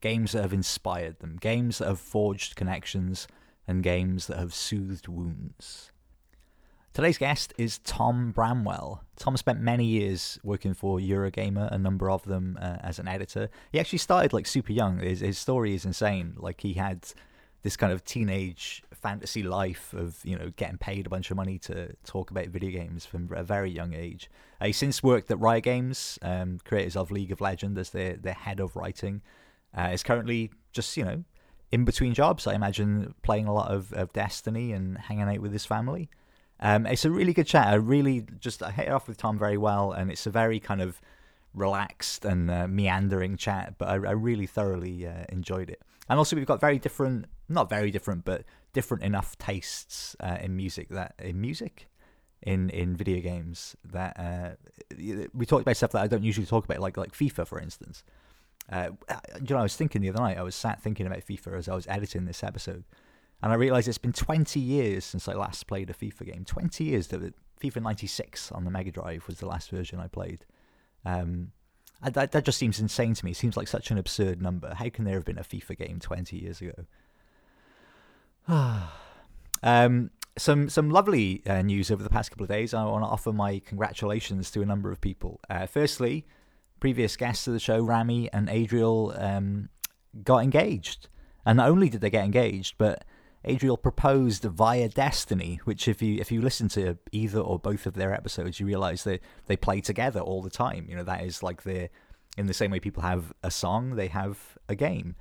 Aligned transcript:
games 0.00 0.32
that 0.32 0.42
have 0.42 0.52
inspired 0.52 1.18
them, 1.20 1.36
games 1.40 1.78
that 1.78 1.88
have 1.88 2.00
forged 2.00 2.56
connections, 2.56 3.26
and 3.66 3.82
games 3.82 4.26
that 4.26 4.38
have 4.38 4.54
soothed 4.54 5.08
wounds. 5.08 5.92
Today's 6.92 7.18
guest 7.18 7.54
is 7.56 7.78
Tom 7.78 8.32
Bramwell. 8.32 9.04
Tom 9.14 9.36
spent 9.36 9.60
many 9.60 9.84
years 9.84 10.40
working 10.42 10.74
for 10.74 10.98
Eurogamer, 10.98 11.70
a 11.70 11.78
number 11.78 12.10
of 12.10 12.24
them 12.24 12.58
uh, 12.60 12.78
as 12.80 12.98
an 12.98 13.06
editor. 13.06 13.48
He 13.70 13.78
actually 13.78 14.00
started 14.00 14.32
like 14.32 14.46
super 14.46 14.72
young. 14.72 14.98
His, 14.98 15.20
his 15.20 15.38
story 15.38 15.74
is 15.74 15.84
insane. 15.84 16.34
Like 16.36 16.62
he 16.62 16.72
had 16.72 17.06
this 17.62 17.76
kind 17.76 17.92
of 17.92 18.04
teenage 18.04 18.82
fantasy 18.92 19.42
life 19.42 19.92
of 19.92 20.18
you 20.24 20.36
know 20.36 20.50
getting 20.56 20.78
paid 20.78 21.06
a 21.06 21.10
bunch 21.10 21.30
of 21.30 21.36
money 21.36 21.58
to 21.58 21.94
talk 22.04 22.30
about 22.30 22.48
video 22.48 22.70
games 22.70 23.06
from 23.06 23.28
a 23.34 23.44
very 23.44 23.70
young 23.70 23.94
age. 23.94 24.28
Uh, 24.60 24.72
since 24.72 25.02
worked 25.02 25.30
at 25.30 25.38
Riot 25.38 25.64
Games, 25.64 26.18
um, 26.22 26.58
creators 26.64 26.96
of 26.96 27.10
League 27.10 27.30
of 27.30 27.40
Legends, 27.40 27.78
as 27.78 27.90
their 27.90 28.16
their 28.16 28.34
head 28.34 28.58
of 28.58 28.74
writing. 28.74 29.22
Uh, 29.76 29.90
is 29.92 30.02
currently 30.02 30.50
just 30.72 30.96
you 30.96 31.04
know 31.04 31.24
in 31.70 31.84
between 31.84 32.14
jobs. 32.14 32.46
I 32.46 32.54
imagine 32.54 33.14
playing 33.22 33.46
a 33.46 33.54
lot 33.54 33.70
of, 33.70 33.92
of 33.92 34.12
Destiny 34.12 34.72
and 34.72 34.98
hanging 34.98 35.28
out 35.28 35.38
with 35.38 35.52
his 35.52 35.64
family. 35.64 36.10
Um, 36.60 36.86
it's 36.86 37.04
a 37.04 37.10
really 37.10 37.32
good 37.32 37.46
chat. 37.46 37.68
I 37.68 37.74
really 37.74 38.26
just 38.38 38.62
I 38.62 38.70
hit 38.70 38.88
it 38.88 38.90
off 38.90 39.08
with 39.08 39.16
Tom 39.16 39.38
very 39.38 39.56
well, 39.56 39.92
and 39.92 40.10
it's 40.10 40.26
a 40.26 40.30
very 40.30 40.60
kind 40.60 40.82
of 40.82 41.00
relaxed 41.54 42.24
and 42.24 42.50
uh, 42.50 42.68
meandering 42.68 43.36
chat. 43.36 43.76
But 43.78 43.88
I, 43.88 43.94
I 43.94 44.12
really 44.12 44.46
thoroughly 44.46 45.06
uh, 45.06 45.24
enjoyed 45.30 45.70
it. 45.70 45.80
And 46.08 46.18
also, 46.18 46.36
we've 46.36 46.46
got 46.46 46.60
very 46.60 46.78
different, 46.78 47.26
not 47.48 47.70
very 47.70 47.90
different, 47.90 48.24
but 48.24 48.44
different 48.72 49.02
enough 49.04 49.38
tastes 49.38 50.16
uh, 50.20 50.38
in 50.40 50.56
music 50.56 50.88
that 50.90 51.14
in 51.18 51.40
music, 51.40 51.88
in 52.42 52.68
in 52.70 52.94
video 52.94 53.20
games 53.20 53.76
that 53.84 54.18
uh, 54.18 54.50
we 55.32 55.46
talked 55.46 55.62
about 55.62 55.76
stuff 55.76 55.92
that 55.92 56.02
I 56.02 56.08
don't 56.08 56.24
usually 56.24 56.46
talk 56.46 56.64
about, 56.64 56.80
like 56.80 56.96
like 56.96 57.12
FIFA, 57.12 57.46
for 57.46 57.58
instance. 57.58 58.02
Uh, 58.68 58.90
you 59.40 59.54
know, 59.54 59.58
I 59.58 59.62
was 59.62 59.76
thinking 59.76 60.02
the 60.02 60.10
other 60.10 60.20
night. 60.20 60.38
I 60.38 60.42
was 60.42 60.54
sat 60.54 60.82
thinking 60.82 61.06
about 61.06 61.20
FIFA 61.20 61.58
as 61.58 61.68
I 61.68 61.74
was 61.74 61.86
editing 61.88 62.24
this 62.24 62.44
episode 62.44 62.84
and 63.42 63.52
I 63.52 63.54
realised 63.54 63.88
it's 63.88 63.98
been 63.98 64.12
20 64.12 64.60
years 64.60 65.04
since 65.04 65.26
I 65.26 65.32
last 65.32 65.66
played 65.66 65.88
a 65.88 65.94
FIFA 65.94 66.26
game. 66.26 66.44
20 66.44 66.84
years. 66.84 67.06
The 67.08 67.32
FIFA 67.62 67.82
96 67.82 68.52
on 68.52 68.64
the 68.64 68.70
Mega 68.70 68.90
Drive 68.90 69.26
was 69.26 69.38
the 69.38 69.46
last 69.46 69.70
version 69.70 69.98
I 69.98 70.08
played. 70.08 70.44
Um, 71.04 71.52
I, 72.02 72.10
that, 72.10 72.32
that 72.32 72.44
just 72.44 72.58
seems 72.58 72.80
insane 72.80 73.14
to 73.14 73.24
me. 73.24 73.30
It 73.30 73.38
seems 73.38 73.56
like 73.56 73.68
such 73.68 73.90
an 73.90 73.96
absurd 73.98 74.42
number. 74.42 74.74
How 74.74 74.90
can 74.90 75.04
there 75.04 75.14
have 75.14 75.24
been 75.24 75.38
a 75.38 75.42
FIFA 75.42 75.78
game 75.78 76.00
20 76.00 76.36
years 76.36 76.60
ago? 76.60 76.84
um, 79.62 80.10
some 80.36 80.68
some 80.68 80.90
lovely 80.90 81.42
uh, 81.46 81.62
news 81.62 81.90
over 81.90 82.02
the 82.02 82.10
past 82.10 82.30
couple 82.30 82.44
of 82.44 82.48
days. 82.48 82.72
I 82.72 82.84
want 82.84 83.04
to 83.04 83.08
offer 83.08 83.32
my 83.32 83.60
congratulations 83.64 84.50
to 84.52 84.62
a 84.62 84.66
number 84.66 84.90
of 84.92 85.00
people. 85.00 85.40
Uh, 85.48 85.66
firstly, 85.66 86.26
previous 86.80 87.16
guests 87.16 87.46
of 87.46 87.52
the 87.52 87.60
show, 87.60 87.80
Rami 87.80 88.32
and 88.32 88.48
Adriel, 88.48 89.14
um, 89.16 89.68
got 90.24 90.42
engaged. 90.42 91.08
And 91.46 91.58
not 91.58 91.68
only 91.68 91.88
did 91.88 92.00
they 92.00 92.10
get 92.10 92.24
engaged, 92.24 92.76
but 92.78 93.04
Adriel 93.44 93.76
proposed 93.76 94.44
via 94.44 94.88
Destiny, 94.88 95.60
which 95.64 95.88
if 95.88 96.02
you 96.02 96.16
if 96.20 96.30
you 96.30 96.42
listen 96.42 96.68
to 96.70 96.98
either 97.12 97.40
or 97.40 97.58
both 97.58 97.86
of 97.86 97.94
their 97.94 98.12
episodes, 98.12 98.60
you 98.60 98.66
realize 98.66 99.04
that 99.04 99.20
they 99.46 99.56
play 99.56 99.80
together 99.80 100.20
all 100.20 100.42
the 100.42 100.50
time. 100.50 100.86
You 100.88 100.96
know 100.96 101.04
that 101.04 101.24
is 101.24 101.42
like 101.42 101.62
the 101.62 101.88
in 102.36 102.46
the 102.46 102.54
same 102.54 102.70
way 102.70 102.80
people 102.80 103.02
have 103.02 103.32
a 103.42 103.50
song, 103.50 103.96
they 103.96 104.08
have 104.08 104.58
a 104.68 104.74
game. 104.74 105.16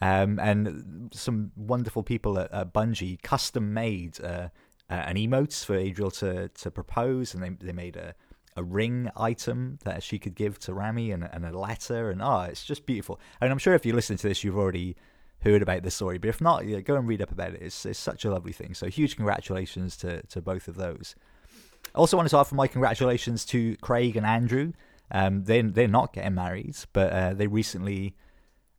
Um, 0.00 0.38
and 0.40 1.10
some 1.14 1.52
wonderful 1.56 2.02
people 2.02 2.38
at, 2.38 2.52
at 2.52 2.74
Bungie 2.74 3.22
custom 3.22 3.72
made 3.72 4.20
uh, 4.22 4.48
uh, 4.90 4.94
an 4.94 5.16
emotes 5.16 5.64
for 5.64 5.74
Adriel 5.74 6.10
to 6.12 6.48
to 6.48 6.70
propose, 6.70 7.32
and 7.32 7.42
they 7.42 7.50
they 7.50 7.72
made 7.72 7.96
a 7.96 8.14
a 8.56 8.62
ring 8.62 9.10
item 9.16 9.78
that 9.84 10.02
she 10.02 10.18
could 10.18 10.34
give 10.34 10.58
to 10.60 10.74
Rami 10.74 11.10
and, 11.10 11.28
and 11.32 11.44
a 11.44 11.58
letter, 11.58 12.10
and 12.10 12.20
oh, 12.22 12.42
it's 12.42 12.64
just 12.64 12.86
beautiful. 12.86 13.18
And 13.40 13.50
I'm 13.50 13.58
sure 13.58 13.74
if 13.74 13.86
you 13.86 13.94
listen 13.94 14.16
to 14.16 14.28
this, 14.28 14.44
you've 14.44 14.58
already 14.58 14.96
heard 15.40 15.62
about 15.62 15.82
this 15.82 15.94
story. 15.94 16.18
But 16.18 16.28
if 16.28 16.40
not, 16.40 16.66
yeah, 16.66 16.80
go 16.80 16.96
and 16.96 17.08
read 17.08 17.22
up 17.22 17.32
about 17.32 17.54
it. 17.54 17.62
It's, 17.62 17.84
it's 17.86 17.98
such 17.98 18.24
a 18.24 18.30
lovely 18.30 18.52
thing. 18.52 18.74
So 18.74 18.86
huge 18.86 19.16
congratulations 19.16 19.96
to, 19.98 20.22
to 20.22 20.40
both 20.40 20.68
of 20.68 20.76
those. 20.76 21.14
I 21.94 21.98
also 21.98 22.16
wanted 22.16 22.30
to 22.30 22.36
offer 22.38 22.54
my 22.54 22.68
congratulations 22.68 23.44
to 23.46 23.76
Craig 23.78 24.16
and 24.16 24.24
Andrew. 24.24 24.72
Um, 25.10 25.44
they, 25.44 25.60
they're 25.62 25.88
not 25.88 26.12
getting 26.12 26.34
married, 26.34 26.76
but 26.92 27.12
uh, 27.12 27.34
they 27.34 27.46
recently 27.46 28.16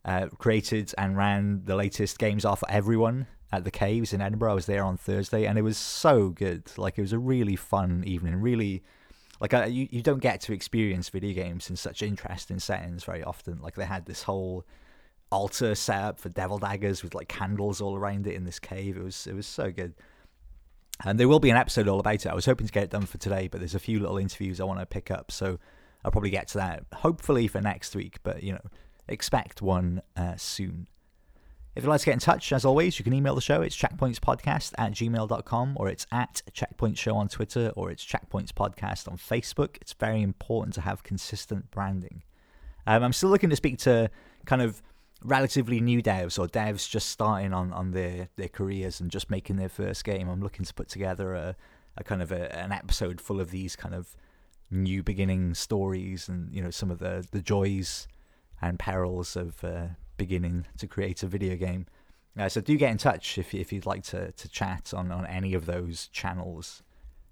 uh, 0.06 0.28
created 0.38 0.94
and 0.98 1.18
ran 1.18 1.64
the 1.66 1.76
latest 1.76 2.18
Games 2.18 2.46
Are 2.46 2.56
for 2.56 2.70
Everyone 2.72 3.28
at 3.52 3.66
the 3.66 3.72
Caves 3.72 4.14
in 4.14 4.22
Edinburgh. 4.22 4.52
I 4.52 4.56
was 4.56 4.66
there 4.66 4.84
on 4.84 4.98
Thursday, 4.98 5.46
and 5.46 5.60
it 5.60 5.62
was 5.62 5.78
so 5.78 6.30
good. 6.30 6.72
Like, 6.78 6.98
it 6.98 7.02
was 7.02 7.14
a 7.14 7.20
really 7.20 7.56
fun 7.56 8.04
evening. 8.08 8.38
Really, 8.38 8.84
like, 9.52 9.72
you, 9.72 9.88
you 9.92 10.02
don't 10.02 10.22
get 10.22 10.42
to 10.42 10.54
experience 10.54 11.10
video 11.10 11.34
games 11.34 11.70
in 11.70 11.76
such 11.76 12.02
interesting 12.02 12.60
settings 12.60 13.04
very 13.04 13.24
often. 13.24 13.60
Like, 13.62 13.76
they 13.76 13.86
had 13.86 14.06
this 14.06 14.24
whole 14.24 14.66
altar 15.34 15.74
set 15.74 16.00
up 16.00 16.20
for 16.20 16.30
devil 16.30 16.60
daggers 16.60 17.02
with 17.02 17.16
like 17.16 17.28
candles 17.28 17.82
all 17.82 17.96
around 17.96 18.28
it 18.28 18.36
in 18.36 18.46
this 18.46 18.60
cave. 18.60 18.96
It 18.96 19.04
was 19.04 19.26
it 19.28 19.34
was 19.34 19.48
so 19.48 19.72
good. 19.72 19.94
And 21.04 21.20
there 21.20 21.28
will 21.28 21.40
be 21.40 21.50
an 21.50 21.58
episode 21.58 21.88
all 21.88 22.00
about 22.00 22.26
it. 22.26 22.28
I 22.28 22.36
was 22.36 22.46
hoping 22.46 22.68
to 22.68 22.74
get 22.74 22.84
it 22.84 22.90
done 22.92 23.08
for 23.08 23.18
today, 23.18 23.48
but 23.48 23.60
there's 23.60 23.74
a 23.74 23.80
few 23.80 24.00
little 24.00 24.20
interviews 24.20 24.62
I 24.62 24.64
want 24.64 24.80
to 24.80 24.86
pick 24.86 25.10
up, 25.10 25.32
so 25.32 25.60
I'll 26.06 26.12
probably 26.12 26.30
get 26.30 26.50
to 26.50 26.60
that 26.60 26.86
hopefully 26.94 27.48
for 27.48 27.62
next 27.62 27.96
week. 27.96 28.20
But 28.22 28.44
you 28.44 28.54
know, 28.54 28.62
expect 29.08 29.62
one 29.62 30.04
uh, 30.16 30.36
soon. 30.38 30.88
If 31.76 31.84
you'd 31.84 31.90
like 31.90 32.02
to 32.02 32.06
get 32.06 32.14
in 32.14 32.20
touch, 32.20 32.52
as 32.52 32.66
always, 32.66 33.00
you 33.00 33.04
can 33.04 33.14
email 33.14 33.34
the 33.34 33.42
show. 33.42 33.62
It's 33.62 33.76
checkpointspodcast 33.76 34.74
at 34.78 34.92
gmail.com 34.92 35.74
or 35.76 35.90
it's 35.90 36.06
at 36.12 36.44
checkpoint 36.54 37.00
show 37.00 37.16
on 37.16 37.28
Twitter 37.28 37.72
or 37.76 37.90
it's 37.90 38.06
checkpoints 38.06 38.52
podcast 38.52 39.08
on 39.12 39.18
Facebook. 39.18 39.78
It's 39.82 39.94
very 39.94 40.22
important 40.22 40.76
to 40.76 40.82
have 40.82 41.02
consistent 41.02 41.72
branding. 41.72 42.22
Um, 42.86 43.04
I'm 43.04 43.14
still 43.14 43.30
looking 43.30 43.50
to 43.50 43.56
speak 43.56 43.80
to 43.80 44.12
kind 44.46 44.62
of 44.62 44.84
relatively 45.24 45.82
new 45.82 46.04
devs 46.04 46.38
or 46.38 46.48
devs 46.48 46.88
just 46.88 47.10
starting 47.10 47.54
on, 47.54 47.74
on 47.74 47.92
their, 47.92 48.30
their 48.36 48.50
careers 48.50 49.00
and 49.00 49.10
just 49.10 49.32
making 49.32 49.56
their 49.56 49.70
first 49.70 50.04
game. 50.04 50.30
I'm 50.30 50.42
looking 50.42 50.66
to 50.66 50.74
put 50.76 50.90
together 50.90 51.34
a, 51.34 51.56
a 51.98 52.04
kind 52.04 52.22
of 52.22 52.32
a, 52.32 52.56
an 52.56 52.72
episode 52.72 53.20
full 53.20 53.42
of 53.42 53.50
these 53.50 53.76
kind 53.76 53.96
of 53.96 54.16
new 54.70 55.02
beginning 55.02 55.54
stories 55.54 56.28
and 56.28 56.52
you 56.54 56.62
know 56.62 56.72
some 56.72 56.90
of 56.90 56.98
the, 57.00 57.26
the 57.32 57.42
joys 57.42 58.08
and 58.62 58.80
perils 58.80 59.36
of 59.36 59.64
uh, 59.64 59.88
beginning 60.18 60.66
to 60.78 60.88
create 60.88 61.24
a 61.24 61.28
video 61.28 61.56
game. 61.56 61.86
Uh, 62.38 62.50
so 62.50 62.62
do 62.62 62.76
get 62.78 62.92
in 62.92 62.98
touch 62.98 63.38
if 63.38 63.54
if 63.54 63.72
you'd 63.72 63.86
like 63.86 64.04
to 64.04 64.32
to 64.32 64.50
chat 64.50 64.94
on 64.94 65.12
on 65.12 65.26
any 65.26 65.54
of 65.54 65.66
those 65.66 66.08
channels. 66.08 66.82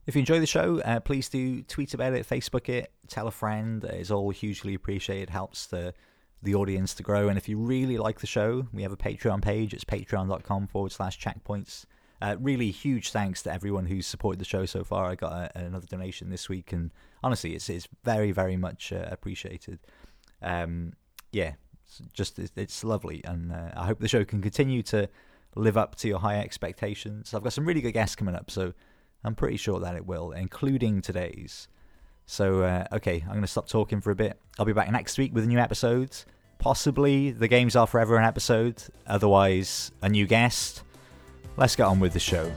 If 0.07 0.15
you 0.15 0.19
enjoy 0.19 0.39
the 0.39 0.47
show, 0.47 0.81
uh, 0.81 0.99
please 0.99 1.29
do 1.29 1.61
tweet 1.61 1.93
about 1.93 2.13
it, 2.13 2.27
Facebook 2.27 2.67
it, 2.69 2.91
tell 3.07 3.27
a 3.27 3.31
friend. 3.31 3.83
It's 3.83 4.09
all 4.11 4.31
hugely 4.31 4.73
appreciated. 4.73 5.29
Helps 5.29 5.67
the 5.67 5.93
the 6.43 6.55
audience 6.55 6.93
to 6.95 7.03
grow. 7.03 7.29
And 7.29 7.37
if 7.37 7.47
you 7.47 7.57
really 7.57 7.97
like 7.97 8.19
the 8.19 8.27
show, 8.27 8.67
we 8.73 8.81
have 8.81 8.91
a 8.91 8.97
Patreon 8.97 9.41
page. 9.41 9.73
It's 9.73 9.83
patreon.com 9.83 10.67
forward 10.67 10.91
slash 10.91 11.19
checkpoints. 11.19 11.85
Uh, 12.21 12.35
really 12.39 12.71
huge 12.71 13.11
thanks 13.11 13.41
to 13.43 13.51
everyone 13.51 13.85
who's 13.85 14.05
supported 14.05 14.39
the 14.39 14.45
show 14.45 14.65
so 14.65 14.83
far. 14.83 15.05
I 15.05 15.15
got 15.15 15.33
a, 15.33 15.57
another 15.57 15.87
donation 15.87 16.29
this 16.29 16.47
week, 16.47 16.71
and 16.71 16.91
honestly, 17.23 17.55
it's 17.55 17.69
it's 17.69 17.87
very 18.03 18.31
very 18.31 18.57
much 18.57 18.93
uh, 18.93 19.05
appreciated. 19.09 19.79
Um, 20.41 20.93
yeah, 21.31 21.53
it's 21.99 22.13
just 22.13 22.39
it's, 22.39 22.83
lovely, 22.83 23.21
and 23.25 23.51
uh, 23.51 23.71
I 23.75 23.85
hope 23.85 23.99
the 23.99 24.07
show 24.07 24.23
can 24.23 24.41
continue 24.41 24.81
to 24.83 25.09
live 25.55 25.77
up 25.77 25.95
to 25.97 26.07
your 26.07 26.19
high 26.19 26.39
expectations. 26.39 27.33
I've 27.33 27.43
got 27.43 27.53
some 27.53 27.65
really 27.65 27.81
good 27.81 27.91
guests 27.91 28.15
coming 28.15 28.35
up, 28.35 28.49
so 28.49 28.73
I'm 29.23 29.35
pretty 29.35 29.57
sure 29.57 29.79
that 29.79 29.95
it 29.95 30.05
will, 30.05 30.31
including 30.31 31.01
today's. 31.01 31.67
So, 32.25 32.63
uh, 32.63 32.85
okay, 32.93 33.21
I'm 33.21 33.31
going 33.31 33.41
to 33.41 33.47
stop 33.47 33.67
talking 33.67 33.99
for 33.99 34.11
a 34.11 34.15
bit. 34.15 34.39
I'll 34.57 34.65
be 34.65 34.73
back 34.73 34.91
next 34.91 35.17
week 35.17 35.33
with 35.33 35.43
a 35.43 35.47
new 35.47 35.59
episode. 35.59 36.15
Possibly 36.59 37.31
the 37.31 37.47
Games 37.47 37.75
Are 37.75 37.87
for 37.87 37.99
Everyone 37.99 38.23
episode. 38.23 38.83
Otherwise, 39.07 39.91
a 40.01 40.07
new 40.07 40.27
guest. 40.27 40.83
Let's 41.57 41.75
get 41.75 41.87
on 41.87 41.99
with 41.99 42.13
the 42.13 42.19
show. 42.19 42.51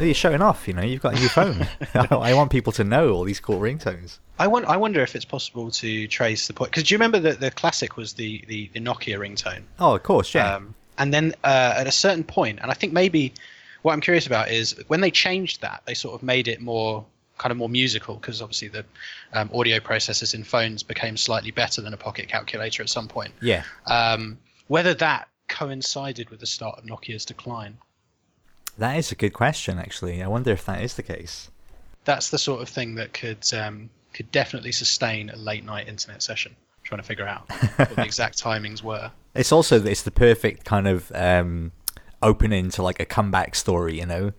You're 0.00 0.14
showing 0.14 0.42
off. 0.42 0.66
You 0.66 0.74
know, 0.74 0.82
you've 0.82 1.02
got 1.02 1.16
a 1.16 1.20
new 1.20 1.28
phone. 1.28 1.66
I 1.94 2.34
want 2.34 2.50
people 2.50 2.72
to 2.74 2.84
know 2.84 3.10
all 3.10 3.24
these 3.24 3.40
cool 3.40 3.60
ringtones. 3.60 4.18
I 4.38 4.46
want. 4.46 4.66
I 4.66 4.76
wonder 4.76 5.02
if 5.02 5.14
it's 5.14 5.24
possible 5.24 5.70
to 5.70 6.06
trace 6.08 6.46
the 6.46 6.52
point. 6.52 6.70
Because 6.70 6.84
do 6.84 6.94
you 6.94 6.98
remember 6.98 7.20
that 7.20 7.40
the 7.40 7.50
classic 7.50 7.96
was 7.96 8.14
the, 8.14 8.44
the, 8.48 8.70
the 8.72 8.80
Nokia 8.80 9.18
ringtone? 9.18 9.62
Oh, 9.78 9.94
of 9.94 10.02
course, 10.02 10.34
yeah. 10.34 10.56
Um, 10.56 10.74
and 10.98 11.12
then 11.12 11.34
uh, 11.44 11.74
at 11.76 11.86
a 11.86 11.92
certain 11.92 12.24
point, 12.24 12.60
and 12.62 12.70
I 12.70 12.74
think 12.74 12.92
maybe 12.92 13.32
what 13.82 13.92
I'm 13.92 14.00
curious 14.00 14.26
about 14.26 14.50
is 14.50 14.76
when 14.88 15.00
they 15.00 15.10
changed 15.10 15.60
that, 15.60 15.82
they 15.86 15.94
sort 15.94 16.14
of 16.14 16.22
made 16.22 16.48
it 16.48 16.60
more 16.60 17.04
kind 17.36 17.50
of 17.50 17.58
more 17.58 17.68
musical 17.68 18.14
because 18.14 18.40
obviously 18.40 18.68
the 18.68 18.84
um, 19.32 19.50
audio 19.52 19.80
processors 19.80 20.34
in 20.34 20.44
phones 20.44 20.84
became 20.84 21.16
slightly 21.16 21.50
better 21.50 21.82
than 21.82 21.92
a 21.92 21.96
pocket 21.96 22.28
calculator 22.28 22.82
at 22.82 22.88
some 22.88 23.08
point. 23.08 23.32
Yeah. 23.42 23.64
Um, 23.86 24.38
whether 24.68 24.94
that 24.94 25.28
coincided 25.48 26.30
with 26.30 26.40
the 26.40 26.46
start 26.46 26.78
of 26.78 26.84
Nokia's 26.84 27.24
decline. 27.24 27.78
That 28.78 28.96
is 28.98 29.12
a 29.12 29.14
good 29.14 29.32
question, 29.32 29.78
actually. 29.78 30.22
I 30.22 30.26
wonder 30.26 30.50
if 30.50 30.64
that 30.66 30.82
is 30.82 30.94
the 30.94 31.02
case. 31.02 31.50
That's 32.04 32.30
the 32.30 32.38
sort 32.38 32.60
of 32.60 32.68
thing 32.68 32.96
that 32.96 33.12
could 33.12 33.44
um, 33.54 33.90
could 34.12 34.30
definitely 34.32 34.72
sustain 34.72 35.30
a 35.30 35.36
late 35.36 35.64
night 35.64 35.88
internet 35.88 36.22
session. 36.22 36.54
Trying 36.82 37.00
to 37.00 37.06
figure 37.06 37.26
out 37.26 37.50
what 37.76 37.96
the 37.96 38.02
exact 38.04 38.42
timings 38.42 38.82
were. 38.82 39.10
It's 39.34 39.52
also 39.52 39.82
it's 39.82 40.02
the 40.02 40.10
perfect 40.10 40.64
kind 40.66 40.86
of 40.86 41.10
um, 41.14 41.72
opening 42.22 42.68
to 42.70 42.82
like 42.82 43.00
a 43.00 43.06
comeback 43.06 43.54
story, 43.54 43.98
you 43.98 44.04
know, 44.06 44.32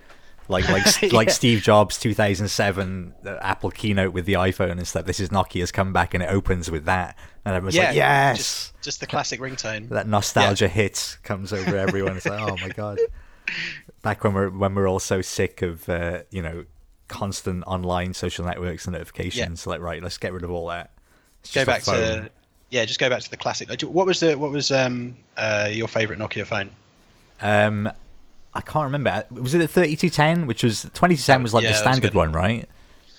like 0.47 0.69
like 0.69 0.85
Yeah. 1.01 1.09
like 1.13 1.29
Steve 1.31 1.63
Jobs 1.63 1.97
2007 1.97 3.15
the 3.23 3.43
Apple 3.43 3.71
keynote 3.71 4.13
with 4.13 4.25
the 4.25 4.33
iPhone 4.33 4.73
and 4.73 4.87
stuff. 4.87 5.05
This 5.05 5.19
is 5.19 5.29
Nokia's 5.29 5.71
comeback, 5.71 6.13
and 6.13 6.21
it 6.21 6.29
opens 6.29 6.69
with 6.69 6.85
that, 6.85 7.17
and 7.45 7.55
everyone's 7.55 7.77
like, 7.77 7.95
yes. 7.95 8.37
just, 8.37 8.81
just 8.81 8.99
the 8.99 9.07
classic 9.07 9.39
ringtone. 9.39 9.89
that 9.89 10.07
nostalgia 10.07 10.67
hit 10.67 11.17
comes 11.23 11.51
over 11.51 11.75
everyone. 11.77 12.15
It's 12.17 12.25
like, 12.27 12.41
oh 12.41 12.57
my 12.61 12.69
god! 12.69 12.99
Back 14.05 14.23
when 14.23 14.33
we're 14.33 14.49
when 14.49 14.75
we're 14.75 14.87
all 14.87 14.99
so 14.99 15.21
sick 15.21 15.61
of 15.61 15.89
uh, 15.89 16.19
you 16.31 16.41
know 16.41 16.65
constant 17.07 17.63
online 17.67 18.13
social 18.13 18.45
networks 18.45 18.85
and 18.85 18.93
notifications, 18.93 19.67
like 19.67 19.81
right, 19.81 20.01
let's 20.01 20.17
get 20.17 20.31
rid 20.31 20.43
of 20.43 20.51
all 20.51 20.67
that. 20.67 20.91
It's 21.43 21.53
go 21.53 21.65
back 21.65 21.83
to 21.83 22.29
yeah, 22.69 22.85
just 22.85 22.99
go 22.99 23.09
back 23.09 23.21
to 23.21 23.29
the 23.29 23.37
classic. 23.37 23.69
Uh, 23.69 23.87
What 23.87 24.05
was 24.05 24.19
the 24.19 24.37
what 24.37 24.51
was 24.51 24.71
um 24.71 25.15
uh, 25.37 25.69
your 25.71 25.87
favorite 25.87 26.19
Nokia 26.19 26.45
phone? 26.45 26.69
Um, 27.41 27.91
I 28.53 28.61
can't 28.61 28.85
remember. 28.85 29.25
Was 29.31 29.53
it 29.53 29.57
the 29.57 29.67
3210, 29.67 30.47
which 30.47 30.63
was 30.63 30.83
2210 30.83 31.43
was 31.43 31.53
like 31.53 31.63
Yeah, 31.63 31.69
the 31.69 31.73
that 31.73 31.79
standard 31.95 32.13
one. 32.13 32.31
right? 32.31 32.69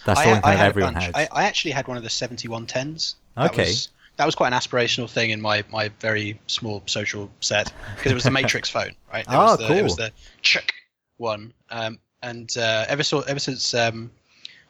That's 0.06 0.22
the 0.22 0.28
one 0.28 0.40
a 0.44 0.56
everyone 0.58 0.94
had. 0.94 1.16
I, 1.16 1.28
I 1.32 1.44
actually 1.44 1.72
had 1.72 1.88
one 1.88 1.96
of 1.96 2.04
the 2.04 2.08
7110s. 2.08 3.16
That 3.34 3.50
Okay. 3.50 3.64
Was, 3.64 3.88
that 4.16 4.24
was 4.26 4.34
quite 4.34 4.48
an 4.52 4.58
aspirational 4.58 5.08
thing 5.10 5.30
in 5.30 5.40
my, 5.40 5.62
my 5.70 5.88
very 6.00 6.38
small 6.46 6.82
social 6.86 7.30
set 7.40 7.72
because 7.96 8.12
it 8.12 8.14
was 8.14 8.24
the 8.24 8.30
Matrix 8.30 8.68
phone, 8.76 8.92
right? 9.12 9.20
It 9.26 9.26
Oh, 9.30 9.38
was 9.56 9.58
the, 9.58 9.76
It 9.76 9.82
was 9.82 9.96
the 9.96 10.12
Chick 10.42 10.72
one. 11.18 11.52
Um, 11.70 11.98
and 12.22 12.56
uh, 12.56 12.84
ever 12.88 13.02
so, 13.02 13.20
ever 13.22 13.38
since 13.38 13.74
um, 13.74 14.10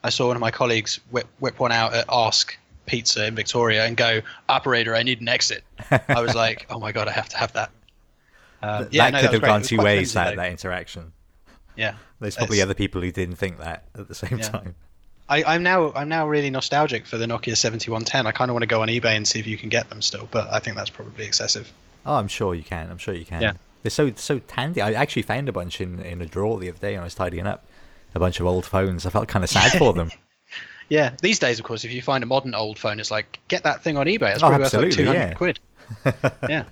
I 0.05 0.11
saw 0.11 0.27
one 0.29 0.37
of 0.37 0.41
my 0.41 0.51
colleagues 0.51 1.01
whip, 1.11 1.27
whip 1.39 1.59
one 1.61 1.73
out 1.73 1.95
at 1.95 2.05
Ask 2.11 2.57
Pizza 2.87 3.27
in 3.27 3.35
Victoria 3.35 3.85
and 3.87 3.97
go, 3.97 4.21
operator, 4.49 4.95
I 4.95 5.03
need 5.03 5.21
an 5.21 5.29
exit. 5.29 5.63
I 6.09 6.21
was 6.21 6.35
like, 6.35 6.67
oh 6.71 6.79
my 6.79 6.93
god, 6.93 7.09
I 7.09 7.13
have 7.13 7.29
to 7.31 7.37
have 7.37 7.53
that. 7.55 7.71
Um, 8.63 8.89
yeah, 8.91 9.11
that 9.11 9.13
no, 9.13 9.19
could 9.21 9.27
was 9.27 9.33
have 9.33 9.41
great. 9.43 9.49
Gone 9.49 9.63
two 9.63 9.79
ways. 9.79 10.13
That 10.15 10.37
that 10.37 10.51
interaction. 10.51 11.13
Yeah. 11.77 11.95
There's 12.21 12.37
probably 12.37 12.57
It's- 12.59 12.65
other 12.67 12.75
people 12.75 13.01
who 13.03 13.13
didn't 13.13 13.37
think 13.37 13.59
that 13.59 13.85
at 13.95 14.09
the 14.09 14.15
same 14.15 14.39
Yeah. 14.39 14.49
time. 14.49 14.75
I, 15.29 15.43
I'm 15.45 15.63
now 15.63 15.93
I'm 15.95 16.09
now 16.09 16.29
really 16.29 16.51
nostalgic 16.51 17.07
for 17.07 17.19
the 17.19 17.27
Nokia 17.27 17.57
7110. 17.57 18.27
I 18.27 18.33
kind 18.33 18.51
of 18.51 18.55
want 18.55 18.63
to 18.63 18.67
go 18.69 18.83
on 18.83 18.89
eBay 18.89 19.17
and 19.17 19.27
see 19.27 19.39
if 19.41 19.47
you 19.47 19.57
can 19.59 19.69
get 19.69 19.89
them 19.89 20.01
still, 20.03 20.29
but 20.31 20.49
I 20.53 20.59
think 20.61 20.77
that's 20.77 20.91
probably 20.91 21.25
excessive. 21.27 21.73
Oh, 22.05 22.15
I'm 22.15 22.29
sure 22.29 22.55
you 22.55 22.63
can. 22.63 22.91
I'm 22.91 22.99
sure 22.99 23.15
you 23.15 23.25
can. 23.25 23.43
Yeah. 23.43 23.53
They're 23.83 23.91
so 23.91 24.13
so 24.15 24.41
handy. 24.51 24.81
I 24.81 24.93
actually 24.93 25.23
found 25.23 25.49
a 25.49 25.53
bunch 25.53 25.81
in, 25.81 26.01
in 26.01 26.21
a 26.23 26.27
drawer 26.27 26.59
the 26.59 26.69
other 26.69 26.79
day 26.79 26.93
when 26.93 27.01
I 27.01 27.05
was 27.05 27.15
tidying 27.15 27.47
up. 27.47 27.65
A 28.15 28.19
bunch 28.19 28.41
of 28.41 28.47
old 28.47 28.65
phones. 28.65 29.05
I 29.05 29.11
felt 29.11 29.29
kind 29.29 29.45
of 29.45 29.51
sad 29.51 29.73
for 29.79 29.93
them. 29.93 30.11
Yeah, 30.89 31.17
these 31.21 31.41
days, 31.41 31.59
of 31.59 31.65
course, 31.65 31.85
if 31.85 31.91
you 31.91 32.01
find 32.01 32.23
a 32.23 32.29
modern 32.29 32.55
old 32.55 32.79
phone, 32.79 33.01
it's 33.01 33.11
like 33.11 33.41
get 33.49 33.65
that 33.65 33.83
thing 33.83 33.97
on 33.97 34.07
eBay. 34.07 34.35
It's 34.35 34.43
Oh, 34.45 34.49
probably 34.51 34.63
worth 34.67 34.75
like 34.75 34.91
200 34.93 35.19
yeah. 35.19 35.35
quid. 35.35 35.59
yeah, 36.49 36.65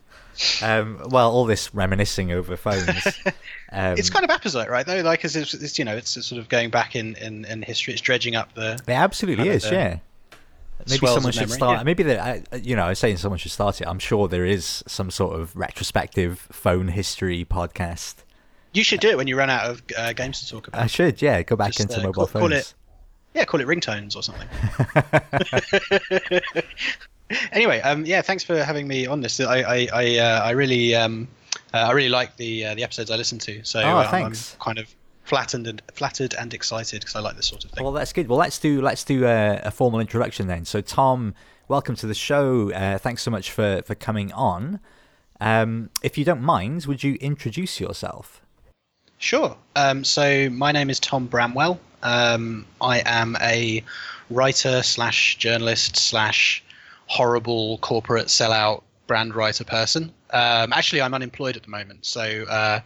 Um, 0.62 1.00
well, 1.10 1.30
all 1.30 1.44
this 1.44 1.74
reminiscing 1.74 2.32
over 2.32 2.56
phones. 2.56 2.88
Um, 3.76 3.98
it's 3.98 4.08
kind 4.08 4.24
of 4.24 4.30
apposite, 4.30 4.68
right? 4.68 4.86
Though, 4.86 5.00
like, 5.00 5.20
'cause 5.20 5.34
it's, 5.34 5.52
it's 5.52 5.80
you 5.80 5.84
know, 5.84 5.96
it's 5.96 6.10
sort 6.24 6.40
of 6.40 6.48
going 6.48 6.70
back 6.70 6.94
in, 6.94 7.16
in, 7.16 7.44
in 7.46 7.60
history. 7.62 7.92
It's 7.92 8.00
dredging 8.00 8.36
up 8.36 8.54
the. 8.54 8.74
It 8.74 8.88
absolutely 8.88 9.48
is, 9.48 9.64
the 9.64 9.72
yeah. 9.74 9.98
Maybe 10.88 11.04
someone 11.08 11.32
should 11.32 11.40
memory, 11.48 11.56
start. 11.56 11.78
yeah. 11.78 11.82
Maybe 11.82 12.02
the, 12.04 12.20
I, 12.24 12.42
you 12.62 12.76
know, 12.76 12.84
I 12.84 12.90
was 12.90 13.00
saying 13.00 13.16
someone 13.16 13.38
should 13.38 13.50
start 13.50 13.80
it. 13.80 13.88
I'm 13.88 13.98
sure 13.98 14.28
there 14.28 14.44
is 14.44 14.84
some 14.86 15.10
sort 15.10 15.40
of 15.40 15.56
retrospective 15.56 16.38
phone 16.52 16.86
history 16.86 17.44
podcast. 17.44 18.16
You 18.74 18.84
should 18.84 19.00
do 19.00 19.08
it 19.08 19.16
when 19.16 19.26
you 19.26 19.36
run 19.36 19.50
out 19.50 19.68
of 19.68 19.82
uh, 19.98 20.12
games 20.12 20.38
to 20.42 20.48
talk 20.48 20.68
about. 20.68 20.80
I 20.80 20.86
should, 20.86 21.20
yeah, 21.20 21.42
go 21.42 21.56
back 21.56 21.72
Just, 21.72 21.80
into 21.80 21.98
uh, 22.00 22.04
mobile 22.04 22.26
call- 22.28 22.40
call 22.42 22.48
phones. 22.50 22.54
it- 22.54 22.74
Yeah, 23.34 23.44
call 23.44 23.60
it 23.60 23.66
ringtones 23.66 24.14
or 24.14 24.22
something. 24.22 24.46
anyway, 27.52 27.80
um, 27.80 28.04
yeah, 28.06 28.22
thanks 28.22 28.44
for 28.44 28.62
having 28.62 28.86
me 28.88 29.06
on 29.06 29.20
this. 29.20 29.40
I 29.40 29.58
I 29.62 29.88
I, 29.92 30.18
uh, 30.18 30.40
I 30.44 30.50
really 30.50 30.94
um, 30.94 31.28
uh, 31.72 31.78
I 31.78 31.92
really 31.92 32.08
like 32.08 32.36
the 32.36 32.66
uh, 32.66 32.74
the 32.74 32.82
episodes 32.84 33.10
I 33.10 33.16
listen 33.16 33.38
to. 33.40 33.64
So 33.64 33.80
Oh, 33.80 33.96
uh, 33.98 34.02
I'm- 34.02 34.10
thanks. 34.10 34.54
I'm 34.54 34.64
kind 34.64 34.78
of 34.78 34.94
flattened 35.24 35.66
and 35.66 35.80
flattered 35.94 36.34
and 36.34 36.52
excited 36.52 37.00
because 37.00 37.16
I 37.16 37.20
like 37.20 37.36
this 37.36 37.46
sort 37.46 37.64
of 37.64 37.70
thing. 37.70 37.82
Well, 37.82 37.92
that's 37.94 38.12
good. 38.12 38.28
Well, 38.28 38.38
let's 38.38 38.58
do 38.58 38.80
let's 38.82 39.04
do 39.04 39.24
a, 39.26 39.60
a 39.64 39.70
formal 39.70 40.00
introduction 40.00 40.46
then. 40.48 40.64
So, 40.64 40.80
Tom, 40.80 41.34
welcome 41.68 41.96
to 41.96 42.06
the 42.06 42.14
show. 42.14 42.70
Uh, 42.72 42.98
thanks 42.98 43.22
so 43.22 43.30
much 43.30 43.50
for 43.50 43.82
for 43.86 43.94
coming 43.94 44.32
on. 44.32 44.80
Um, 45.40 45.90
if 46.02 46.16
you 46.16 46.24
don't 46.24 46.42
mind, 46.42 46.86
would 46.86 47.02
you 47.02 47.14
introduce 47.20 47.80
yourself? 47.80 48.40
Sure. 49.18 49.56
Um, 49.76 50.04
so 50.04 50.48
my 50.50 50.72
name 50.72 50.90
is 50.90 51.00
Tom 51.00 51.26
Bramwell. 51.26 51.78
Um, 52.02 52.66
I 52.80 53.02
am 53.06 53.36
a 53.40 53.82
writer 54.30 54.82
slash 54.82 55.36
journalist 55.36 55.96
slash 55.96 56.62
horrible 57.06 57.78
corporate 57.78 58.26
sellout 58.26 58.82
brand 59.06 59.34
writer 59.34 59.64
person. 59.64 60.12
Um, 60.30 60.72
actually, 60.72 61.02
I'm 61.02 61.14
unemployed 61.14 61.56
at 61.56 61.62
the 61.62 61.70
moment, 61.70 62.06
so 62.06 62.44
uh, 62.48 62.80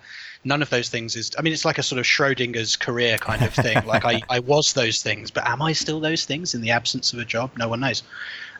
none 0.44 0.62
of 0.62 0.70
those 0.70 0.88
things 0.88 1.16
is. 1.16 1.30
I 1.38 1.42
mean, 1.42 1.52
it's 1.52 1.64
like 1.64 1.78
a 1.78 1.82
sort 1.82 1.98
of 1.98 2.04
Schrodinger's 2.04 2.76
career 2.76 3.18
kind 3.18 3.42
of 3.42 3.54
thing. 3.54 3.84
like 3.86 4.04
I, 4.04 4.22
I 4.30 4.40
was 4.40 4.72
those 4.72 5.02
things, 5.02 5.30
but 5.30 5.46
am 5.48 5.62
I 5.62 5.72
still 5.72 6.00
those 6.00 6.24
things 6.24 6.54
in 6.54 6.60
the 6.60 6.70
absence 6.70 7.12
of 7.12 7.18
a 7.18 7.24
job? 7.24 7.50
No 7.56 7.68
one 7.68 7.80
knows. 7.80 8.02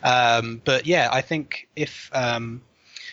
Um, 0.03 0.61
but 0.65 0.87
yeah, 0.87 1.09
I 1.11 1.21
think 1.21 1.67
if 1.75 2.09
um, 2.13 2.61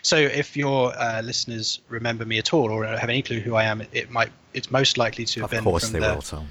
so, 0.07 0.17
if 0.17 0.57
your 0.57 0.97
uh, 0.97 1.21
listeners 1.21 1.81
remember 1.89 2.25
me 2.25 2.39
at 2.39 2.55
all 2.55 2.71
or 2.71 2.87
have 2.87 3.09
any 3.09 3.23
clue 3.23 3.41
who 3.41 3.57
I 3.57 3.65
am, 3.65 3.81
it, 3.81 3.89
it 3.93 4.09
might. 4.09 4.31
It's 4.55 4.71
most 4.71 4.99
likely 4.99 5.25
to 5.25 5.41
have 5.41 5.47
Of 5.47 5.51
been 5.51 5.59
Of 5.59 5.65
course 5.65 5.91
from 5.91 5.93
they 5.95 5.99
the 5.99 6.15
will, 6.15 6.23
Tom. 6.23 6.49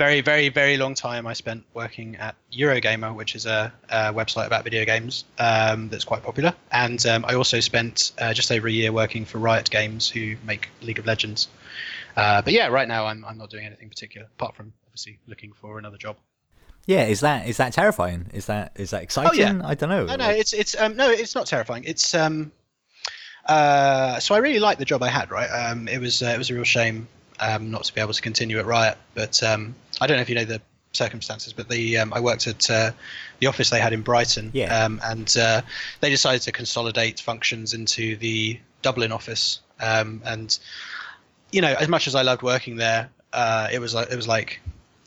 Very, 0.00 0.22
very, 0.22 0.48
very 0.48 0.78
long 0.78 0.94
time 0.94 1.26
I 1.26 1.34
spent 1.34 1.62
working 1.74 2.16
at 2.16 2.34
Eurogamer, 2.50 3.14
which 3.14 3.34
is 3.34 3.44
a, 3.44 3.70
a 3.90 4.14
website 4.14 4.46
about 4.46 4.64
video 4.64 4.86
games 4.86 5.26
um, 5.38 5.90
that's 5.90 6.04
quite 6.04 6.22
popular. 6.22 6.54
And 6.72 7.04
um, 7.04 7.22
I 7.28 7.34
also 7.34 7.60
spent 7.60 8.12
uh, 8.18 8.32
just 8.32 8.50
over 8.50 8.66
a 8.66 8.70
year 8.70 8.92
working 8.92 9.26
for 9.26 9.36
Riot 9.36 9.68
Games, 9.68 10.08
who 10.08 10.36
make 10.42 10.70
League 10.80 10.98
of 10.98 11.04
Legends. 11.04 11.48
Uh, 12.16 12.40
but 12.40 12.54
yeah, 12.54 12.68
right 12.68 12.88
now 12.88 13.04
I'm, 13.04 13.26
I'm 13.26 13.36
not 13.36 13.50
doing 13.50 13.66
anything 13.66 13.90
particular 13.90 14.26
apart 14.38 14.56
from 14.56 14.72
obviously 14.86 15.18
looking 15.26 15.52
for 15.52 15.78
another 15.78 15.98
job. 15.98 16.16
Yeah, 16.86 17.04
is 17.04 17.20
that 17.20 17.46
is 17.46 17.58
that 17.58 17.74
terrifying? 17.74 18.30
Is 18.32 18.46
that 18.46 18.72
is 18.76 18.92
that 18.92 19.02
exciting? 19.02 19.38
Oh, 19.38 19.58
yeah. 19.58 19.60
I 19.62 19.74
don't 19.74 19.90
know. 19.90 20.06
No, 20.06 20.16
no, 20.16 20.30
it's 20.30 20.54
it's 20.54 20.74
um, 20.80 20.96
no, 20.96 21.10
it's 21.10 21.34
not 21.34 21.46
terrifying. 21.46 21.84
It's 21.84 22.14
um, 22.14 22.52
uh, 23.44 24.18
so 24.18 24.34
I 24.34 24.38
really 24.38 24.60
liked 24.60 24.78
the 24.78 24.86
job 24.86 25.02
I 25.02 25.08
had. 25.08 25.30
Right, 25.30 25.48
um, 25.48 25.88
it 25.88 26.00
was 26.00 26.22
uh, 26.22 26.32
it 26.34 26.38
was 26.38 26.48
a 26.48 26.54
real 26.54 26.64
shame 26.64 27.06
um, 27.40 27.70
not 27.70 27.84
to 27.84 27.94
be 27.94 28.00
able 28.00 28.12
to 28.12 28.22
continue 28.22 28.58
at 28.58 28.66
Riot. 28.66 28.96
But 29.14 29.42
um, 29.42 29.74
I 30.00 30.06
don't 30.06 30.16
know 30.16 30.22
if 30.22 30.28
you 30.28 30.34
know 30.34 30.44
the 30.44 30.60
circumstances, 30.92 31.52
but 31.52 31.68
the 31.68 31.98
um, 31.98 32.12
I 32.12 32.20
worked 32.20 32.46
at 32.46 32.68
uh, 32.70 32.90
the 33.38 33.46
office 33.46 33.70
they 33.70 33.80
had 33.80 33.92
in 33.92 34.02
Brighton, 34.02 34.50
Yeah. 34.52 34.84
um, 34.84 35.00
and 35.04 35.36
uh, 35.36 35.62
they 36.00 36.10
decided 36.10 36.42
to 36.42 36.52
consolidate 36.52 37.20
functions 37.20 37.74
into 37.74 38.16
the 38.16 38.58
Dublin 38.82 39.12
office. 39.12 39.60
Um, 39.80 40.20
and 40.24 40.58
you 41.52 41.60
know, 41.60 41.74
as 41.78 41.88
much 41.88 42.06
as 42.06 42.14
I 42.14 42.22
loved 42.22 42.42
working 42.42 42.76
there, 42.76 43.08
uh, 43.32 43.68
it 43.72 43.78
was 43.78 43.94
like 43.94 44.10
it 44.10 44.16
was 44.16 44.28
like, 44.28 44.60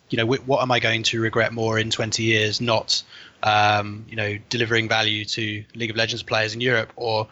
you 0.10 0.18
know, 0.18 0.26
what 0.26 0.62
am 0.62 0.72
I 0.72 0.80
going 0.80 1.04
to 1.04 1.22
regret 1.22 1.54
more 1.54 1.80
in 1.80 1.90
20 1.90 2.24
years? 2.24 2.62
Not, 2.62 3.04
um, 3.44 4.06
you 4.10 4.16
know, 4.16 4.38
delivering 4.50 4.88
value 4.88 5.26
to 5.26 5.64
League 5.76 5.90
of 5.90 5.96
Legends 5.96 6.24
players 6.24 6.54
in 6.54 6.62
Europe 6.62 6.92
or 6.96 7.28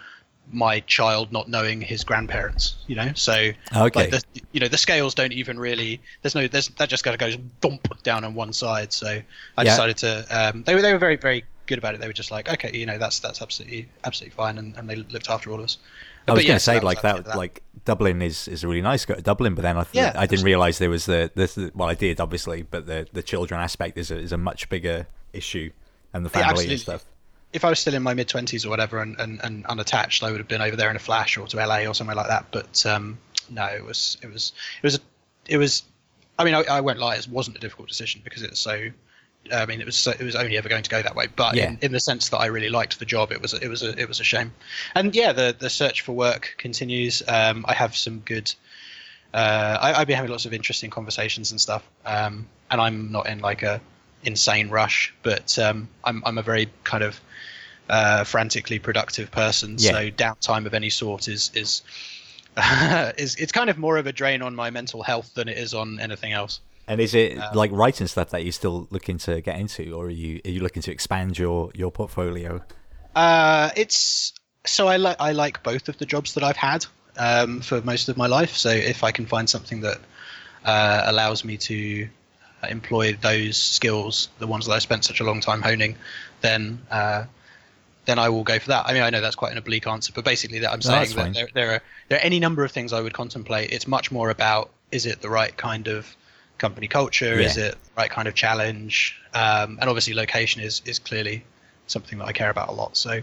my 0.51 0.79
child 0.81 1.31
not 1.31 1.47
knowing 1.49 1.81
his 1.81 2.03
grandparents. 2.03 2.75
You 2.87 2.95
know, 2.95 3.11
so 3.15 3.51
Okay. 3.75 4.09
like 4.09 4.09
the, 4.09 4.21
you 4.51 4.59
know 4.59 4.67
the 4.67 4.77
scales 4.77 5.13
don't 5.15 5.33
even 5.33 5.59
really. 5.59 6.01
There's 6.21 6.35
no. 6.35 6.47
There's 6.47 6.67
that 6.69 6.89
just 6.89 7.03
kind 7.03 7.13
of 7.13 7.19
goes 7.19 7.37
bump 7.37 7.87
down 8.03 8.23
on 8.23 8.33
one 8.33 8.53
side. 8.53 8.93
So 8.93 9.21
I 9.57 9.63
Yeah. 9.63 9.63
decided 9.63 9.97
to. 9.97 10.25
Um, 10.29 10.63
they 10.63 10.75
were 10.75 10.81
they 10.81 10.93
were 10.93 10.99
very 10.99 11.15
very 11.17 11.43
good 11.67 11.77
about 11.77 11.95
it. 11.95 12.01
They 12.01 12.07
were 12.07 12.13
just 12.13 12.31
like, 12.31 12.49
okay, 12.49 12.71
you 12.77 12.85
know, 12.85 12.97
that's 12.97 13.19
that's 13.19 13.41
absolutely 13.41 13.89
absolutely 14.03 14.35
fine, 14.35 14.57
and, 14.57 14.75
and 14.77 14.89
they 14.89 14.95
looked 14.95 15.29
after 15.29 15.51
all 15.51 15.59
of 15.59 15.63
us. 15.65 15.77
I 16.27 16.33
was 16.33 16.43
But 16.43 16.45
going 16.45 16.55
yeah, 16.55 16.57
to 16.57 16.63
say 16.63 16.79
like 16.79 17.01
actually 17.01 17.01
that, 17.01 17.33
like 17.33 17.63
Dublin 17.83 18.21
is, 18.21 18.47
is 18.47 18.63
a 18.63 18.67
really 18.67 18.81
nice. 18.81 19.05
Go 19.05 19.15
to 19.15 19.21
Dublin, 19.21 19.55
but 19.55 19.63
then 19.63 19.77
I, 19.77 19.85
Yeah, 19.91 20.13
I 20.15 20.27
didn't 20.27 20.45
realize 20.45 20.77
there 20.77 20.89
was 20.89 21.05
the 21.05 21.31
this. 21.35 21.57
Well, 21.73 21.89
I 21.89 21.95
did 21.95 22.19
obviously, 22.21 22.61
but 22.61 22.85
the 22.85 23.07
the 23.11 23.23
children 23.23 23.59
aspect 23.59 23.97
is 23.97 24.11
a, 24.11 24.17
is 24.17 24.31
a 24.31 24.37
much 24.37 24.69
bigger 24.69 25.07
issue, 25.33 25.71
and 26.13 26.25
the 26.25 26.29
family 26.29 26.49
absolutely. 26.49 26.73
and 26.73 26.79
stuff. 26.79 27.05
If 27.53 27.65
I 27.65 27.69
was 27.69 27.79
still 27.79 27.93
in 27.93 28.03
my 28.03 28.13
mid 28.13 28.27
twenties 28.27 28.65
or 28.65 28.69
whatever 28.69 29.01
and, 29.01 29.19
and, 29.19 29.39
and 29.43 29.65
unattached, 29.65 30.23
I 30.23 30.31
would 30.31 30.39
have 30.39 30.47
been 30.47 30.61
over 30.61 30.75
there 30.75 30.89
in 30.89 30.95
a 30.95 30.99
flash 30.99 31.37
or 31.37 31.47
to 31.47 31.57
LA 31.57 31.85
or 31.85 31.93
somewhere 31.93 32.15
like 32.15 32.27
that. 32.27 32.45
But 32.51 32.85
um, 32.85 33.17
no, 33.49 33.65
it 33.65 33.83
was 33.83 34.17
it 34.21 34.31
was 34.31 34.53
it 34.81 34.85
was 34.85 34.99
it 35.47 35.57
was. 35.57 35.83
I 36.39 36.43
mean, 36.43 36.55
I, 36.55 36.63
I 36.69 36.81
won't 36.81 36.97
lie, 36.97 37.15
it 37.15 37.27
wasn't 37.29 37.57
a 37.57 37.59
difficult 37.59 37.87
decision 37.87 38.21
because 38.23 38.41
it's 38.41 38.59
so 38.59 38.89
I 39.51 39.65
mean, 39.65 39.81
it 39.81 39.85
was 39.85 40.07
it 40.07 40.21
was 40.21 40.35
only 40.35 40.57
ever 40.57 40.69
going 40.69 40.83
to 40.83 40.89
go 40.89 41.01
that 41.01 41.15
way. 41.15 41.27
But 41.35 41.55
Yeah. 41.55 41.69
in, 41.69 41.79
in 41.81 41.91
the 41.91 41.99
sense 41.99 42.29
that 42.29 42.37
I 42.37 42.45
really 42.45 42.69
liked 42.69 42.99
the 42.99 43.05
job, 43.05 43.31
it 43.31 43.41
was 43.41 43.53
it 43.53 43.67
was 43.67 43.83
a, 43.83 43.99
it 43.99 44.07
was 44.07 44.19
a 44.19 44.23
shame. 44.23 44.53
And 44.95 45.15
yeah, 45.15 45.33
the 45.33 45.55
the 45.57 45.69
search 45.69 46.01
for 46.01 46.13
work 46.13 46.55
continues. 46.57 47.23
Um, 47.27 47.65
I 47.67 47.73
have 47.73 47.95
some 47.95 48.19
good. 48.19 48.53
Uh, 49.33 49.77
I, 49.81 49.93
I've 49.93 50.07
been 50.07 50.17
having 50.17 50.31
lots 50.31 50.45
of 50.45 50.53
interesting 50.53 50.89
conversations 50.89 51.51
and 51.51 51.59
stuff. 51.59 51.87
Um, 52.05 52.47
and 52.69 52.81
I'm 52.81 53.11
not 53.11 53.27
in 53.27 53.39
like 53.39 53.63
a 53.63 53.81
insane 54.23 54.69
rush, 54.69 55.13
but 55.23 55.57
um, 55.59 55.87
I'm 56.03 56.21
I'm 56.25 56.37
a 56.37 56.43
very 56.43 56.69
kind 56.83 57.03
of 57.03 57.19
uh, 57.89 58.23
frantically 58.23 58.79
productive 58.79 59.31
person. 59.31 59.75
Yeah. 59.77 59.91
So 59.91 60.11
downtime 60.11 60.65
of 60.65 60.73
any 60.73 60.89
sort 60.89 61.27
is 61.27 61.51
is. 61.53 61.81
is 63.17 63.35
it's 63.35 63.53
kind 63.53 63.69
of 63.69 63.77
more 63.77 63.97
of 63.97 64.07
a 64.07 64.11
drain 64.11 64.41
on 64.41 64.53
my 64.53 64.69
mental 64.69 65.03
health 65.03 65.33
than 65.35 65.47
it 65.47 65.57
is 65.57 65.73
on 65.73 66.01
anything 66.01 66.33
else. 66.33 66.59
And 66.85 66.99
is 66.99 67.13
it 67.13 67.37
Um, 67.37 67.55
like 67.55 67.71
writing 67.71 68.07
stuff 68.07 68.31
that 68.31 68.43
you're 68.43 68.51
still 68.51 68.87
looking 68.91 69.17
to 69.19 69.39
get 69.39 69.57
into, 69.57 69.93
or 69.93 70.07
are 70.07 70.09
you 70.09 70.41
are 70.43 70.51
you 70.51 70.59
looking 70.61 70.81
to 70.81 70.91
expand 70.91 71.39
your 71.39 71.71
your 71.73 71.91
portfolio? 71.91 72.61
Uh, 73.15 73.69
it's 73.77 74.33
so 74.65 74.89
I 74.89 74.97
like 74.97 75.15
I 75.21 75.31
like 75.31 75.63
both 75.63 75.87
of 75.87 75.97
the 75.97 76.05
jobs 76.05 76.33
that 76.33 76.43
I've 76.43 76.57
had 76.57 76.85
um, 77.17 77.61
for 77.61 77.81
most 77.83 78.09
of 78.09 78.17
my 78.17 78.27
life. 78.27 78.57
So 78.57 78.69
if 78.69 79.03
I 79.03 79.11
can 79.11 79.25
find 79.25 79.49
something 79.49 79.79
that 79.81 79.99
uh, 80.65 81.03
allows 81.05 81.45
me 81.45 81.55
to 81.57 82.09
employ 82.69 83.13
those 83.21 83.57
skills, 83.57 84.29
the 84.39 84.47
ones 84.47 84.65
that 84.65 84.73
I 84.73 84.79
spent 84.79 85.05
such 85.05 85.19
a 85.19 85.23
long 85.23 85.41
time 85.41 85.61
honing, 85.61 85.95
then 86.41 86.79
uh, 86.89 87.25
then 88.05 88.19
I 88.19 88.29
will 88.29 88.43
go 88.43 88.59
for 88.59 88.69
that. 88.69 88.85
I 88.87 88.93
mean, 88.93 89.03
I 89.03 89.09
know 89.09 89.21
that's 89.21 89.35
quite 89.35 89.51
an 89.51 89.57
oblique 89.57 89.87
answer, 89.87 90.11
but 90.13 90.25
basically, 90.25 90.59
that 90.59 90.71
I'm 90.71 90.79
No, 90.79 91.03
saying 91.03 91.15
that 91.15 91.33
there, 91.33 91.47
there 91.53 91.71
are 91.73 91.81
there 92.09 92.17
are 92.17 92.21
any 92.21 92.39
number 92.39 92.63
of 92.63 92.71
things 92.71 92.93
I 92.93 93.01
would 93.01 93.13
contemplate. 93.13 93.71
It's 93.71 93.87
much 93.87 94.11
more 94.11 94.29
about 94.29 94.69
is 94.91 95.05
it 95.05 95.21
the 95.21 95.29
right 95.29 95.55
kind 95.55 95.87
of 95.87 96.15
company 96.57 96.87
culture? 96.87 97.39
Is 97.39 97.57
it 97.57 97.73
the 97.73 98.01
right 98.01 98.11
kind 98.11 98.27
of 98.27 98.35
challenge? 98.35 99.19
Um, 99.33 99.77
and 99.79 99.89
obviously, 99.89 100.13
location 100.13 100.61
is 100.61 100.81
is 100.85 100.99
clearly 100.99 101.43
something 101.87 102.19
that 102.19 102.25
I 102.25 102.31
care 102.33 102.49
about 102.49 102.69
a 102.69 102.73
lot. 102.73 102.97
So. 102.97 103.21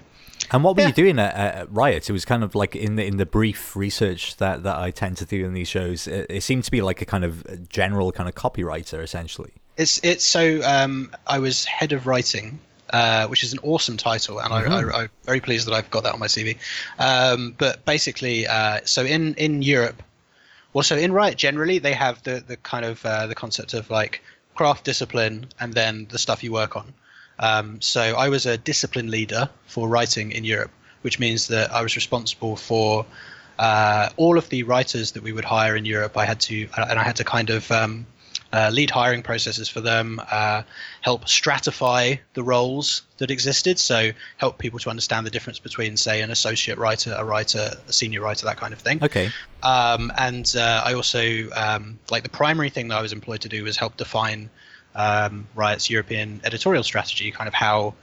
And 0.50 0.64
what 0.64 0.76
were 0.76 0.83
Yeah. 0.83 0.88
you 0.88 0.92
doing 0.95 1.18
at, 1.18 1.35
at 1.35 1.73
Riot? 1.73 2.09
It 2.09 2.12
was 2.12 2.25
kind 2.25 2.42
of 2.42 2.54
like 2.54 2.75
in 2.75 2.97
the 2.97 3.04
in 3.04 3.16
the 3.18 3.26
brief 3.26 3.76
research 3.76 4.37
that, 4.37 4.62
that 4.62 4.76
I 4.76 4.90
tend 4.90 5.16
to 5.18 5.25
do 5.25 5.45
in 5.45 5.52
these 5.54 5.68
shows. 5.68 6.07
It, 6.07 6.26
it 6.30 6.42
seemed 6.42 6.64
to 6.64 6.71
be 6.71 6.80
like 6.80 7.02
a 7.02 7.04
kind 7.04 7.25
of 7.25 7.68
general 7.68 8.12
kind 8.12 8.28
of 8.28 8.35
copywriter, 8.35 9.02
essentially. 9.02 9.52
It's 9.76 10.00
it's 10.02 10.25
so 10.25 10.61
um, 10.64 11.11
I 11.26 11.38
was 11.38 11.64
head 11.66 11.92
of 11.92 12.07
writing, 12.07 12.59
uh, 12.90 13.26
which 13.26 13.45
is 13.45 13.52
an 13.52 13.59
awesome 13.62 13.97
title, 13.97 14.38
and 14.40 14.50
Mhm. 14.52 14.92
I, 14.92 14.99
I, 14.99 15.02
I'm 15.02 15.11
very 15.25 15.40
pleased 15.40 15.66
that 15.66 15.75
I've 15.75 15.90
got 15.90 16.02
that 16.04 16.14
on 16.14 16.18
my 16.21 16.26
CV. 16.26 16.57
Um, 16.99 17.54
but 17.59 17.85
basically, 17.85 18.47
uh, 18.47 18.80
so 18.85 19.04
in 19.04 19.35
in 19.35 19.62
Europe, 19.62 20.02
well, 20.73 20.83
so 20.83 20.97
in 20.97 21.12
Riot 21.12 21.37
generally 21.37 21.78
they 21.78 21.92
have 21.92 22.23
the 22.23 22.42
the 22.47 22.57
kind 22.57 22.85
of 22.85 23.04
uh, 23.04 23.26
the 23.26 23.35
concept 23.35 23.75
of 23.75 23.90
like 23.90 24.23
craft 24.54 24.85
discipline 24.85 25.47
and 25.61 25.75
then 25.75 26.07
the 26.11 26.18
stuff 26.18 26.42
you 26.42 26.52
work 26.52 26.75
on. 26.76 26.92
Um, 27.38 27.80
so 27.80 28.00
I 28.00 28.28
was 28.28 28.47
a 28.47 28.57
discipline 28.57 29.11
leader 29.11 29.49
for 29.66 29.88
writing 29.88 30.33
in 30.33 30.45
Europe, 30.45 30.71
which 31.02 31.18
means 31.18 31.49
that 31.49 31.73
I 31.73 31.83
was 31.83 31.97
responsible 31.97 32.57
for 32.57 33.07
uh, 33.59 34.09
all 34.16 34.38
of 34.38 34.49
the 34.49 34.62
writers 34.62 35.12
that 35.12 35.23
we 35.23 35.33
would 35.33 35.45
hire 35.45 35.76
in 35.76 35.85
Europe. 35.85 36.16
I 36.16 36.25
had 36.25 36.40
to, 36.40 36.68
and 36.76 36.99
I 36.99 37.02
had 37.02 37.16
to 37.16 37.25
kind 37.25 37.50
of 37.50 37.71
um, 37.71 38.07
uh, 38.52 38.71
lead 38.73 38.90
hiring 38.90 39.23
processes 39.23 39.68
for 39.68 39.80
them, 39.80 40.21
uh, 40.30 40.62
help 41.02 41.25
stratify 41.26 42.18
the 42.35 42.42
roles 42.42 43.02
that 43.18 43.30
existed. 43.30 43.78
So 43.78 44.11
help 44.38 44.59
people 44.59 44.78
to 44.80 44.90
understand 44.90 45.26
the 45.26 45.30
difference 45.30 45.59
between, 45.59 45.97
say, 45.97 46.23
an 46.23 46.30
associate 46.30 46.78
writer, 46.78 47.14
a 47.16 47.25
writer, 47.25 47.71
a 47.87 47.92
senior 47.92 48.23
writer, 48.23 48.47
that 48.47 48.57
kind 48.57 48.73
of 48.73 48.78
thing. 48.78 49.02
Okay. 49.02 49.30
Um, 49.62 50.12
and 50.18 50.54
uh, 50.57 50.83
I 50.85 50.95
also 50.95 51.50
um, 51.50 51.99
like 52.11 52.23
the 52.23 52.30
primary 52.30 52.71
thing 52.71 52.88
that 52.88 52.99
I 52.99 53.02
was 53.02 53.12
employed 53.12 53.40
to 53.42 53.49
do 53.49 53.64
was 53.64 53.76
help 53.76 53.97
define 53.97 54.50
um, 54.99 55.47
Riot's 55.55 55.88
European 55.88 56.40
editorial 56.45 56.83
strategy, 56.83 57.31
kind 57.31 57.49
of 57.49 57.55
how 57.55 57.95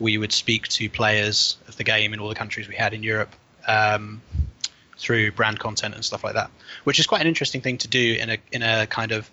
we 0.00 0.16
would 0.18 0.32
speak 0.32 0.68
to 0.68 0.88
players 0.88 1.56
of 1.68 1.76
the 1.76 1.84
game 1.84 2.14
in 2.14 2.20
all 2.20 2.28
the 2.28 2.34
countries 2.34 2.68
we 2.68 2.76
had 2.76 2.94
in 2.94 3.02
Europe 3.02 3.32
um, 3.66 4.22
through 4.96 5.32
brand 5.32 5.58
content 5.58 5.94
and 5.94 6.04
stuff 6.04 6.24
like 6.24 6.34
that, 6.34 6.50
which 6.84 6.98
is 6.98 7.06
quite 7.06 7.20
an 7.20 7.26
interesting 7.26 7.60
thing 7.60 7.76
to 7.78 7.88
do 7.88 8.16
in 8.20 8.30
a 8.30 8.38
in 8.52 8.62
a 8.62 8.86
kind 8.86 9.12
of 9.12 9.30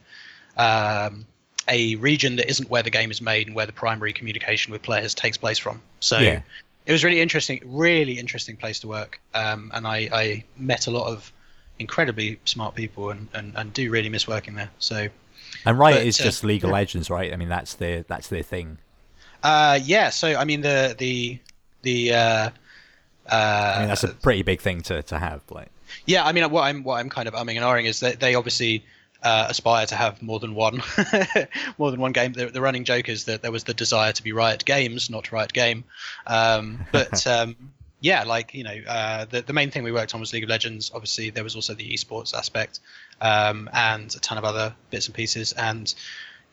um, 0.58 1.26
a 1.68 1.96
region 1.98 2.36
that 2.38 2.50
isn't 2.50 2.70
where 2.70 2.84
the 2.84 2.90
game 2.90 3.12
is 3.12 3.22
made 3.22 3.48
and 3.48 3.56
where 3.56 3.68
the 3.68 3.74
primary 3.74 4.14
communication 4.14 4.74
with 4.74 4.82
players 4.82 5.14
takes 5.14 5.38
place 5.38 5.60
from. 5.60 5.82
So 6.00 6.18
Yeah. 6.20 6.42
it 6.88 6.92
was 6.92 7.04
really 7.04 7.22
interesting, 7.22 7.62
really 7.66 8.18
interesting 8.18 8.58
place 8.58 8.80
to 8.80 8.88
work, 8.88 9.22
um, 9.36 9.72
and 9.74 9.86
I, 9.86 10.10
I 10.12 10.44
met 10.58 10.88
a 10.88 10.92
lot 10.92 11.08
of 11.08 11.32
incredibly 11.78 12.40
smart 12.46 12.76
people 12.76 13.12
and, 13.12 13.28
and, 13.34 13.54
and 13.56 13.74
do 13.74 13.90
really 13.92 14.10
miss 14.10 14.28
working 14.28 14.56
there. 14.56 14.70
So 14.80 15.08
And 15.66 15.78
Riot 15.78 16.00
But, 16.00 16.08
is 16.08 16.20
uh, 16.20 16.24
just 16.24 16.44
League 16.44 16.64
of. 16.64 16.72
Legends, 16.72 17.10
right? 17.10 17.32
I 17.34 17.36
mean, 17.36 17.50
that's 17.50 17.76
their 17.76 18.04
that's 18.04 18.28
their 18.28 18.44
thing. 18.44 18.78
uh, 19.44 19.80
yeah, 19.84 20.10
so 20.10 20.36
I 20.36 20.46
mean 20.46 20.62
the 20.62 20.96
the 20.98 21.40
the 21.82 22.14
uh, 22.14 22.50
uh, 23.32 23.74
I 23.76 23.80
mean, 23.80 23.88
that's 23.88 24.04
a 24.04 24.10
pretty 24.10 24.44
big 24.44 24.62
thing 24.62 24.82
to, 24.84 25.02
to 25.04 25.18
have. 25.18 25.42
Like, 25.50 25.70
Yeah, 26.06 26.26
I 26.26 26.32
mean, 26.32 26.50
what 26.52 26.64
I'm 26.64 26.84
what 26.84 27.00
I'm 27.00 27.10
kind 27.10 27.28
of 27.28 27.34
umming 27.34 27.56
and 27.56 27.66
ahhing 27.66 27.86
is 27.86 28.02
that 28.02 28.20
they 28.20 28.36
obviously 28.36 28.84
uh, 29.24 29.48
aspire 29.50 29.86
to 29.86 29.96
have 29.96 30.22
more 30.22 30.40
than 30.40 30.56
one, 30.56 30.82
more 31.78 31.92
than 31.92 32.00
one 32.00 32.12
game. 32.12 32.34
The, 32.34 32.48
the 32.48 32.62
running 32.62 32.84
joke 32.84 33.10
is 33.10 33.26
that 33.26 33.42
there 33.42 33.52
was 33.52 33.64
the 33.64 33.74
desire 33.74 34.12
to 34.12 34.24
be 34.24 34.32
Riot 34.32 34.66
Games, 34.66 35.10
not 35.10 35.32
Riot 35.32 35.54
Game. 35.54 35.84
Um, 36.28 36.86
but 36.92 37.26
um, 37.28 37.56
yeah, 38.02 38.24
like 38.24 38.54
you 38.54 38.64
know, 38.64 38.76
uh, 38.88 39.26
the 39.26 39.42
the 39.44 39.54
main 39.54 39.72
thing 39.72 39.84
we 39.84 39.92
worked 39.92 40.14
on 40.14 40.20
was 40.20 40.34
League 40.34 40.44
of 40.44 40.50
Legends. 40.50 40.92
Obviously, 40.94 41.30
there 41.30 41.44
was 41.44 41.56
also 41.56 41.76
the 41.76 41.94
esports 41.94 42.34
aspect 42.34 42.80
um, 43.22 43.70
and 43.74 44.14
a 44.16 44.20
ton 44.20 44.38
of 44.40 44.44
other 44.44 44.74
bits 44.90 45.06
and 45.06 45.16
pieces. 45.16 45.54
And 45.54 45.94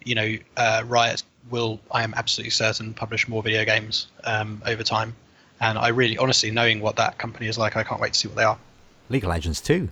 you 0.04 0.14
know, 0.14 0.36
uh, 0.56 0.84
Riot 0.86 1.22
will, 1.50 1.80
I 1.90 2.04
am 2.04 2.14
absolutely 2.14 2.50
certain, 2.50 2.94
publish 2.94 3.28
more 3.28 3.42
video 3.42 3.64
games 3.64 4.06
um, 4.24 4.62
over 4.66 4.82
time. 4.82 5.16
And 5.60 5.78
I 5.78 5.88
really, 5.88 6.18
honestly, 6.18 6.50
knowing 6.50 6.80
what 6.80 6.96
that 6.96 7.18
company 7.18 7.48
is 7.48 7.58
like, 7.58 7.76
I 7.76 7.82
can't 7.82 8.00
wait 8.00 8.12
to 8.12 8.18
see 8.18 8.28
what 8.28 8.36
they 8.36 8.44
are. 8.44 8.58
League 9.08 9.24
of 9.24 9.30
Legends 9.30 9.60
too, 9.60 9.88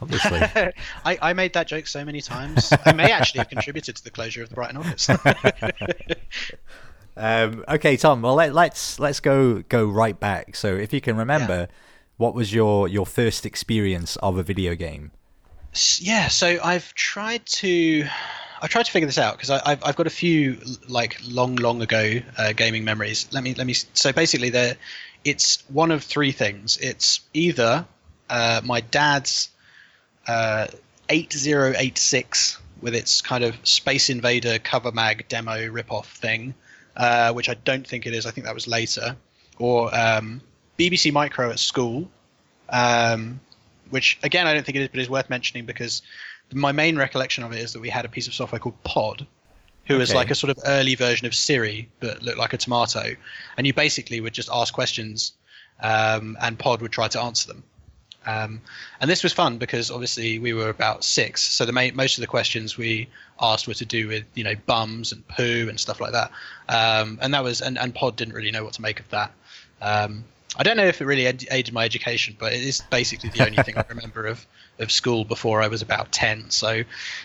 obviously. 0.00 0.40
I, 1.04 1.18
I 1.22 1.32
made 1.34 1.52
that 1.52 1.68
joke 1.68 1.86
so 1.86 2.04
many 2.04 2.20
times. 2.20 2.72
I 2.84 2.92
may 2.92 3.12
actually 3.12 3.38
have 3.38 3.50
contributed 3.50 3.96
to 3.96 4.04
the 4.04 4.10
closure 4.10 4.42
of 4.42 4.48
the 4.48 4.54
Brighton 4.54 4.78
office. 4.78 5.08
um, 7.16 7.64
okay, 7.68 7.96
Tom. 7.96 8.22
Well, 8.22 8.34
let, 8.34 8.54
let's 8.54 8.98
let's 8.98 9.20
go 9.20 9.62
go 9.62 9.86
right 9.86 10.18
back. 10.18 10.56
So, 10.56 10.74
if 10.74 10.92
you 10.92 11.00
can 11.00 11.16
remember, 11.16 11.68
what 12.16 12.34
was 12.34 12.52
your 12.52 12.88
your 12.88 13.06
first 13.06 13.46
experience 13.46 14.16
of 14.16 14.38
a 14.38 14.42
video 14.42 14.74
game? 14.74 15.12
Yeah, 15.98 16.28
so 16.28 16.58
I've 16.62 16.92
tried 16.94 17.44
to. 17.46 18.06
I 18.62 18.66
tried 18.68 18.86
to 18.86 18.92
figure 18.92 19.06
this 19.06 19.18
out 19.18 19.36
because 19.36 19.50
I've 19.50 19.82
I've 19.84 19.96
got 19.96 20.06
a 20.06 20.10
few 20.10 20.58
like 20.88 21.18
long 21.26 21.56
long 21.56 21.82
ago 21.82 22.20
uh, 22.38 22.52
gaming 22.52 22.84
memories. 22.84 23.26
Let 23.32 23.42
me 23.42 23.54
let 23.54 23.66
me. 23.66 23.74
So 23.92 24.12
basically, 24.12 24.50
there, 24.50 24.76
it's 25.24 25.62
one 25.68 25.90
of 25.90 26.02
three 26.02 26.32
things. 26.32 26.78
It's 26.78 27.20
either 27.34 27.86
uh, 28.30 28.60
my 28.64 28.80
dad's 28.80 29.50
uh, 30.26 30.66
8086 31.08 32.58
with 32.80 32.94
its 32.94 33.20
kind 33.20 33.44
of 33.44 33.56
Space 33.64 34.10
Invader 34.10 34.58
cover 34.58 34.92
mag 34.92 35.26
demo 35.28 35.68
ripoff 35.68 36.06
thing, 36.06 36.54
uh, 36.96 37.32
which 37.32 37.48
I 37.48 37.54
don't 37.54 37.86
think 37.86 38.06
it 38.06 38.14
is. 38.14 38.26
I 38.26 38.30
think 38.30 38.46
that 38.46 38.54
was 38.54 38.66
later, 38.66 39.16
or 39.58 39.94
um, 39.94 40.40
BBC 40.78 41.12
Micro 41.12 41.50
at 41.50 41.58
school, 41.58 42.08
um, 42.70 43.40
which 43.90 44.18
again 44.22 44.46
I 44.46 44.54
don't 44.54 44.64
think 44.64 44.76
it 44.76 44.82
is, 44.82 44.88
but 44.88 45.00
is 45.00 45.10
worth 45.10 45.30
mentioning 45.30 45.66
because 45.66 46.02
my 46.52 46.72
main 46.72 46.96
recollection 46.96 47.44
of 47.44 47.52
it 47.52 47.58
is 47.58 47.72
that 47.72 47.80
we 47.80 47.88
had 47.88 48.04
a 48.04 48.08
piece 48.08 48.26
of 48.26 48.34
software 48.34 48.58
called 48.58 48.82
Podd, 48.84 49.26
who 49.86 49.98
was 49.98 50.14
like 50.14 50.30
a 50.30 50.34
sort 50.34 50.50
of 50.50 50.58
early 50.66 50.94
version 50.94 51.26
of 51.26 51.34
Siri 51.34 51.88
but 52.00 52.22
looked 52.22 52.38
like 52.38 52.52
a 52.52 52.56
tomato, 52.56 53.14
and 53.56 53.66
you 53.66 53.74
basically 53.74 54.20
would 54.20 54.32
just 54.32 54.48
ask 54.52 54.72
questions, 54.72 55.32
um, 55.80 56.36
and 56.40 56.58
Podd 56.58 56.80
would 56.80 56.92
try 56.92 57.08
to 57.08 57.20
answer 57.20 57.48
them. 57.48 57.62
Um, 58.26 58.60
and 59.00 59.10
this 59.10 59.22
was 59.22 59.32
fun 59.32 59.58
because 59.58 59.90
obviously 59.90 60.38
we 60.38 60.52
were 60.52 60.68
about 60.68 61.04
six, 61.04 61.42
so 61.42 61.64
the 61.64 61.72
main, 61.72 61.94
most 61.94 62.18
of 62.18 62.22
the 62.22 62.26
questions 62.26 62.76
we 62.76 63.08
asked 63.40 63.68
were 63.68 63.74
to 63.74 63.84
do 63.84 64.08
with 64.08 64.24
you 64.34 64.44
know 64.44 64.54
bums 64.66 65.12
and 65.12 65.26
poo 65.28 65.66
and 65.68 65.78
stuff 65.78 66.00
like 66.00 66.12
that. 66.12 66.30
Um, 66.68 67.18
and 67.22 67.32
that 67.34 67.44
was 67.44 67.60
and, 67.60 67.78
and 67.78 67.94
Podd 67.94 68.16
didn't 68.16 68.34
really 68.34 68.50
know 68.50 68.64
what 68.64 68.72
to 68.74 68.82
make 68.82 69.00
of 69.00 69.08
that. 69.10 69.32
Um, 69.80 70.24
I 70.58 70.62
don't 70.62 70.76
know 70.76 70.86
if 70.86 71.00
it 71.00 71.04
really 71.04 71.26
ed- 71.26 71.46
aided 71.50 71.74
my 71.74 71.84
education, 71.84 72.36
but 72.38 72.52
it 72.52 72.62
is 72.62 72.80
basically 72.90 73.28
the 73.30 73.44
only 73.44 73.62
thing 73.62 73.76
I 73.76 73.84
remember 73.88 74.26
of, 74.26 74.46
of 74.78 74.90
school 74.90 75.24
before 75.24 75.62
I 75.62 75.68
was 75.68 75.82
about 75.82 76.12
ten. 76.12 76.50
So 76.50 76.82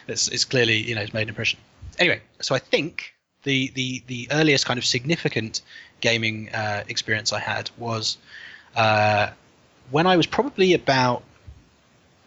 it's, 0.07 0.27
it's 0.27 0.45
clearly 0.45 0.77
you 0.77 0.95
know 0.95 1.01
it's 1.01 1.13
made 1.13 1.23
an 1.23 1.29
impression. 1.29 1.59
Anyway, 1.99 2.21
so 2.41 2.55
I 2.55 2.59
think 2.59 3.13
the 3.43 3.71
the 3.73 4.03
the 4.07 4.27
earliest 4.31 4.65
kind 4.65 4.77
of 4.77 4.85
significant 4.85 5.61
gaming 6.01 6.49
uh, 6.53 6.83
experience 6.87 7.31
I 7.31 7.39
had 7.39 7.69
was 7.77 8.17
uh, 8.75 9.29
when 9.91 10.07
I 10.07 10.17
was 10.17 10.25
probably 10.25 10.73
about. 10.73 11.23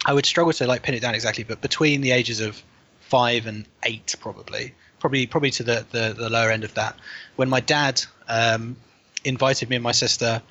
I 0.07 0.13
would 0.13 0.27
struggle 0.27 0.53
to 0.53 0.67
like 0.67 0.83
pin 0.83 0.95
it 0.95 1.01
down 1.01 1.15
exactly, 1.15 1.45
but 1.45 1.63
between 1.63 2.03
the 2.03 2.11
ages 2.11 2.41
of 2.41 2.63
five 3.01 3.47
and 3.47 3.65
eight, 3.85 4.15
probably, 4.21 4.75
probably 5.01 5.27
probably 5.27 5.51
to 5.53 5.63
the 5.63 5.87
the, 5.91 6.15
the 6.17 6.29
lower 6.29 6.51
end 6.51 6.63
of 6.63 6.75
that, 6.75 6.97
when 7.37 7.49
my 7.49 7.61
dad 7.61 8.03
um, 8.29 8.77
invited 9.25 9.71
me 9.71 9.77
and 9.77 9.83
my 9.83 9.93
sister 9.93 10.43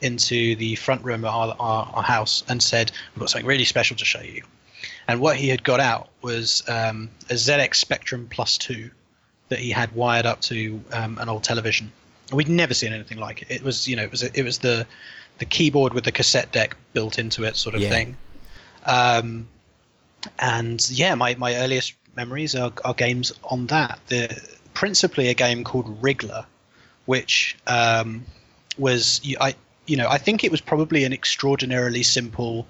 into 0.00 0.54
the 0.56 0.74
front 0.76 1.02
room 1.04 1.24
of 1.24 1.34
our, 1.34 1.56
our, 1.58 1.90
our 1.94 2.02
house 2.02 2.44
and 2.48 2.62
said, 2.62 2.92
"We've 3.14 3.20
got 3.20 3.30
something 3.30 3.46
really 3.46 3.64
special 3.64 3.96
to 3.96 4.04
show 4.04 4.20
you." 4.20 4.42
And 5.08 5.20
what 5.20 5.36
he 5.36 5.48
had 5.48 5.62
got 5.64 5.80
out 5.80 6.10
was 6.20 6.62
um, 6.68 7.08
a 7.30 7.34
ZX 7.34 7.76
Spectrum 7.76 8.28
Plus 8.30 8.58
Two 8.58 8.90
that 9.48 9.58
he 9.58 9.70
had 9.70 9.92
wired 9.94 10.26
up 10.26 10.42
to 10.42 10.80
um, 10.92 11.18
an 11.18 11.28
old 11.28 11.44
television. 11.44 11.90
We'd 12.30 12.48
never 12.48 12.74
seen 12.74 12.92
anything 12.92 13.18
like 13.18 13.42
it. 13.42 13.50
It 13.50 13.62
was, 13.62 13.88
you 13.88 13.96
know, 13.96 14.02
it 14.02 14.10
was 14.10 14.22
it 14.22 14.42
was 14.42 14.58
the 14.58 14.86
the 15.38 15.44
keyboard 15.44 15.94
with 15.94 16.04
the 16.04 16.12
cassette 16.12 16.52
deck 16.52 16.76
built 16.92 17.18
into 17.18 17.44
it, 17.44 17.56
sort 17.56 17.74
of 17.74 17.80
Yeah. 17.82 17.90
thing. 17.90 18.16
Um, 18.84 19.48
and 20.38 20.88
yeah, 20.90 21.14
my, 21.14 21.34
my 21.36 21.56
earliest 21.56 21.94
memories 22.16 22.54
are, 22.54 22.72
are 22.84 22.94
games 22.94 23.32
on 23.44 23.66
that. 23.68 24.00
The 24.08 24.40
principally 24.74 25.28
a 25.28 25.34
game 25.34 25.64
called 25.64 26.00
Wriggler, 26.02 26.44
which 27.06 27.56
um, 27.66 28.24
was 28.76 29.20
I 29.40 29.54
you 29.86 29.96
know 29.96 30.08
I 30.08 30.18
think 30.18 30.44
it 30.44 30.50
was 30.50 30.60
probably 30.60 31.04
an 31.04 31.12
extraordinarily 31.12 32.02
simple 32.02 32.66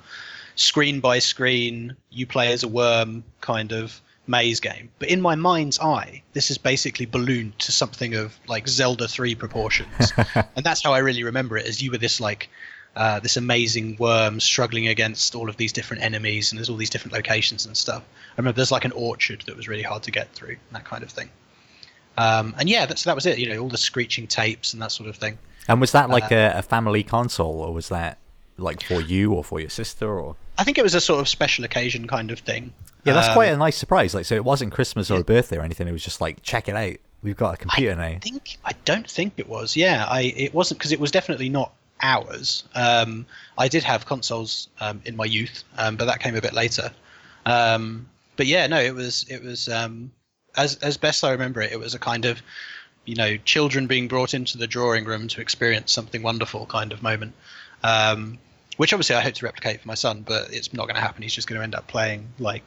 screen 0.55 1.01
by 1.01 1.19
screen 1.19 1.97
you 2.11 2.27
play 2.27 2.53
as 2.53 2.63
a 2.63 2.69
worm 2.69 3.25
kind 3.41 3.73
of 3.73 4.01
maze 4.29 4.61
game. 4.61 4.91
But 4.99 5.09
in 5.09 5.21
my 5.21 5.35
mind's 5.35 5.81
eye, 5.81 6.23
this 6.33 6.51
is 6.51 6.59
basically 6.59 7.07
ballooned 7.07 7.59
to 7.61 7.73
something 7.73 8.15
of 8.15 8.39
like 8.47 8.69
Zelda 8.69 9.09
3 9.09 9.35
proportions. 9.35 10.13
and 10.35 10.65
that's 10.65 10.83
how 10.83 10.93
I 10.93 10.99
really 10.99 11.25
remember 11.25 11.57
it 11.57 11.67
as 11.67 11.83
you 11.83 11.91
were 11.91 11.99
this 11.99 12.21
like 12.21 12.49
uh, 12.97 13.21
this 13.21 13.37
amazing 13.37 13.97
worm 13.99 14.41
struggling 14.41 14.89
against 14.89 15.35
all 15.35 15.49
of 15.49 15.57
these 15.57 15.73
different 15.73 16.03
enemies 16.03 16.51
and 16.51 16.59
there's 16.59 16.69
all 16.69 16.77
these 16.77 16.91
different 16.91 17.13
locations 17.13 17.65
and 17.65 17.77
stuff. 17.77 18.03
I 18.03 18.35
remember 18.39 18.57
there's 18.57 18.73
like 18.73 18.85
an 18.85 18.93
orchard 18.93 19.43
that 19.47 19.57
was 19.57 19.69
really 19.69 19.83
hard 19.83 20.03
to 20.05 20.11
get 20.11 20.33
through, 20.33 20.57
that 20.73 20.85
kind 20.85 21.03
of 21.03 21.11
thing. 21.11 21.31
Um, 22.17 22.55
and 22.59 22.69
yeah, 22.69 22.87
that's, 22.87 23.05
that 23.05 23.15
was 23.15 23.27
it. 23.27 23.39
You 23.39 23.49
know, 23.49 23.61
all 23.61 23.69
the 23.69 23.79
screeching 23.79 24.27
tapes 24.27 24.73
and 24.73 24.83
that 24.83 24.91
sort 24.91 25.09
of 25.09 25.17
thing. 25.17 25.39
And 25.69 25.81
was 25.81 25.93
that 25.93 26.07
Uh, 26.07 26.13
like 26.13 26.33
a, 26.33 26.55
a 26.57 26.63
family 26.63 27.05
console, 27.05 27.61
or 27.61 27.73
was 27.73 27.89
that 27.91 28.19
like 28.57 28.83
for 28.83 29.01
you 29.01 29.33
or 29.33 29.45
for 29.45 29.61
your 29.61 29.71
sister? 29.71 30.19
Or 30.19 30.35
I 30.57 30.65
think 30.65 30.79
it 30.79 30.83
was 30.83 30.95
a 30.95 31.01
sort 31.01 31.21
of 31.21 31.29
special 31.29 31.65
occasion 31.65 32.09
kind 32.09 32.33
of 32.33 32.41
thing. 32.41 32.73
Yeah, 33.09 33.15
that's 33.15 33.29
Um, 33.29 33.35
quite 33.35 33.53
a 33.53 33.57
nice 33.57 33.77
surprise. 33.77 34.15
Like, 34.15 34.25
so 34.25 34.35
it 34.35 34.45
wasn't 34.45 34.73
Christmas 34.73 35.11
or 35.11 35.15
yeah. 35.15 35.21
a 35.21 35.25
birthday 35.25 35.57
or 35.59 35.63
anything. 35.63 35.89
It 35.89 35.93
was 35.93 36.05
just 36.05 36.21
like, 36.21 36.43
check 36.43 36.69
it 36.69 36.77
out. 36.77 36.97
We've 37.23 37.37
got 37.37 37.55
a 37.55 37.57
computer 37.57 37.97
now. 37.97 38.05
I 38.05 38.19
think 38.19 38.59
I 38.65 38.73
don't 38.85 39.11
think 39.11 39.35
it 39.39 39.49
was. 39.49 39.77
Yeah, 39.77 40.07
I 40.09 40.33
it 40.37 40.55
wasn't 40.55 40.79
because 40.79 40.93
it 40.93 41.01
was 41.01 41.11
definitely 41.11 41.49
not 41.49 41.73
ours. 42.01 42.63
Um, 42.77 43.27
I 43.57 43.67
did 43.67 43.83
have 43.83 44.07
consoles 44.07 44.69
um, 44.81 45.03
in 45.05 45.17
my 45.17 45.25
youth, 45.25 45.65
um, 45.77 45.97
but 45.97 46.05
that 46.05 46.21
came 46.21 46.37
a 46.37 46.41
bit 46.41 46.53
later. 46.53 46.93
Um, 47.45 48.07
but 48.37 48.47
yeah, 48.47 48.69
no, 48.69 48.79
it 48.79 48.95
was 48.95 49.27
it 49.29 49.43
was 49.43 49.69
um, 49.69 50.13
as 50.57 50.77
as 50.77 50.97
best 50.97 51.25
I 51.25 51.33
remember 51.33 51.61
it. 51.61 51.73
It 51.73 51.81
was 51.81 51.95
a 51.95 51.99
kind 51.99 52.25
of 52.25 52.41
you 53.05 53.17
know 53.17 53.37
children 53.39 53.89
being 53.89 54.07
brought 54.07 54.33
into 54.33 54.57
the 54.57 54.69
drawing 54.69 55.05
room 55.05 55.27
to 55.29 55.41
experience 55.41 55.91
something 55.91 56.23
wonderful 56.23 56.67
kind 56.67 56.93
of 56.93 57.03
moment. 57.03 57.35
Um, 57.83 58.39
which 58.77 58.93
obviously 58.93 59.17
I 59.17 59.23
hope 59.23 59.35
to 59.35 59.45
replicate 59.45 59.81
for 59.81 59.89
my 59.89 59.95
son, 59.95 60.23
but 60.25 60.53
it's 60.55 60.73
not 60.73 60.85
going 60.85 60.95
to 60.95 61.01
happen. 61.01 61.23
He's 61.23 61.35
just 61.35 61.49
going 61.49 61.59
to 61.59 61.65
end 61.65 61.75
up 61.75 61.89
playing 61.89 62.29
like 62.39 62.63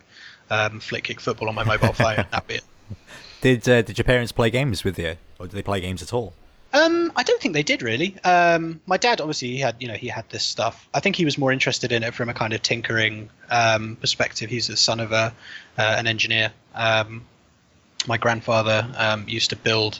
um, 0.51 0.79
flick 0.79 1.05
kick 1.05 1.19
football 1.19 1.49
on 1.49 1.55
my 1.55 1.63
mobile 1.63 1.93
phone. 1.93 2.17
That'd 2.31 2.47
be 2.47 2.55
it. 2.55 2.63
Did 3.41 3.67
uh, 3.67 3.81
did 3.81 3.97
your 3.97 4.05
parents 4.05 4.31
play 4.31 4.51
games 4.51 4.83
with 4.83 4.99
you, 4.99 5.15
or 5.39 5.47
did 5.47 5.55
they 5.55 5.63
play 5.63 5.81
games 5.81 6.03
at 6.03 6.13
all? 6.13 6.33
Um, 6.73 7.11
I 7.15 7.23
don't 7.23 7.41
think 7.41 7.53
they 7.53 7.63
did 7.63 7.81
really. 7.81 8.15
Um, 8.23 8.79
my 8.85 8.95
dad 8.97 9.19
obviously 9.19 9.49
he 9.49 9.57
had 9.57 9.75
you 9.79 9.87
know 9.87 9.95
he 9.95 10.07
had 10.07 10.29
this 10.29 10.43
stuff. 10.43 10.87
I 10.93 10.99
think 10.99 11.15
he 11.15 11.25
was 11.25 11.37
more 11.37 11.51
interested 11.51 11.91
in 11.91 12.03
it 12.03 12.13
from 12.13 12.29
a 12.29 12.33
kind 12.33 12.53
of 12.53 12.61
tinkering 12.61 13.29
um, 13.49 13.95
perspective. 13.95 14.49
He's 14.49 14.67
the 14.67 14.77
son 14.77 14.99
of 14.99 15.11
a 15.11 15.33
uh, 15.77 15.95
an 15.97 16.05
engineer. 16.05 16.51
Um, 16.75 17.25
my 18.07 18.17
grandfather 18.17 18.87
um, 18.97 19.27
used 19.27 19.49
to 19.51 19.55
build 19.55 19.99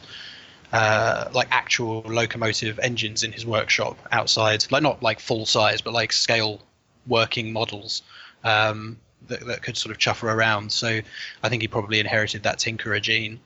uh, 0.74 1.30
like 1.34 1.48
actual 1.52 2.02
locomotive 2.02 2.80
engines 2.80 3.24
in 3.24 3.32
his 3.32 3.46
workshop 3.46 3.98
outside, 4.12 4.66
like 4.72 4.84
not 4.84 5.04
like 5.04 5.20
full 5.20 5.46
size, 5.46 5.82
but 5.82 5.94
like 5.94 6.14
scale 6.14 6.62
working 7.08 7.52
models 7.52 8.02
um, 8.44 8.98
that, 9.28 9.46
that 9.48 9.64
could 9.64 9.78
sort 9.78 9.92
of 9.92 9.98
chuffer 9.98 10.34
around. 10.34 10.72
So 10.72 11.00
I 11.44 11.50
think 11.50 11.62
he 11.62 11.68
probably 11.68 12.00
inherited 12.00 12.44
that 12.44 12.60
tinkerer 12.60 13.02
gene. 13.02 13.40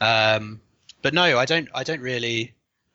Um, 0.00 0.60
but 1.02 1.14
no, 1.14 1.38
I 1.38 1.44
don't. 1.44 1.68
I 1.74 1.84
don't 1.84 2.00
really. 2.00 2.52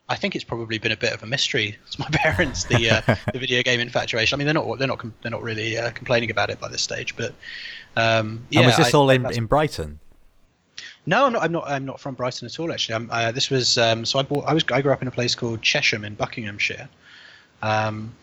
I 0.09 0.15
think 0.15 0.35
it's 0.35 0.45
probably 0.45 0.77
been 0.77 0.93
a 0.93 0.97
bit 0.97 1.13
of 1.13 1.21
a 1.21 1.25
mystery 1.25 1.77
to 1.91 1.99
my 1.99 2.07
parents 2.11 2.63
the 2.65 2.89
uh, 2.89 3.15
the 3.33 3.39
video 3.39 3.61
game 3.63 3.79
infatuation. 3.79 4.35
I 4.35 4.37
mean, 4.37 4.45
they're 4.45 4.53
not 4.53 4.77
they're 4.79 4.87
not 4.87 5.03
they're 5.21 5.31
not 5.31 5.43
really 5.43 5.77
uh, 5.77 5.91
complaining 5.91 6.31
about 6.31 6.49
it 6.49 6.59
by 6.59 6.69
this 6.69 6.81
stage, 6.81 7.15
but 7.15 7.33
um, 7.95 8.45
yeah. 8.49 8.61
and 8.61 8.67
was 8.67 8.77
this 8.77 8.93
I- 8.93 8.97
all 8.97 9.09
in, 9.09 9.25
in 9.33 9.45
Brighton? 9.45 9.99
no, 11.07 11.25
I'm 11.25 11.33
not. 11.33 11.43
I'm 11.43 11.51
not. 11.51 11.63
I'm 11.67 11.85
not 11.85 11.99
from 11.99 12.15
Brighton 12.15 12.45
at 12.45 12.59
all. 12.59 12.71
Actually, 12.71 12.95
I'm, 12.95 13.09
uh, 13.09 13.31
this 13.31 13.49
was. 13.49 13.77
Um, 13.77 14.05
so 14.05 14.19
I 14.19 14.23
bought. 14.23 14.45
I 14.45 14.53
was. 14.53 14.65
I 14.71 14.81
grew 14.81 14.91
up 14.91 15.01
in 15.01 15.07
a 15.07 15.11
place 15.11 15.35
called 15.35 15.61
Chesham 15.61 16.03
in 16.03 16.15
Buckinghamshire. 16.15 16.89
Um, 17.61 18.13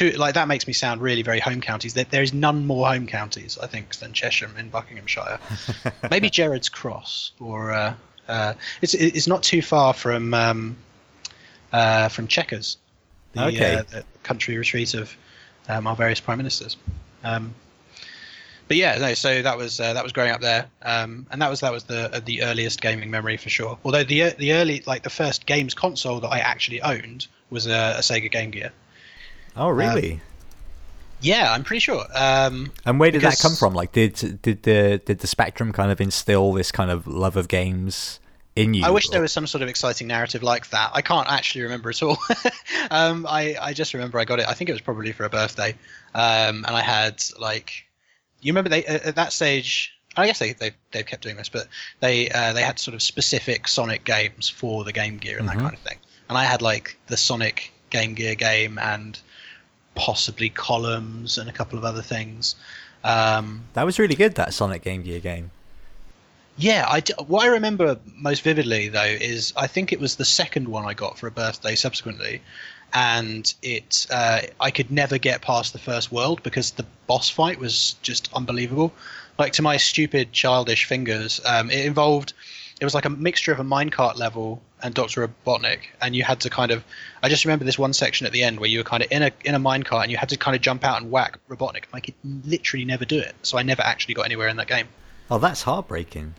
like 0.00 0.34
that 0.34 0.48
makes 0.48 0.66
me 0.66 0.72
sound 0.72 1.00
really 1.00 1.22
very 1.22 1.40
home 1.40 1.60
counties. 1.60 1.94
There, 1.94 2.04
there 2.04 2.22
is 2.22 2.32
none 2.32 2.66
more 2.66 2.86
home 2.88 3.06
counties, 3.06 3.58
I 3.58 3.66
think, 3.66 3.94
than 3.96 4.12
Chesham 4.12 4.56
in 4.58 4.68
Buckinghamshire. 4.70 5.38
Maybe 6.10 6.30
Gerrard's 6.30 6.68
Cross, 6.68 7.32
or 7.40 7.72
uh, 7.72 7.94
uh, 8.28 8.54
it's 8.80 8.94
it's 8.94 9.26
not 9.26 9.42
too 9.42 9.62
far 9.62 9.92
from 9.92 10.32
um, 10.34 10.76
uh, 11.72 12.08
from 12.08 12.26
Chequers, 12.26 12.76
the, 13.32 13.44
Okay. 13.46 13.74
uh, 13.74 13.82
the 13.90 14.04
country 14.22 14.56
retreat 14.56 14.94
of 14.94 15.14
um, 15.68 15.86
our 15.86 15.96
various 15.96 16.20
prime 16.20 16.38
ministers. 16.38 16.76
Um, 17.24 17.54
but 18.68 18.76
yeah, 18.76 18.96
no. 18.98 19.12
So 19.14 19.42
that 19.42 19.58
was 19.58 19.78
uh, 19.80 19.92
that 19.92 20.02
was 20.02 20.12
growing 20.12 20.30
up 20.30 20.40
there, 20.40 20.66
um, 20.82 21.26
and 21.30 21.42
that 21.42 21.50
was 21.50 21.60
that 21.60 21.72
was 21.72 21.84
the 21.84 22.14
uh, 22.14 22.20
the 22.24 22.42
earliest 22.42 22.80
gaming 22.80 23.10
memory 23.10 23.36
for 23.36 23.50
sure. 23.50 23.78
Although 23.84 24.04
the 24.04 24.30
the 24.38 24.54
early 24.54 24.82
like 24.86 25.02
the 25.02 25.10
first 25.10 25.44
games 25.44 25.74
console 25.74 26.20
that 26.20 26.28
I 26.28 26.38
actually 26.38 26.80
owned 26.80 27.26
was 27.50 27.66
a, 27.66 27.96
a 27.98 28.00
Sega 28.00 28.30
Game 28.30 28.50
Gear. 28.50 28.72
Oh, 29.56 29.68
really? 29.68 30.20
Yeah, 31.20 31.52
I'm 31.52 31.62
pretty 31.62 31.80
sure. 31.80 32.04
Um, 32.14 32.72
and 32.84 32.98
where 32.98 33.10
did 33.10 33.22
that 33.22 33.38
come 33.40 33.54
from? 33.54 33.74
Like, 33.74 33.92
did 33.92 34.40
did 34.42 34.64
the 34.64 35.00
did 35.04 35.20
the 35.20 35.26
Spectrum 35.26 35.72
kind 35.72 35.92
of 35.92 36.00
instill 36.00 36.52
this 36.52 36.72
kind 36.72 36.90
of 36.90 37.06
love 37.06 37.36
of 37.36 37.46
games 37.46 38.18
in 38.56 38.74
you? 38.74 38.84
I 38.84 38.90
wish 38.90 39.08
there 39.08 39.20
was 39.20 39.30
some 39.30 39.46
sort 39.46 39.62
of 39.62 39.68
exciting 39.68 40.08
narrative 40.08 40.42
like 40.42 40.70
that. 40.70 40.90
I 40.94 41.00
can't 41.00 41.30
actually 41.30 41.62
remember 41.62 41.90
at 41.90 42.02
all. 42.02 42.18
um, 42.90 43.24
I, 43.28 43.56
I 43.60 43.72
just 43.72 43.94
remember 43.94 44.18
I 44.18 44.24
got 44.24 44.40
it. 44.40 44.48
I 44.48 44.54
think 44.54 44.68
it 44.68 44.72
was 44.72 44.82
probably 44.82 45.12
for 45.12 45.24
a 45.24 45.30
birthday, 45.30 45.76
um, 46.14 46.64
and 46.66 46.74
I 46.74 46.80
had 46.80 47.22
like, 47.38 47.84
you 48.40 48.52
remember 48.52 48.70
they 48.70 48.84
at 48.84 49.04
at 49.04 49.14
that 49.16 49.32
stage. 49.32 49.92
I 50.16 50.26
guess 50.26 50.40
they 50.40 50.54
they 50.54 50.72
they've 50.90 51.06
kept 51.06 51.22
doing 51.22 51.36
this, 51.36 51.48
but 51.48 51.68
they 52.00 52.30
uh, 52.30 52.52
they 52.52 52.62
had 52.62 52.80
sort 52.80 52.94
of 52.94 53.02
specific 53.02 53.68
Sonic 53.68 54.04
games 54.04 54.48
for 54.48 54.82
the 54.82 54.92
Game 54.92 55.18
Gear 55.18 55.38
and 55.38 55.48
Mhm. 55.48 55.52
that 55.52 55.60
kind 55.60 55.72
of 55.74 55.80
thing. 55.80 55.98
And 56.28 56.36
I 56.36 56.44
had 56.44 56.62
like 56.62 56.98
the 57.06 57.16
Sonic 57.16 57.72
Game 57.90 58.14
Gear 58.14 58.34
game 58.34 58.76
and 58.78 59.20
possibly 59.94 60.48
Columns 60.48 61.38
and 61.38 61.48
a 61.48 61.52
couple 61.52 61.78
of 61.78 61.84
other 61.84 62.02
things. 62.02 62.54
Um, 63.04 63.64
That 63.74 63.84
was 63.84 63.98
really 63.98 64.14
good. 64.14 64.34
That 64.36 64.54
Sonic 64.54 64.82
Game 64.82 65.02
Gear 65.02 65.20
game. 65.20 65.50
Yeah, 66.56 66.86
I 66.88 67.02
what 67.26 67.44
I 67.44 67.48
remember 67.48 67.98
most 68.14 68.42
vividly 68.42 68.88
though 68.88 69.02
is 69.02 69.52
I 69.56 69.66
think 69.66 69.92
it 69.92 70.00
was 70.00 70.16
the 70.16 70.24
second 70.24 70.68
one 70.68 70.84
I 70.84 70.94
got 70.94 71.18
for 71.18 71.26
a 71.26 71.30
birthday 71.30 71.74
subsequently, 71.74 72.42
and 72.92 73.52
it 73.62 74.06
uh, 74.10 74.42
I 74.60 74.70
could 74.70 74.90
never 74.90 75.18
get 75.18 75.40
past 75.40 75.72
the 75.72 75.78
first 75.78 76.12
world 76.12 76.42
because 76.42 76.72
the 76.72 76.84
boss 77.06 77.30
fight 77.30 77.58
was 77.58 77.96
just 78.02 78.28
unbelievable. 78.34 78.92
Like 79.38 79.54
to 79.54 79.62
my 79.62 79.78
stupid 79.78 80.32
childish 80.32 80.84
fingers, 80.84 81.40
um, 81.46 81.70
it 81.70 81.86
involved 81.86 82.34
it 82.82 82.84
was 82.84 82.96
like 82.96 83.04
a 83.04 83.10
mixture 83.10 83.52
of 83.52 83.60
a 83.60 83.62
minecart 83.62 84.18
level 84.18 84.60
and 84.82 84.92
Doctor 84.92 85.28
Robotnik, 85.28 85.82
and 86.00 86.16
you 86.16 86.24
had 86.24 86.40
to 86.40 86.50
kind 86.50 86.72
of 86.72 86.82
I 87.22 87.28
just 87.28 87.44
remember 87.44 87.64
this 87.64 87.78
one 87.78 87.92
section 87.92 88.26
at 88.26 88.32
the 88.32 88.42
end 88.42 88.58
where 88.58 88.68
you 88.68 88.80
were 88.80 88.84
kind 88.84 89.04
of 89.04 89.12
in 89.12 89.22
a 89.22 89.30
in 89.44 89.54
a 89.54 89.60
minecart 89.60 90.02
and 90.02 90.10
you 90.10 90.16
had 90.16 90.28
to 90.30 90.36
kind 90.36 90.56
of 90.56 90.62
jump 90.62 90.82
out 90.84 91.00
and 91.00 91.08
whack 91.08 91.38
Robotnik. 91.48 91.84
I 91.92 92.00
could 92.00 92.14
literally 92.44 92.84
never 92.84 93.04
do 93.04 93.20
it, 93.20 93.36
so 93.42 93.56
I 93.56 93.62
never 93.62 93.82
actually 93.82 94.14
got 94.14 94.22
anywhere 94.22 94.48
in 94.48 94.56
that 94.56 94.66
game. 94.66 94.88
Oh, 95.30 95.38
that's 95.38 95.62
heartbreaking. 95.62 96.34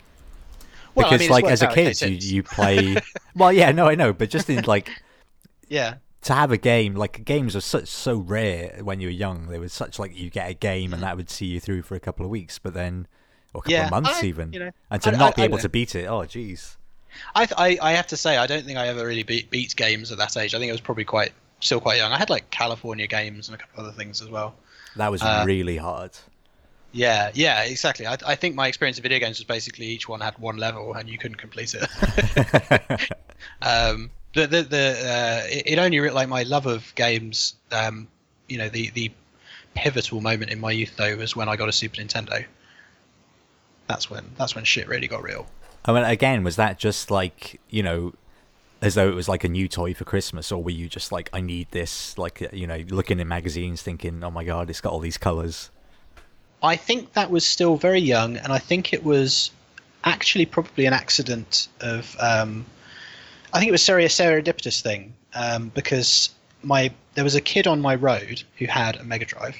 Well, 0.94 1.06
I 1.06 1.08
because 1.08 1.20
mean, 1.20 1.30
like 1.30 1.46
as 1.46 1.62
a 1.62 1.68
kid, 1.68 1.98
you, 2.02 2.36
you 2.36 2.42
play. 2.42 2.98
well, 3.34 3.50
yeah, 3.50 3.72
no, 3.72 3.88
I 3.88 3.94
know, 3.94 4.12
but 4.12 4.28
just 4.28 4.50
in 4.50 4.64
like 4.64 4.90
Yeah. 5.68 5.94
to 6.24 6.34
have 6.34 6.52
a 6.52 6.58
game 6.58 6.94
like 6.94 7.24
games 7.24 7.56
are 7.56 7.62
such 7.62 7.88
so 7.88 8.16
rare 8.18 8.80
when 8.82 9.00
you 9.00 9.08
were 9.08 9.12
young. 9.12 9.46
They 9.46 9.58
were 9.58 9.70
such 9.70 9.98
like 9.98 10.14
you 10.14 10.28
get 10.28 10.50
a 10.50 10.54
game 10.54 10.92
and 10.92 11.02
that 11.02 11.16
would 11.16 11.30
see 11.30 11.46
you 11.46 11.58
through 11.58 11.84
for 11.84 11.94
a 11.94 12.00
couple 12.00 12.26
of 12.26 12.30
weeks, 12.30 12.58
but 12.58 12.74
then 12.74 13.06
or 13.54 13.58
a 13.58 13.62
couple 13.62 13.72
Yeah, 13.72 13.84
of 13.86 13.90
months 13.90 14.22
I- 14.22 14.26
even, 14.26 14.52
you 14.52 14.58
know, 14.58 14.70
and 14.90 15.00
to 15.02 15.10
I- 15.12 15.16
not 15.16 15.32
I- 15.32 15.36
be 15.36 15.42
able 15.42 15.58
to 15.58 15.68
beat 15.68 15.94
it. 15.94 16.06
Oh, 16.06 16.20
jeez. 16.22 16.76
I, 17.34 17.48
I 17.56 17.78
I 17.80 17.92
have 17.92 18.08
to 18.08 18.16
say 18.16 18.36
I 18.36 18.46
don't 18.48 18.64
think 18.66 18.76
I 18.76 18.88
ever 18.88 19.06
really 19.06 19.22
beat 19.22 19.48
beat 19.48 19.74
games 19.76 20.10
at 20.10 20.18
that 20.18 20.36
age. 20.36 20.54
I 20.54 20.58
think 20.58 20.70
I 20.70 20.72
was 20.72 20.80
probably 20.80 21.04
quite 21.04 21.32
still 21.60 21.80
quite 21.80 21.98
young. 21.98 22.10
I 22.12 22.18
had 22.18 22.28
like 22.28 22.50
California 22.50 23.06
games 23.06 23.48
and 23.48 23.54
a 23.54 23.58
couple 23.58 23.84
other 23.84 23.92
things 23.92 24.20
as 24.20 24.28
well. 24.28 24.54
That 24.96 25.10
was 25.12 25.22
Uh, 25.22 25.44
really 25.46 25.76
hard. 25.76 26.10
Yeah, 26.92 27.30
yeah, 27.34 27.62
exactly. 27.62 28.06
I, 28.06 28.16
I 28.26 28.34
think 28.36 28.54
my 28.54 28.66
experience 28.68 28.98
of 28.98 29.02
video 29.02 29.18
games 29.18 29.38
was 29.38 29.44
basically 29.44 29.86
each 29.86 30.08
one 30.08 30.20
had 30.20 30.36
one 30.38 30.56
level 30.58 30.94
and 30.94 31.08
you 31.08 31.18
couldn't 31.18 31.38
complete 31.38 31.74
it. 31.74 31.88
um, 33.62 34.10
the 34.34 34.46
the, 34.46 34.62
the 34.62 34.88
uh, 35.04 35.46
it, 35.48 35.62
it 35.74 35.78
only 35.78 36.00
like 36.10 36.28
my 36.28 36.42
love 36.42 36.66
of 36.66 36.92
games. 36.94 37.54
Um, 37.72 38.08
you 38.48 38.58
know, 38.58 38.68
the 38.68 38.90
the 38.90 39.10
pivotal 39.74 40.20
moment 40.20 40.50
in 40.50 40.60
my 40.60 40.70
youth 40.72 40.94
though 40.96 41.16
was 41.16 41.34
when 41.36 41.48
I 41.48 41.56
got 41.56 41.68
a 41.68 41.72
Super 41.72 41.96
Nintendo. 41.96 42.44
That's 43.86 44.10
when 44.10 44.24
that's 44.38 44.54
when 44.54 44.64
shit 44.64 44.88
really 44.88 45.08
got 45.08 45.22
real. 45.22 45.46
I 45.84 45.92
mean, 45.92 46.04
again, 46.04 46.44
was 46.44 46.56
that 46.56 46.78
just 46.78 47.10
like 47.10 47.60
you 47.68 47.82
know, 47.82 48.14
as 48.80 48.94
though 48.94 49.08
it 49.08 49.14
was 49.14 49.28
like 49.28 49.44
a 49.44 49.48
new 49.48 49.68
toy 49.68 49.94
for 49.94 50.04
Christmas, 50.04 50.50
or 50.50 50.62
were 50.62 50.70
you 50.70 50.88
just 50.88 51.12
like, 51.12 51.28
I 51.32 51.40
need 51.40 51.70
this, 51.70 52.16
like 52.18 52.42
uh, 52.42 52.48
you 52.52 52.66
know, 52.66 52.82
looking 52.88 53.20
in 53.20 53.28
magazines, 53.28 53.82
thinking, 53.82 54.22
oh 54.24 54.30
my 54.30 54.44
god, 54.44 54.70
it's 54.70 54.80
got 54.80 54.92
all 54.92 55.00
these 55.00 55.18
colors. 55.18 55.70
I 56.62 56.76
think 56.76 57.12
that 57.12 57.30
was 57.30 57.46
still 57.46 57.76
very 57.76 58.00
young, 58.00 58.36
and 58.38 58.52
I 58.52 58.58
think 58.58 58.92
it 58.92 59.04
was 59.04 59.50
actually 60.04 60.46
probably 60.46 60.86
an 60.86 60.92
accident 60.92 61.68
of. 61.80 62.16
Um, 62.18 62.64
I 63.52 63.58
think 63.58 63.68
it 63.68 63.72
was 63.72 63.88
a 63.88 63.92
serendipitous 63.92 64.80
thing 64.80 65.14
um, 65.34 65.70
because 65.74 66.30
my 66.62 66.90
there 67.14 67.24
was 67.24 67.34
a 67.34 67.40
kid 67.40 67.66
on 67.66 67.80
my 67.80 67.94
road 67.94 68.42
who 68.58 68.66
had 68.66 68.96
a 68.96 69.04
Mega 69.04 69.24
Drive, 69.24 69.56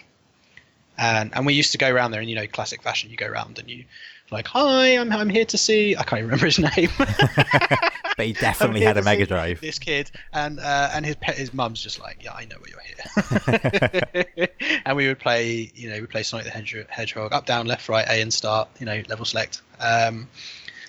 and 0.98 1.34
and 1.34 1.46
we 1.46 1.54
used 1.54 1.72
to 1.72 1.78
go 1.78 1.90
around 1.90 2.10
there, 2.10 2.20
and 2.20 2.28
you 2.28 2.36
know, 2.36 2.46
classic 2.46 2.82
fashion, 2.82 3.10
you 3.10 3.16
go 3.16 3.26
around 3.26 3.58
and 3.58 3.70
you 3.70 3.84
like, 4.30 4.46
hi, 4.46 4.98
I'm 4.98 5.12
I'm 5.12 5.28
here 5.28 5.44
to 5.46 5.58
see. 5.58 5.96
I 5.96 6.02
can't 6.02 6.22
remember 6.22 6.46
his 6.46 6.58
name. 6.76 6.90
but 6.98 8.26
he 8.26 8.32
definitely 8.32 8.80
had 8.80 8.96
a 8.96 9.02
Mega 9.02 9.26
Drive. 9.26 9.60
This 9.60 9.78
kid, 9.78 10.10
and 10.32 10.58
uh, 10.58 10.90
and 10.92 11.04
his 11.04 11.16
pet, 11.16 11.36
his 11.36 11.52
mum's 11.52 11.82
just 11.82 12.00
like, 12.00 12.22
yeah, 12.22 12.32
I 12.32 12.46
know 12.46 12.56
why 12.58 12.68
you're 12.70 14.26
here. 14.36 14.48
and 14.86 14.96
we 14.96 15.08
would 15.08 15.18
play, 15.18 15.70
you 15.74 15.90
know, 15.90 16.00
we 16.00 16.06
play 16.06 16.22
Sonic 16.22 16.46
the 16.46 16.86
Hedgehog, 16.88 17.32
up, 17.32 17.46
down, 17.46 17.66
left, 17.66 17.88
right, 17.88 18.06
A, 18.08 18.20
and 18.20 18.32
start, 18.32 18.68
you 18.78 18.86
know, 18.86 19.02
level 19.08 19.24
select. 19.24 19.62
Um, 19.80 20.28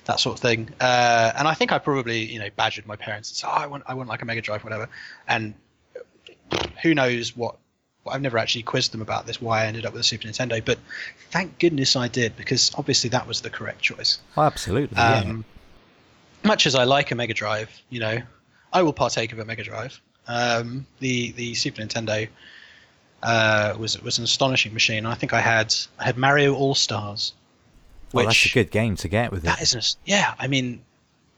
that 0.05 0.19
sort 0.19 0.37
of 0.37 0.41
thing. 0.41 0.69
Uh, 0.79 1.31
and 1.35 1.47
I 1.47 1.55
think 1.55 1.71
I 1.71 1.79
probably, 1.79 2.31
you 2.31 2.39
know, 2.39 2.49
badgered 2.55 2.85
my 2.85 2.95
parents 2.95 3.31
and 3.31 3.37
said, 3.37 3.47
"Oh, 3.47 3.53
I 3.53 3.67
want, 3.67 3.83
I 3.87 3.95
want 3.95 4.07
like 4.07 4.21
a 4.21 4.25
Mega 4.25 4.41
Drive, 4.41 4.63
whatever." 4.63 4.87
And 5.27 5.55
who 6.81 6.93
knows 6.93 7.35
what 7.35 7.57
I've 8.07 8.21
never 8.21 8.37
actually 8.37 8.63
quizzed 8.63 8.91
them 8.91 9.01
about 9.01 9.25
this 9.25 9.41
why 9.41 9.63
I 9.63 9.65
ended 9.65 9.85
up 9.85 9.93
with 9.93 10.01
a 10.01 10.03
Super 10.03 10.27
Nintendo, 10.27 10.63
but 10.63 10.77
thank 11.31 11.59
goodness 11.59 11.95
I 11.95 12.07
did 12.07 12.35
because 12.37 12.71
obviously 12.75 13.09
that 13.11 13.27
was 13.27 13.41
the 13.41 13.49
correct 13.49 13.81
choice. 13.81 14.19
Oh, 14.37 14.43
absolutely. 14.43 14.97
Um, 14.97 15.45
yeah. 16.43 16.47
Much 16.47 16.67
as 16.67 16.75
I 16.75 16.83
like 16.83 17.11
a 17.11 17.15
Mega 17.15 17.33
Drive, 17.33 17.69
you 17.89 17.99
know, 17.99 18.21
I 18.71 18.83
will 18.83 18.93
partake 18.93 19.31
of 19.33 19.39
a 19.39 19.45
Mega 19.45 19.63
Drive. 19.63 19.99
Um, 20.27 20.85
the 20.99 21.31
the 21.31 21.55
Super 21.55 21.81
Nintendo 21.81 22.27
uh, 23.23 23.75
was 23.77 24.01
was 24.01 24.17
an 24.17 24.23
astonishing 24.23 24.73
machine. 24.73 25.05
I 25.05 25.15
think 25.15 25.33
I 25.33 25.41
had 25.41 25.73
I 25.99 26.05
had 26.05 26.17
Mario 26.17 26.53
All 26.55 26.75
Stars. 26.75 27.33
Well, 28.13 28.25
that's 28.25 28.45
a 28.45 28.49
good 28.49 28.71
game 28.71 28.95
to 28.97 29.07
get 29.07 29.31
with 29.31 29.43
it. 29.43 29.47
That 29.47 29.61
is, 29.61 29.73
an, 29.73 29.81
yeah. 30.05 30.35
I 30.39 30.47
mean, 30.47 30.81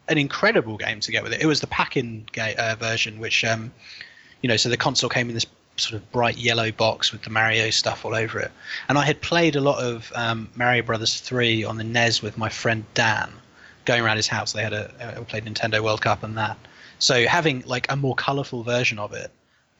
an 0.08 0.18
incredible 0.18 0.76
game 0.76 1.00
to 1.00 1.10
get 1.10 1.22
with 1.22 1.32
it. 1.32 1.42
It 1.42 1.46
was 1.46 1.60
the 1.60 1.66
pack-in 1.66 2.26
ga- 2.32 2.54
uh, 2.56 2.76
version, 2.76 3.18
which, 3.18 3.44
um, 3.44 3.72
you 4.42 4.48
know, 4.48 4.56
so 4.56 4.68
the 4.68 4.76
console 4.76 5.10
came 5.10 5.28
in 5.28 5.34
this 5.34 5.46
sort 5.80 6.00
of 6.00 6.10
bright 6.12 6.36
yellow 6.36 6.70
box 6.70 7.12
with 7.12 7.22
the 7.22 7.30
Mario 7.30 7.70
stuff 7.70 8.04
all 8.04 8.14
over 8.14 8.38
it. 8.38 8.50
And 8.88 8.98
I 8.98 9.04
had 9.04 9.20
played 9.20 9.56
a 9.56 9.60
lot 9.60 9.82
of 9.82 10.12
um, 10.14 10.48
Mario 10.54 10.82
Brothers 10.82 11.20
3 11.20 11.64
on 11.64 11.76
the 11.76 11.84
NES 11.84 12.22
with 12.22 12.36
my 12.36 12.48
friend 12.48 12.84
Dan, 12.94 13.30
going 13.84 14.02
around 14.02 14.16
his 14.16 14.28
house. 14.28 14.52
They 14.52 14.62
had 14.62 14.72
a, 14.72 15.24
played 15.28 15.44
Nintendo 15.44 15.80
World 15.80 16.02
Cup 16.02 16.22
and 16.22 16.36
that. 16.36 16.58
So 16.98 17.26
having 17.26 17.62
like 17.66 17.90
a 17.90 17.96
more 17.96 18.14
colourful 18.14 18.62
version 18.64 18.98
of 18.98 19.12
it, 19.12 19.30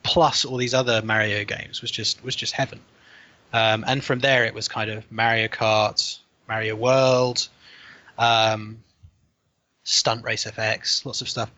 plus 0.03 0.45
all 0.45 0.57
these 0.57 0.73
other 0.73 1.01
Mario 1.01 1.43
games, 1.43 1.81
was 1.81 1.91
just 1.91 2.23
was 2.23 2.35
just 2.35 2.53
heaven. 2.53 2.79
Um, 3.51 3.83
and 3.87 4.03
from 4.03 4.19
there, 4.19 4.45
it 4.45 4.53
was 4.53 4.67
kind 4.67 4.89
of 4.89 5.11
Mario 5.11 5.47
Kart, 5.47 6.19
Mario 6.47 6.75
World, 6.75 7.47
um, 8.17 8.83
Stunt 9.83 10.23
Race 10.23 10.45
FX, 10.45 11.05
lots 11.05 11.21
of 11.21 11.29
stuff. 11.29 11.51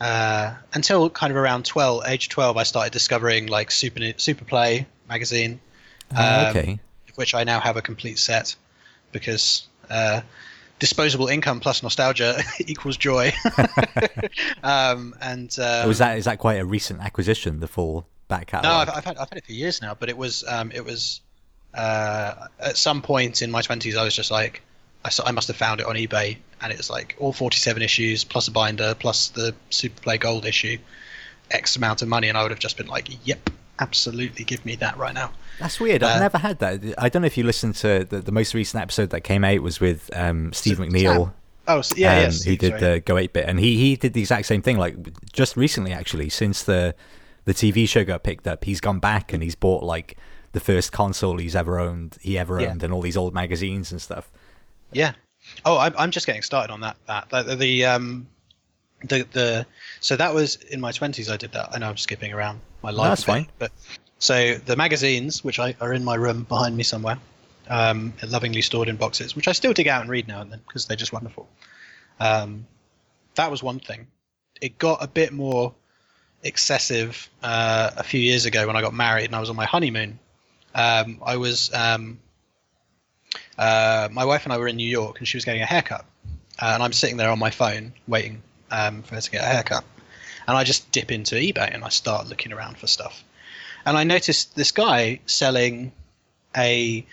Uh, 0.00 0.54
until 0.72 1.08
kind 1.08 1.30
of 1.30 1.36
around 1.36 1.64
12, 1.64 2.04
age 2.06 2.28
12, 2.28 2.56
I 2.56 2.62
started 2.64 2.92
discovering 2.92 3.46
like 3.46 3.70
Super 3.70 4.12
Super 4.16 4.44
Play 4.44 4.86
magazine, 5.08 5.60
oh, 6.16 6.48
um, 6.48 6.56
okay. 6.56 6.78
which 7.14 7.34
I 7.34 7.44
now 7.44 7.60
have 7.60 7.76
a 7.76 7.82
complete 7.82 8.18
set 8.18 8.54
because 9.12 9.66
uh, 9.88 10.20
disposable 10.78 11.28
income 11.28 11.60
plus 11.60 11.82
nostalgia 11.82 12.42
equals 12.60 12.96
joy. 12.96 13.32
um, 14.62 15.14
and 15.20 15.56
um, 15.58 15.88
was 15.88 15.98
that 15.98 16.18
is 16.18 16.24
that 16.26 16.38
quite 16.38 16.58
a 16.58 16.64
recent 16.64 17.00
acquisition? 17.00 17.60
The 17.60 17.68
full 17.68 18.06
back 18.28 18.48
catalog. 18.48 18.88
No, 18.88 18.92
I've, 18.92 18.98
I've, 18.98 19.04
had 19.04 19.16
I've 19.16 19.28
had 19.28 19.38
it 19.38 19.46
for 19.46 19.52
years 19.52 19.80
now, 19.80 19.94
but 19.94 20.08
it 20.08 20.16
was 20.16 20.44
um, 20.48 20.70
it 20.72 20.84
was 20.84 21.20
uh, 21.72 22.48
at 22.60 22.76
some 22.76 23.00
point 23.00 23.42
in 23.42 23.50
my 23.50 23.62
twenties, 23.62 23.96
I 23.96 24.04
was 24.04 24.14
just 24.14 24.30
like, 24.30 24.62
I, 25.04 25.10
I 25.26 25.32
must 25.32 25.48
have 25.48 25.56
found 25.56 25.80
it 25.80 25.86
on 25.86 25.96
eBay, 25.96 26.36
and 26.60 26.72
it's 26.72 26.90
like 26.90 27.16
all 27.18 27.32
47 27.32 27.82
issues 27.82 28.24
plus 28.24 28.48
a 28.48 28.50
binder 28.50 28.94
plus 28.98 29.28
the 29.28 29.54
Super 29.70 30.00
Play 30.00 30.18
Gold 30.18 30.46
issue, 30.46 30.78
X 31.50 31.76
amount 31.76 32.02
of 32.02 32.08
money, 32.08 32.28
and 32.28 32.38
I 32.38 32.42
would 32.42 32.50
have 32.50 32.60
just 32.60 32.76
been 32.76 32.86
like, 32.86 33.08
"Yep, 33.26 33.50
absolutely, 33.78 34.44
give 34.44 34.64
me 34.64 34.76
that 34.76 34.96
right 34.96 35.14
now." 35.14 35.32
That's 35.60 35.78
weird. 35.78 36.02
I've 36.02 36.16
uh, 36.16 36.20
never 36.20 36.38
had 36.38 36.58
that. 36.60 36.80
I 36.98 37.08
don't 37.08 37.22
know 37.22 37.26
if 37.26 37.36
you 37.36 37.44
listened 37.44 37.76
to 37.76 38.04
the, 38.04 38.20
the 38.20 38.32
most 38.32 38.54
recent 38.54 38.82
episode 38.82 39.10
that 39.10 39.20
came 39.20 39.44
out 39.44 39.60
was 39.60 39.80
with 39.80 40.10
um, 40.16 40.52
Steve 40.52 40.78
McNeil. 40.78 41.32
Oh, 41.66 41.80
so, 41.80 41.96
yeah, 41.96 42.12
um, 42.12 42.22
yeah, 42.22 42.30
Steve, 42.30 42.52
who 42.52 42.56
did 42.56 42.78
sorry. 42.80 42.94
the 42.94 43.00
Go 43.00 43.18
8 43.18 43.32
bit, 43.32 43.48
and 43.48 43.58
he 43.60 43.76
he 43.76 43.96
did 43.96 44.12
the 44.12 44.20
exact 44.20 44.46
same 44.46 44.62
thing. 44.62 44.78
Like 44.78 44.96
just 45.32 45.56
recently, 45.56 45.92
actually, 45.92 46.28
since 46.28 46.62
the 46.62 46.94
the 47.44 47.54
TV 47.54 47.88
show 47.88 48.04
got 48.04 48.22
picked 48.22 48.46
up, 48.46 48.64
he's 48.64 48.80
gone 48.80 48.98
back 48.98 49.32
and 49.32 49.42
he's 49.42 49.54
bought 49.54 49.82
like 49.82 50.16
the 50.52 50.60
first 50.60 50.92
console 50.92 51.38
he's 51.38 51.56
ever 51.56 51.78
owned, 51.78 52.16
he 52.20 52.38
ever 52.38 52.60
owned, 52.60 52.80
yeah. 52.80 52.84
and 52.84 52.92
all 52.92 53.02
these 53.02 53.16
old 53.16 53.34
magazines 53.34 53.92
and 53.92 54.00
stuff. 54.00 54.30
Yeah. 54.94 55.12
Oh, 55.64 55.78
I'm 55.78 55.94
I'm 55.98 56.10
just 56.10 56.26
getting 56.26 56.42
started 56.42 56.72
on 56.72 56.80
that. 56.80 56.96
That 57.06 57.28
the, 57.30 57.56
the 57.56 57.84
um 57.84 58.26
the 59.02 59.26
the 59.32 59.66
so 60.00 60.16
that 60.16 60.32
was 60.32 60.56
in 60.56 60.80
my 60.80 60.92
twenties. 60.92 61.30
I 61.30 61.36
did 61.36 61.52
that. 61.52 61.70
I 61.72 61.78
know 61.78 61.88
I'm 61.88 61.96
skipping 61.96 62.32
around 62.32 62.60
my 62.82 62.90
life. 62.90 63.04
No, 63.04 63.08
that's 63.10 63.24
fine. 63.24 63.46
But 63.58 63.72
so 64.18 64.54
the 64.54 64.76
magazines, 64.76 65.44
which 65.44 65.58
I, 65.58 65.74
are 65.80 65.92
in 65.92 66.04
my 66.04 66.14
room 66.14 66.44
behind 66.44 66.76
me 66.76 66.82
somewhere, 66.82 67.18
um, 67.68 68.14
lovingly 68.26 68.62
stored 68.62 68.88
in 68.88 68.96
boxes, 68.96 69.36
which 69.36 69.48
I 69.48 69.52
still 69.52 69.72
dig 69.72 69.88
out 69.88 70.00
and 70.00 70.10
read 70.10 70.28
now 70.28 70.40
and 70.40 70.50
then 70.50 70.60
because 70.66 70.86
they're 70.86 70.96
just 70.96 71.12
wonderful. 71.12 71.48
Um, 72.20 72.66
that 73.34 73.50
was 73.50 73.62
one 73.62 73.80
thing. 73.80 74.06
It 74.60 74.78
got 74.78 75.02
a 75.02 75.08
bit 75.08 75.32
more 75.32 75.74
excessive 76.42 77.28
uh, 77.42 77.90
a 77.96 78.02
few 78.02 78.20
years 78.20 78.46
ago 78.46 78.66
when 78.66 78.76
I 78.76 78.80
got 78.80 78.94
married 78.94 79.26
and 79.26 79.34
I 79.34 79.40
was 79.40 79.50
on 79.50 79.56
my 79.56 79.64
honeymoon. 79.64 80.18
Um, 80.74 81.20
I 81.24 81.36
was 81.36 81.72
um, 81.74 82.18
uh, 83.58 84.08
my 84.12 84.24
wife 84.24 84.44
and 84.44 84.52
I 84.52 84.58
were 84.58 84.68
in 84.68 84.76
New 84.76 84.88
York, 84.88 85.18
and 85.18 85.28
she 85.28 85.36
was 85.36 85.44
getting 85.44 85.62
a 85.62 85.66
haircut, 85.66 86.04
uh, 86.60 86.72
and 86.74 86.82
I'm 86.82 86.92
sitting 86.92 87.16
there 87.16 87.30
on 87.30 87.38
my 87.38 87.50
phone 87.50 87.92
waiting 88.08 88.42
um, 88.70 89.02
for 89.02 89.14
her 89.14 89.20
to 89.20 89.30
get 89.30 89.42
a 89.42 89.46
haircut, 89.46 89.84
and 90.46 90.56
I 90.56 90.64
just 90.64 90.90
dip 90.92 91.10
into 91.10 91.36
eBay 91.36 91.72
and 91.72 91.84
I 91.84 91.88
start 91.88 92.28
looking 92.28 92.52
around 92.52 92.78
for 92.78 92.86
stuff, 92.86 93.24
and 93.86 93.96
I 93.96 94.04
noticed 94.04 94.56
this 94.56 94.72
guy 94.72 95.20
selling 95.26 95.92
a 96.56 97.04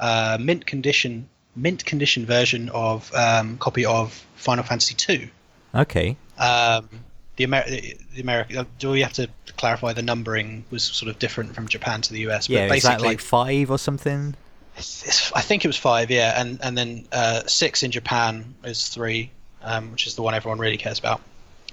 uh, 0.00 0.38
mint 0.40 0.66
condition 0.66 1.28
mint 1.58 1.84
condition 1.84 2.24
version 2.24 2.68
of 2.70 3.12
um, 3.14 3.58
copy 3.58 3.84
of 3.84 4.12
Final 4.36 4.64
Fantasy 4.64 4.96
II. 5.08 5.30
Okay. 5.74 6.16
Um, 6.38 6.88
the 7.36 7.44
American, 7.44 7.80
the 8.14 8.20
American. 8.20 8.56
Uh, 8.58 8.64
do 8.78 8.90
we 8.90 9.02
have 9.02 9.12
to 9.14 9.28
clarify 9.56 9.92
the 9.92 10.02
numbering 10.02 10.64
was 10.70 10.82
sort 10.82 11.10
of 11.10 11.18
different 11.18 11.54
from 11.54 11.68
Japan 11.68 12.00
to 12.02 12.12
the 12.12 12.20
US? 12.28 12.48
Yeah, 12.48 12.66
but 12.66 12.74
basically, 12.74 12.96
is 12.96 13.02
that 13.02 13.06
like 13.06 13.20
five 13.20 13.70
or 13.70 13.78
something? 13.78 14.34
I 14.78 15.40
think 15.40 15.64
it 15.64 15.68
was 15.68 15.76
five, 15.76 16.10
yeah, 16.10 16.40
and 16.40 16.58
and 16.62 16.76
then 16.78 17.06
uh, 17.12 17.42
six 17.46 17.82
in 17.82 17.90
Japan 17.90 18.54
is 18.64 18.88
three, 18.88 19.30
um, 19.62 19.92
which 19.92 20.06
is 20.06 20.14
the 20.14 20.22
one 20.22 20.34
everyone 20.34 20.58
really 20.58 20.76
cares 20.76 20.98
about. 20.98 21.20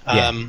Um, 0.06 0.16
yeah. 0.16 0.42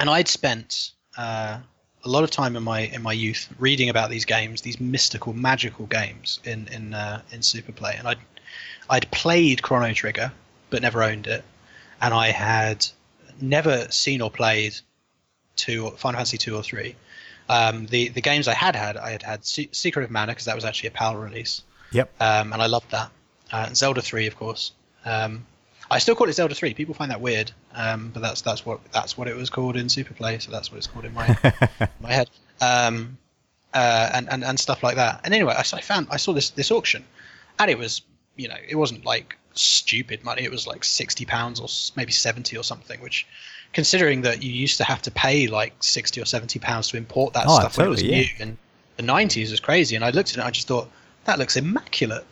And 0.00 0.10
I'd 0.10 0.28
spent 0.28 0.92
uh, 1.16 1.58
a 2.04 2.08
lot 2.08 2.24
of 2.24 2.30
time 2.30 2.56
in 2.56 2.62
my 2.62 2.80
in 2.80 3.02
my 3.02 3.12
youth 3.12 3.48
reading 3.58 3.88
about 3.88 4.10
these 4.10 4.24
games, 4.24 4.62
these 4.62 4.80
mystical, 4.80 5.32
magical 5.32 5.86
games 5.86 6.40
in 6.44 6.68
in 6.68 6.94
uh, 6.94 7.22
in 7.32 7.40
Superplay, 7.40 7.98
and 7.98 8.08
I'd 8.08 8.18
I'd 8.88 9.10
played 9.10 9.62
Chrono 9.62 9.92
Trigger, 9.92 10.32
but 10.70 10.82
never 10.82 11.02
owned 11.02 11.26
it, 11.26 11.44
and 12.00 12.14
I 12.14 12.28
had 12.28 12.86
never 13.40 13.90
seen 13.90 14.20
or 14.22 14.30
played 14.30 14.74
two 15.56 15.90
Final 15.90 16.18
Fantasy 16.18 16.38
two 16.38 16.56
or 16.56 16.62
three. 16.62 16.96
Um, 17.48 17.86
the 17.86 18.08
the 18.08 18.20
games 18.20 18.48
I 18.48 18.54
had 18.54 18.74
had, 18.74 18.96
I 18.96 19.10
had 19.10 19.22
had 19.22 19.44
Secret 19.44 20.02
of 20.02 20.10
Mana 20.10 20.32
because 20.32 20.46
that 20.46 20.54
was 20.54 20.64
actually 20.64 20.88
a 20.88 20.92
PAL 20.92 21.16
release. 21.16 21.62
Yep. 21.94 22.12
Um, 22.20 22.52
and 22.52 22.60
I 22.60 22.66
loved 22.66 22.90
that. 22.90 23.10
Uh, 23.52 23.72
Zelda 23.72 24.02
3, 24.02 24.26
of 24.26 24.36
course. 24.36 24.72
Um, 25.04 25.46
I 25.90 25.98
still 25.98 26.14
call 26.14 26.28
it 26.28 26.32
Zelda 26.32 26.54
3. 26.54 26.74
People 26.74 26.94
find 26.94 27.10
that 27.10 27.20
weird, 27.20 27.52
um, 27.74 28.10
but 28.12 28.20
that's 28.20 28.40
that's 28.40 28.64
what 28.64 28.80
that's 28.92 29.16
what 29.18 29.28
it 29.28 29.36
was 29.36 29.50
called 29.50 29.76
in 29.76 29.86
Superplay, 29.86 30.40
so 30.40 30.50
that's 30.50 30.70
what 30.72 30.78
it's 30.78 30.86
called 30.86 31.04
in 31.04 31.14
my 31.14 31.26
my 32.00 32.10
head. 32.12 32.30
Um, 32.60 33.18
uh, 33.74 34.10
and, 34.14 34.28
and 34.30 34.44
and 34.44 34.58
stuff 34.58 34.82
like 34.82 34.96
that. 34.96 35.20
And 35.24 35.34
anyway, 35.34 35.54
I, 35.56 35.60
I 35.60 35.80
found 35.80 36.08
I 36.10 36.16
saw 36.16 36.32
this 36.32 36.50
this 36.50 36.70
auction, 36.70 37.04
and 37.58 37.70
it 37.70 37.78
was 37.78 38.02
you 38.36 38.48
know 38.48 38.56
it 38.66 38.76
wasn't 38.76 39.04
like 39.04 39.36
stupid 39.52 40.24
money. 40.24 40.42
It 40.42 40.50
was 40.50 40.66
like 40.66 40.84
sixty 40.84 41.26
pounds 41.26 41.60
or 41.60 41.68
maybe 41.96 42.12
seventy 42.12 42.56
or 42.56 42.64
something, 42.64 43.00
which 43.00 43.26
considering 43.72 44.22
that 44.22 44.42
you 44.42 44.52
used 44.52 44.78
to 44.78 44.84
have 44.84 45.02
to 45.02 45.10
pay 45.10 45.48
like 45.48 45.74
sixty 45.80 46.20
or 46.20 46.24
seventy 46.24 46.58
pounds 46.58 46.88
to 46.88 46.96
import 46.96 47.34
that 47.34 47.46
oh, 47.46 47.58
stuff 47.58 47.74
totally, 47.74 48.02
when 48.02 48.14
it 48.14 48.18
was 48.18 48.30
yeah. 48.38 48.44
new 48.44 48.50
in 48.50 48.58
the 48.96 49.02
nineties 49.02 49.50
was 49.50 49.60
crazy. 49.60 49.96
And 49.96 50.04
I 50.04 50.10
looked 50.10 50.30
at 50.30 50.36
it, 50.36 50.40
and 50.40 50.48
I 50.48 50.50
just 50.50 50.66
thought 50.66 50.88
that 51.24 51.38
looks 51.38 51.56
immaculate. 51.56 52.24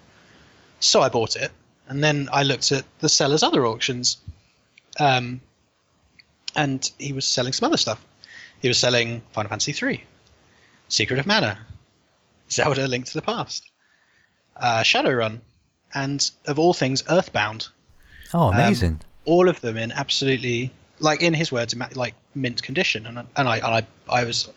So 0.81 1.01
I 1.01 1.09
bought 1.09 1.37
it, 1.37 1.51
and 1.89 2.03
then 2.03 2.29
I 2.33 2.43
looked 2.43 2.73
at 2.73 2.85
the 2.99 3.09
seller's 3.09 3.43
other 3.43 3.67
auctions, 3.67 4.19
um, 4.99 5.41
and 6.57 6.91
he 6.99 7.13
was 7.13 7.25
selling 7.25 7.53
some 7.53 7.67
other 7.67 7.77
stuff. 7.77 8.05
He 8.61 8.69
was 8.69 8.79
selling 8.79 9.23
Final 9.33 9.49
Fantasy 9.49 9.75
III, 9.87 10.05
Secret 10.89 11.19
of 11.19 11.27
Mana, 11.27 11.59
Zelda: 12.51 12.89
Link 12.89 13.07
to 13.07 13.15
the 13.15 13.23
Past, 13.23 13.71
uh, 14.57 14.83
Shadowrun, 14.83 15.41
and 15.95 16.31
of 16.47 16.59
all 16.59 16.75
things, 16.75 17.03
Earthbound. 17.09 17.69
Oh, 18.35 18.49
um, 18.49 18.55
amazing! 18.55 18.93
Um, 18.93 19.01
all 19.25 19.49
of 19.49 19.61
them 19.61 19.77
in 19.77 19.93
absolutely, 19.93 20.73
like 20.99 21.23
in 21.23 21.35
his 21.35 21.53
words, 21.53 21.75
like 21.95 22.15
mint 22.35 22.63
condition, 22.63 23.07
and 23.07 23.19
and 23.37 23.49
I 23.49 23.57
and 23.57 23.67
I 23.67 23.87
I 24.09 24.25
was. 24.25 24.49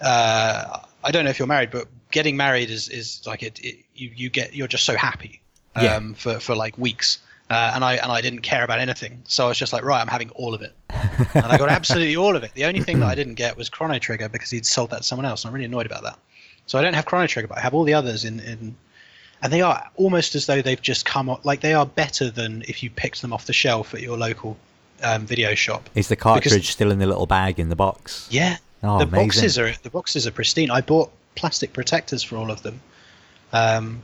Uh, 0.00 0.80
I 1.04 1.10
don't 1.10 1.24
know 1.24 1.30
if 1.30 1.38
you're 1.38 1.48
married, 1.48 1.70
but 1.70 1.88
getting 2.12 2.36
married 2.36 2.70
is, 2.70 2.88
is 2.88 3.22
like 3.26 3.42
it, 3.42 3.58
it 3.60 3.76
you, 3.94 4.10
you 4.14 4.30
get 4.30 4.54
you're 4.54 4.68
just 4.68 4.84
so 4.84 4.96
happy 4.96 5.40
um, 5.74 5.84
yeah. 5.84 6.00
for, 6.14 6.40
for 6.40 6.54
like 6.54 6.78
weeks 6.78 7.18
Uh, 7.50 7.72
and 7.74 7.84
I 7.84 7.94
and 7.96 8.10
I 8.10 8.22
didn't 8.22 8.40
care 8.40 8.64
about 8.64 8.78
anything, 8.78 9.22
so 9.26 9.44
I 9.44 9.48
was 9.48 9.58
just 9.58 9.74
like, 9.74 9.84
right, 9.84 10.00
I'm 10.00 10.08
having 10.08 10.30
all 10.30 10.54
of 10.54 10.62
it, 10.62 10.72
and 11.34 11.44
I 11.44 11.58
got 11.58 11.68
absolutely 11.78 12.16
all 12.16 12.34
of 12.34 12.44
it. 12.44 12.52
The 12.54 12.64
only 12.64 12.80
thing 12.80 13.00
that 13.00 13.10
I 13.10 13.14
didn't 13.14 13.34
get 13.34 13.58
was 13.58 13.68
Chrono 13.68 13.98
Trigger 13.98 14.30
because 14.30 14.48
he'd 14.48 14.64
sold 14.64 14.88
that 14.90 14.98
to 14.98 15.02
someone 15.02 15.26
else, 15.26 15.44
and 15.44 15.50
I'm 15.50 15.54
really 15.54 15.66
annoyed 15.66 15.84
about 15.84 16.02
that. 16.04 16.18
So 16.64 16.78
I 16.78 16.82
don't 16.82 16.94
have 16.94 17.04
Chrono 17.04 17.26
Trigger, 17.26 17.48
but 17.48 17.58
I 17.58 17.60
have 17.60 17.74
all 17.74 17.84
the 17.84 17.92
others 17.92 18.24
in, 18.24 18.40
in 18.40 18.74
and 19.42 19.52
they 19.52 19.60
are 19.60 19.90
almost 19.96 20.34
as 20.34 20.46
though 20.46 20.62
they've 20.62 20.80
just 20.80 21.04
come 21.04 21.28
up 21.28 21.44
like 21.44 21.60
they 21.60 21.74
are 21.74 21.84
better 21.84 22.30
than 22.30 22.62
if 22.68 22.82
you 22.82 22.88
picked 22.88 23.20
them 23.20 23.32
off 23.32 23.44
the 23.44 23.52
shelf 23.52 23.92
at 23.92 24.00
your 24.00 24.16
local 24.16 24.56
um, 25.02 25.26
video 25.26 25.54
shop. 25.54 25.90
Is 25.94 26.08
the 26.08 26.16
cartridge 26.16 26.54
because, 26.54 26.68
still 26.68 26.90
in 26.90 27.00
the 27.00 27.06
little 27.06 27.26
bag 27.26 27.58
in 27.58 27.68
the 27.68 27.76
box? 27.76 28.28
Yeah. 28.30 28.58
Oh, 28.82 28.98
the 28.98 29.04
amazing. 29.04 29.26
boxes 29.26 29.58
are 29.58 29.72
the 29.82 29.90
boxes 29.90 30.26
are 30.26 30.30
pristine. 30.30 30.70
I 30.70 30.80
bought 30.80 31.12
plastic 31.34 31.72
protectors 31.72 32.22
for 32.22 32.36
all 32.36 32.50
of 32.50 32.62
them. 32.62 32.80
Um, 33.52 34.02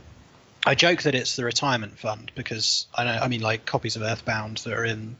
I 0.65 0.75
joke 0.75 1.03
that 1.03 1.15
it's 1.15 1.35
the 1.35 1.45
retirement 1.45 1.97
fund 1.97 2.31
because 2.35 2.87
I 2.93 3.05
know 3.05 3.17
I 3.21 3.27
mean 3.27 3.41
like 3.41 3.65
copies 3.65 3.95
of 3.95 4.01
Earthbound 4.01 4.57
that 4.59 4.73
are 4.73 4.85
in 4.85 5.15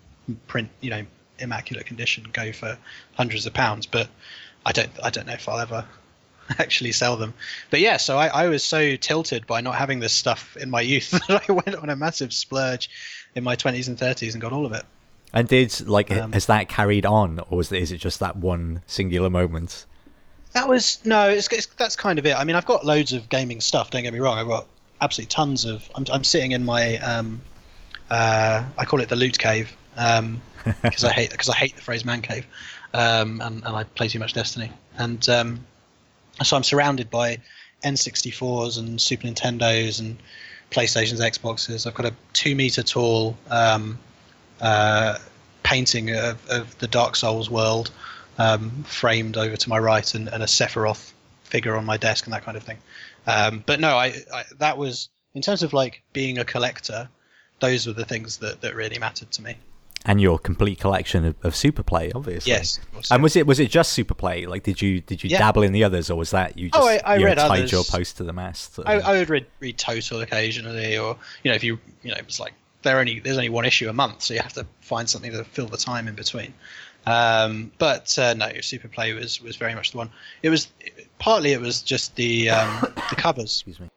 print, 0.47 0.69
you 0.81 0.89
know, 0.89 1.05
immaculate 1.39 1.85
condition 1.85 2.25
go 2.33 2.51
for 2.51 2.77
hundreds 3.15 3.45
of 3.45 3.53
pounds, 3.53 3.85
but 3.85 4.09
I 4.65 4.71
don't 4.71 4.91
I 5.03 5.09
don't 5.09 5.27
know 5.27 5.33
if 5.33 5.47
I'll 5.47 5.59
ever 5.59 5.85
actually 6.59 6.91
sell 6.91 7.15
them. 7.17 7.33
But 7.69 7.79
yeah, 7.79 7.97
so 7.97 8.17
I, 8.17 8.27
I 8.27 8.49
was 8.49 8.63
so 8.63 8.95
tilted 8.95 9.47
by 9.47 9.61
not 9.61 9.75
having 9.75 9.99
this 9.99 10.13
stuff 10.13 10.57
in 10.57 10.69
my 10.69 10.81
youth 10.81 11.11
that 11.27 11.43
I 11.47 11.51
went 11.51 11.75
on 11.75 11.89
a 11.89 11.95
massive 11.95 12.33
splurge 12.33 12.89
in 13.35 13.43
my 13.43 13.55
20s 13.55 13.87
and 13.87 13.97
30s 13.97 14.33
and 14.33 14.41
got 14.41 14.51
all 14.51 14.65
of 14.65 14.73
it. 14.73 14.83
And 15.31 15.47
did 15.47 15.87
like 15.87 16.11
um, 16.11 16.31
has 16.31 16.47
that 16.47 16.69
carried 16.69 17.05
on, 17.05 17.39
or 17.49 17.61
is 17.61 17.71
is 17.71 17.91
it 17.91 17.97
just 17.97 18.19
that 18.19 18.35
one 18.35 18.81
singular 18.87 19.29
moment? 19.29 19.85
That 20.53 20.67
was 20.67 20.99
no, 21.05 21.29
it's, 21.29 21.47
it's, 21.47 21.67
that's 21.67 21.95
kind 21.95 22.17
of 22.17 22.25
it. 22.25 22.35
I 22.35 22.43
mean, 22.43 22.55
I've 22.55 22.65
got 22.65 22.85
loads 22.85 23.13
of 23.13 23.29
gaming 23.29 23.61
stuff. 23.61 23.91
Don't 23.91 24.03
get 24.03 24.13
me 24.13 24.19
wrong. 24.19 24.37
I've 24.37 24.47
got 24.47 24.65
absolutely 25.01 25.29
tons 25.29 25.65
of. 25.65 25.89
I'm, 25.95 26.05
I'm 26.11 26.23
sitting 26.23 26.51
in 26.53 26.65
my 26.65 26.97
um, 26.97 27.41
uh, 28.09 28.63
I 28.77 28.85
call 28.85 29.01
it 29.01 29.09
the 29.09 29.15
loot 29.15 29.37
cave 29.37 29.75
because 29.93 30.19
um, 30.19 30.41
I 31.03 31.11
hate 31.11 31.31
because 31.31 31.49
I 31.49 31.55
hate 31.55 31.75
the 31.75 31.81
phrase 31.81 32.05
man 32.05 32.21
cave, 32.21 32.45
um, 32.93 33.41
and, 33.41 33.63
and 33.63 33.75
I 33.75 33.83
play 33.83 34.07
too 34.07 34.19
much 34.19 34.33
Destiny. 34.33 34.71
And 34.97 35.27
um, 35.29 35.59
so 36.43 36.55
I'm 36.57 36.63
surrounded 36.63 37.09
by 37.09 37.37
N64s 37.83 38.77
and 38.77 38.99
Super 38.99 39.27
Nintendos 39.27 39.99
and 39.99 40.17
PlayStations, 40.71 41.19
Xboxes. 41.19 41.87
I've 41.87 41.93
got 41.93 42.05
a 42.05 42.13
two 42.33 42.55
meter 42.55 42.83
tall 42.83 43.37
um, 43.49 43.97
uh, 44.61 45.17
painting 45.63 46.15
of, 46.15 46.45
of, 46.49 46.77
the 46.79 46.87
Dark 46.87 47.15
Souls 47.15 47.49
world 47.49 47.91
um, 48.39 48.83
framed 48.83 49.37
over 49.37 49.55
to 49.55 49.69
my 49.69 49.77
right, 49.77 50.15
and, 50.15 50.27
and, 50.29 50.41
a 50.41 50.47
Sephiroth 50.47 51.11
figure 51.43 51.75
on 51.75 51.85
my 51.85 51.97
desk 51.97 52.25
and 52.25 52.33
that 52.33 52.43
kind 52.43 52.57
of 52.57 52.63
thing. 52.63 52.77
Um, 53.27 53.63
but 53.65 53.79
no, 53.79 53.97
I, 53.97 54.15
I, 54.33 54.43
that 54.57 54.77
was 54.77 55.09
in 55.35 55.41
terms 55.41 55.61
of 55.61 55.73
like 55.73 56.01
being 56.13 56.39
a 56.39 56.45
collector. 56.45 57.09
Those 57.59 57.85
were 57.85 57.93
the 57.93 58.05
things 58.05 58.37
that, 58.37 58.61
that 58.61 58.73
really 58.73 58.97
mattered 58.97 59.31
to 59.31 59.41
me 59.43 59.57
and 60.05 60.21
your 60.21 60.39
complete 60.39 60.79
collection 60.79 61.25
of, 61.25 61.35
of 61.43 61.53
Superplay, 61.53 62.11
obviously. 62.15 62.51
Yes. 62.51 62.79
And 63.11 63.21
was 63.21 63.35
it 63.35 63.45
was 63.45 63.59
it 63.59 63.69
just 63.69 63.97
Superplay? 63.97 64.47
Like, 64.47 64.63
did 64.63 64.81
you 64.81 65.01
did 65.01 65.23
you 65.23 65.29
yeah. 65.29 65.39
dabble 65.39 65.63
in 65.63 65.73
the 65.73 65.83
others, 65.83 66.09
or 66.09 66.17
was 66.17 66.31
that 66.31 66.57
you 66.57 66.69
just 66.69 66.81
oh, 66.81 66.87
I, 66.87 67.01
I 67.03 67.17
you 67.17 67.25
read 67.25 67.37
know, 67.37 67.47
tied 67.47 67.59
others. 67.59 67.71
your 67.71 67.83
post 67.83 68.17
to 68.17 68.23
the 68.23 68.33
mast? 68.33 68.79
I, 68.85 68.99
I, 68.99 69.17
would 69.19 69.29
read 69.29 69.45
read 69.59 69.77
Total 69.77 70.21
occasionally, 70.21 70.97
or 70.97 71.17
you 71.43 71.51
know, 71.51 71.55
if 71.55 71.63
you 71.63 71.79
you 72.03 72.11
know, 72.11 72.17
it's 72.19 72.39
like 72.39 72.53
there 72.81 72.99
only 72.99 73.19
there's 73.19 73.37
only 73.37 73.49
one 73.49 73.65
issue 73.65 73.89
a 73.89 73.93
month, 73.93 74.21
so 74.21 74.33
you 74.33 74.39
have 74.39 74.53
to 74.53 74.65
find 74.79 75.09
something 75.09 75.31
to 75.31 75.43
fill 75.43 75.67
the 75.67 75.77
time 75.77 76.07
in 76.07 76.15
between. 76.15 76.53
Um, 77.05 77.71
but 77.77 78.17
uh, 78.19 78.33
no, 78.33 78.47
Superplay 78.47 79.17
was 79.17 79.41
was 79.41 79.55
very 79.55 79.73
much 79.73 79.91
the 79.91 79.97
one. 79.97 80.09
It 80.43 80.49
was 80.49 80.67
partly 81.17 81.53
it 81.53 81.61
was 81.61 81.81
just 81.81 82.15
the 82.15 82.49
um, 82.49 82.81
the 83.09 83.15
covers. 83.15 83.43
Excuse 83.67 83.79
me. 83.79 83.87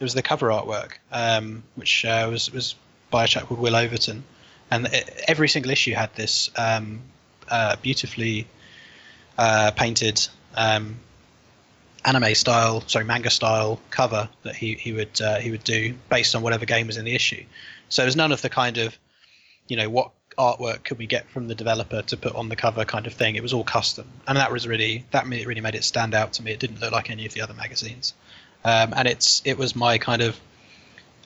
It 0.00 0.04
was 0.04 0.14
the 0.14 0.22
cover 0.22 0.48
artwork, 0.48 0.94
um, 1.12 1.62
which 1.76 2.04
uh, 2.04 2.26
was 2.30 2.52
was 2.52 2.74
by 3.10 3.24
a 3.24 3.26
chap 3.26 3.44
called 3.44 3.60
Will 3.60 3.76
Overton 3.76 4.24
and 4.70 4.88
every 5.28 5.48
single 5.48 5.70
issue 5.70 5.94
had 5.94 6.14
this 6.14 6.50
um, 6.56 7.00
uh, 7.48 7.76
beautifully 7.82 8.46
uh, 9.38 9.70
painted 9.72 10.26
um, 10.54 10.96
anime 12.04 12.34
style, 12.34 12.82
sorry, 12.86 13.04
manga 13.04 13.30
style 13.30 13.80
cover 13.90 14.28
that 14.42 14.56
he 14.56 14.74
he 14.74 14.92
would 14.92 15.20
uh, 15.20 15.38
he 15.38 15.50
would 15.50 15.64
do 15.64 15.94
based 16.08 16.34
on 16.34 16.42
whatever 16.42 16.64
game 16.64 16.86
was 16.86 16.96
in 16.96 17.04
the 17.04 17.14
issue. 17.14 17.44
So 17.88 18.02
it 18.02 18.06
was 18.06 18.16
none 18.16 18.32
of 18.32 18.42
the 18.42 18.48
kind 18.48 18.78
of, 18.78 18.98
you 19.68 19.76
know, 19.76 19.88
what 19.88 20.10
artwork 20.36 20.84
could 20.84 20.98
we 20.98 21.06
get 21.06 21.28
from 21.30 21.48
the 21.48 21.54
developer 21.54 22.02
to 22.02 22.16
put 22.16 22.34
on 22.34 22.48
the 22.48 22.56
cover 22.56 22.84
kind 22.84 23.06
of 23.06 23.12
thing. 23.12 23.36
It 23.36 23.42
was 23.42 23.52
all 23.52 23.64
custom, 23.64 24.06
and 24.26 24.36
that 24.38 24.50
was 24.52 24.66
really 24.66 25.04
that 25.10 25.26
really 25.26 25.60
made 25.60 25.74
it 25.74 25.84
stand 25.84 26.14
out 26.14 26.32
to 26.34 26.42
me. 26.42 26.52
It 26.52 26.60
didn't 26.60 26.80
look 26.80 26.92
like 26.92 27.10
any 27.10 27.26
of 27.26 27.32
the 27.32 27.40
other 27.40 27.54
magazines, 27.54 28.14
um, 28.64 28.92
and 28.96 29.08
it's 29.08 29.42
it 29.44 29.58
was 29.58 29.74
my 29.76 29.98
kind 29.98 30.22
of. 30.22 30.38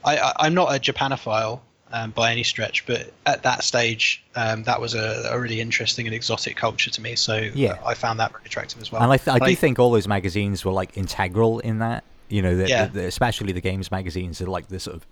I, 0.04 0.16
I, 0.16 0.32
I'm 0.38 0.54
not 0.54 0.74
a 0.74 0.78
Japanophile 0.78 1.60
um, 1.92 2.10
by 2.10 2.32
any 2.32 2.42
stretch, 2.42 2.86
but 2.86 3.12
at 3.26 3.42
that 3.42 3.64
stage, 3.64 4.22
um, 4.36 4.62
that 4.64 4.80
was 4.80 4.94
a, 4.94 5.28
a, 5.30 5.40
really 5.40 5.60
interesting 5.60 6.06
and 6.06 6.14
exotic 6.14 6.56
culture 6.56 6.90
to 6.90 7.00
me. 7.00 7.16
So 7.16 7.36
yeah. 7.54 7.78
I 7.84 7.94
found 7.94 8.20
that 8.20 8.30
very 8.30 8.44
attractive 8.44 8.80
as 8.80 8.92
well. 8.92 9.02
And 9.02 9.12
I, 9.12 9.16
th- 9.16 9.40
I 9.40 9.46
do 9.46 9.54
think 9.56 9.78
all 9.78 9.90
those 9.90 10.08
magazines 10.08 10.64
were 10.64 10.72
like 10.72 10.96
integral 10.96 11.60
in 11.60 11.78
that. 11.78 12.04
You 12.28 12.42
know, 12.42 12.56
the, 12.56 12.68
yeah. 12.68 12.86
the, 12.86 12.92
the, 12.92 13.06
especially 13.06 13.52
the 13.52 13.60
games 13.60 13.90
magazines, 13.90 14.42
are 14.42 14.46
like 14.46 14.68
the 14.68 14.78
sort 14.78 14.96
of 14.96 15.06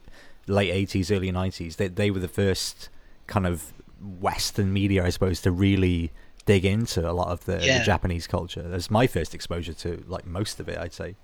late 0.46 0.88
'80s, 0.88 1.14
early 1.14 1.32
'90s. 1.32 1.76
They 1.76 1.88
they 1.88 2.10
were 2.10 2.20
the 2.20 2.28
first 2.28 2.90
kind 3.26 3.46
of 3.46 3.72
Western 4.20 4.72
media, 4.72 5.04
I 5.04 5.10
suppose, 5.10 5.40
to 5.42 5.50
really 5.50 6.12
dig 6.44 6.64
into 6.64 7.08
a 7.08 7.12
lot 7.12 7.28
of 7.28 7.44
the, 7.44 7.64
yeah. 7.64 7.78
the 7.78 7.84
Japanese 7.84 8.26
culture. 8.26 8.62
That's 8.62 8.90
my 8.90 9.06
first 9.06 9.34
exposure 9.34 9.74
to 9.74 10.02
like 10.06 10.26
most 10.26 10.60
of 10.60 10.68
it, 10.68 10.78
I'd 10.78 10.92
say. 10.92 11.16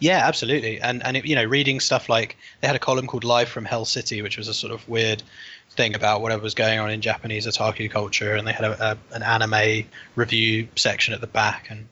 Yeah, 0.00 0.26
absolutely. 0.26 0.80
And 0.80 1.04
and 1.04 1.16
it, 1.16 1.24
you 1.24 1.34
know, 1.34 1.44
reading 1.44 1.80
stuff 1.80 2.08
like 2.08 2.36
they 2.60 2.66
had 2.66 2.76
a 2.76 2.80
column 2.80 3.06
called 3.06 3.24
Live 3.24 3.48
from 3.48 3.64
Hell 3.64 3.84
City, 3.84 4.20
which 4.20 4.36
was 4.36 4.48
a 4.48 4.54
sort 4.54 4.72
of 4.72 4.86
weird 4.88 5.22
thing 5.70 5.94
about 5.94 6.20
whatever 6.20 6.42
was 6.42 6.54
going 6.54 6.78
on 6.78 6.90
in 6.90 7.00
Japanese 7.00 7.46
otaku 7.46 7.90
culture, 7.90 8.34
and 8.34 8.46
they 8.46 8.52
had 8.52 8.64
a, 8.64 8.92
a, 8.92 9.14
an 9.14 9.22
anime 9.22 9.86
review 10.14 10.68
section 10.76 11.14
at 11.14 11.20
the 11.20 11.26
back, 11.26 11.70
and 11.70 11.88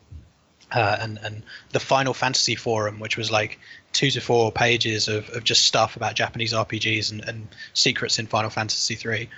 uh, 0.73 0.99
and 1.01 1.19
and 1.23 1.43
the 1.71 1.81
Final 1.81 2.13
Fantasy 2.13 2.55
forum, 2.55 3.01
which 3.01 3.17
was 3.17 3.31
like 3.31 3.59
two 3.93 4.11
to 4.11 4.21
four 4.21 4.53
pages 4.53 5.09
of, 5.09 5.29
of 5.31 5.45
just 5.45 5.65
stuff 5.65 5.97
about 5.97 6.15
Japanese 6.15 6.53
RPGs 6.53 7.11
and, 7.11 7.27
and 7.27 7.49
secrets 7.73 8.19
in 8.19 8.27
Final 8.27 8.51
Fantasy 8.51 8.95
three. 8.95 9.29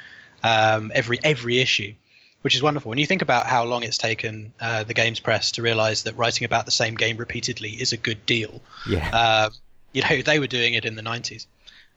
Um, 0.43 0.91
every 0.95 1.19
every 1.23 1.61
issue, 1.61 1.95
which 2.43 2.55
is 2.55 2.63
wonderful. 2.63 2.91
When 2.91 2.99
you 2.99 3.07
think 3.07 3.23
about 3.23 3.47
how 3.47 3.65
long 3.65 3.83
it's 3.83 3.99
taken 3.99 4.53
uh, 4.61 4.85
the 4.85 4.95
games 4.95 5.21
press 5.21 5.53
to 5.53 5.63
realize 5.63 6.03
that 6.05 6.17
writing 6.17 6.45
about 6.45 6.65
the 6.65 6.73
same 6.73 6.95
game 6.95 7.17
repeatedly 7.17 7.71
is 7.71 7.93
a 7.93 7.97
good 7.97 8.25
deal. 8.27 8.61
Yeah. 8.89 9.09
Uh, 9.13 9.51
you 9.93 10.03
know, 10.03 10.23
they 10.23 10.39
were 10.39 10.47
doing 10.47 10.75
it 10.75 10.85
in 10.85 10.97
the 10.97 11.03
90s. 11.03 11.47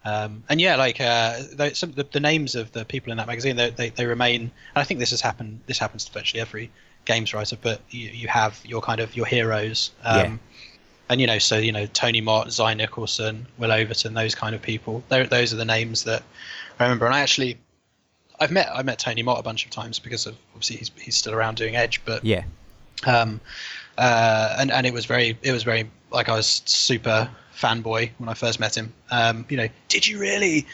Um, 0.03 0.43
and 0.49 0.61
yeah, 0.61 0.75
like 0.75 1.01
uh, 1.01 1.73
some 1.73 1.93
the, 1.93 2.03
the, 2.03 2.19
names 2.19 2.53
of 2.53 2.71
the 2.73 2.85
people 2.85 3.11
in 3.11 3.17
that 3.17 3.25
magazine, 3.25 3.55
they, 3.55 3.71
they, 3.71 3.89
they, 3.89 4.05
remain. 4.05 4.41
And 4.41 4.51
I 4.75 4.83
think 4.83 4.99
this 4.99 5.09
has 5.09 5.19
happened. 5.19 5.61
This 5.65 5.79
happens 5.79 6.05
to 6.05 6.13
virtually 6.13 6.41
every 6.41 6.69
games 7.05 7.33
writer. 7.33 7.57
But 7.59 7.81
you, 7.89 8.09
you 8.09 8.27
have 8.27 8.61
your 8.63 8.81
kind 8.81 9.01
of 9.01 9.15
your 9.15 9.25
heroes. 9.25 9.89
Um, 10.03 10.19
yeah. 10.19 10.37
And 11.09 11.21
you 11.21 11.25
know, 11.25 11.39
so 11.39 11.57
you 11.57 11.71
know, 11.71 11.87
Tony 11.87 12.21
Mott, 12.21 12.51
Zy 12.51 12.75
Nicholson, 12.75 13.47
Will 13.57 13.71
Overton, 13.71 14.13
those 14.13 14.35
kind 14.35 14.53
of 14.53 14.61
people. 14.61 15.03
Those 15.09 15.53
are 15.53 15.57
the 15.57 15.65
names 15.65 16.03
that 16.03 16.21
I 16.79 16.83
remember. 16.83 17.07
And 17.07 17.15
I 17.15 17.21
actually 17.21 17.57
I've 18.39 18.51
met 18.51 18.69
I 18.73 18.83
met 18.83 18.99
Tony 18.99 19.23
Mott 19.23 19.39
a 19.39 19.43
bunch 19.43 19.65
of 19.65 19.71
times 19.71 19.99
because 19.99 20.25
of 20.25 20.35
obviously 20.53 20.77
he's 20.77 20.91
he's 20.99 21.15
still 21.15 21.33
around 21.33 21.57
doing 21.57 21.75
Edge, 21.75 22.01
but 22.05 22.23
yeah, 22.23 22.43
um, 23.05 23.39
uh, 23.97 24.55
and 24.59 24.71
and 24.71 24.85
it 24.85 24.93
was 24.93 25.05
very 25.05 25.37
it 25.41 25.51
was 25.51 25.63
very 25.63 25.89
like 26.11 26.29
I 26.29 26.35
was 26.35 26.61
super 26.65 27.29
fanboy 27.55 28.11
when 28.17 28.29
I 28.29 28.33
first 28.33 28.59
met 28.59 28.75
him. 28.75 28.93
Um, 29.11 29.45
you 29.49 29.57
know, 29.57 29.67
did 29.87 30.07
you 30.07 30.19
really, 30.19 30.65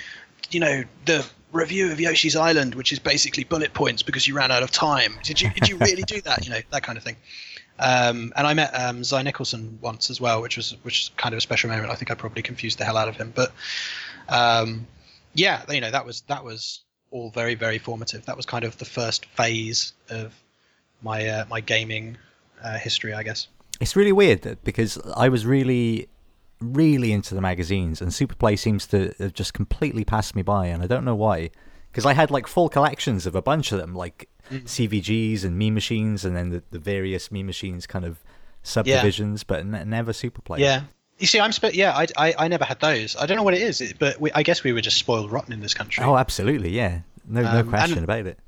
you 0.50 0.60
know, 0.60 0.84
the 1.06 1.26
review 1.52 1.92
of 1.92 2.00
Yoshi's 2.00 2.36
Island, 2.36 2.76
which 2.76 2.92
is 2.92 3.00
basically 3.00 3.44
bullet 3.44 3.74
points 3.74 4.02
because 4.02 4.28
you 4.28 4.36
ran 4.36 4.52
out 4.52 4.64
of 4.64 4.72
time. 4.72 5.20
Did 5.24 5.42
you 5.42 5.50
did 5.52 5.70
you 5.70 5.78
really 5.78 6.04
do 6.04 6.22
that? 6.22 6.46
You 6.52 6.52
know, 6.52 6.62
that 6.72 6.84
kind 6.84 6.98
of 6.98 7.04
thing. 7.04 7.18
Um, 7.80 8.32
and 8.36 8.46
I 8.46 8.54
met 8.54 8.72
um, 8.80 9.04
Zy 9.04 9.24
Nicholson 9.24 9.78
once 9.82 10.10
as 10.10 10.20
well, 10.20 10.42
which 10.42 10.58
was 10.58 10.76
which 10.84 11.04
is 11.04 11.12
kind 11.18 11.34
of 11.34 11.38
a 11.38 11.42
special 11.42 11.70
moment. 11.70 11.90
I 11.92 11.96
think 11.96 12.12
I 12.12 12.16
probably 12.16 12.42
confused 12.42 12.78
the 12.78 12.86
hell 12.86 12.98
out 12.98 13.08
of 13.08 13.16
him, 13.16 13.32
but 13.36 13.52
um, 14.30 14.88
yeah, 15.34 15.64
you 15.70 15.82
know 15.82 15.92
that 15.92 16.06
was 16.06 16.22
that 16.22 16.44
was 16.44 16.82
all 17.12 17.30
very 17.30 17.56
very 17.56 17.78
formative. 17.78 18.26
That 18.26 18.38
was 18.38 18.46
kind 18.46 18.64
of 18.64 18.78
the 18.78 18.86
first 18.86 19.26
phase 19.28 19.94
of 20.10 20.34
my 21.02 21.28
uh, 21.28 21.46
my 21.50 21.60
gaming 21.62 22.18
uh, 22.64 22.78
history, 22.78 23.14
I 23.14 23.24
guess. 23.24 23.48
It's 23.80 23.96
really 23.96 24.12
weird 24.12 24.58
because 24.64 24.98
I 25.16 25.30
was 25.30 25.46
really 25.46 26.08
really 26.60 27.12
into 27.12 27.36
the 27.36 27.42
magazines, 27.42 28.02
and 28.02 28.12
Superplay 28.12 28.58
seems 28.58 28.86
to 28.88 29.14
have 29.20 29.34
just 29.34 29.54
completely 29.54 30.06
passed 30.06 30.36
me 30.36 30.42
by, 30.42 30.68
and 30.68 30.84
I 30.84 30.88
don't 30.88 31.06
know 31.06 31.16
why. 31.16 31.50
Because 31.92 32.06
I 32.06 32.14
had 32.14 32.32
like 32.32 32.48
full 32.48 32.70
collections 32.70 33.26
of 33.26 33.36
a 33.36 33.42
bunch 33.42 33.74
of 33.74 33.78
them, 33.78 33.94
like 33.94 34.30
mm. 34.50 34.64
CVGs 34.64 35.44
and 35.44 35.58
Mean 35.58 35.74
Machines, 35.74 36.24
and 36.24 36.36
then 36.36 36.50
the, 36.50 36.64
the 36.72 36.80
various 36.80 37.32
Mean 37.32 37.46
Machines 37.46 37.86
kind 37.86 38.06
of 38.06 38.24
subdivisions, 38.64 39.42
yeah. 39.42 39.46
but 39.48 39.60
n- 39.60 39.90
never 39.90 40.14
Superplay. 40.14 40.60
Yeah, 40.60 40.84
you 41.22 41.28
see, 41.28 41.40
I'm 41.40 41.52
sp- 41.54 41.74
yeah, 41.74 41.96
I, 41.96 42.08
I, 42.18 42.36
I 42.40 42.48
never 42.48 42.66
had 42.66 42.80
those. 42.80 43.16
I 43.16 43.28
don't 43.28 43.38
know 43.38 43.44
what 43.44 43.54
it 43.54 43.62
is, 43.62 43.94
but 44.00 44.20
we, 44.20 44.32
I 44.32 44.42
guess 44.42 44.64
we 44.64 44.74
were 44.74 44.82
just 44.82 44.98
spoiled 44.98 45.32
rotten 45.32 45.54
in 45.54 45.62
this 45.62 45.74
country. 45.74 46.04
Oh, 46.04 46.18
absolutely, 46.18 46.72
yeah, 46.72 47.02
no 47.28 47.46
um, 47.46 47.54
no 47.54 47.64
question 47.64 48.04
about 48.04 48.26
it. 48.26 48.40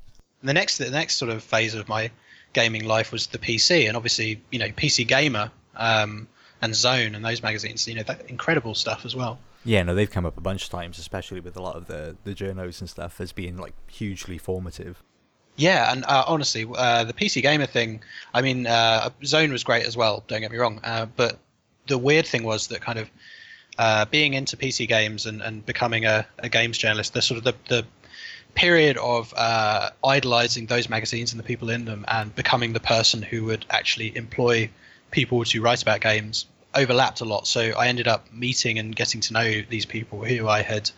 The 0.42 0.52
next 0.52 0.78
the 0.78 0.90
next 0.90 1.16
sort 1.16 1.30
of 1.30 1.42
phase 1.42 1.74
of 1.74 1.88
my 1.88 2.10
gaming 2.52 2.84
life 2.84 3.12
was 3.12 3.28
the 3.28 3.38
PC, 3.38 3.86
and 3.86 3.96
obviously 3.96 4.42
you 4.50 4.58
know 4.58 4.68
PC 4.68 5.06
Gamer 5.06 5.50
um, 5.76 6.26
and 6.60 6.74
Zone 6.74 7.14
and 7.14 7.24
those 7.24 7.42
magazines. 7.42 7.86
You 7.86 7.94
know 7.94 8.02
that 8.02 8.28
incredible 8.28 8.74
stuff 8.74 9.04
as 9.04 9.14
well. 9.14 9.38
Yeah, 9.64 9.82
no, 9.84 9.94
they've 9.94 10.10
come 10.10 10.26
up 10.26 10.36
a 10.36 10.42
bunch 10.42 10.64
of 10.64 10.70
times, 10.70 10.98
especially 10.98 11.40
with 11.40 11.56
a 11.56 11.62
lot 11.62 11.76
of 11.76 11.86
the 11.86 12.16
the 12.24 12.34
journos 12.34 12.80
and 12.80 12.90
stuff, 12.90 13.20
as 13.20 13.30
being 13.30 13.56
like 13.56 13.74
hugely 13.88 14.36
formative. 14.36 15.00
Yeah, 15.56 15.92
and 15.92 16.04
uh, 16.06 16.24
honestly, 16.26 16.66
uh, 16.74 17.04
the 17.04 17.12
PC 17.12 17.40
gamer 17.40 17.66
thing. 17.66 18.02
I 18.34 18.42
mean, 18.42 18.66
uh, 18.66 19.10
Zone 19.24 19.52
was 19.52 19.62
great 19.62 19.86
as 19.86 19.96
well. 19.96 20.24
Don't 20.26 20.40
get 20.40 20.50
me 20.50 20.58
wrong, 20.58 20.80
uh, 20.82 21.06
but 21.14 21.38
the 21.86 21.98
weird 21.98 22.26
thing 22.26 22.44
was 22.44 22.68
that 22.68 22.80
kind 22.80 22.98
of 22.98 23.10
uh, 23.78 24.04
being 24.06 24.34
into 24.34 24.56
PC 24.56 24.88
games 24.88 25.26
and, 25.26 25.42
and 25.42 25.64
becoming 25.66 26.04
a, 26.04 26.26
a 26.38 26.48
games 26.48 26.78
journalist, 26.78 27.14
the 27.14 27.22
sort 27.22 27.38
of 27.38 27.44
the, 27.44 27.54
the 27.68 27.84
period 28.54 28.96
of 28.98 29.34
uh, 29.36 29.90
idolizing 30.04 30.66
those 30.66 30.88
magazines 30.88 31.32
and 31.32 31.38
the 31.38 31.44
people 31.44 31.70
in 31.70 31.84
them, 31.84 32.04
and 32.08 32.34
becoming 32.34 32.72
the 32.72 32.80
person 32.80 33.22
who 33.22 33.44
would 33.44 33.66
actually 33.70 34.16
employ 34.16 34.70
people 35.10 35.44
to 35.44 35.60
write 35.60 35.82
about 35.82 36.00
games 36.00 36.46
overlapped 36.74 37.20
a 37.20 37.24
lot. 37.24 37.46
So 37.46 37.60
I 37.60 37.88
ended 37.88 38.08
up 38.08 38.32
meeting 38.32 38.78
and 38.78 38.94
getting 38.94 39.20
to 39.22 39.32
know 39.32 39.62
these 39.68 39.86
people 39.86 40.24
who 40.24 40.48
I 40.48 40.62
had, 40.62 40.90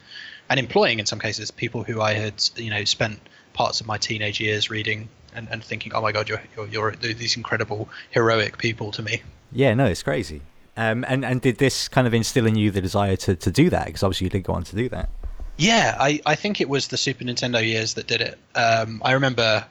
and 0.48 0.60
employing 0.60 0.98
in 0.98 1.06
some 1.06 1.18
cases 1.18 1.50
people 1.50 1.82
who 1.82 2.00
I 2.00 2.14
had, 2.14 2.42
you 2.56 2.70
know, 2.70 2.84
spent 2.84 3.20
parts 3.52 3.80
of 3.80 3.86
my 3.86 3.96
teenage 3.96 4.40
years 4.40 4.70
reading 4.70 5.08
and, 5.34 5.48
and 5.50 5.62
thinking, 5.62 5.92
oh 5.94 6.00
my 6.00 6.12
god, 6.12 6.28
you're, 6.28 6.42
you're, 6.56 6.68
you're 6.68 6.92
these 6.92 7.36
incredible 7.36 7.88
heroic 8.10 8.58
people 8.58 8.90
to 8.92 9.02
me. 9.02 9.22
Yeah, 9.52 9.74
no, 9.74 9.86
it's 9.86 10.02
crazy. 10.02 10.42
Um, 10.76 11.04
and 11.08 11.24
and 11.24 11.40
did 11.40 11.58
this 11.58 11.88
kind 11.88 12.06
of 12.06 12.14
instill 12.14 12.46
in 12.46 12.54
you 12.54 12.70
the 12.70 12.82
desire 12.82 13.16
to, 13.16 13.34
to 13.36 13.50
do 13.50 13.70
that? 13.70 13.86
Because 13.86 14.02
obviously 14.02 14.26
you 14.26 14.30
did 14.30 14.44
go 14.44 14.52
on 14.52 14.64
to 14.64 14.76
do 14.76 14.88
that. 14.90 15.08
Yeah, 15.56 15.96
I, 15.98 16.20
I 16.26 16.34
think 16.34 16.60
it 16.60 16.68
was 16.68 16.88
the 16.88 16.98
Super 16.98 17.24
Nintendo 17.24 17.66
years 17.66 17.94
that 17.94 18.06
did 18.06 18.20
it. 18.20 18.38
Um, 18.54 19.00
I 19.04 19.12
remember 19.12 19.64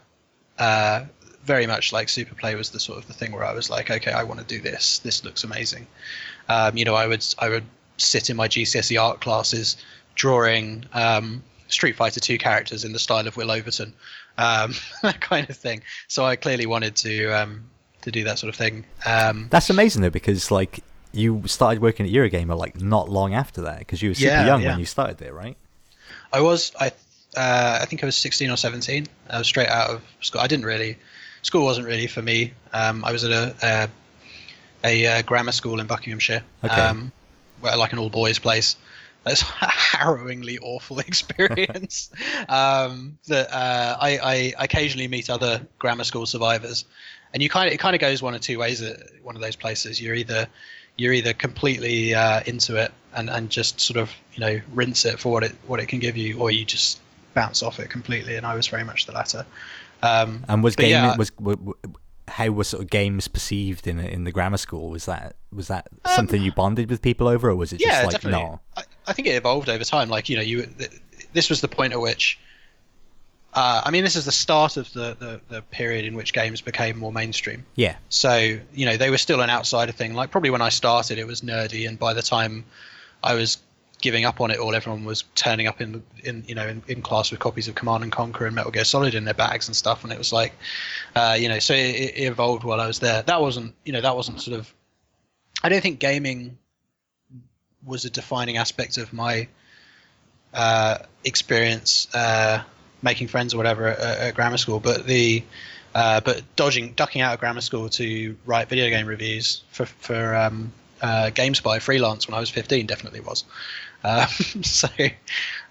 uh, 0.58 1.06
very 1.44 1.68
much 1.68 1.94
like 1.94 2.10
Super 2.10 2.34
Play 2.34 2.56
was 2.56 2.72
the 2.72 2.80
sort 2.80 2.98
of 2.98 3.08
the 3.08 3.14
thing 3.14 3.32
where 3.32 3.46
I 3.46 3.54
was 3.54 3.70
like, 3.70 3.92
okay, 3.92 4.12
I 4.12 4.24
want 4.24 4.40
to 4.40 4.46
do 4.46 4.60
this. 4.60 5.00
This 5.00 5.24
looks 5.24 5.44
amazing. 5.44 5.86
Um, 6.50 6.76
you 6.76 6.86
know, 6.86 6.96
I 6.96 7.08
would 7.08 7.24
I 7.40 7.50
would 7.50 7.66
sit 7.98 8.30
in 8.30 8.36
my 8.36 8.48
GCSE 8.48 9.02
art 9.02 9.22
classes 9.22 9.78
drawing 10.16 10.86
um, 10.94 11.44
Street 11.68 11.96
Fighter 11.96 12.20
Two 12.20 12.40
characters 12.40 12.84
in 12.84 12.92
the 12.92 13.00
style 13.00 13.28
of 13.28 13.38
Wil 13.38 13.52
Overton, 13.52 13.94
um, 14.40 14.74
that 15.04 15.22
kind 15.22 15.48
of 15.50 15.58
thing. 15.58 15.84
So 16.08 16.26
I 16.26 16.36
clearly 16.36 16.66
wanted 16.66 16.96
to 16.98 17.28
um, 17.28 17.64
to 18.02 18.12
do 18.12 18.24
that 18.24 18.40
sort 18.40 18.50
of 18.50 18.56
thing. 18.56 18.86
Um, 19.06 19.48
That's 19.52 19.70
amazing 19.70 20.02
though, 20.02 20.10
because 20.10 20.50
like 20.50 20.80
you 21.16 21.44
started 21.48 21.82
working 21.82 22.06
at 22.06 22.12
Eurogamer 22.12 22.58
like 22.58 22.80
not 22.82 23.10
long 23.10 23.34
after 23.34 23.62
that, 23.62 23.80
because 23.80 24.02
you 24.02 24.10
were 24.10 24.16
super 24.16 24.28
Yeah, 24.28 24.46
young 24.46 24.62
yeah. 24.62 24.70
when 24.70 24.80
you 24.80 24.86
started 24.86 25.18
there, 25.18 25.34
right? 25.34 25.58
I 26.34 26.42
was 26.42 26.72
I 26.80 26.88
uh, 27.38 27.80
I 27.82 27.86
think 27.86 28.04
I 28.04 28.06
was 28.06 28.16
16 28.16 28.50
or 28.50 28.58
17. 28.58 29.08
I 29.30 29.38
was 29.40 29.48
straight 29.48 29.68
out 29.68 29.90
of 29.90 30.02
school. 30.22 30.42
I 30.42 30.48
didn't 30.48 30.66
really 30.66 30.98
school 31.42 31.64
wasn't 31.66 31.88
really 31.88 32.08
for 32.08 32.22
me. 32.22 32.54
Um, 32.74 33.04
I 33.06 33.12
was 33.12 33.24
at 33.24 33.32
a 33.32 33.56
a, 33.64 33.90
a 34.84 35.20
uh, 35.20 35.22
grammar 35.24 35.52
school 35.52 35.80
in 35.80 35.88
Buckinghamshire, 35.88 36.44
Okay. 36.64 36.82
um, 36.82 37.12
where 37.62 37.76
like 37.78 37.94
an 37.94 38.00
all 38.00 38.10
boys 38.10 38.40
place. 38.40 38.76
It's 39.28 39.42
a 39.62 39.66
harrowingly 39.66 40.60
awful 40.62 41.00
experience. 41.10 42.12
um, 42.48 43.18
that 43.28 43.52
uh, 43.52 43.98
I, 44.00 44.20
I 44.20 44.54
occasionally 44.64 45.08
meet 45.08 45.30
other 45.30 45.66
grammar 45.80 46.04
school 46.04 46.26
survivors, 46.28 46.86
and 47.34 47.42
you 47.42 47.50
kind 47.50 47.68
of 47.68 47.74
it 47.74 47.78
kind 47.78 47.96
of 47.96 48.00
goes 48.02 48.22
one 48.22 48.36
of 48.36 48.42
two 48.42 48.60
ways 48.60 48.82
at 48.82 48.98
one 49.24 49.36
of 49.36 49.42
those 49.42 49.56
places. 49.56 50.00
You're 50.00 50.16
either 50.16 50.48
you're 50.98 51.14
either 51.14 51.34
completely 51.34 52.14
uh, 52.14 52.42
into 52.46 52.76
it 52.78 52.92
and, 53.14 53.30
and 53.30 53.50
just 53.50 53.80
sort 53.80 53.98
of 53.98 54.12
you 54.34 54.40
know 54.40 54.60
rinse 54.74 55.06
it 55.06 55.20
for 55.20 55.32
what 55.32 55.44
it 55.44 55.56
what 55.68 55.80
it 55.80 55.88
can 55.88 56.00
give 56.00 56.18
you, 56.18 56.38
or 56.40 56.52
you 56.52 56.66
just 56.66 57.00
bounce 57.34 57.62
off 57.64 57.80
it 57.80 57.90
completely. 57.90 58.36
And 58.36 58.46
I 58.46 58.56
was 58.56 58.68
very 58.68 58.84
much 58.84 59.06
the 59.06 59.12
latter. 59.12 59.46
Um, 60.04 60.44
And 60.48 60.64
was 60.64 60.76
game 60.76 60.90
yeah. 60.92 61.16
was 61.18 61.32
how 62.28 62.50
was 62.50 62.68
sort 62.68 62.84
of 62.84 62.90
games 62.90 63.28
perceived 63.28 63.88
in 63.88 64.00
in 64.00 64.24
the 64.24 64.32
grammar 64.32 64.58
school? 64.58 64.90
Was 64.90 65.06
that 65.06 65.36
was 65.54 65.68
that 65.68 65.88
Um, 66.06 66.16
something 66.16 66.42
you 66.42 66.52
bonded 66.52 66.90
with 66.90 67.02
people 67.02 67.28
over, 67.28 67.50
or 67.50 67.56
was 67.56 67.72
it 67.74 67.80
just 67.80 67.92
yeah, 67.92 68.04
like 68.04 68.12
definitely. 68.12 68.40
no? 68.44 68.60
I, 68.78 68.84
I 69.08 69.14
think 69.14 69.28
it 69.28 69.36
evolved 69.36 69.70
over 69.70 69.84
time. 69.84 70.10
Like 70.10 70.30
you 70.30 70.36
know, 70.36 70.42
you 70.42 70.66
th- 70.66 70.92
this 71.34 71.50
was 71.50 71.62
the 71.62 71.68
point 71.68 71.94
at 71.94 72.00
which. 72.02 72.40
Uh, 73.56 73.82
I 73.86 73.90
mean, 73.90 74.04
this 74.04 74.18
is 74.18 74.26
the 74.26 74.34
start 74.34 74.76
of 74.76 74.92
the, 74.92 75.16
the, 75.18 75.42
the 75.48 75.62
period 75.62 76.04
in 76.04 76.14
which 76.14 76.34
games 76.34 76.60
became 76.60 77.00
more 77.00 77.14
mainstream. 77.14 77.66
Yeah, 77.76 77.96
So 78.10 78.60
you 78.74 78.86
know, 78.86 78.98
they 78.98 79.10
were 79.10 79.18
still 79.18 79.40
an 79.40 79.50
outsider 79.50 79.94
thing. 79.94 80.14
Like 80.14 80.30
probably 80.30 80.50
when 80.50 80.62
I 80.62 80.70
started, 80.70 81.18
it 81.18 81.26
was 81.26 81.40
nerdy, 81.40 81.88
and 81.88 81.98
by 81.98 82.14
the 82.14 82.22
time 82.22 82.66
I 83.24 83.34
was 83.34 83.58
giving 84.02 84.26
up 84.26 84.42
on 84.42 84.52
it 84.52 84.60
all, 84.60 84.76
everyone 84.76 85.06
was 85.06 85.24
turning 85.36 85.68
up 85.68 85.80
in 85.80 86.04
in 86.26 86.44
you 86.46 86.54
know 86.54 86.68
in, 86.68 86.84
in 86.90 87.02
class 87.02 87.32
with 87.32 87.40
copies 87.40 87.70
of 87.70 87.76
Command 87.76 88.04
and 88.04 88.12
Conquer 88.12 88.46
and 88.46 88.54
Metal 88.54 88.72
Gear 88.72 88.84
Solid 88.84 89.16
in 89.16 89.24
their 89.24 89.34
bags 89.34 89.70
and 89.70 89.76
stuff, 89.76 90.04
and 90.04 90.12
it 90.12 90.18
was 90.18 90.34
like, 90.34 90.52
uh, 91.16 91.38
you 91.40 91.48
know, 91.48 91.60
so 91.60 91.74
it, 91.74 92.14
it 92.14 92.24
evolved 92.28 92.66
while 92.66 92.82
I 92.82 92.88
was 92.88 93.00
there. 93.00 93.22
That 93.24 93.42
wasn't 93.42 93.74
you 93.86 93.94
know 93.94 94.02
that 94.02 94.18
wasn't 94.18 94.42
sort 94.42 94.60
of. 94.60 94.74
I 95.64 95.70
don't 95.70 95.82
think 95.82 96.00
gaming 96.00 96.58
was 97.86 98.04
a 98.04 98.10
defining 98.10 98.58
aspect 98.58 98.98
of 98.98 99.14
my 99.14 99.48
uh, 100.54 100.98
experience 101.24 102.14
uh, 102.14 102.62
making 103.06 103.30
friends 103.30 103.54
or 103.54 103.58
whatever 103.58 103.88
at, 103.88 104.00
at 104.00 104.36
grammar 104.36 104.58
school, 104.58 104.82
but 104.82 105.06
the 105.06 105.42
uh, 105.94 106.20
but 106.20 106.44
dodging, 106.58 106.92
ducking 106.94 107.22
out 107.22 107.34
of 107.34 107.40
grammar 107.40 107.62
school 107.62 107.88
to 107.88 108.36
write 108.46 108.68
video 108.68 108.90
game 108.90 109.08
reviews 109.08 109.64
for 109.70 109.86
for 109.86 110.36
um, 110.36 110.74
uh, 111.02 111.30
GameSpy 111.34 111.82
freelance 111.82 112.28
when 112.28 112.36
I 112.36 112.40
was 112.42 112.50
15 112.50 112.86
definitely 112.86 113.22
was. 113.22 113.46
Um, 114.04 114.28
so 114.62 114.90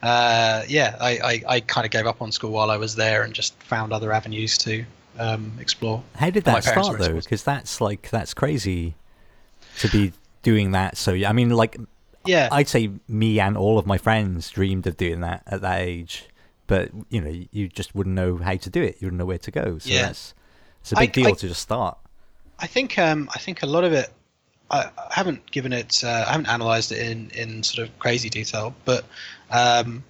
uh, 0.02 0.62
yeah, 0.66 0.96
I, 0.98 1.10
I, 1.18 1.42
I 1.46 1.60
kind 1.60 1.84
of 1.84 1.90
gave 1.90 2.06
up 2.06 2.22
on 2.22 2.32
school 2.32 2.52
while 2.52 2.70
I 2.70 2.78
was 2.78 2.96
there 2.96 3.22
and 3.22 3.34
just 3.34 3.54
found 3.62 3.92
other 3.92 4.12
avenues 4.12 4.56
to 4.58 4.84
um, 5.18 5.52
explore. 5.60 6.02
how 6.16 6.30
did 6.30 6.44
that 6.44 6.64
start 6.64 6.98
though? 6.98 7.14
Because 7.14 7.44
that's 7.44 7.80
like 7.80 8.08
that's 8.10 8.32
crazy 8.32 8.94
to 9.78 9.88
be 9.88 10.12
doing 10.42 10.70
that. 10.72 10.96
So 10.96 11.12
yeah. 11.12 11.28
I 11.28 11.32
mean, 11.32 11.50
like 11.50 11.76
Yeah, 12.24 12.48
I'd 12.50 12.68
say 12.68 12.90
me 13.08 13.40
and 13.40 13.56
all 13.56 13.78
of 13.78 13.86
my 13.86 13.98
friends 13.98 14.50
dreamed 14.50 14.86
of 14.86 14.96
doing 14.96 15.20
that 15.20 15.42
at 15.46 15.60
that 15.60 15.80
age, 15.80 16.28
but 16.66 16.90
you 17.10 17.20
know, 17.20 17.34
you 17.52 17.68
just 17.68 17.94
wouldn't 17.94 18.14
know 18.14 18.36
how 18.36 18.56
to 18.56 18.70
do 18.70 18.82
it. 18.82 18.96
You 19.00 19.06
wouldn't 19.06 19.18
know 19.18 19.24
where 19.26 19.38
to 19.38 19.50
go. 19.50 19.78
So 19.78 19.90
Yeah. 19.90 20.02
that's 20.06 20.34
it's 20.80 20.92
a 20.92 20.96
big 20.96 21.10
I- 21.10 21.12
deal 21.12 21.26
I- 21.28 21.32
to 21.32 21.48
just 21.48 21.62
start. 21.62 21.98
I 22.58 22.66
think 22.68 22.98
um, 22.98 23.28
I 23.34 23.38
think 23.38 23.62
a 23.62 23.66
lot 23.66 23.84
of 23.84 23.92
it. 23.92 24.10
I, 24.70 24.84
I 24.96 25.12
haven't 25.12 25.50
given 25.50 25.72
it. 25.72 26.02
Uh, 26.04 26.24
I 26.26 26.30
haven't 26.32 26.46
analysed 26.46 26.92
it 26.92 26.98
in, 26.98 27.30
in 27.30 27.62
sort 27.62 27.86
of 27.88 27.98
crazy 27.98 28.30
detail, 28.30 28.74
but 28.84 29.04
um, 29.50 30.04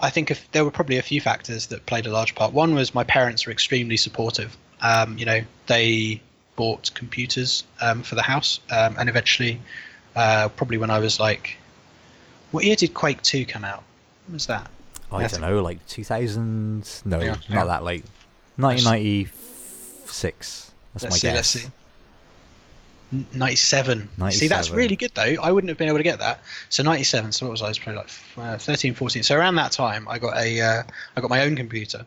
I 0.00 0.10
think 0.10 0.30
if 0.30 0.50
there 0.52 0.64
were 0.64 0.70
probably 0.70 0.96
a 0.98 1.02
few 1.02 1.20
factors 1.20 1.66
that 1.66 1.84
played 1.86 2.06
a 2.06 2.10
large 2.10 2.34
part. 2.34 2.52
One 2.52 2.74
was 2.74 2.94
my 2.94 3.04
parents 3.04 3.46
were 3.46 3.52
extremely 3.52 3.96
supportive. 3.96 4.56
Um, 4.80 5.18
you 5.18 5.26
know, 5.26 5.42
they 5.66 6.22
bought 6.54 6.94
computers 6.94 7.64
um, 7.80 8.02
for 8.02 8.14
the 8.14 8.22
house, 8.22 8.60
um, 8.70 8.94
and 8.98 9.08
eventually, 9.08 9.60
uh, 10.14 10.48
probably 10.50 10.78
when 10.78 10.90
I 10.90 11.00
was 11.00 11.18
like, 11.20 11.58
what 12.52 12.64
year 12.64 12.76
did 12.76 12.94
Quake 12.94 13.20
Two 13.22 13.44
come 13.44 13.64
out? 13.64 13.82
When 14.26 14.34
was 14.34 14.46
that? 14.46 14.70
I 15.12 15.26
don't 15.26 15.40
know, 15.40 15.60
like 15.62 15.84
2000. 15.86 17.02
No, 17.04 17.20
Yeah, 17.20 17.26
not 17.30 17.48
yeah. 17.48 17.64
that 17.64 17.84
late. 17.84 18.04
1996. 18.56 20.72
That's 20.94 21.04
let's 21.04 21.14
my 21.14 21.18
see. 21.18 21.26
guess. 21.28 21.34
Let's 21.36 21.48
see. 21.66 21.70
N- 23.12 23.26
97. 23.34 24.08
See, 24.30 24.48
that's 24.48 24.70
really 24.70 24.96
good 24.96 25.12
though. 25.14 25.36
I 25.42 25.52
wouldn't 25.52 25.68
have 25.68 25.78
been 25.78 25.88
able 25.88 25.98
to 25.98 26.02
get 26.04 26.18
that. 26.18 26.40
So 26.70 26.82
97. 26.82 27.32
So 27.32 27.46
what 27.46 27.52
was 27.52 27.62
I? 27.62 27.66
I 27.66 27.68
was 27.68 27.78
probably 27.78 28.02
like 28.02 28.10
uh, 28.36 28.58
13, 28.58 28.94
14. 28.94 29.22
So 29.22 29.36
around 29.36 29.54
that 29.56 29.72
time, 29.72 30.08
I 30.08 30.18
got 30.18 30.36
a, 30.36 30.60
uh, 30.60 30.82
I 31.16 31.20
got 31.20 31.30
my 31.30 31.42
own 31.42 31.54
computer, 31.56 32.04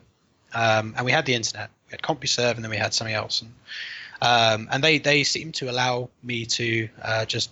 um, 0.54 0.94
and 0.96 1.06
we 1.06 1.12
had 1.12 1.24
the 1.26 1.34
internet. 1.34 1.70
We 1.88 1.92
had 1.92 2.02
CompuServe, 2.02 2.56
and 2.56 2.64
then 2.64 2.70
we 2.70 2.76
had 2.76 2.92
something 2.92 3.14
else, 3.14 3.42
and 3.42 3.52
um, 4.22 4.68
and 4.70 4.84
they 4.84 4.98
they 4.98 5.24
seemed 5.24 5.54
to 5.54 5.70
allow 5.70 6.10
me 6.22 6.44
to 6.46 6.88
uh, 7.02 7.24
just 7.24 7.50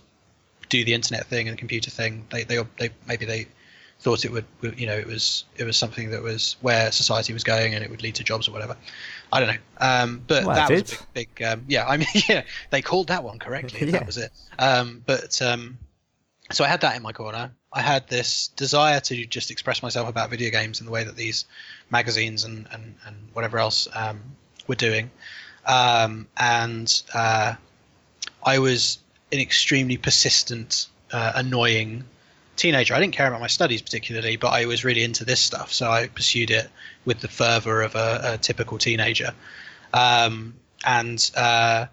do 0.69 0.85
the 0.85 0.93
internet 0.93 1.25
thing 1.25 1.47
and 1.47 1.57
the 1.57 1.59
computer 1.59 1.89
thing. 1.89 2.25
They 2.29 2.43
they 2.43 2.63
they 2.77 2.89
maybe 3.07 3.25
they 3.25 3.47
thought 3.99 4.23
it 4.23 4.31
would 4.31 4.45
you 4.77 4.85
know 4.85 4.97
it 4.97 5.05
was 5.05 5.43
it 5.57 5.65
was 5.65 5.75
something 5.75 6.09
that 6.11 6.23
was 6.23 6.55
where 6.61 6.91
society 6.91 7.33
was 7.33 7.43
going 7.43 7.75
and 7.75 7.83
it 7.83 7.89
would 7.89 8.01
lead 8.01 8.15
to 8.15 8.23
jobs 8.23 8.47
or 8.47 8.51
whatever. 8.51 8.75
I 9.31 9.39
don't 9.39 9.49
know. 9.49 9.61
Um, 9.77 10.23
but 10.25 10.45
Well, 10.45 10.55
that 10.55 10.69
was 10.69 10.93
a 10.93 10.97
big, 11.13 11.33
big 11.37 11.45
um, 11.45 11.65
yeah. 11.67 11.85
I 11.85 11.97
mean, 11.97 12.07
yeah, 12.29 12.43
they 12.69 12.81
called 12.81 13.07
that 13.07 13.23
one 13.23 13.39
correctly. 13.39 13.81
if 13.81 13.87
Yeah. 13.89 13.99
That 13.99 14.05
was 14.05 14.17
it. 14.17 14.31
Um, 14.57 15.03
but 15.05 15.41
um, 15.41 15.77
so 16.51 16.63
I 16.63 16.67
had 16.67 16.81
that 16.81 16.95
in 16.95 17.03
my 17.03 17.11
corner. 17.11 17.51
I 17.71 17.81
had 17.81 18.07
this 18.07 18.47
desire 18.55 18.99
to 19.01 19.25
just 19.25 19.51
express 19.51 19.83
myself 19.83 20.09
about 20.09 20.29
video 20.31 20.49
games 20.49 20.79
in 20.79 20.85
the 20.85 20.91
way 20.91 21.03
that 21.03 21.15
these 21.15 21.45
magazines 21.89 22.43
and 22.43 22.67
and, 22.71 22.95
and 23.05 23.15
whatever 23.33 23.59
else 23.59 23.87
um, 23.93 24.21
were 24.67 24.75
doing. 24.75 25.11
Um, 25.65 26.27
and 26.37 27.03
uh, 27.13 27.55
I 28.43 28.59
was 28.59 28.99
an 29.31 29.39
extremely 29.39 29.97
persistent, 29.97 30.87
uh, 31.11 31.33
annoying 31.35 32.05
teenager. 32.59 32.93
I 32.93 32.99
didn't 32.99 33.13
care 33.13 33.27
about 33.27 33.39
my 33.39 33.47
studies 33.47 33.81
particularly, 33.81 34.35
but 34.35 34.49
I 34.49 34.65
was 34.65 34.85
really 34.85 35.03
into 35.03 35.25
this 35.25 35.39
stuff, 35.39 35.73
so 35.73 35.89
I 35.89 36.07
pursued 36.07 36.51
it 36.51 36.69
with 37.05 37.21
the 37.21 37.27
fervor 37.27 37.81
of 37.81 37.95
a, 37.95 38.21
a 38.23 38.37
typical 38.37 38.77
teenager. 38.77 39.31
Um, 39.93 40.53
and 40.85 41.29
uh, 41.35 41.87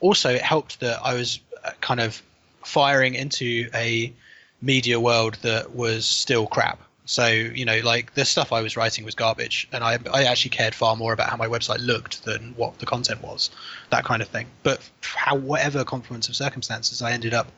also, 0.00 0.30
it 0.30 0.42
helped 0.42 0.80
that 0.80 1.00
I 1.02 1.14
was 1.14 1.40
uh, 1.64 1.70
kind 1.80 2.00
of 2.00 2.22
firing 2.64 3.14
into 3.14 3.68
a 3.74 4.12
media 4.62 5.00
world 5.00 5.36
that 5.42 5.74
was 5.74 6.06
still 6.06 6.46
crap. 6.46 6.80
So 7.06 7.26
you 7.26 7.64
know, 7.64 7.80
like 7.84 8.14
the 8.14 8.24
stuff 8.24 8.52
I 8.52 8.62
was 8.62 8.76
writing 8.76 9.04
was 9.04 9.14
garbage, 9.14 9.68
and 9.72 9.84
I 9.84 9.98
I 10.12 10.24
actually 10.24 10.50
cared 10.50 10.74
far 10.74 10.96
more 10.96 11.12
about 11.12 11.28
how 11.28 11.36
my 11.36 11.46
website 11.46 11.84
looked 11.84 12.24
than 12.24 12.54
what 12.56 12.78
the 12.78 12.86
content 12.86 13.22
was, 13.22 13.50
that 13.90 14.04
kind 14.04 14.22
of 14.22 14.28
thing. 14.28 14.46
But 14.62 14.80
how 15.02 15.34
whatever 15.36 15.84
confluence 15.84 16.28
of 16.28 16.36
circumstances, 16.36 17.02
I 17.02 17.12
ended 17.12 17.34
up 17.34 17.48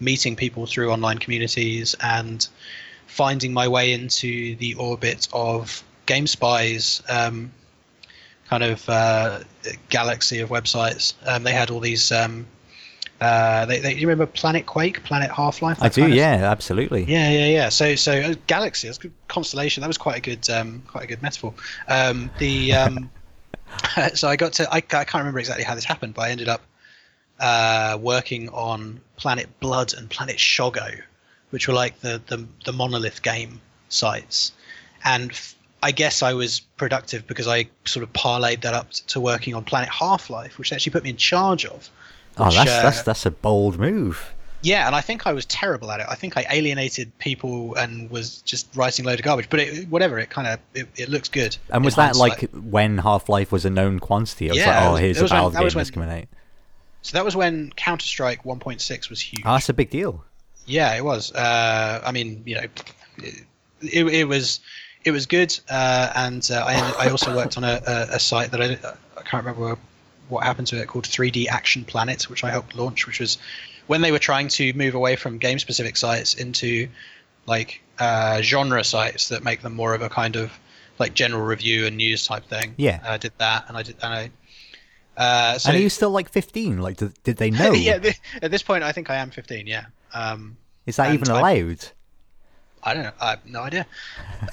meeting 0.00 0.36
people 0.36 0.66
through 0.66 0.90
online 0.90 1.18
communities 1.18 1.94
and 2.00 2.48
finding 3.06 3.52
my 3.52 3.68
way 3.68 3.92
into 3.92 4.56
the 4.56 4.74
orbit 4.74 5.28
of 5.32 5.82
GameSpy's 6.06 7.02
um, 7.08 7.52
kind 8.48 8.64
of 8.64 8.88
uh, 8.88 9.40
galaxy 9.88 10.40
of 10.40 10.50
websites. 10.50 11.14
Um, 11.26 11.42
they 11.42 11.52
had 11.52 11.70
all 11.70 11.80
these. 11.80 12.12
Um, 12.12 12.46
uh, 13.20 13.64
they, 13.66 13.78
they, 13.78 13.94
you 13.94 14.08
remember 14.08 14.26
Planet 14.26 14.66
Quake, 14.66 15.04
Planet 15.04 15.30
Half 15.30 15.62
Life? 15.62 15.78
I 15.80 15.88
do, 15.88 16.08
yeah, 16.08 16.34
of, 16.34 16.42
absolutely. 16.42 17.04
Yeah, 17.04 17.30
yeah, 17.30 17.46
yeah. 17.46 17.68
So, 17.68 17.94
so 17.94 18.12
uh, 18.12 18.34
Galaxy, 18.48 18.88
that's 18.88 18.98
good 18.98 19.12
constellation. 19.28 19.80
That 19.80 19.86
was 19.86 19.96
quite 19.96 20.16
a 20.16 20.20
good, 20.20 20.50
um, 20.50 20.82
quite 20.88 21.04
a 21.04 21.06
good 21.06 21.22
metaphor. 21.22 21.54
Um, 21.86 22.30
the 22.38 22.74
um, 22.74 23.10
so 24.14 24.28
I 24.28 24.36
got 24.36 24.54
to, 24.54 24.68
I, 24.70 24.76
I 24.76 24.80
can't 24.80 25.14
remember 25.14 25.38
exactly 25.38 25.64
how 25.64 25.74
this 25.74 25.84
happened, 25.84 26.14
but 26.14 26.22
I 26.22 26.30
ended 26.30 26.48
up 26.48 26.62
uh, 27.40 27.98
working 28.00 28.48
on 28.50 29.00
Planet 29.22 29.48
Blood 29.60 29.94
and 29.94 30.10
Planet 30.10 30.36
Shogo, 30.36 31.00
which 31.50 31.68
were 31.68 31.74
like 31.74 32.00
the 32.00 32.20
the, 32.26 32.44
the 32.64 32.72
monolith 32.72 33.22
game 33.22 33.60
sites, 33.88 34.50
and 35.04 35.30
f- 35.30 35.54
I 35.80 35.92
guess 35.92 36.24
I 36.24 36.32
was 36.32 36.58
productive 36.76 37.24
because 37.28 37.46
I 37.46 37.68
sort 37.84 38.02
of 38.02 38.12
parlayed 38.14 38.62
that 38.62 38.74
up 38.74 38.90
to 38.90 39.20
working 39.20 39.54
on 39.54 39.62
Planet 39.62 39.90
Half 39.90 40.28
Life, 40.28 40.58
which 40.58 40.72
actually 40.72 40.90
put 40.90 41.04
me 41.04 41.10
in 41.10 41.16
charge 41.16 41.64
of 41.64 41.88
oh, 42.36 42.50
that's 42.50 42.68
uh, 42.68 42.82
that's 42.82 43.02
that's 43.02 43.24
a 43.24 43.30
bold 43.30 43.78
move. 43.78 44.34
Yeah, 44.62 44.88
and 44.88 44.96
I 44.96 45.02
think 45.02 45.24
I 45.24 45.32
was 45.32 45.46
terrible 45.46 45.92
at 45.92 46.00
it. 46.00 46.06
I 46.08 46.16
think 46.16 46.36
I 46.36 46.44
alienated 46.50 47.16
people 47.18 47.76
and 47.76 48.10
was 48.10 48.42
just 48.42 48.74
writing 48.74 49.04
a 49.04 49.08
load 49.08 49.20
of 49.20 49.24
garbage. 49.24 49.48
But 49.50 49.60
it, 49.60 49.88
whatever, 49.88 50.18
it 50.18 50.30
kind 50.30 50.48
of 50.48 50.58
it, 50.74 50.88
it, 50.96 51.08
looks 51.08 51.28
good. 51.28 51.56
And 51.70 51.84
was 51.84 51.94
that 51.94 52.16
hindsight. 52.16 52.52
like 52.52 52.64
when 52.64 52.98
Half 52.98 53.28
Life 53.28 53.52
was 53.52 53.64
a 53.64 53.70
known 53.70 54.00
quantity? 54.00 54.46
It 54.46 54.50
was 54.50 54.58
yeah, 54.58 54.84
like, 54.84 54.90
oh, 54.90 54.96
here's 54.96 55.20
a 55.20 55.28
Valve 55.28 55.54
game 55.54 55.68
that's 55.68 55.90
coming 55.92 56.10
out. 56.10 56.24
So 57.02 57.16
that 57.16 57.24
was 57.24 57.36
when 57.36 57.72
Counter 57.76 58.06
Strike 58.06 58.44
1.6 58.44 59.10
was 59.10 59.20
huge. 59.20 59.42
Oh, 59.44 59.52
that's 59.52 59.68
a 59.68 59.74
big 59.74 59.90
deal. 59.90 60.24
Yeah, 60.66 60.94
it 60.94 61.04
was. 61.04 61.32
Uh, 61.32 62.00
I 62.04 62.12
mean, 62.12 62.42
you 62.46 62.54
know, 62.54 62.62
it, 63.18 63.44
it, 63.80 64.06
it 64.06 64.24
was 64.28 64.60
it 65.04 65.10
was 65.10 65.26
good, 65.26 65.58
uh, 65.68 66.12
and 66.14 66.48
uh, 66.50 66.64
I 66.64 67.06
I 67.06 67.10
also 67.10 67.34
worked 67.34 67.56
on 67.56 67.64
a, 67.64 67.80
a, 67.86 68.06
a 68.14 68.20
site 68.20 68.52
that 68.52 68.62
I, 68.62 68.78
I 69.18 69.22
can't 69.22 69.44
remember 69.44 69.76
what 70.28 70.44
happened 70.44 70.68
to 70.68 70.80
it 70.80 70.86
called 70.86 71.04
3D 71.04 71.48
Action 71.48 71.84
Planet, 71.84 72.30
which 72.30 72.44
I 72.44 72.50
helped 72.50 72.76
launch, 72.76 73.06
which 73.06 73.18
was 73.18 73.38
when 73.88 74.00
they 74.00 74.12
were 74.12 74.20
trying 74.20 74.48
to 74.48 74.72
move 74.74 74.94
away 74.94 75.16
from 75.16 75.38
game 75.38 75.58
specific 75.58 75.96
sites 75.96 76.34
into 76.34 76.88
like 77.46 77.82
uh, 77.98 78.40
genre 78.40 78.84
sites 78.84 79.28
that 79.28 79.42
make 79.42 79.62
them 79.62 79.74
more 79.74 79.94
of 79.94 80.02
a 80.02 80.08
kind 80.08 80.36
of 80.36 80.52
like 80.98 81.14
general 81.14 81.42
review 81.42 81.86
and 81.86 81.96
news 81.96 82.24
type 82.24 82.44
thing. 82.44 82.74
Yeah, 82.76 83.00
I 83.04 83.16
did 83.16 83.32
that, 83.38 83.64
and 83.68 83.76
I 83.76 83.82
did, 83.82 83.96
and 84.02 84.12
I. 84.12 84.30
Uh, 85.16 85.58
so, 85.58 85.68
and 85.68 85.78
are 85.78 85.80
you 85.80 85.90
still 85.90 86.10
like 86.10 86.28
15? 86.28 86.78
Like, 86.78 86.96
did, 86.96 87.12
did 87.22 87.36
they 87.36 87.50
know? 87.50 87.72
yeah, 87.72 87.98
at 88.40 88.50
this 88.50 88.62
point, 88.62 88.84
I 88.84 88.92
think 88.92 89.10
I 89.10 89.16
am 89.16 89.30
15. 89.30 89.66
Yeah. 89.66 89.86
Um, 90.14 90.56
Is 90.86 90.96
that 90.96 91.12
even 91.12 91.28
allowed? 91.28 91.86
I, 92.82 92.90
I 92.90 92.94
don't 92.94 93.02
know. 93.04 93.12
I 93.20 93.30
have 93.30 93.46
no 93.46 93.60
idea. 93.60 93.86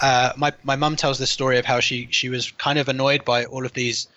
uh, 0.02 0.34
my 0.38 0.54
my 0.64 0.76
mum 0.76 0.96
tells 0.96 1.18
this 1.18 1.32
story 1.32 1.58
of 1.58 1.66
how 1.66 1.80
she 1.80 2.08
she 2.12 2.30
was 2.30 2.52
kind 2.52 2.78
of 2.78 2.88
annoyed 2.88 3.26
by 3.26 3.46
all 3.46 3.66
of 3.66 3.74
these 3.74 4.08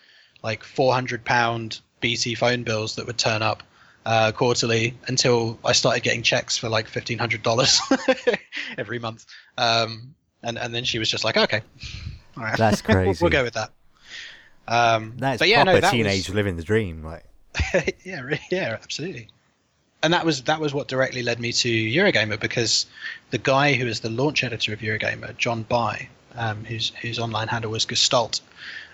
like 0.42 0.64
400 0.64 1.24
pound 1.24 1.80
BT 2.00 2.34
phone 2.34 2.62
bills 2.62 2.96
that 2.96 3.06
would 3.06 3.16
turn 3.16 3.42
up 3.42 3.62
uh, 4.04 4.32
quarterly 4.32 4.94
until 5.06 5.58
I 5.64 5.72
started 5.72 6.02
getting 6.02 6.22
checks 6.22 6.58
for 6.58 6.68
like 6.68 6.88
fifteen 6.88 7.18
hundred 7.18 7.42
dollars 7.42 7.80
every 8.78 8.98
month. 8.98 9.26
Um, 9.56 10.14
and 10.42 10.58
and 10.58 10.74
then 10.74 10.84
she 10.84 10.98
was 10.98 11.08
just 11.08 11.24
like, 11.24 11.36
okay, 11.36 11.62
all 12.36 12.42
right, 12.42 12.58
that's 12.58 12.82
crazy. 12.82 13.18
we'll, 13.22 13.30
go 13.30 13.44
with 13.44 13.54
that. 13.54 13.70
Um, 14.68 15.14
that's 15.16 15.38
but 15.38 15.48
yeah, 15.48 15.64
proper 15.64 15.76
no, 15.76 15.80
that 15.80 15.90
teenage 15.90 16.28
was... 16.28 16.34
living 16.34 16.56
the 16.56 16.62
dream, 16.62 17.04
like. 17.04 17.24
yeah, 18.04 18.38
yeah, 18.50 18.78
absolutely. 18.82 19.28
And 20.02 20.12
that 20.12 20.24
was 20.24 20.42
that 20.44 20.60
was 20.60 20.74
what 20.74 20.88
directly 20.88 21.22
led 21.22 21.38
me 21.38 21.52
to 21.52 21.68
Eurogamer 21.68 22.40
because 22.40 22.86
the 23.30 23.38
guy 23.38 23.74
who 23.74 23.86
is 23.86 24.00
the 24.00 24.10
launch 24.10 24.42
editor 24.42 24.72
of 24.72 24.80
Eurogamer, 24.80 25.36
John 25.36 25.62
Bye, 25.62 26.08
um, 26.34 26.64
whose 26.64 26.90
whose 27.00 27.18
online 27.18 27.48
handle 27.48 27.70
was 27.70 27.84
Gestalt, 27.84 28.40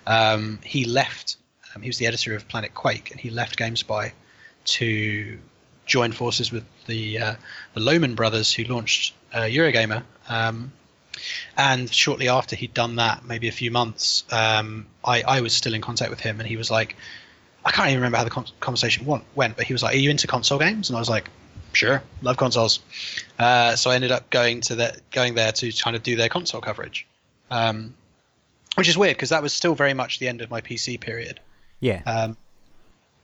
um, 0.07 0.59
he 0.65 0.85
left. 0.85 1.37
Um, 1.75 1.83
he 1.83 1.89
was 1.89 1.99
the 1.99 2.07
editor 2.07 2.35
of 2.35 2.47
Planet 2.49 2.75
Quake, 2.75 3.11
and 3.11 3.21
he 3.21 3.31
left 3.31 3.59
GameSpy 3.59 4.13
to 4.65 5.39
join 5.87 6.13
forces 6.13 6.53
with 6.53 6.65
the 6.87 7.19
uh, 7.19 7.35
the 7.75 7.81
Loman 7.81 8.15
brothers, 8.15 8.53
who 8.53 8.65
launched 8.65 9.15
uh, 9.33 9.43
Eurogamer. 9.43 10.03
Um, 10.29 10.73
and 11.57 11.93
shortly 11.93 12.29
after 12.29 12.57
he'd 12.57 12.75
done 12.75 12.97
that, 12.97 13.25
maybe 13.25 13.49
a 13.49 13.53
few 13.53 13.71
months, 13.71 14.25
um, 14.31 14.87
I, 15.05 15.23
I 15.23 15.41
was 15.41 15.53
still 15.53 15.75
in 15.75 15.81
contact 15.81 16.11
with 16.11 16.21
him, 16.21 16.41
and 16.41 16.49
he 16.49 16.57
was 16.57 16.71
like, 16.71 16.97
I 17.65 17.71
can't 17.71 17.89
even 17.89 18.01
remember 18.01 18.19
how 18.19 18.25
the 18.25 18.31
con- 18.31 18.47
conversation 18.61 19.05
went, 19.07 19.57
but 19.57 19.65
he 19.65 19.73
was 19.73 19.83
like, 19.83 19.95
"Are 19.95 19.99
you 19.99 20.11
into 20.11 20.27
console 20.27 20.59
games?" 20.59 20.89
And 20.89 20.97
I 20.97 21.01
was 21.01 21.11
like, 21.11 21.29
"Sure, 21.73 22.03
love 22.23 22.37
consoles." 22.37 22.81
Uh, 23.39 23.77
so 23.77 23.91
I 23.91 23.95
ended 23.95 24.13
up 24.13 24.31
going 24.31 24.61
to 24.63 24.75
the, 24.75 24.97
going 25.11 25.35
there 25.35 25.53
to 25.53 25.73
kind 25.73 25.95
of 25.95 26.03
do 26.03 26.17
their 26.17 26.29
console 26.29 26.61
coverage. 26.61 27.07
Um, 27.51 27.95
which 28.77 28.89
is 28.89 28.97
weird 28.97 29.17
because 29.17 29.31
that 29.31 29.43
was 29.43 29.53
still 29.53 29.75
very 29.75 29.93
much 29.93 30.19
the 30.19 30.29
end 30.29 30.41
of 30.41 30.51
my 30.51 30.61
PC 30.61 31.01
period. 31.01 31.41
Yeah. 31.81 32.03
Um, 32.07 32.37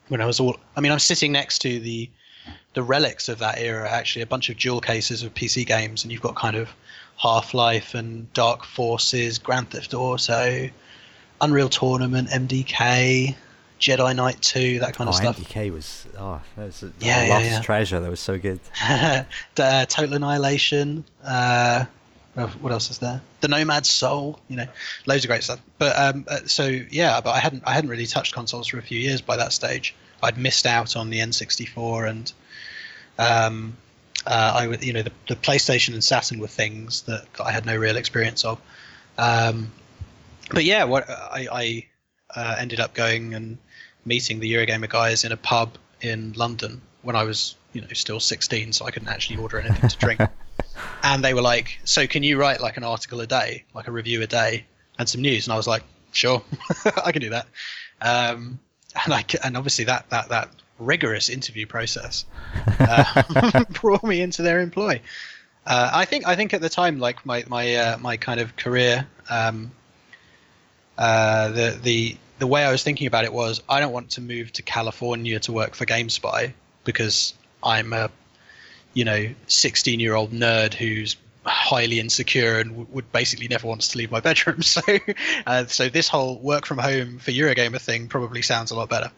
when 0.09 0.21
I 0.21 0.27
was 0.27 0.41
all, 0.41 0.59
I 0.77 0.81
mean, 0.81 0.93
I'm 0.93 0.99
sitting 0.99 1.33
next 1.33 1.61
to 1.61 1.81
the 1.81 2.11
the 2.75 2.83
relics 2.83 3.29
of 3.29 3.39
that 3.39 3.59
era. 3.59 3.89
Actually, 3.89 4.23
a 4.23 4.27
bunch 4.27 4.51
of 4.51 4.57
jewel 4.57 4.81
cases 4.81 5.23
of 5.23 5.33
PC 5.33 5.65
games, 5.65 6.03
and 6.03 6.13
you've 6.13 6.23
got 6.23 6.35
kind 6.35 6.57
of 6.57 6.69
Half 7.17 7.55
Life 7.55 7.95
and 7.95 8.33
Dark 8.33 8.65
Forces, 8.65 9.39
Grand 9.39 9.71
Theft 9.71 9.95
Auto, 9.95 10.69
Unreal 11.41 11.69
Tournament, 11.69 12.29
MDK, 12.29 13.35
Jedi 13.81 14.17
Knight 14.17 14.41
2, 14.41 14.81
that 14.81 14.95
kind 14.95 15.09
oh, 15.09 15.11
of 15.11 15.17
stuff. 15.17 15.39
MDK 15.39 15.73
was 15.73 16.07
oh, 16.19 16.41
that 16.57 16.67
was 16.67 16.83
a 16.83 16.93
yeah, 17.01 17.27
lost 17.29 17.45
yeah, 17.45 17.51
yeah. 17.51 17.61
treasure. 17.61 18.01
That 18.01 18.11
was 18.11 18.21
so 18.21 18.39
good. 18.39 18.61
uh, 18.83 19.25
Total 19.57 20.15
Annihilation. 20.15 21.05
Uh, 21.25 21.85
what 22.35 22.73
else 22.73 22.91
is 22.91 22.99
there? 22.99 23.21
The 23.43 23.49
Nomad 23.49 23.87
Soul, 23.87 24.41
you 24.49 24.57
know, 24.57 24.67
loads 25.07 25.25
of 25.25 25.29
great 25.29 25.45
stuff. 25.45 25.61
But 25.79 25.97
um, 25.99 26.25
uh, 26.29 26.41
so 26.47 26.67
yeah, 26.67 27.21
but 27.21 27.31
I 27.31 27.39
hadn't 27.39 27.63
I 27.67 27.73
hadn't 27.73 27.91
really 27.91 28.07
touched 28.07 28.35
consoles 28.35 28.67
for 28.67 28.79
a 28.79 28.83
few 28.83 28.99
years 28.99 29.21
by 29.21 29.37
that 29.37 29.53
stage. 29.53 29.95
I'd 30.23 30.39
missed 30.39 30.67
out 30.67 30.97
on 30.97 31.11
the 31.11 31.19
N64 31.19 32.09
and 32.09 32.33
um, 33.19 33.77
uh, 34.27 34.53
I 34.55 34.67
would 34.67 34.83
you 34.83 34.93
know 34.93 35.03
the, 35.03 35.13
the 35.29 35.37
PlayStation 35.37 35.95
and 35.95 36.03
Saturn 36.03 36.39
were 36.39 36.49
things 36.49 37.03
that, 37.03 37.27
I 37.43 37.53
had 37.53 37.67
no 37.67 37.77
real 37.77 37.97
experience 37.97 38.45
of. 38.45 38.61
Um, 39.19 39.71
but 40.51 40.65
yeah, 40.65 40.85
what 40.85 41.09
I, 41.09 41.49
I 41.53 41.87
uh, 42.35 42.57
ended 42.59 42.81
up 42.81 42.95
going 42.95 43.35
and 43.35 43.59
meeting 44.05 44.41
the 44.41 44.53
Eurogamer 44.53 44.89
guys 44.89 45.25
in 45.25 45.33
a 45.33 45.37
pub 45.37 45.77
in 46.01 46.33
London 46.35 46.81
when 47.03 47.17
I 47.17 47.25
was 47.25 47.57
you 47.73 47.81
know 47.81 47.89
still 47.93 48.21
16, 48.21 48.73
so 48.73 48.87
I 48.87 48.91
couldn't 48.91 49.09
actually 49.09 49.37
order 49.37 49.59
anything 49.61 49.89
to 49.89 49.97
drink. 49.99 50.21
and 51.03 51.25
they 51.25 51.35
were 51.35 51.43
like, 51.43 51.79
"So 51.85 52.07
can 52.07 52.23
you 52.23 52.39
write 52.39 52.61
like 52.61 52.77
an 52.77 52.85
article 52.85 53.21
a 53.21 53.27
day, 53.27 53.65
like 53.75 53.89
a 53.89 53.93
review 53.93 54.23
a 54.23 54.27
day, 54.27 54.65
and 54.99 55.09
some 55.09 55.21
news?" 55.21 55.47
And 55.47 55.53
I 55.53 55.57
was 55.57 55.67
like, 55.67 55.83
"Sure, 56.13 56.43
I 57.05 57.13
can 57.13 57.21
do 57.21 57.31
that." 57.31 57.47
Um, 58.01 58.59
and 59.05 59.13
I 59.13 59.25
and 59.43 59.57
obviously 59.57 59.85
that 59.85 60.09
that 60.11 60.29
that 60.29 60.49
rigorous 60.79 61.29
interview 61.29 61.67
process 61.67 62.25
uh, 62.81 63.65
brought 63.71 64.05
me 64.05 64.21
into 64.21 64.43
their 64.43 64.61
employ. 64.61 65.01
Uh, 65.67 65.91
I 65.93 66.05
think 66.05 66.27
I 66.27 66.37
think 66.37 66.53
at 66.53 66.61
the 66.61 66.69
time, 66.69 66.99
like 66.99 67.25
my 67.25 67.45
my 67.47 67.75
uh, 67.75 67.99
my 67.99 68.17
kind 68.17 68.41
of 68.41 68.55
career, 68.57 69.07
um, 69.31 69.71
uh, 70.99 71.49
the 71.49 71.79
the 71.83 72.17
the 72.39 72.47
way 72.47 72.65
I 72.65 72.71
was 72.71 72.83
thinking 72.83 73.07
about 73.07 73.25
it 73.25 73.33
was 73.33 73.63
I 73.69 73.81
don't 73.81 73.93
want 73.93 74.11
to 74.11 74.21
move 74.21 74.53
to 74.53 74.63
California 74.63 75.41
to 75.41 75.53
work 75.53 75.75
for 75.75 75.87
GameSpy 75.87 76.53
because 76.85 77.33
I'm 77.63 77.93
a 77.93 78.11
you 78.93 79.05
know 79.05 79.29
16 79.47 80.01
year 80.01 80.15
old 80.15 80.33
nerd 80.33 80.75
who's 80.75 81.17
highly 81.47 82.01
insecure 82.01 82.59
and 82.59 82.71
w- 82.71 82.87
would 82.91 83.11
basically 83.13 83.49
never 83.49 83.67
wants 83.67 83.89
to 83.89 83.99
leave 83.99 84.11
my 84.11 84.21
bedroom. 84.21 84.61
So, 84.63 84.81
uh, 85.47 85.67
so 85.67 85.89
this 85.89 86.09
whole 86.09 86.39
work 86.39 86.67
from 86.67 86.79
home 86.79 87.19
for 87.19 87.31
Eurogamer 87.31 87.81
thing 87.81 88.09
probably 88.09 88.43
sounds 88.43 88.71
a 88.71 88.77
lot 88.77 88.89
better. 88.89 89.11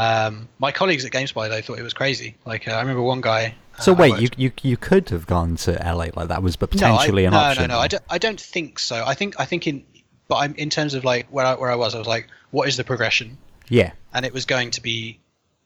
Um, 0.00 0.48
my 0.58 0.72
colleagues 0.72 1.04
at 1.04 1.12
GameSpy 1.12 1.48
though 1.48 1.60
thought 1.60 1.78
it 1.78 1.82
was 1.82 1.94
crazy. 1.94 2.36
Like 2.46 2.66
uh, 2.68 2.72
I 2.72 2.80
remember 2.80 3.02
one 3.02 3.20
guy. 3.20 3.54
Uh, 3.78 3.82
so 3.82 3.92
wait, 3.92 4.18
you, 4.20 4.28
you 4.36 4.52
you 4.62 4.76
could 4.76 5.10
have 5.10 5.26
gone 5.26 5.56
to 5.56 5.72
LA 5.72 6.06
like 6.14 6.28
that 6.28 6.42
was 6.42 6.56
but 6.56 6.70
potentially 6.70 7.22
no, 7.22 7.26
I, 7.26 7.28
an 7.28 7.32
no, 7.32 7.38
option. 7.38 7.62
No, 7.62 7.66
no, 7.68 7.74
no. 7.74 7.80
I 7.80 7.88
don't, 7.88 8.02
I 8.08 8.18
don't 8.18 8.40
think 8.40 8.78
so. 8.78 9.04
I 9.06 9.14
think 9.14 9.38
I 9.38 9.44
think 9.44 9.66
in 9.66 9.84
but 10.30 10.36
I'm 10.36 10.54
in 10.54 10.70
terms 10.70 10.94
of 10.94 11.04
like 11.04 11.26
where 11.26 11.44
I, 11.44 11.54
where 11.56 11.70
I 11.70 11.74
was, 11.74 11.94
I 11.94 11.98
was 11.98 12.06
like, 12.06 12.28
what 12.52 12.68
is 12.68 12.76
the 12.76 12.84
progression? 12.84 13.36
Yeah. 13.68 13.90
And 14.14 14.24
it 14.24 14.32
was 14.32 14.46
going 14.46 14.70
to 14.70 14.80
be, 14.80 15.18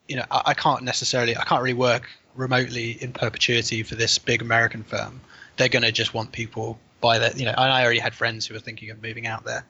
you 0.09 0.17
know, 0.17 0.25
I, 0.31 0.43
I 0.47 0.55
can't 0.55 0.83
necessarily, 0.83 1.37
I 1.37 1.45
can't 1.45 1.63
really 1.63 1.75
work 1.75 2.09
remotely 2.35 2.93
in 2.93 3.13
perpetuity 3.13 3.83
for 3.83 3.95
this 3.95 4.19
big 4.19 4.41
American 4.41 4.83
firm. 4.83 5.21
They're 5.59 5.69
going 5.69 5.83
to 5.83 5.93
just 5.93 6.15
want 6.15 6.33
people 6.33 6.79
by 7.03 7.19
that, 7.19 7.39
you 7.39 7.45
know. 7.45 7.53
And 7.53 7.71
I 7.71 7.85
already 7.85 8.01
had 8.01 8.15
friends 8.15 8.47
who 8.47 8.55
were 8.55 8.61
thinking 8.61 8.91
of 8.91 9.03
moving 9.03 9.27
out 9.27 9.45
there, 9.45 9.65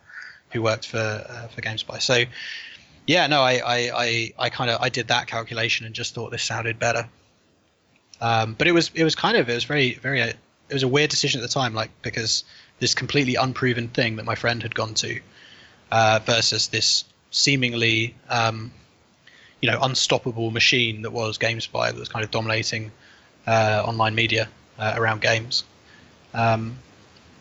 who 0.52 0.62
worked 0.62 0.86
for 0.86 0.98
uh, 0.98 1.48
for 1.48 1.60
GameSpy. 1.60 2.00
So, 2.00 2.22
yeah, 3.06 3.26
no, 3.26 3.42
I 3.42 3.54
I 3.54 3.90
I, 3.94 4.32
I 4.38 4.50
kind 4.50 4.70
of 4.70 4.80
I 4.80 4.88
did 4.88 5.08
that 5.08 5.26
calculation 5.26 5.86
and 5.86 5.94
just 5.94 6.14
thought 6.14 6.30
this 6.30 6.42
sounded 6.42 6.78
better. 6.78 7.08
Um, 8.20 8.54
but 8.54 8.66
it 8.66 8.72
was 8.72 8.90
it 8.94 9.04
was 9.04 9.14
kind 9.14 9.36
of 9.36 9.48
it 9.48 9.54
was 9.54 9.64
very 9.64 9.94
very 9.94 10.22
uh, 10.22 10.32
it 10.68 10.72
was 10.72 10.82
a 10.82 10.88
weird 10.88 11.10
decision 11.10 11.40
at 11.40 11.42
the 11.42 11.52
time, 11.52 11.74
like 11.74 11.90
because 12.02 12.44
this 12.80 12.94
completely 12.94 13.34
unproven 13.34 13.88
thing 13.88 14.16
that 14.16 14.24
my 14.24 14.34
friend 14.34 14.62
had 14.62 14.74
gone 14.74 14.94
to, 14.94 15.20
uh, 15.90 16.20
versus 16.24 16.68
this 16.68 17.04
seemingly 17.30 18.14
um, 18.30 18.72
you 19.60 19.70
know 19.70 19.78
unstoppable 19.82 20.50
machine 20.50 21.02
that 21.02 21.12
was 21.12 21.38
GameSpy 21.38 21.90
that 21.90 21.98
was 21.98 22.08
kind 22.08 22.24
of 22.24 22.30
dominating 22.30 22.90
uh, 23.46 23.82
online 23.86 24.14
media 24.14 24.48
uh, 24.78 24.94
around 24.96 25.20
games. 25.20 25.64
Um, 26.32 26.78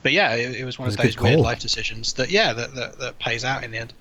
but 0.01 0.11
yeah, 0.11 0.35
it, 0.35 0.55
it 0.57 0.65
was 0.65 0.77
one 0.77 0.89
of 0.89 0.97
those 0.97 1.17
weird 1.17 1.39
life 1.39 1.59
decisions 1.59 2.13
that 2.13 2.29
yeah 2.29 2.53
that, 2.53 2.75
that, 2.75 2.99
that 2.99 3.19
pays 3.19 3.45
out 3.45 3.63
in 3.63 3.71
the 3.71 3.77
end. 3.77 3.93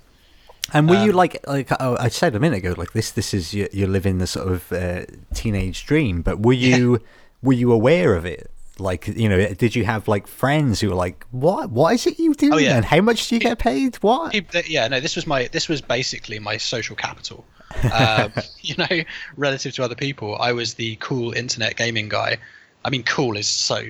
And 0.73 0.89
were 0.89 1.03
you 1.05 1.11
Um, 1.11 1.17
like 1.17 1.47
like 1.47 1.69
oh, 1.81 1.97
I 1.99 2.09
said 2.09 2.35
a 2.35 2.41
minute 2.41 2.59
ago, 2.59 2.75
like 2.77 2.93
this 2.93 3.11
this 3.11 3.35
is 3.35 3.53
you, 3.53 3.69
you're 3.73 3.89
living 3.89 4.19
the 4.19 4.27
sort 4.27 4.49
of 4.49 4.73
uh, 4.73 5.05
teenage 5.35 5.85
dream, 5.87 6.23
but 6.23 6.41
were 6.41 6.53
you 6.53 7.01
were 7.43 7.53
you 7.53 7.73
aware 7.73 8.15
of 8.15 8.25
it? 8.25 8.51
Like 8.79 9.07
you 9.07 9.29
know, 9.29 9.49
did 9.55 9.77
you 9.77 9.85
have 9.85 10.09
like 10.09 10.27
friends 10.27 10.81
who 10.81 10.89
were 10.89 10.95
like, 10.95 11.27
"What? 11.31 11.71
What 11.71 11.95
is 11.95 12.07
it 12.07 12.19
you 12.19 12.33
do? 12.35 12.55
Oh, 12.55 12.57
yeah. 12.57 12.77
And 12.77 12.85
how 12.85 13.01
much 13.03 13.29
do 13.29 13.35
you 13.35 13.41
get 13.41 13.59
paid? 13.59 13.97
What?" 13.97 14.33
People- 14.33 14.63
yeah, 14.67 14.89
no, 14.89 14.99
this 14.99 15.15
was 15.15 15.27
my 15.27 15.49
this 15.53 15.69
was 15.69 15.81
basically 15.83 16.39
my 16.39 16.57
social 16.57 16.97
capital. 16.97 17.45
Um, 17.91 18.33
you 18.61 18.75
know, 18.77 19.03
relative 19.37 19.75
to 19.75 19.83
other 19.83 19.95
people, 19.95 20.37
I 20.37 20.53
was 20.53 20.75
the 20.75 20.97
cool 20.97 21.33
internet 21.33 21.75
gaming 21.77 22.11
guy. 22.11 22.37
I 22.85 22.91
mean, 22.91 23.03
cool 23.03 23.37
is 23.39 23.49
so 23.49 23.83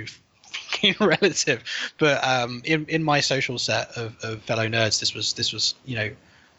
relative, 1.00 1.64
but 1.98 2.22
um, 2.26 2.62
in 2.64 2.86
in 2.86 3.02
my 3.02 3.20
social 3.20 3.58
set 3.58 3.96
of, 3.96 4.16
of 4.22 4.42
fellow 4.42 4.68
nerds, 4.68 5.00
this 5.00 5.14
was 5.14 5.32
this 5.32 5.52
was 5.52 5.74
you 5.84 5.96
know 5.96 6.10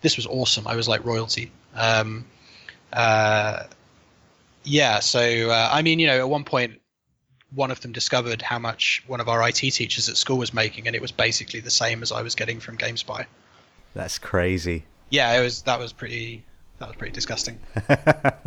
this 0.04 0.16
was 0.16 0.28
awesome. 0.28 0.68
I 0.68 0.76
was 0.76 0.88
like 0.88 1.04
royalty. 1.04 1.52
Um, 1.76 2.26
uh, 2.94 3.64
yeah, 4.64 5.00
so 5.00 5.50
uh, 5.50 5.70
I 5.72 5.82
mean, 5.82 5.98
you 5.98 6.06
know, 6.08 6.20
at 6.20 6.30
one 6.30 6.44
point, 6.44 6.80
one 7.56 7.72
of 7.72 7.82
them 7.82 7.92
discovered 7.92 8.42
how 8.42 8.60
much 8.60 9.04
one 9.08 9.20
of 9.20 9.28
our 9.28 9.48
IT 9.50 9.56
teachers 9.56 10.08
at 10.10 10.18
school 10.18 10.38
was 10.38 10.54
making, 10.54 10.86
and 10.88 10.96
it 10.96 11.02
was 11.02 11.12
basically 11.12 11.60
the 11.60 11.72
same 11.72 12.04
as 12.04 12.12
I 12.12 12.22
was 12.22 12.36
getting 12.36 12.60
from 12.60 12.78
GameSpy 12.78 13.26
That's 13.96 14.20
crazy. 14.20 14.84
yeah, 15.10 15.34
it 15.40 15.42
was 15.44 15.64
that 15.64 15.80
was 15.80 15.92
pretty 15.92 16.44
that 16.78 16.88
was 16.88 16.96
pretty 16.98 17.14
disgusting. 17.14 17.60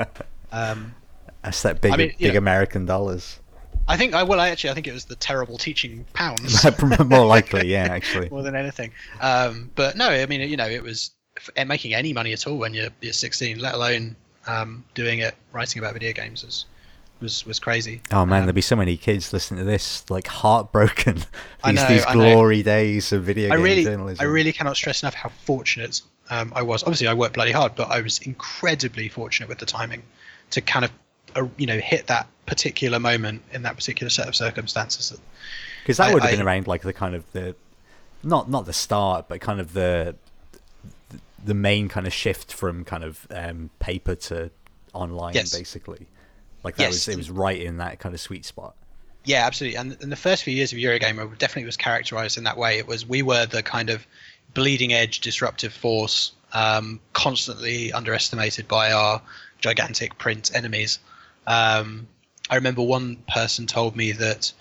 Um, 0.53 0.95
That's 1.43 1.61
that 1.63 1.81
big 1.81 1.93
I 1.93 1.97
mean, 1.97 2.15
big 2.19 2.33
know- 2.33 2.39
American 2.39 2.87
dollars. 2.87 3.41
I 3.89 3.97
think 3.97 4.15
I 4.15 4.23
well, 4.23 4.41
I 4.41 4.49
actually 4.51 4.71
I 4.71 4.75
think 4.75 4.87
it 4.87 4.93
was 4.93 5.05
the 5.05 5.17
terrible 5.17 5.59
teaching 5.59 6.07
pounds 6.13 6.65
More 7.05 7.27
likely, 7.27 7.69
yeah, 7.69 7.85
actually. 7.91 8.29
more 8.31 8.43
than 8.43 8.57
anything. 8.57 8.91
Um, 9.21 9.71
but 9.75 9.97
no, 9.97 10.09
I 10.09 10.27
mean 10.27 10.41
you 10.49 10.57
know 10.57 10.67
it 10.67 10.83
was 10.83 11.11
and 11.57 11.69
making 11.69 11.95
any 11.95 12.13
money 12.13 12.33
at 12.33 12.47
all 12.47 12.57
when 12.59 12.75
you're 12.75 12.91
you're 13.01 13.13
16, 13.13 13.59
let 13.59 13.75
alone 13.75 14.17
um, 14.47 14.85
doing 14.95 15.19
it 15.21 15.35
writing 15.53 15.81
about 15.81 15.93
video 15.95 16.13
games 16.13 16.45
was 16.45 16.67
was 17.21 17.47
was 17.47 17.59
crazy. 17.59 18.01
Oh 18.13 18.27
man, 18.27 18.41
Um, 18.41 18.47
there'll 18.47 18.53
be 18.55 18.61
so 18.61 18.77
many 18.77 18.97
kids 18.97 19.33
listening 19.33 19.59
to 19.61 19.65
this, 19.65 20.09
like 20.11 20.27
heartbroken. 20.27 21.25
I 21.65 21.73
These 21.73 21.81
know, 21.81 21.89
these 21.89 22.05
glory 22.07 22.63
days 22.63 23.13
of 23.13 23.25
video 23.25 23.49
I 23.53 23.57
game 23.57 23.65
really, 23.65 23.85
journalism. 23.85 24.23
I 24.23 24.29
really 24.29 24.53
cannot 24.53 24.77
stress 24.77 25.03
enough 25.03 25.15
how 25.15 25.31
fortunate 25.31 26.01
um, 26.31 26.53
I 26.55 26.63
was. 26.63 26.83
Obviously, 26.83 27.07
I 27.09 27.15
worked 27.15 27.35
bloody 27.35 27.53
hard, 27.53 27.75
but 27.75 27.91
I 27.91 28.01
was 28.03 28.19
incredibly 28.19 29.09
fortunate 29.09 29.49
with 29.49 29.59
the 29.59 29.67
timing 29.67 30.03
to 30.51 30.61
kind 30.61 30.85
of, 30.85 30.91
uh, 31.37 31.47
you 31.57 31.67
know, 31.67 31.79
hit 31.79 32.07
that 32.09 32.27
particular 32.47 33.01
moment 33.01 33.43
in 33.53 33.63
that 33.63 33.77
particular 33.77 34.11
set 34.11 34.29
of 34.29 34.37
circumstances. 34.37 35.17
Because 35.83 35.97
that 35.97 36.11
I- 36.11 36.15
would 36.15 36.23
have 36.23 36.31
been 36.33 36.43
around 36.47 36.67
like 36.67 36.83
the 36.83 36.93
kind 36.93 37.15
of 37.15 37.25
the, 37.33 37.57
not 38.23 38.51
not 38.51 38.67
the 38.67 38.73
start, 38.73 39.27
but 39.29 39.41
kind 39.41 39.59
of 39.61 39.73
the, 39.73 40.15
the 41.47 41.55
main 41.55 41.89
kind 41.89 42.07
of 42.07 42.13
shift 42.13 42.53
from 42.53 42.85
kind 42.85 43.05
of 43.05 43.27
um, 43.31 43.71
paper 43.79 44.15
to 44.15 44.51
online, 44.93 45.35
Yes. 45.35 45.57
basically. 45.57 46.07
Like 46.65 46.77
that 46.77 46.85
Yes. 46.85 46.93
was 46.93 47.09
it 47.09 47.17
was 47.17 47.31
right 47.31 47.61
in 47.61 47.79
that 47.79 47.99
kind 48.01 48.15
of 48.15 48.21
sweet 48.21 48.45
spot. 48.45 48.75
yeah, 49.25 49.45
absolutely. 49.47 49.77
And, 49.77 49.93
the 49.93 50.17
first 50.17 50.45
few 50.45 50.55
years 50.55 50.73
of 50.73 50.79
Eurogamer 50.79 51.37
definitely 51.39 51.65
was 51.67 51.77
characterized 51.77 52.39
in 52.39 52.45
that 52.45 52.57
way. 52.57 52.79
It 52.79 52.87
was 52.87 53.07
we 53.07 53.23
were 53.23 53.47
the 53.47 53.63
kind 53.63 53.91
of 53.91 54.07
bleeding 54.55 54.93
edge 54.93 55.21
disruptive 55.21 55.73
force, 55.73 56.33
um, 56.53 57.01
constantly 57.13 57.93
underestimated 57.93 58.69
by 58.69 58.93
our 58.93 59.21
gigantic 59.61 60.17
print 60.19 60.51
enemies. 60.55 60.99
Um, 61.47 62.07
I 62.51 62.55
remember 62.57 62.83
one 62.83 63.17
person 63.29 63.67
told 63.67 63.97
me 63.97 64.13
that 64.13 64.53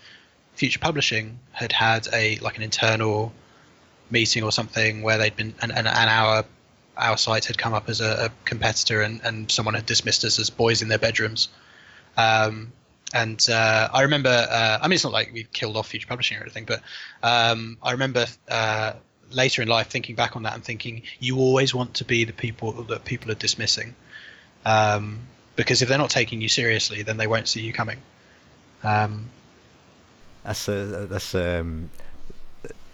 Future 0.56 0.80
Publishing 0.80 1.38
had 1.52 1.72
had 1.72 2.08
a 2.14 2.38
like 2.40 2.58
an 2.58 2.64
internal 2.64 3.32
meeting 4.12 4.44
or 4.44 4.52
something 4.52 5.02
where 5.04 5.18
they'd 5.18 5.36
been 5.36 5.54
an, 5.62 5.72
and, 5.72 5.88
and 5.88 6.10
our 6.10 6.44
our 6.98 7.18
site 7.18 7.46
had 7.46 7.58
come 7.58 7.74
up 7.74 7.90
as 7.90 8.02
a, 8.02 8.26
a 8.26 8.30
competitor 8.46 9.02
and, 9.02 9.22
and 9.24 9.52
someone 9.52 9.74
had 9.74 9.86
dismissed 9.86 10.24
us 10.24 10.40
as 10.40 10.50
boys 10.50 10.82
in 10.82 10.88
their 10.88 10.98
bedrooms. 10.98 11.50
Um, 12.18 12.72
and 13.14 13.48
uh, 13.50 13.90
I 13.94 14.02
remember, 14.02 14.48
uh, 14.50 14.80
I 14.82 14.88
mean, 14.88 14.96
it's 14.96 15.04
not 15.04 15.14
like 15.14 15.32
we 15.34 15.46
killed 15.54 15.78
off 15.78 15.88
Future 15.88 16.08
Publishing 16.08 16.38
or 16.38 16.42
anything, 16.42 16.66
but 16.66 16.82
um, 17.24 17.78
I 17.84 17.92
remember 17.92 18.26
uh, 18.50 18.94
later 19.32 19.62
in 19.62 19.68
life 19.68 19.90
thinking 19.90 20.16
back 20.16 20.36
on 20.36 20.44
that 20.44 20.54
and 20.54 20.64
thinking, 20.64 21.04
you 21.20 21.38
always 21.38 21.74
want 21.74 21.94
to 21.96 22.06
be 22.06 22.24
the 22.24 22.34
people 22.34 22.72
that 22.84 23.06
people 23.06 23.32
are 23.32 23.36
dismissing, 23.36 23.96
um, 24.66 25.20
because 25.56 25.82
if 25.82 25.90
they're 25.90 25.98
not 25.98 26.10
taking 26.10 26.42
you 26.42 26.50
seriously, 26.50 27.04
then 27.04 27.18
they 27.18 27.28
won't 27.28 27.48
see 27.48 27.62
you 27.62 27.74
coming. 27.74 28.00
Um, 28.84 29.30
That's 30.44 30.68
a 30.68 31.08
that's 31.10 31.34
um, 31.34 31.90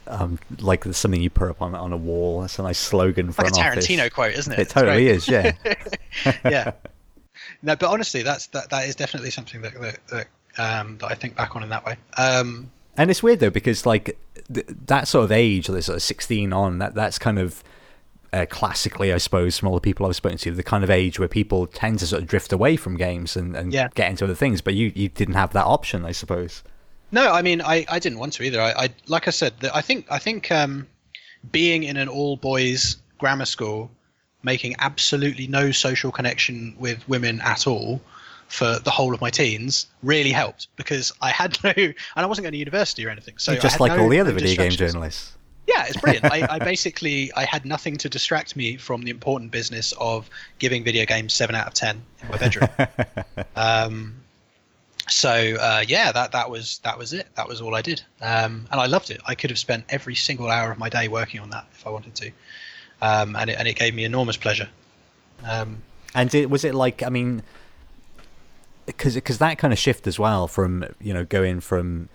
um 0.08 0.40
like 0.60 0.84
something 0.86 1.22
you 1.22 1.30
put 1.30 1.50
up 1.50 1.62
on 1.62 1.76
on 1.76 1.94
a 1.94 1.98
wall. 1.98 2.42
That's 2.42 2.58
a 2.60 2.64
nice 2.64 2.80
slogan 2.80 3.32
for 3.32 3.44
like 3.44 3.54
a 3.54 3.60
an 3.60 3.68
office. 3.68 3.88
Tarantino 3.88 4.12
quote, 4.12 4.34
isn't 4.34 4.54
it? 4.54 4.60
It 4.60 4.70
totally 4.70 5.08
is, 5.08 5.28
yeah. 5.28 5.54
yeah. 6.46 6.72
No, 7.64 7.76
but 7.76 7.90
honestly, 7.90 8.24
that's 8.24 8.48
that, 8.48 8.70
that 8.70 8.88
is 8.88 8.96
definitely 8.96 9.32
something 9.32 9.62
that 9.62 9.80
that, 9.80 10.00
that, 10.08 10.28
um, 10.58 10.98
that 11.00 11.08
I 11.12 11.16
think 11.16 11.36
back 11.36 11.56
on 11.56 11.64
in 11.64 11.70
that 11.70 11.86
way. 11.86 11.96
Um, 12.18 12.72
And 12.98 13.10
it's 13.10 13.24
weird 13.24 13.40
though 13.40 13.50
because 13.50 13.86
like 13.86 14.18
th- 14.54 14.66
that 14.88 15.08
sort 15.08 15.24
of 15.26 15.32
age, 15.32 15.70
like 15.70 15.84
sort 15.84 15.96
of 15.98 16.02
sixteen 16.04 16.54
on, 16.54 16.80
that 16.80 16.94
that's 16.96 17.18
kind 17.20 17.40
of 17.40 17.64
uh, 18.34 18.46
classically, 18.50 19.12
I 19.14 19.18
suppose, 19.18 19.58
from 19.58 19.68
all 19.68 19.76
the 19.76 19.82
people 19.82 20.06
I've 20.06 20.16
spoken 20.16 20.38
to, 20.40 20.52
the 20.52 20.64
kind 20.64 20.84
of 20.86 20.90
age 20.90 21.20
where 21.20 21.28
people 21.28 21.68
tend 21.68 22.00
to 22.00 22.08
sort 22.08 22.22
of 22.22 22.28
drift 22.30 22.54
away 22.54 22.78
from 22.78 22.96
games 22.96 23.36
and, 23.36 23.56
and 23.58 23.74
Yeah. 23.74 23.90
get 23.94 24.10
into 24.10 24.24
other 24.24 24.36
things. 24.36 24.62
But 24.62 24.74
you 24.74 24.92
you 24.96 25.10
didn't 25.10 25.36
have 25.36 25.52
that 25.54 25.66
option, 25.66 26.06
I 26.06 26.12
suppose. 26.14 26.64
No, 27.12 27.32
I 27.32 27.42
mean, 27.42 27.62
I, 27.62 27.86
I 27.90 28.00
didn't 28.00 28.20
want 28.20 28.34
to 28.34 28.44
either. 28.44 28.62
I, 28.62 28.72
I 28.72 28.90
like 29.08 29.28
I 29.28 29.32
said, 29.32 29.54
that 29.60 29.76
I 29.76 29.82
think 29.82 30.06
I 30.10 30.20
think 30.20 30.52
um, 30.52 30.88
being 31.52 31.84
in 31.84 31.98
an 31.98 32.08
all 32.08 32.38
boys 32.38 32.98
grammar 33.18 33.46
school, 33.46 33.92
making 34.44 34.76
absolutely 34.80 35.48
no 35.48 35.72
social 35.72 36.12
connection 36.12 36.76
with 36.80 37.08
women 37.08 37.42
at 37.42 37.68
all 37.68 38.02
for 38.48 38.80
the 38.80 38.92
whole 38.92 39.14
of 39.14 39.22
my 39.22 39.30
teens 39.30 39.88
really 40.04 40.32
helped 40.32 40.68
because 40.76 41.14
I 41.22 41.32
had 41.32 41.58
no, 41.64 41.72
and 41.76 41.96
I 42.16 42.26
wasn't 42.26 42.44
going 42.44 42.54
to 42.54 42.58
university 42.58 43.06
or 43.06 43.10
anything. 43.10 43.38
So 43.38 43.54
I 43.54 43.58
Just 43.58 43.80
like 43.80 43.94
no- 43.94 44.04
all 44.04 44.10
the 44.10 44.20
other 44.20 44.32
no 44.32 44.40
video 44.40 44.56
game 44.56 44.72
journalists. 44.72 45.34
Yeah, 45.68 45.86
it's 45.88 45.98
brilliant. 45.98 46.26
I, 46.26 46.48
I 46.56 46.60
basically 46.60 47.32
I 47.34 47.46
had 47.46 47.66
nothing 47.66 47.96
to 47.98 48.10
distract 48.10 48.56
me 48.56 48.78
from 48.78 49.04
the 49.04 49.12
important 49.12 49.52
business 49.52 49.94
of 50.00 50.30
giving 50.60 50.84
video 50.84 51.06
games 51.06 51.34
seven 51.34 51.56
out 51.56 51.68
of 51.68 51.74
ten 51.74 52.02
in 52.22 52.30
my 52.30 52.38
bedroom. 52.38 52.70
um, 53.56 54.16
so 55.12 55.30
uh, 55.60 55.84
yeah, 55.88 56.12
that 56.12 56.32
that 56.32 56.50
was 56.50 56.80
that 56.80 56.98
was 56.98 57.14
it. 57.14 57.28
That 57.36 57.48
was 57.48 57.62
all 57.62 57.76
I 57.76 57.82
did, 57.82 58.02
um, 58.22 58.68
and 58.72 58.80
I 58.82 58.86
loved 58.86 59.12
it. 59.12 59.22
I 59.26 59.36
could 59.36 59.50
have 59.50 59.60
spent 59.60 59.86
every 59.90 60.16
single 60.16 60.50
hour 60.50 60.72
of 60.72 60.78
my 60.78 60.90
day 60.90 61.08
working 61.08 61.40
on 61.42 61.50
that 61.52 61.66
if 61.74 61.86
I 61.86 61.90
wanted 61.90 62.16
to, 62.16 62.32
um, 63.02 63.36
and 63.36 63.50
it 63.50 63.58
and 63.60 63.68
it 63.68 63.76
gave 63.76 63.94
me 63.94 64.04
enormous 64.06 64.38
pleasure. 64.38 64.70
Um, 65.44 65.82
And 66.16 66.34
it, 66.34 66.50
was 66.50 66.64
it 66.64 66.74
like 66.76 67.04
I 67.04 67.10
mean, 67.10 67.44
because 68.86 69.16
because 69.16 69.38
that 69.40 69.58
kind 69.58 69.74
of 69.74 69.80
shift 69.80 70.08
as 70.08 70.18
well 70.18 70.48
from 70.48 70.86
you 71.00 71.14
know 71.14 71.26
going 71.26 71.60
from 71.62 72.10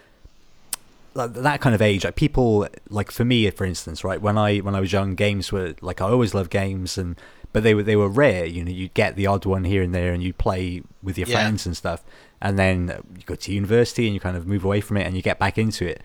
that 1.14 1.60
kind 1.62 1.74
of 1.74 1.80
age, 1.80 2.04
like 2.04 2.14
people 2.16 2.68
like 2.90 3.10
for 3.10 3.24
me, 3.24 3.48
for 3.50 3.64
instance, 3.64 4.04
right 4.04 4.20
when 4.20 4.36
I 4.36 4.58
when 4.58 4.74
I 4.74 4.80
was 4.80 4.92
young, 4.92 5.14
games 5.14 5.50
were 5.50 5.74
like 5.80 6.00
I 6.00 6.06
always 6.06 6.34
loved 6.34 6.50
games 6.50 6.98
and 6.98 7.16
but 7.52 7.62
they 7.62 7.74
were 7.74 7.82
they 7.82 7.96
were 7.96 8.08
rare. 8.08 8.44
You 8.44 8.64
know, 8.64 8.70
you'd 8.70 8.92
get 8.94 9.16
the 9.16 9.26
odd 9.26 9.46
one 9.46 9.64
here 9.64 9.82
and 9.82 9.94
there, 9.94 10.12
and 10.12 10.22
you'd 10.22 10.36
play 10.38 10.82
with 11.02 11.16
your 11.16 11.26
Yeah. 11.28 11.36
friends 11.40 11.64
and 11.66 11.74
stuff. 11.76 12.02
And 12.40 12.58
then 12.58 12.88
you 13.16 13.22
go 13.24 13.34
to 13.34 13.52
university 13.52 14.06
and 14.06 14.14
you 14.14 14.20
kind 14.20 14.36
of 14.36 14.46
move 14.46 14.64
away 14.64 14.80
from 14.80 14.96
it 14.98 15.06
and 15.06 15.16
you 15.16 15.22
get 15.22 15.38
back 15.38 15.58
into 15.58 15.86
it. 15.86 16.02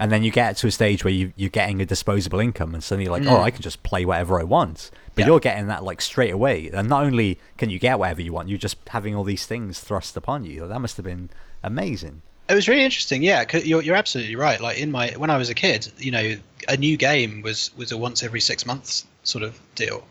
And 0.00 0.10
then 0.10 0.24
you 0.24 0.32
get 0.32 0.56
to 0.56 0.66
a 0.66 0.70
stage 0.72 1.04
where 1.04 1.12
you, 1.12 1.32
you're 1.36 1.50
getting 1.50 1.80
a 1.80 1.86
disposable 1.86 2.40
income, 2.40 2.74
and 2.74 2.82
suddenly 2.82 3.04
you're 3.04 3.12
like, 3.12 3.22
oh, 3.28 3.36
Mm. 3.38 3.44
I 3.44 3.50
can 3.52 3.62
just 3.62 3.84
play 3.84 4.04
whatever 4.04 4.40
I 4.40 4.42
want. 4.42 4.90
But 5.14 5.22
Yeah. 5.22 5.26
you're 5.28 5.40
getting 5.40 5.68
that 5.68 5.84
like 5.84 6.00
straight 6.00 6.32
away. 6.32 6.68
And 6.72 6.88
not 6.88 7.04
only 7.04 7.38
can 7.58 7.70
you 7.70 7.78
get 7.78 7.98
whatever 8.00 8.20
you 8.20 8.32
want, 8.32 8.48
you're 8.48 8.58
just 8.58 8.76
having 8.88 9.14
all 9.14 9.22
these 9.22 9.46
things 9.46 9.78
thrust 9.78 10.16
upon 10.16 10.44
you. 10.44 10.66
That 10.66 10.80
must 10.80 10.96
have 10.96 11.04
been 11.04 11.30
amazing. 11.62 12.22
It 12.48 12.54
was 12.54 12.68
really 12.68 12.82
interesting, 12.84 13.22
yeah. 13.22 13.44
You're 13.52 13.82
you're 13.82 13.94
absolutely 13.96 14.36
right. 14.36 14.60
Like 14.60 14.78
in 14.78 14.90
my 14.90 15.10
when 15.16 15.30
I 15.30 15.38
was 15.38 15.48
a 15.48 15.54
kid, 15.54 15.90
you 15.98 16.10
know, 16.10 16.36
a 16.68 16.76
new 16.76 16.96
game 16.96 17.40
was 17.42 17.70
was 17.76 17.92
a 17.92 17.96
once 17.96 18.22
every 18.22 18.40
six 18.40 18.66
months 18.66 19.06
sort 19.22 19.44
of 19.44 19.58
deal. 19.76 20.04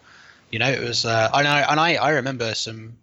You 0.50 0.60
know, 0.60 0.70
it 0.70 0.80
was, 0.80 1.06
uh, 1.06 1.30
and 1.34 1.48
I 1.48 1.60
and 1.70 1.80
I, 1.80 1.96
I 1.96 2.10
remember 2.12 2.56
some 2.56 2.98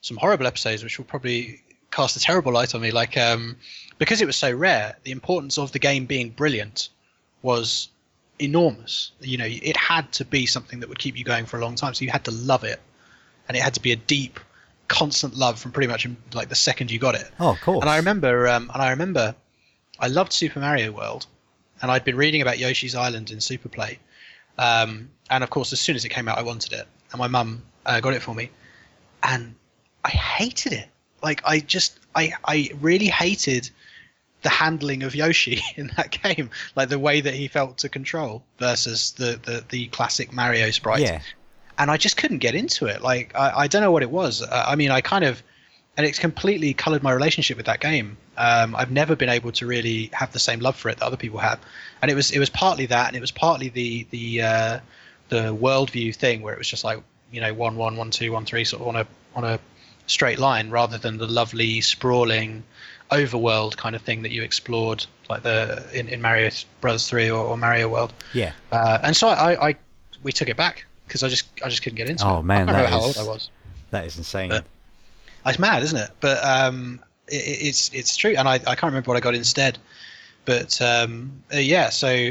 some 0.00 0.16
horrible 0.16 0.46
episodes 0.46 0.82
which 0.82 0.98
will 0.98 1.04
probably 1.04 1.60
cast 1.96 2.16
a 2.16 2.20
terrible 2.20 2.52
light 2.52 2.74
on 2.74 2.82
me. 2.82 2.90
Like 2.90 3.16
um, 3.16 3.56
because 3.98 4.20
it 4.20 4.26
was 4.26 4.36
so 4.36 4.52
rare, 4.52 4.96
the 5.04 5.12
importance 5.12 5.58
of 5.58 5.72
the 5.72 5.78
game 5.78 6.04
being 6.04 6.30
brilliant 6.30 6.90
was 7.42 7.88
enormous. 8.38 9.12
You 9.20 9.38
know, 9.38 9.46
it 9.48 9.76
had 9.76 10.12
to 10.12 10.24
be 10.24 10.44
something 10.46 10.80
that 10.80 10.88
would 10.88 10.98
keep 10.98 11.16
you 11.16 11.24
going 11.24 11.46
for 11.46 11.56
a 11.58 11.60
long 11.60 11.74
time. 11.74 11.94
So 11.94 12.04
you 12.04 12.10
had 12.10 12.24
to 12.24 12.30
love 12.30 12.64
it, 12.64 12.80
and 13.48 13.56
it 13.56 13.62
had 13.62 13.74
to 13.74 13.80
be 13.80 13.92
a 13.92 13.96
deep, 13.96 14.38
constant 14.88 15.34
love 15.34 15.58
from 15.58 15.72
pretty 15.72 15.88
much 15.88 16.06
like 16.34 16.50
the 16.50 16.54
second 16.54 16.90
you 16.90 16.98
got 16.98 17.14
it. 17.14 17.30
Oh, 17.40 17.58
cool. 17.62 17.80
And 17.80 17.88
I 17.88 17.96
remember, 17.96 18.46
um, 18.46 18.70
and 18.74 18.82
I 18.82 18.90
remember, 18.90 19.34
I 19.98 20.08
loved 20.08 20.32
Super 20.32 20.60
Mario 20.60 20.92
World, 20.92 21.26
and 21.80 21.90
I'd 21.90 22.04
been 22.04 22.16
reading 22.16 22.42
about 22.42 22.58
Yoshi's 22.58 22.94
Island 22.94 23.30
in 23.30 23.38
Superplay, 23.38 23.98
um, 24.58 25.08
and 25.30 25.42
of 25.42 25.50
course, 25.50 25.72
as 25.72 25.80
soon 25.80 25.96
as 25.96 26.04
it 26.04 26.10
came 26.10 26.28
out, 26.28 26.36
I 26.36 26.42
wanted 26.42 26.72
it, 26.74 26.86
and 27.12 27.18
my 27.18 27.28
mum 27.28 27.62
uh, 27.86 28.00
got 28.00 28.12
it 28.12 28.20
for 28.20 28.34
me, 28.34 28.50
and 29.22 29.54
I 30.04 30.10
hated 30.10 30.74
it. 30.74 30.88
Like 31.26 31.42
I 31.44 31.58
just 31.58 31.98
I 32.14 32.32
I 32.44 32.70
really 32.80 33.08
hated 33.08 33.68
the 34.42 34.48
handling 34.48 35.02
of 35.02 35.12
Yoshi 35.16 35.60
in 35.76 35.90
that 35.96 36.10
game, 36.22 36.50
like 36.76 36.88
the 36.88 37.00
way 37.00 37.20
that 37.20 37.34
he 37.34 37.48
felt 37.48 37.78
to 37.78 37.88
control 37.88 38.44
versus 38.58 39.10
the 39.12 39.40
the, 39.42 39.64
the 39.68 39.88
classic 39.88 40.32
Mario 40.32 40.70
sprite. 40.70 41.00
Yeah. 41.00 41.20
And 41.78 41.90
I 41.90 41.96
just 41.96 42.16
couldn't 42.16 42.38
get 42.38 42.54
into 42.54 42.86
it. 42.86 43.02
Like 43.02 43.34
I, 43.34 43.64
I 43.64 43.66
don't 43.66 43.82
know 43.82 43.90
what 43.90 44.04
it 44.04 44.10
was. 44.10 44.40
Uh, 44.40 44.64
I 44.66 44.76
mean, 44.76 44.90
I 44.90 45.00
kind 45.02 45.24
of, 45.24 45.42
and 45.96 46.06
it's 46.06 46.18
completely 46.18 46.72
coloured 46.72 47.02
my 47.02 47.12
relationship 47.12 47.56
with 47.58 47.66
that 47.66 47.80
game. 47.80 48.16
Um, 48.38 48.74
I've 48.76 48.92
never 48.92 49.14
been 49.16 49.28
able 49.28 49.52
to 49.52 49.66
really 49.66 50.08
have 50.12 50.32
the 50.32 50.38
same 50.38 50.60
love 50.60 50.76
for 50.76 50.88
it 50.90 50.98
that 50.98 51.04
other 51.04 51.18
people 51.18 51.40
have, 51.40 51.58
and 52.00 52.10
it 52.10 52.14
was 52.14 52.30
it 52.30 52.38
was 52.38 52.50
partly 52.50 52.86
that, 52.86 53.08
and 53.08 53.16
it 53.16 53.20
was 53.20 53.32
partly 53.32 53.68
the 53.68 54.06
the 54.10 54.42
uh, 54.42 54.80
the 55.28 55.42
worldview 55.64 56.14
thing 56.14 56.40
where 56.42 56.54
it 56.54 56.58
was 56.58 56.68
just 56.68 56.84
like 56.84 57.02
you 57.32 57.40
know 57.40 57.52
one 57.52 57.76
one 57.76 57.96
one 57.96 58.10
two 58.10 58.30
one 58.32 58.44
three 58.44 58.64
sort 58.64 58.80
of 58.82 58.88
on 58.88 58.96
a 58.96 59.06
on 59.34 59.44
a 59.44 59.58
straight 60.06 60.38
line 60.38 60.70
rather 60.70 60.98
than 60.98 61.18
the 61.18 61.26
lovely 61.26 61.80
sprawling 61.80 62.62
overworld 63.12 63.76
kind 63.76 63.94
of 63.94 64.02
thing 64.02 64.22
that 64.22 64.32
you 64.32 64.42
explored 64.42 65.06
like 65.28 65.42
the 65.42 65.84
in, 65.92 66.08
in 66.08 66.20
Mario 66.20 66.50
Bros 66.80 67.08
three 67.08 67.30
or, 67.30 67.44
or 67.44 67.56
Mario 67.56 67.88
World. 67.88 68.12
Yeah. 68.32 68.52
Uh, 68.72 68.98
and 69.02 69.16
so 69.16 69.28
I, 69.28 69.68
I 69.70 69.76
we 70.22 70.32
took 70.32 70.48
it 70.48 70.56
back 70.56 70.84
because 71.06 71.22
I 71.22 71.28
just 71.28 71.46
I 71.64 71.68
just 71.68 71.82
couldn't 71.82 71.96
get 71.96 72.08
into 72.08 72.24
it. 72.24 72.28
Oh 72.28 72.42
man, 72.42 72.68
I 72.68 72.72
don't 72.72 72.82
that 72.82 72.90
know 72.90 72.98
how 73.00 73.06
is- 73.08 73.16
old 73.18 73.28
I 73.28 73.30
was. 73.30 73.50
That 73.90 74.04
is 74.06 74.16
insane. 74.18 74.50
But- 74.50 74.64
It's 75.46 75.58
mad, 75.60 75.82
isn't 75.84 75.98
it? 75.98 76.10
But 76.20 76.44
um, 76.44 77.00
it, 77.28 77.36
it's 77.68 77.90
it's 77.94 78.16
true, 78.16 78.34
and 78.36 78.48
I, 78.48 78.54
I 78.54 78.74
can't 78.74 78.84
remember 78.84 79.08
what 79.08 79.16
I 79.16 79.20
got 79.20 79.34
instead. 79.36 79.78
But 80.44 80.80
um, 80.82 81.30
uh, 81.54 81.58
yeah, 81.58 81.90
so 81.90 82.30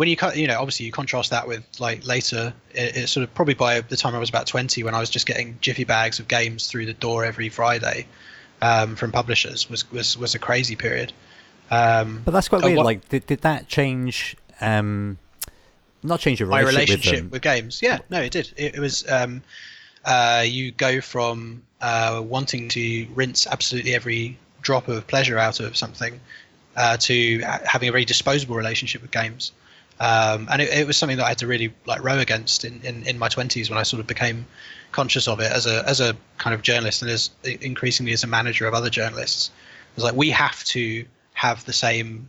when 0.00 0.08
you 0.08 0.16
cut, 0.16 0.34
you 0.34 0.46
know, 0.46 0.58
obviously 0.58 0.86
you 0.86 0.92
contrast 0.92 1.28
that 1.28 1.46
with 1.46 1.62
like 1.78 2.06
later, 2.06 2.54
it, 2.70 2.96
it's 2.96 3.12
sort 3.12 3.22
of 3.22 3.34
probably 3.34 3.52
by 3.52 3.82
the 3.82 3.98
time 3.98 4.14
I 4.14 4.18
was 4.18 4.30
about 4.30 4.46
twenty, 4.46 4.82
when 4.82 4.94
I 4.94 4.98
was 4.98 5.10
just 5.10 5.26
getting 5.26 5.58
jiffy 5.60 5.84
bags 5.84 6.18
of 6.18 6.26
games 6.26 6.68
through 6.68 6.86
the 6.86 6.94
door 6.94 7.22
every 7.22 7.50
Friday 7.50 8.06
um, 8.62 8.96
from 8.96 9.12
publishers, 9.12 9.68
was 9.68 9.90
was 9.92 10.16
was 10.16 10.34
a 10.34 10.38
crazy 10.38 10.74
period. 10.74 11.12
Um, 11.70 12.22
but 12.24 12.30
that's 12.30 12.48
quite 12.48 12.62
weird. 12.62 12.78
what- 12.78 12.86
like, 12.86 13.10
did, 13.10 13.26
did 13.26 13.42
that 13.42 13.68
change? 13.68 14.38
Um, 14.62 15.18
not 16.02 16.18
change 16.18 16.40
your 16.40 16.48
my 16.48 16.60
relationship, 16.60 16.88
relationship 16.88 17.24
with 17.24 17.32
with, 17.32 17.42
games. 17.42 17.82
Yeah, 17.82 17.98
no, 18.08 18.22
it 18.22 18.32
did. 18.32 18.54
It, 18.56 18.76
it 18.76 18.80
was. 18.80 19.06
Um, 19.06 19.42
uh, 20.06 20.44
you 20.46 20.70
go 20.70 21.02
from 21.02 21.62
uh, 21.82 22.22
wanting 22.24 22.70
to 22.70 23.06
rinse 23.14 23.46
absolutely 23.46 23.94
every 23.94 24.38
drop 24.62 24.88
of 24.88 25.06
pleasure 25.08 25.36
out 25.36 25.60
of 25.60 25.76
something 25.76 26.18
uh, 26.74 26.96
to 26.96 27.40
having 27.40 27.90
a 27.90 27.92
very 27.92 28.06
disposable 28.06 28.56
relationship 28.56 29.02
with 29.02 29.10
games. 29.10 29.52
Um, 30.00 30.48
and 30.50 30.62
it, 30.62 30.72
it 30.72 30.86
was 30.86 30.96
something 30.96 31.18
that 31.18 31.26
I 31.26 31.28
had 31.28 31.38
to 31.38 31.46
really 31.46 31.72
like 31.84 32.02
row 32.02 32.18
against 32.18 32.64
in, 32.64 32.80
in, 32.82 33.06
in 33.06 33.18
my 33.18 33.28
twenties 33.28 33.68
when 33.68 33.78
I 33.78 33.82
sort 33.82 34.00
of 34.00 34.06
became 34.06 34.46
conscious 34.92 35.28
of 35.28 35.40
it 35.40 35.52
as 35.52 35.66
a 35.66 35.86
as 35.86 36.00
a 36.00 36.16
kind 36.38 36.54
of 36.54 36.62
journalist 36.62 37.02
and 37.02 37.10
as 37.10 37.30
increasingly 37.44 38.12
as 38.12 38.24
a 38.24 38.26
manager 38.26 38.66
of 38.66 38.74
other 38.74 38.90
journalists. 38.90 39.50
It 39.92 39.96
was 39.96 40.04
like 40.04 40.14
we 40.14 40.30
have 40.30 40.64
to 40.64 41.04
have 41.34 41.64
the 41.66 41.72
same 41.72 42.28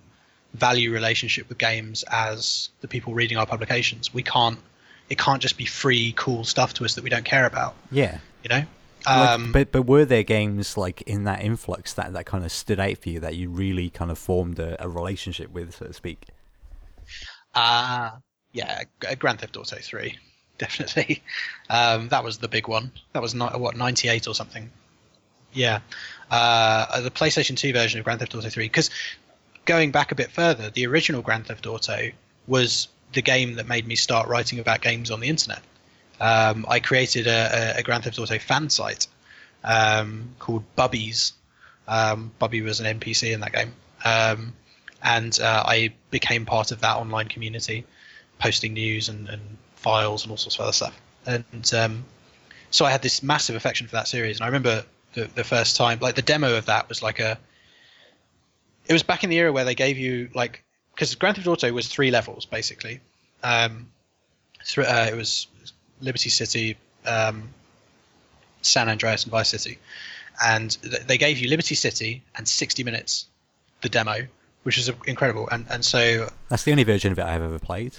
value 0.53 0.91
relationship 0.91 1.47
with 1.47 1.57
games 1.57 2.03
as 2.11 2.69
the 2.81 2.87
people 2.87 3.13
reading 3.13 3.37
our 3.37 3.45
publications. 3.45 4.13
We 4.13 4.23
can't. 4.23 4.59
It 5.09 5.17
can't 5.17 5.41
just 5.41 5.57
be 5.57 5.65
free, 5.65 6.13
cool 6.15 6.43
stuff 6.43 6.73
to 6.75 6.85
us 6.85 6.95
that 6.95 7.03
we 7.03 7.09
don't 7.09 7.25
care 7.25 7.45
about. 7.45 7.75
Yeah. 7.89 8.19
You 8.43 8.49
know. 8.49 8.63
Like, 9.05 9.29
Um, 9.29 9.51
but 9.51 9.71
but 9.71 9.83
were 9.83 10.05
there 10.05 10.23
games 10.23 10.77
like 10.77 11.01
in 11.03 11.23
that 11.23 11.41
influx 11.41 11.93
that, 11.93 12.13
that 12.13 12.25
kind 12.25 12.45
of 12.45 12.51
stood 12.51 12.79
out 12.79 12.97
for 12.97 13.09
you 13.09 13.19
that 13.21 13.35
you 13.35 13.49
really 13.49 13.89
kind 13.89 14.11
of 14.11 14.19
formed 14.19 14.59
a, 14.59 14.81
a 14.83 14.87
relationship 14.87 15.51
with, 15.51 15.75
so 15.75 15.87
to 15.87 15.93
speak? 15.93 16.27
Ah, 17.55 18.17
yeah, 18.53 18.83
G- 19.01 19.15
Grand 19.15 19.39
Theft 19.39 19.57
Auto 19.57 19.77
Three, 19.77 20.17
definitely. 20.57 21.21
Um, 21.69 22.09
that 22.09 22.23
was 22.23 22.37
the 22.37 22.47
big 22.47 22.67
one. 22.67 22.91
That 23.13 23.21
was 23.21 23.33
not 23.33 23.59
what 23.59 23.75
ninety 23.75 24.07
eight 24.09 24.27
or 24.27 24.35
something. 24.35 24.69
Yeah, 25.53 25.79
uh, 26.29 27.01
the 27.01 27.11
PlayStation 27.11 27.57
Two 27.57 27.73
version 27.73 27.99
of 27.99 28.05
Grand 28.05 28.19
Theft 28.19 28.35
Auto 28.35 28.49
Three. 28.49 28.65
Because 28.65 28.89
going 29.65 29.91
back 29.91 30.11
a 30.11 30.15
bit 30.15 30.31
further, 30.31 30.69
the 30.69 30.85
original 30.87 31.21
Grand 31.21 31.47
Theft 31.47 31.67
Auto 31.67 32.09
was 32.47 32.87
the 33.13 33.21
game 33.21 33.55
that 33.55 33.67
made 33.67 33.85
me 33.85 33.95
start 33.95 34.27
writing 34.27 34.59
about 34.59 34.81
games 34.81 35.11
on 35.11 35.19
the 35.19 35.27
internet. 35.27 35.61
Um, 36.19 36.65
I 36.69 36.79
created 36.79 37.27
a, 37.27 37.75
a, 37.75 37.79
a 37.79 37.83
Grand 37.83 38.03
Theft 38.03 38.19
Auto 38.19 38.37
fan 38.39 38.69
site 38.69 39.07
um, 39.63 40.29
called 40.39 40.63
Bubbies. 40.77 41.33
Um, 41.87 42.31
Bubby 42.39 42.61
was 42.61 42.79
an 42.79 42.99
NPC 42.99 43.33
in 43.33 43.41
that 43.41 43.51
game. 43.51 43.73
Um, 44.05 44.53
and 45.03 45.39
uh, 45.39 45.63
I 45.65 45.93
became 46.09 46.45
part 46.45 46.71
of 46.71 46.81
that 46.81 46.97
online 46.97 47.27
community, 47.27 47.85
posting 48.39 48.73
news 48.73 49.09
and, 49.09 49.27
and 49.29 49.41
files 49.75 50.23
and 50.23 50.31
all 50.31 50.37
sorts 50.37 50.55
of 50.55 50.61
other 50.61 50.73
stuff. 50.73 51.01
And 51.25 51.73
um, 51.73 52.05
so 52.69 52.85
I 52.85 52.91
had 52.91 53.01
this 53.01 53.23
massive 53.23 53.55
affection 53.55 53.87
for 53.87 53.93
that 53.93 54.07
series. 54.07 54.37
And 54.37 54.43
I 54.43 54.47
remember 54.47 54.83
the, 55.13 55.25
the 55.35 55.43
first 55.43 55.75
time, 55.75 55.99
like 55.99 56.15
the 56.15 56.21
demo 56.21 56.55
of 56.57 56.65
that 56.65 56.87
was 56.89 57.01
like 57.01 57.19
a. 57.19 57.37
It 58.87 58.93
was 58.93 59.03
back 59.03 59.23
in 59.23 59.29
the 59.29 59.37
era 59.37 59.51
where 59.51 59.65
they 59.65 59.75
gave 59.75 59.97
you 59.97 60.29
like 60.33 60.63
because 60.93 61.15
Grand 61.15 61.35
Theft 61.35 61.47
Auto 61.47 61.71
was 61.71 61.87
three 61.87 62.11
levels 62.11 62.45
basically. 62.45 62.99
Um, 63.43 63.87
thr- 64.65 64.81
uh, 64.81 65.07
it 65.07 65.15
was 65.15 65.47
Liberty 66.01 66.29
City, 66.29 66.77
um, 67.05 67.49
San 68.61 68.89
Andreas, 68.89 69.23
and 69.23 69.31
Vice 69.31 69.49
City, 69.49 69.77
and 70.43 70.71
th- 70.81 71.03
they 71.03 71.17
gave 71.17 71.37
you 71.37 71.47
Liberty 71.47 71.75
City 71.75 72.23
and 72.35 72.47
60 72.47 72.83
minutes, 72.83 73.27
the 73.81 73.89
demo, 73.89 74.27
which 74.63 74.77
is 74.77 74.89
incredible. 75.05 75.47
And 75.51 75.65
and 75.69 75.83
so 75.85 76.29
That's 76.49 76.63
the 76.63 76.71
only 76.71 76.83
version 76.83 77.11
of 77.11 77.19
it 77.19 77.25
I've 77.25 77.41
ever 77.41 77.59
played. 77.59 77.93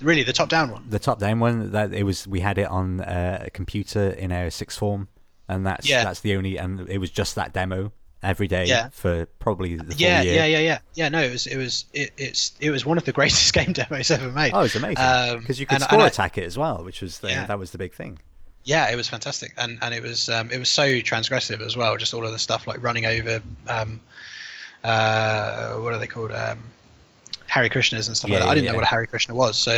really 0.00 0.22
the 0.22 0.32
top 0.32 0.48
down 0.48 0.70
one. 0.70 0.84
The 0.88 0.98
top-down 0.98 1.40
one 1.40 1.72
that 1.72 1.92
it 1.92 2.04
was, 2.04 2.26
we 2.26 2.40
had 2.40 2.56
it 2.56 2.68
on 2.68 3.00
uh, 3.02 3.42
a 3.46 3.50
computer 3.50 4.10
in 4.10 4.32
our 4.32 4.48
sixth 4.50 4.78
form, 4.78 5.08
and 5.48 5.66
that's 5.66 5.86
Yeah. 5.88 6.04
that's 6.04 6.20
the 6.20 6.36
only, 6.36 6.56
and 6.58 6.88
it 6.88 6.98
was 6.98 7.10
just 7.10 7.34
that 7.34 7.52
demo 7.52 7.92
every 8.22 8.48
day 8.48 8.64
Yeah. 8.66 8.88
for 8.92 9.26
probably 9.38 9.76
the 9.76 9.94
Yeah, 9.96 10.22
year. 10.22 10.34
yeah, 10.36 10.44
yeah, 10.46 10.58
yeah, 10.58 10.78
yeah. 10.94 11.08
No, 11.10 11.20
it 11.22 11.30
was 11.32 11.46
it 11.46 11.56
was 11.56 11.84
it, 11.92 12.12
it's 12.16 12.52
it 12.60 12.70
was 12.70 12.84
one 12.86 12.96
of 12.98 13.04
the 13.04 13.12
greatest 13.18 13.52
game 13.52 13.72
demos 13.74 14.10
ever 14.10 14.30
made. 14.30 14.52
Oh, 14.54 14.60
it's 14.60 14.74
amazing 14.74 14.98
Um, 15.04 15.40
because 15.40 15.60
you 15.60 15.66
could 15.66 15.76
and- 15.76 15.84
score 15.84 15.98
and 15.98 16.04
I- 16.04 16.08
attack 16.08 16.38
it 16.38 16.44
as 16.44 16.56
well, 16.56 16.82
which 16.84 17.02
was 17.02 17.18
the, 17.18 17.28
Yeah. 17.30 17.46
that 17.46 17.58
was 17.58 17.70
the 17.72 17.78
big 17.78 17.92
thing. 17.94 18.18
Yeah, 18.64 18.90
it 18.90 18.96
was 18.96 19.08
fantastic, 19.08 19.52
and 19.58 19.78
and 19.82 19.94
it 19.94 20.02
was 20.02 20.28
um, 20.28 20.50
it 20.50 20.58
was 20.58 20.68
so 20.68 20.84
transgressive 21.00 21.60
as 21.60 21.76
well. 21.78 21.96
Just 21.96 22.12
all 22.14 22.24
of 22.26 22.32
the 22.32 22.38
stuff 22.38 22.66
like 22.66 22.82
running 22.82 23.06
over, 23.06 23.42
um, 23.68 24.00
uh, 24.84 25.74
what 25.74 25.92
are 25.92 25.98
they 25.98 26.06
called? 26.06 26.32
Um, 26.32 26.58
Harry 27.46 27.68
Krishnas 27.68 28.06
and 28.06 28.16
stuff 28.16 28.30
Yeah, 28.30 28.36
like 28.36 28.44
that. 28.44 28.50
I 28.50 28.54
didn't 28.54 28.64
yeah. 28.66 28.70
know 28.70 28.76
what 28.76 28.84
a 28.84 28.88
Harry 28.88 29.08
Krishna 29.08 29.34
was, 29.34 29.58
so 29.58 29.74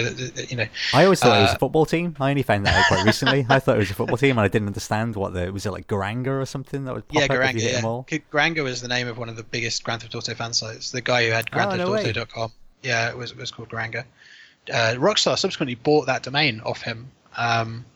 you 0.50 0.57
know. 0.57 0.66
I 0.92 1.05
always 1.05 1.20
thought 1.20 1.38
it 1.38 1.42
was 1.42 1.53
Uh, 1.53 1.55
a 1.55 1.59
football 1.59 1.86
team. 1.86 2.14
I 2.20 2.28
only 2.28 2.42
found 2.42 2.66
that 2.66 2.74
out 2.76 2.84
quite 2.88 3.07
recently. 3.07 3.46
I 3.48 3.61
thought 3.61 3.76
it 3.76 3.78
was 3.78 3.90
a 3.90 3.94
football 3.94 4.18
team, 4.18 4.32
and 4.32 4.40
I 4.40 4.48
didn't 4.48 4.68
understand 4.68 5.16
what 5.16 5.32
the 5.32 5.50
was 5.50 5.64
it 5.64 5.70
like 5.70 5.86
Gouranga 5.86 6.26
or 6.42 6.44
something 6.44 6.84
that 6.84 6.94
would 6.94 7.09
pop 7.09 7.22
Yeah, 7.22 7.28
Gouranga. 7.28 7.55
you 7.55 7.61
hit 7.62 7.80
them 7.80 8.05
Yeah. 8.11 8.18
Gouranga 8.30 8.62
was 8.62 8.82
the 8.82 8.88
name 8.88 9.09
of 9.09 9.16
one 9.16 9.30
of 9.30 9.36
the 9.36 9.42
biggest 9.42 9.82
Grand 9.84 10.03
Theft 10.03 10.14
Auto 10.14 10.34
fan 10.34 10.53
sites. 10.53 10.90
The 10.90 11.00
guy 11.00 11.24
who 11.24 11.32
had 11.32 11.48
Oh, 11.55 11.74
no. 11.76 11.88
GrandTheftAuto.com. 11.92 12.53
yeah, 12.82 13.09
it 13.09 13.16
was 13.16 13.30
it 13.30 13.38
was 13.38 13.50
called 13.50 13.70
Gouranga. 13.70 14.05
Uh, 14.70 14.94
Rockstar 14.98 15.38
subsequently 15.38 15.74
bought 15.76 16.05
that 16.07 16.22
domain 16.22 16.61
off 16.66 16.82
him 16.82 17.11
um, 17.38 17.86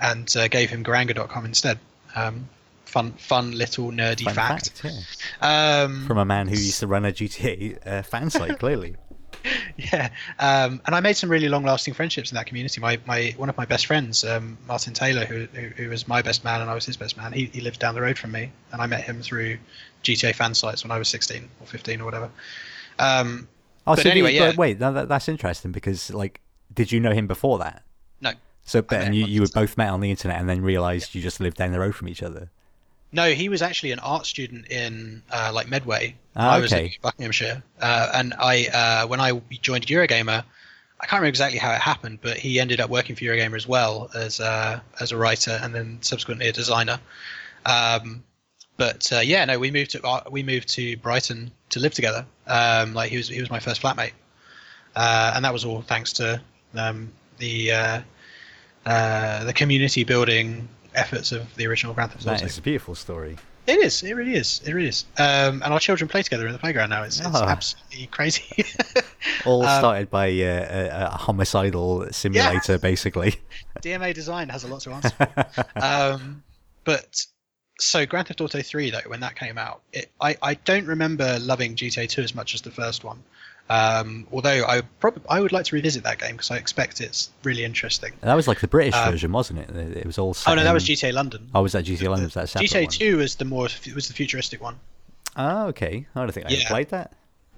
and 0.00 0.32
uh, 0.36 0.46
gave 0.46 0.70
him 0.70 0.84
Gouranga.com 0.84 1.44
instead. 1.44 1.80
Um, 2.14 2.48
fun, 2.88 3.12
fun 3.12 3.52
little 3.52 3.90
nerdy 3.92 4.24
Fun 4.24 4.34
fact. 4.34 4.70
fact, 4.80 5.04
yeah. 5.42 5.82
Um, 5.84 6.06
From 6.06 6.18
a 6.18 6.24
man 6.24 6.48
who 6.48 6.54
used 6.56 6.80
to 6.80 6.86
run 6.86 7.04
a 7.04 7.12
GTA 7.12 7.86
uh, 7.86 8.02
fan 8.02 8.30
site, 8.30 8.58
clearly. 8.58 8.96
yeah, 9.76 10.08
um, 10.38 10.80
and 10.86 10.94
I 10.94 11.00
made 11.00 11.16
some 11.16 11.30
really 11.30 11.48
long-lasting 11.48 11.94
friendships 11.94 12.32
in 12.32 12.36
that 12.36 12.46
community. 12.46 12.80
My, 12.80 12.98
my 13.06 13.34
one 13.36 13.48
of 13.48 13.56
my 13.56 13.64
best 13.64 13.86
friends, 13.86 14.24
um, 14.24 14.58
Martin 14.66 14.94
Taylor, 14.94 15.24
who, 15.24 15.46
who 15.52 15.68
who 15.68 15.88
was 15.90 16.08
my 16.08 16.22
best 16.22 16.42
man 16.44 16.60
and 16.60 16.68
I 16.68 16.74
was 16.74 16.84
his 16.84 16.96
best 16.96 17.16
man. 17.16 17.32
He 17.32 17.44
he 17.46 17.60
lived 17.60 17.78
down 17.78 17.94
the 17.94 18.00
road 18.00 18.18
from 18.18 18.32
me, 18.32 18.50
and 18.72 18.82
I 18.82 18.86
met 18.86 19.02
him 19.02 19.22
through 19.22 19.58
GTA 20.02 20.34
fan 20.34 20.54
sites 20.54 20.82
when 20.82 20.90
I 20.90 20.98
was 20.98 21.08
16 21.08 21.48
or 21.60 21.66
15 21.66 22.00
or 22.00 22.04
whatever. 22.04 22.30
Um, 22.98 23.48
Oh, 23.86 23.94
But 23.96 24.02
so 24.02 24.10
anyway, 24.10 24.34
you, 24.34 24.40
yeah. 24.40 24.48
but 24.50 24.58
wait, 24.58 24.78
no, 24.78 24.92
that, 24.92 25.08
that's 25.08 25.28
interesting 25.28 25.72
because 25.72 26.12
like, 26.12 26.42
did 26.74 26.92
you 26.92 27.00
know 27.00 27.12
him 27.12 27.26
before 27.26 27.58
that? 27.60 27.82
no, 28.20 28.32
So, 28.64 28.82
but 28.82 29.00
and 29.00 29.14
you, 29.14 29.24
you 29.24 29.40
were 29.40 29.48
both 29.54 29.78
met 29.78 29.88
on 29.88 30.00
the 30.00 30.10
internet 30.10 30.38
and 30.38 30.46
then 30.46 30.60
realised 30.60 31.14
you 31.14 31.22
just 31.22 31.40
lived 31.40 31.56
down 31.56 31.72
the 31.72 31.80
road 31.80 31.94
from 31.94 32.06
each 32.08 32.22
other. 32.22 32.50
No, 33.12 33.30
he 33.30 33.48
was 33.48 33.62
actually 33.62 33.92
an 33.92 33.98
art 34.00 34.26
student 34.26 34.70
in 34.70 35.22
uh, 35.30 35.50
like 35.54 35.68
Medway. 35.68 36.16
Ah, 36.36 36.54
I 36.54 36.60
was 36.60 36.72
okay. 36.72 36.92
at 36.94 37.02
Buckinghamshire, 37.02 37.62
uh, 37.80 38.10
and 38.14 38.34
I 38.38 38.66
uh, 38.66 39.06
when 39.06 39.20
I 39.20 39.40
joined 39.62 39.86
Eurogamer, 39.86 40.44
I 41.00 41.06
can't 41.06 41.20
remember 41.20 41.28
exactly 41.28 41.58
how 41.58 41.72
it 41.72 41.80
happened, 41.80 42.18
but 42.22 42.36
he 42.36 42.60
ended 42.60 42.80
up 42.80 42.90
working 42.90 43.16
for 43.16 43.22
Eurogamer 43.24 43.56
as 43.56 43.66
well 43.66 44.10
as 44.14 44.40
uh, 44.40 44.80
as 45.00 45.12
a 45.12 45.16
writer 45.16 45.58
and 45.62 45.74
then 45.74 45.98
subsequently 46.00 46.48
a 46.48 46.52
designer. 46.52 46.98
Um, 47.64 48.24
but 48.76 49.12
uh, 49.12 49.20
yeah, 49.20 49.44
no, 49.44 49.58
we 49.58 49.70
moved 49.70 49.92
to 49.92 50.22
we 50.30 50.42
moved 50.42 50.68
to 50.70 50.96
Brighton 50.98 51.50
to 51.70 51.80
live 51.80 51.94
together. 51.94 52.26
Um, 52.46 52.94
like 52.94 53.10
he 53.10 53.16
was 53.16 53.28
he 53.28 53.40
was 53.40 53.50
my 53.50 53.60
first 53.60 53.82
flatmate, 53.82 54.12
uh, 54.96 55.32
and 55.34 55.44
that 55.44 55.52
was 55.52 55.64
all 55.64 55.82
thanks 55.82 56.12
to 56.14 56.40
um, 56.74 57.12
the 57.38 57.72
uh, 57.72 58.00
uh, 58.86 59.44
the 59.44 59.52
community 59.52 60.04
building 60.04 60.68
efforts 60.98 61.32
of 61.32 61.54
the 61.56 61.66
original 61.66 61.94
Grand 61.94 62.12
Theft 62.12 62.26
Auto. 62.26 62.44
is 62.46 62.58
a 62.58 62.62
beautiful 62.62 62.94
story. 62.94 63.36
It 63.66 63.78
is. 63.84 64.02
It 64.02 64.14
really 64.14 64.34
is. 64.34 64.62
It 64.64 64.72
really 64.72 64.88
is. 64.88 65.04
Um, 65.18 65.62
and 65.62 65.64
our 65.74 65.78
children 65.78 66.08
play 66.08 66.22
together 66.22 66.46
in 66.46 66.52
the 66.54 66.58
playground 66.58 66.88
now. 66.90 67.02
It's, 67.02 67.18
it's 67.20 67.28
Oh. 67.34 67.44
absolutely 67.44 68.06
crazy. 68.06 68.64
All 69.44 69.62
Um, 69.62 69.78
started 69.78 70.10
by 70.10 70.28
uh, 70.30 71.04
a, 71.04 71.06
a 71.12 71.16
homicidal 71.18 72.06
simulator, 72.10 72.78
basically. 72.78 73.36
DMA 73.82 74.14
design 74.14 74.48
has 74.48 74.64
a 74.64 74.68
lot 74.68 74.80
to 74.82 74.92
answer 74.92 75.10
for. 75.10 75.66
um, 75.84 76.42
but 76.84 77.20
so 77.78 78.06
Grand 78.06 78.28
Theft 78.28 78.40
Auto 78.40 78.62
3 78.62 78.90
though, 78.90 79.00
when 79.06 79.20
that 79.20 79.36
came 79.36 79.58
out, 79.58 79.82
it, 79.92 80.10
I 80.20 80.36
I 80.42 80.54
don't 80.54 80.86
remember 80.86 81.38
loving 81.40 81.74
GTA 81.76 82.08
2 82.08 82.22
as 82.22 82.34
much 82.34 82.54
as 82.54 82.62
the 82.62 82.70
first 82.70 83.04
one. 83.04 83.22
Um, 83.70 84.26
although 84.32 84.64
I 84.66 84.80
probably 84.98 85.22
I 85.28 85.40
would 85.40 85.52
like 85.52 85.66
to 85.66 85.74
revisit 85.74 86.02
that 86.04 86.18
game 86.18 86.32
because 86.32 86.50
I 86.50 86.56
expect 86.56 87.00
it's 87.02 87.30
really 87.42 87.64
interesting. 87.64 88.12
That 88.22 88.34
was 88.34 88.48
like 88.48 88.60
the 88.60 88.68
British 88.68 88.94
Um, 88.94 89.10
version, 89.12 89.30
wasn't 89.32 89.58
it? 89.60 89.96
It 89.98 90.06
was 90.06 90.16
all. 90.18 90.34
Oh 90.46 90.54
no, 90.54 90.64
that 90.64 90.72
was 90.72 90.84
GTA 90.86 91.12
London. 91.12 91.48
Oh, 91.54 91.62
was 91.62 91.72
that 91.72 91.84
GTA 91.84 92.08
London? 92.08 92.24
Was 92.24 92.34
that 92.34 92.46
GTA 92.48 92.82
one? 92.84 92.90
2 92.90 93.16
was 93.18 93.34
the 93.36 93.44
more 93.44 93.68
was 93.94 94.08
the 94.08 94.14
futuristic 94.14 94.62
one. 94.62 94.76
Oh, 95.36 95.66
okay. 95.66 96.06
I 96.14 96.20
don't 96.20 96.32
think 96.32 96.46
I 96.46 96.50
ever 96.52 96.60
Yeah. 96.62 96.68
played 96.68 96.88
that. 96.90 97.12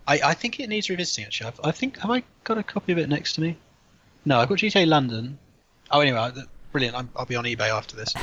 I, 0.09 0.21
I 0.25 0.35
think 0.35 0.59
it 0.59 0.69
needs 0.69 0.91
revisiting 0.91 1.27
actually. 1.27 1.47
I've, 1.49 1.61
I 1.63 1.71
think 1.71 1.99
have 1.99 2.11
I 2.11 2.25
got 2.45 2.59
a 2.59 2.63
copy 2.65 2.91
of 2.93 2.99
it 2.99 3.09
next 3.09 3.35
to 3.35 3.41
me? 3.41 3.57
No, 4.25 4.41
I've 4.41 4.49
got 4.49 4.59
GTA 4.59 4.87
London. 4.89 5.39
Oh, 5.93 6.01
anyway, 6.01 6.31
brilliant. 6.73 6.97
I'm, 6.97 7.09
I'll 7.17 7.27
be 7.27 7.37
on 7.37 7.45
eBay 7.45 7.69
after 7.69 7.95
this. 7.97 8.15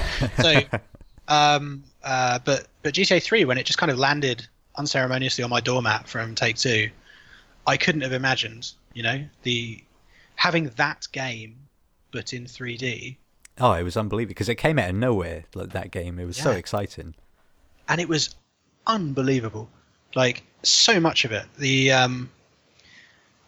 So, 0.42 0.62
um, 1.28 1.84
uh, 2.04 2.40
but 2.44 2.68
but 2.84 2.94
GTA 2.94 3.24
3 3.24 3.46
when 3.46 3.58
it 3.58 3.66
just 3.66 3.80
kind 3.80 3.92
of 3.92 3.98
landed 3.98 4.46
unceremoniously 4.76 5.44
on 5.44 5.50
my 5.50 5.60
doormat 5.62 6.08
from 6.08 6.36
Take 6.36 6.58
Two, 6.58 6.90
I 7.68 7.78
couldn't 7.78 8.02
have 8.02 8.14
imagined. 8.14 8.72
You 8.94 9.04
know 9.04 9.26
the 9.44 9.84
having 10.36 10.70
that 10.78 11.08
game, 11.12 11.56
but 12.12 12.34
in 12.34 12.46
3D, 12.46 13.18
Oh, 13.60 13.72
it 13.74 13.84
was 13.84 13.98
unbelievable 13.98 14.30
because 14.30 14.50
it 14.50 14.56
came 14.56 14.78
out 14.80 14.90
of 14.90 14.96
nowhere. 14.96 15.46
Like 15.54 15.70
that 15.72 15.92
game, 15.92 16.18
it 16.20 16.26
was 16.26 16.38
so 16.38 16.52
exciting. 16.52 17.14
and 17.90 18.00
it 18.02 18.08
was 18.10 18.36
unbelievable. 18.88 19.70
Like 20.16 20.44
so 20.64 21.00
much 21.00 21.26
of 21.26 21.32
it. 21.32 21.46
The 21.58 21.92
um, 21.92 22.30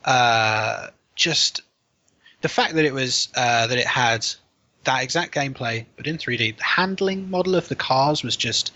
uh, 0.05 0.88
just 1.15 1.61
the 2.41 2.49
fact 2.49 2.74
that 2.76 2.86
it 2.86 2.93
was 2.93 3.30
uh, 3.36 3.67
that 3.67 3.78
it 3.78 3.88
had 3.88 4.26
that 4.86 5.03
exact 5.03 5.34
gameplay 5.34 5.86
but 5.97 6.07
in 6.07 6.17
3D. 6.17 6.57
The 6.57 6.63
handling 6.63 7.30
model 7.30 7.55
of 7.55 7.67
the 7.67 7.76
cars 7.76 8.24
was 8.24 8.36
just 8.36 8.74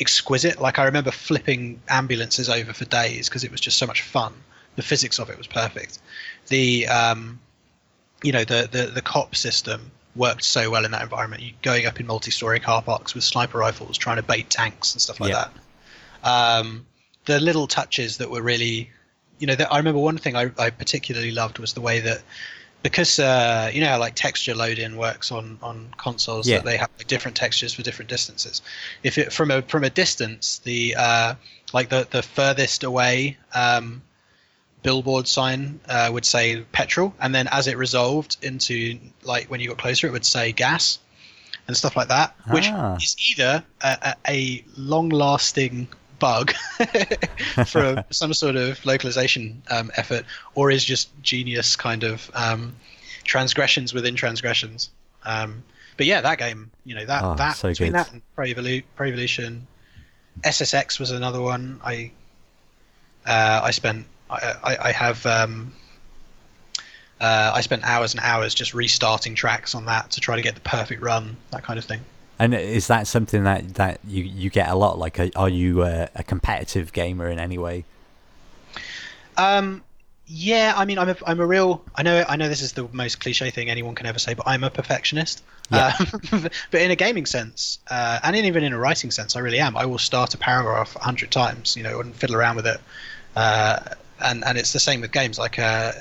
exquisite. 0.00 0.60
Like 0.60 0.78
I 0.78 0.84
remember 0.84 1.10
flipping 1.10 1.80
ambulances 1.88 2.48
over 2.48 2.72
for 2.72 2.84
days 2.86 3.28
because 3.28 3.44
it 3.44 3.50
was 3.50 3.60
just 3.60 3.78
so 3.78 3.86
much 3.86 4.02
fun. 4.02 4.32
The 4.76 4.82
physics 4.82 5.18
of 5.18 5.28
it 5.30 5.38
was 5.38 5.46
perfect. 5.46 5.98
The 6.48 6.86
um, 6.88 7.40
you 8.22 8.32
know 8.32 8.44
the, 8.44 8.68
the 8.70 8.86
the 8.86 9.02
cop 9.02 9.34
system 9.36 9.90
worked 10.14 10.44
so 10.44 10.70
well 10.70 10.84
in 10.84 10.90
that 10.90 11.02
environment. 11.02 11.42
You 11.42 11.52
going 11.62 11.86
up 11.86 11.98
in 12.00 12.06
multi-story 12.06 12.60
car 12.60 12.82
parks 12.82 13.14
with 13.14 13.24
sniper 13.24 13.58
rifles, 13.58 13.96
trying 13.96 14.16
to 14.16 14.22
bait 14.22 14.50
tanks 14.50 14.92
and 14.94 15.00
stuff 15.00 15.20
like 15.20 15.30
Yeah. 15.30 15.48
that. 16.22 16.28
Um, 16.28 16.86
the 17.24 17.40
little 17.40 17.66
touches 17.66 18.18
that 18.18 18.30
were 18.30 18.42
really, 18.42 18.90
you 19.38 19.46
know, 19.46 19.54
that 19.54 19.72
I 19.72 19.78
remember 19.78 20.00
one 20.00 20.18
thing 20.18 20.36
I, 20.36 20.50
I 20.58 20.70
particularly 20.70 21.30
loved 21.30 21.58
was 21.58 21.72
the 21.72 21.80
way 21.80 22.00
that 22.00 22.22
because 22.82 23.18
uh, 23.18 23.70
you 23.72 23.80
know 23.80 23.88
how 23.88 23.98
like 23.98 24.14
texture 24.14 24.54
load-in 24.54 24.96
works 24.96 25.30
on 25.32 25.58
on 25.62 25.94
consoles 25.96 26.46
Yeah. 26.48 26.58
that 26.58 26.64
they 26.64 26.76
have 26.76 26.90
like, 26.98 27.06
different 27.06 27.36
textures 27.36 27.72
for 27.72 27.82
different 27.82 28.08
distances. 28.08 28.60
If 29.02 29.18
it 29.18 29.32
from 29.32 29.50
a 29.50 29.62
from 29.62 29.84
a 29.84 29.90
distance, 29.90 30.58
the 30.58 30.94
uh, 30.96 31.34
like 31.72 31.88
the 31.88 32.06
the 32.10 32.22
furthest 32.22 32.82
away 32.84 33.36
um, 33.54 34.02
billboard 34.82 35.28
sign 35.28 35.80
uh, 35.88 36.10
would 36.12 36.24
say 36.24 36.62
petrol, 36.72 37.14
and 37.20 37.34
then 37.34 37.48
as 37.50 37.66
it 37.68 37.76
resolved 37.76 38.36
into 38.42 38.98
like 39.22 39.50
when 39.50 39.60
you 39.60 39.68
got 39.68 39.78
closer, 39.78 40.06
it 40.06 40.12
would 40.12 40.26
say 40.26 40.52
gas 40.52 40.98
and 41.68 41.76
stuff 41.76 41.96
like 41.96 42.08
that, 42.08 42.34
which 42.50 42.66
Ah. 42.68 42.96
is 42.96 43.14
either 43.30 43.62
a, 43.82 44.16
a, 44.26 44.64
long-lasting 44.76 45.86
bug 46.18 46.52
for 47.66 48.04
some 48.10 48.34
sort 48.34 48.56
of 48.56 48.84
localization 48.84 49.62
um, 49.70 49.90
effort, 49.96 50.24
or 50.56 50.70
is 50.70 50.84
just 50.84 51.08
genius 51.22 51.76
kind 51.76 52.02
of 52.02 52.30
um, 52.34 52.74
transgressions 53.24 53.94
within 53.94 54.16
transgressions. 54.16 54.90
Um, 55.24 55.62
but 55.96 56.06
yeah, 56.06 56.20
that 56.22 56.38
game, 56.38 56.70
you 56.84 56.96
know, 56.96 57.04
that 57.04 57.22
Oh, 57.22 57.34
that 57.36 57.56
so 57.56 57.68
between 57.68 57.92
good. 57.92 57.98
that 57.98 58.12
and 58.12 58.22
Pro, 58.34 58.46
Evolu- 58.46 58.82
Pro 58.96 59.06
Evolution, 59.08 59.66
SSX 60.42 60.98
was 60.98 61.10
another 61.12 61.40
one. 61.40 61.80
I 61.84 62.10
uh, 63.24 63.60
I 63.62 63.70
spent 63.70 64.06
I, 64.32 64.54
I, 64.64 64.88
I 64.88 64.92
have 64.92 65.24
um, 65.26 65.72
uh, 67.22 67.52
I 67.54 67.60
spent 67.60 67.84
hours 67.84 68.14
and 68.14 68.20
hours 68.22 68.52
just 68.52 68.74
restarting 68.74 69.36
tracks 69.36 69.76
on 69.76 69.84
that 69.84 70.10
to 70.10 70.20
try 70.20 70.34
to 70.34 70.42
get 70.42 70.56
the 70.56 70.60
perfect 70.60 71.00
run, 71.00 71.36
that 71.52 71.62
kind 71.62 71.78
of 71.78 71.84
thing. 71.84 72.00
And 72.38 72.52
is 72.52 72.88
that 72.88 73.06
something 73.06 73.44
that, 73.44 73.74
that 73.74 74.00
you, 74.04 74.24
you 74.24 74.50
get 74.50 74.68
a 74.68 74.74
lot? 74.74 74.98
Like, 74.98 75.20
are, 75.36 75.48
you 75.48 75.84
a, 75.84 76.08
a 76.16 76.24
competitive 76.24 76.92
gamer 76.92 77.28
in 77.28 77.38
any 77.38 77.58
way? 77.58 77.84
Um, 79.36 79.84
yeah, 80.26 80.72
I 80.76 80.84
mean, 80.84 80.98
I'm 80.98 81.10
a, 81.10 81.16
I'm 81.24 81.38
a 81.38 81.46
real. 81.46 81.84
I 81.94 82.02
know, 82.02 82.24
I 82.28 82.34
know 82.34 82.48
this 82.48 82.60
is 82.60 82.72
the 82.72 82.88
most 82.90 83.20
cliche 83.20 83.50
thing 83.50 83.70
anyone 83.70 83.94
can 83.94 84.06
ever 84.06 84.18
say, 84.18 84.34
but 84.34 84.48
I'm 84.48 84.64
a 84.64 84.70
perfectionist. 84.70 85.44
Yeah. 85.70 85.94
Um, 86.32 86.48
but 86.72 86.80
in 86.80 86.90
a 86.90 86.96
gaming 86.96 87.26
sense, 87.26 87.78
uh, 87.88 88.18
and 88.24 88.34
in, 88.34 88.46
even 88.46 88.64
in 88.64 88.72
a 88.72 88.78
writing 88.78 89.12
sense, 89.12 89.36
I 89.36 89.40
really 89.40 89.60
am. 89.60 89.76
I 89.76 89.86
will 89.86 89.98
start 89.98 90.34
a 90.34 90.38
paragraph 90.38 90.96
a 90.96 91.04
hundred 91.04 91.30
times, 91.30 91.76
you 91.76 91.84
know, 91.84 92.00
and 92.00 92.12
fiddle 92.16 92.34
around 92.34 92.56
with 92.56 92.66
it. 92.66 92.80
Uh, 93.36 93.78
and 94.22 94.44
and 94.44 94.58
it's 94.58 94.72
the 94.72 94.80
same 94.80 95.00
with 95.00 95.12
games. 95.12 95.38
Like, 95.38 95.58
uh, 95.58 95.92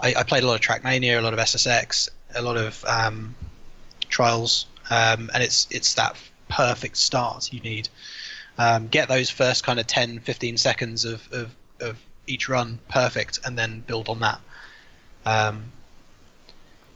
I, 0.00 0.14
I 0.14 0.22
played 0.22 0.42
a 0.42 0.46
lot 0.46 0.54
of 0.54 0.60
Trackmania, 0.60 1.18
a 1.18 1.22
lot 1.22 1.32
of 1.32 1.38
SSX, 1.38 2.08
a 2.34 2.42
lot 2.42 2.56
of 2.56 2.84
um, 2.86 3.34
Trials, 4.08 4.66
um, 4.90 5.30
and 5.34 5.42
it's 5.42 5.66
it's 5.70 5.94
that 5.94 6.16
perfect 6.48 6.96
start 6.96 7.52
you 7.52 7.60
need. 7.60 7.88
Um, 8.58 8.88
get 8.88 9.08
those 9.08 9.30
first 9.30 9.64
kind 9.64 9.78
of 9.78 9.86
10, 9.86 10.18
15 10.18 10.56
seconds 10.56 11.04
of, 11.04 11.28
of, 11.32 11.54
of 11.80 11.96
each 12.26 12.48
run 12.48 12.80
perfect, 12.88 13.38
and 13.44 13.56
then 13.56 13.84
build 13.86 14.08
on 14.08 14.18
that. 14.20 14.40
Um, 15.24 15.70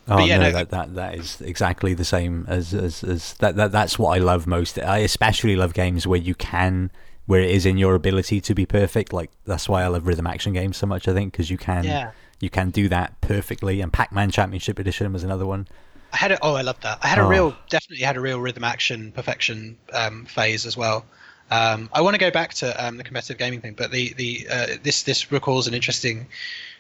Oh 0.09 0.17
But 0.17 0.27
yeah, 0.27 0.39
no, 0.39 0.43
no, 0.45 0.53
that, 0.53 0.71
that 0.71 0.95
that 0.97 1.15
is 1.15 1.41
exactly 1.41 1.95
the 1.95 2.05
same 2.05 2.45
as 2.49 2.75
as, 2.75 3.05
as 3.05 3.35
that, 3.35 3.55
that. 3.55 3.71
That's 3.71 4.01
what 4.01 4.17
I 4.17 4.19
love 4.19 4.49
most. 4.49 4.77
I 4.79 4.99
especially 4.99 5.55
love 5.55 5.75
games 5.75 6.09
where 6.09 6.19
you 6.19 6.35
can, 6.35 6.91
where 7.27 7.41
it 7.41 7.51
is 7.51 7.65
in 7.67 7.79
your 7.79 7.95
ability 7.95 8.41
to 8.41 8.55
be 8.55 8.67
perfect. 8.67 9.13
Like 9.13 9.31
that's 9.45 9.69
why 9.69 9.83
I 9.83 9.87
love 9.87 10.07
rhythm 10.07 10.27
action 10.27 10.53
games 10.53 10.77
so 10.77 10.87
much. 10.87 11.09
I 11.09 11.13
think 11.13 11.33
because 11.33 11.51
you 11.51 11.59
can 11.59 11.85
Yeah. 11.85 12.11
you 12.41 12.51
can 12.51 12.71
do 12.71 12.89
that 12.89 13.21
perfectly. 13.21 13.81
And 13.81 13.93
Pac-Man 13.93 14.31
Championship 14.31 14.79
Edition 14.79 15.13
was 15.13 15.23
another 15.25 15.47
one. 15.47 15.69
I 16.13 16.17
had 16.19 16.33
a, 16.33 16.39
oh, 16.43 16.55
I 16.57 16.63
love 16.63 16.79
that. 16.83 16.99
I 17.03 17.07
had 17.07 17.19
a 17.19 17.23
Oh. 17.23 17.29
real, 17.29 17.57
definitely 17.71 18.05
had 18.05 18.17
a 18.17 18.21
real 18.21 18.39
rhythm 18.41 18.65
action 18.65 19.13
perfection 19.13 19.79
um, 19.95 20.27
phase 20.27 20.67
as 20.67 20.77
well. 20.77 21.05
Um, 21.51 21.89
I 21.93 22.01
want 22.01 22.15
to 22.15 22.19
go 22.19 22.31
back 22.31 22.55
to 22.55 22.85
um, 22.85 22.97
the 22.97 23.05
competitive 23.05 23.39
gaming 23.39 23.61
thing, 23.61 23.75
but 23.75 23.91
the 23.93 24.13
the 24.15 24.47
uh, 24.51 24.67
this 24.83 25.03
this 25.05 25.31
recalls 25.31 25.67
an 25.67 25.75
interesting 25.75 26.27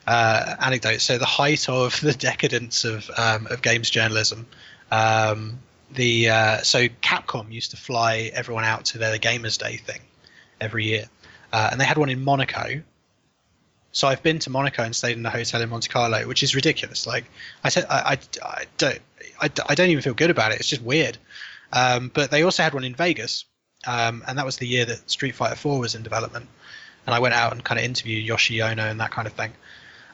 uh, 0.06 0.56
anecdote. 0.60 1.00
So 1.00 1.18
the 1.18 1.24
height 1.26 1.68
of 1.68 2.00
the 2.02 2.12
decadence 2.14 2.84
of 2.84 3.10
um, 3.16 3.46
of 3.48 3.62
games 3.62 3.88
journalism. 3.90 4.46
Um, 4.90 5.58
the 5.92 6.28
uh, 6.30 6.58
so 6.62 6.88
Capcom 7.02 7.50
used 7.52 7.70
to 7.72 7.76
fly 7.76 8.30
everyone 8.34 8.64
out 8.64 8.84
to 8.86 8.98
their 8.98 9.16
Gamers 9.18 9.58
Day 9.58 9.76
thing 9.76 10.00
every 10.62 10.84
year, 10.84 11.04
uh, 11.52 11.68
and 11.70 11.80
they 11.80 11.84
had 11.84 11.98
one 11.98 12.08
in 12.08 12.24
Monaco. 12.24 12.82
So 13.94 14.08
I've 14.08 14.22
been 14.22 14.38
to 14.40 14.50
Monaco 14.50 14.82
and 14.82 14.96
stayed 14.96 15.18
in 15.18 15.26
a 15.26 15.30
hotel 15.30 15.60
in 15.60 15.68
Monte 15.68 15.88
Carlo, 15.90 16.26
which 16.26 16.42
is 16.42 16.54
ridiculous. 16.54 17.06
Like 17.06 17.24
I 17.62 17.68
said, 17.68 17.84
I, 17.90 18.12
I, 18.12 18.18
I 18.42 18.64
don't 18.78 19.00
I, 19.40 19.50
I 19.68 19.74
don't 19.74 19.90
even 19.90 20.02
feel 20.02 20.14
good 20.14 20.30
about 20.30 20.52
it. 20.52 20.60
It's 20.60 20.68
just 20.68 20.82
weird. 20.82 21.18
Um, 21.72 22.10
but 22.14 22.30
they 22.30 22.42
also 22.42 22.62
had 22.62 22.74
one 22.74 22.84
in 22.84 22.94
Vegas, 22.94 23.44
um, 23.86 24.22
and 24.26 24.38
that 24.38 24.46
was 24.46 24.56
the 24.56 24.66
year 24.66 24.84
that 24.84 25.10
Street 25.10 25.34
Fighter 25.34 25.56
4 25.56 25.78
was 25.78 25.94
in 25.94 26.02
development. 26.02 26.48
And 27.06 27.14
I 27.14 27.18
went 27.18 27.34
out 27.34 27.52
and 27.52 27.64
kind 27.64 27.78
of 27.78 27.84
interviewed 27.84 28.24
Yoshi 28.24 28.62
Ono 28.62 28.82
and 28.82 29.00
that 29.00 29.10
kind 29.10 29.26
of 29.26 29.34
thing. 29.34 29.52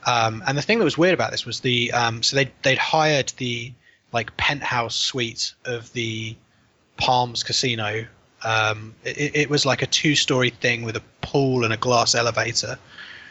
Um, 0.07 0.43
and 0.47 0.57
the 0.57 0.63
thing 0.63 0.79
that 0.79 0.85
was 0.85 0.97
weird 0.97 1.13
about 1.13 1.31
this 1.31 1.45
was 1.45 1.61
the 1.61 1.93
um, 1.93 2.23
so 2.23 2.37
they 2.37 2.51
they'd 2.63 2.79
hired 2.79 3.33
the 3.37 3.73
like 4.13 4.35
penthouse 4.39 4.97
suite 4.97 5.53
of 5.67 5.93
the 5.93 6.35
Palms 6.97 7.43
Casino. 7.43 8.07
Um, 8.45 8.95
it, 9.05 9.35
it 9.35 9.51
was 9.51 9.67
like 9.67 9.83
a 9.83 9.87
two-story 9.87 10.51
thing 10.51 10.83
with 10.83 10.97
a 10.97 11.03
pool 11.23 11.65
and 11.65 11.73
a 11.73 11.77
glass 11.77 12.15
elevator. 12.15 12.79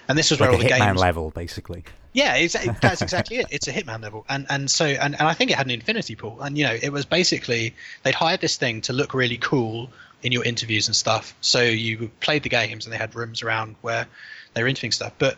And 0.08 0.18
this 0.18 0.32
was 0.32 0.40
where 0.40 0.52
Like 0.52 0.60
a 0.60 0.64
all 0.64 0.70
the 0.70 0.76
Hitman 0.76 0.88
games. 0.88 1.00
level, 1.00 1.32
basically. 1.32 1.84
Yeah, 2.14 2.36
it's, 2.36 2.56
that's 2.82 3.02
exactly 3.08 3.38
it. 3.38 3.48
It's 3.50 3.68
a 3.68 3.74
Hitman 3.74 4.02
level, 4.02 4.26
and 4.30 4.46
and 4.50 4.72
so 4.72 4.86
and, 4.86 5.14
and 5.20 5.28
I 5.28 5.34
think 5.34 5.52
it 5.52 5.58
had 5.58 5.68
an 5.68 5.72
infinity 5.72 6.16
pool, 6.16 6.42
and 6.42 6.58
you 6.58 6.64
know 6.66 6.78
it 6.82 6.92
was 6.92 7.06
basically 7.06 7.76
they'd 8.04 8.16
hired 8.16 8.42
this 8.42 8.56
thing 8.56 8.82
to 8.82 8.94
look 8.94 9.14
really 9.14 9.38
cool 9.38 9.90
in 10.24 10.32
your 10.32 10.44
interviews 10.44 10.88
and 10.88 10.96
stuff. 10.96 11.36
So 11.42 11.62
you 11.62 12.10
played 12.22 12.44
the 12.44 12.50
games, 12.50 12.86
and 12.86 12.94
they 12.94 12.98
had 12.98 13.14
rooms 13.16 13.44
around 13.44 13.76
where 13.82 14.08
they 14.54 14.64
were 14.64 14.70
interviewing 14.70 14.94
stuff. 14.94 15.14
But 15.20 15.38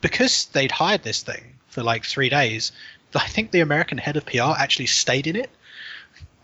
because 0.00 0.46
they'd 0.46 0.72
hired 0.72 1.02
this 1.02 1.22
thing 1.22 1.54
for 1.68 1.82
like 1.82 2.04
three 2.04 2.28
days, 2.28 2.72
I 3.14 3.26
think 3.28 3.50
the 3.50 3.60
American 3.60 3.98
head 3.98 4.16
of 4.16 4.26
PR 4.26 4.52
actually 4.58 4.86
stayed 4.86 5.26
in 5.26 5.36
it, 5.36 5.50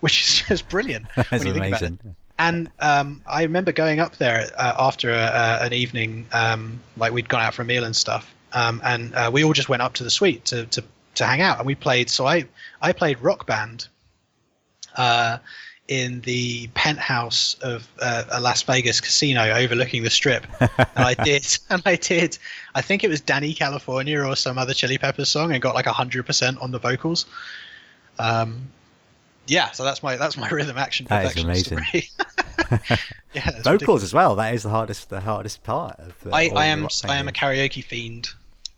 which 0.01 0.23
is 0.23 0.49
just 0.49 0.69
brilliant. 0.69 1.07
That's 1.17 1.31
when 1.31 1.47
you 1.47 1.53
think 1.53 1.67
about 1.67 1.83
it. 1.83 1.87
amazing. 1.87 2.17
And 2.39 2.71
um, 2.79 3.21
I 3.27 3.43
remember 3.43 3.73
going 3.73 3.99
up 3.99 4.17
there 4.17 4.49
uh, 4.57 4.75
after 4.79 5.11
a, 5.11 5.17
uh, 5.17 5.59
an 5.63 5.73
evening, 5.73 6.27
um, 6.33 6.81
like 6.97 7.13
we'd 7.13 7.29
gone 7.29 7.43
out 7.43 7.55
for 7.55 7.63
a 7.63 7.65
meal 7.65 7.85
and 7.85 7.97
stuff, 7.97 8.33
um, 8.53 8.81
and 8.85 9.15
uh, 9.15 9.31
we 9.33 9.43
all 9.43 9.53
just 9.53 9.69
went 9.69 9.83
up 9.83 9.95
to 9.95 10.05
the 10.05 10.11
suite 10.11 10.45
to, 10.47 10.65
to, 10.67 10.85
to 11.17 11.27
hang 11.27 11.41
out, 11.41 11.59
and 11.59 11.67
we 11.67 11.75
played. 11.75 12.09
So 12.09 12.27
I 12.27 12.47
I 12.81 12.93
played 12.93 13.19
Rock 13.21 13.47
Band 13.47 13.89
uh, 14.97 15.39
in 15.89 16.21
the 16.21 16.69
penthouse 16.75 17.55
of 17.63 17.89
uh, 18.01 18.25
a 18.31 18.41
Las 18.41 18.63
Vegas 18.63 19.01
casino 19.01 19.43
overlooking 19.53 20.05
the 20.05 20.11
Strip, 20.11 20.47
and 20.61 20.71
I 20.95 21.15
did, 21.15 21.45
and 21.71 21.83
I 21.85 21.97
did. 21.97 22.39
I 22.77 22.83
think 22.83 23.03
it 23.03 23.09
was 23.09 23.21
Dani 23.21 23.57
California 23.57 24.23
or 24.23 24.37
some 24.37 24.59
other 24.59 24.75
Chili 24.75 24.97
Peppers 24.97 25.29
song, 25.29 25.53
and 25.53 25.61
got 25.61 25.75
like 25.75 25.87
hundred 25.87 26.25
percent 26.25 26.59
on 26.61 26.71
the 26.71 26.79
vocals. 26.79 27.27
Um, 28.21 28.71
yeah, 29.49 29.71
so 29.73 29.85
that's 29.85 30.03
my 30.03 30.17
that's 30.17 30.37
my 30.37 30.49
rhythm 30.51 30.79
action 30.79 31.07
That 31.09 31.37
is 31.37 31.43
amazing. 31.43 31.81
yeah, 33.33 33.51
vocals 33.63 33.67
ridiculous. 33.67 34.03
as 34.05 34.15
well. 34.15 34.37
That 34.37 34.55
is 34.55 34.63
the 34.63 34.69
hardest 34.71 35.11
the 35.11 35.21
hardest 35.21 35.63
part 35.65 35.99
of. 35.99 36.15
Uh, 36.27 36.31
I, 36.35 36.51
I 36.55 36.67
am 36.67 36.87
I 37.05 37.17
am 37.17 37.29
a 37.29 37.33
karaoke 37.33 37.83
fiend. 37.83 38.29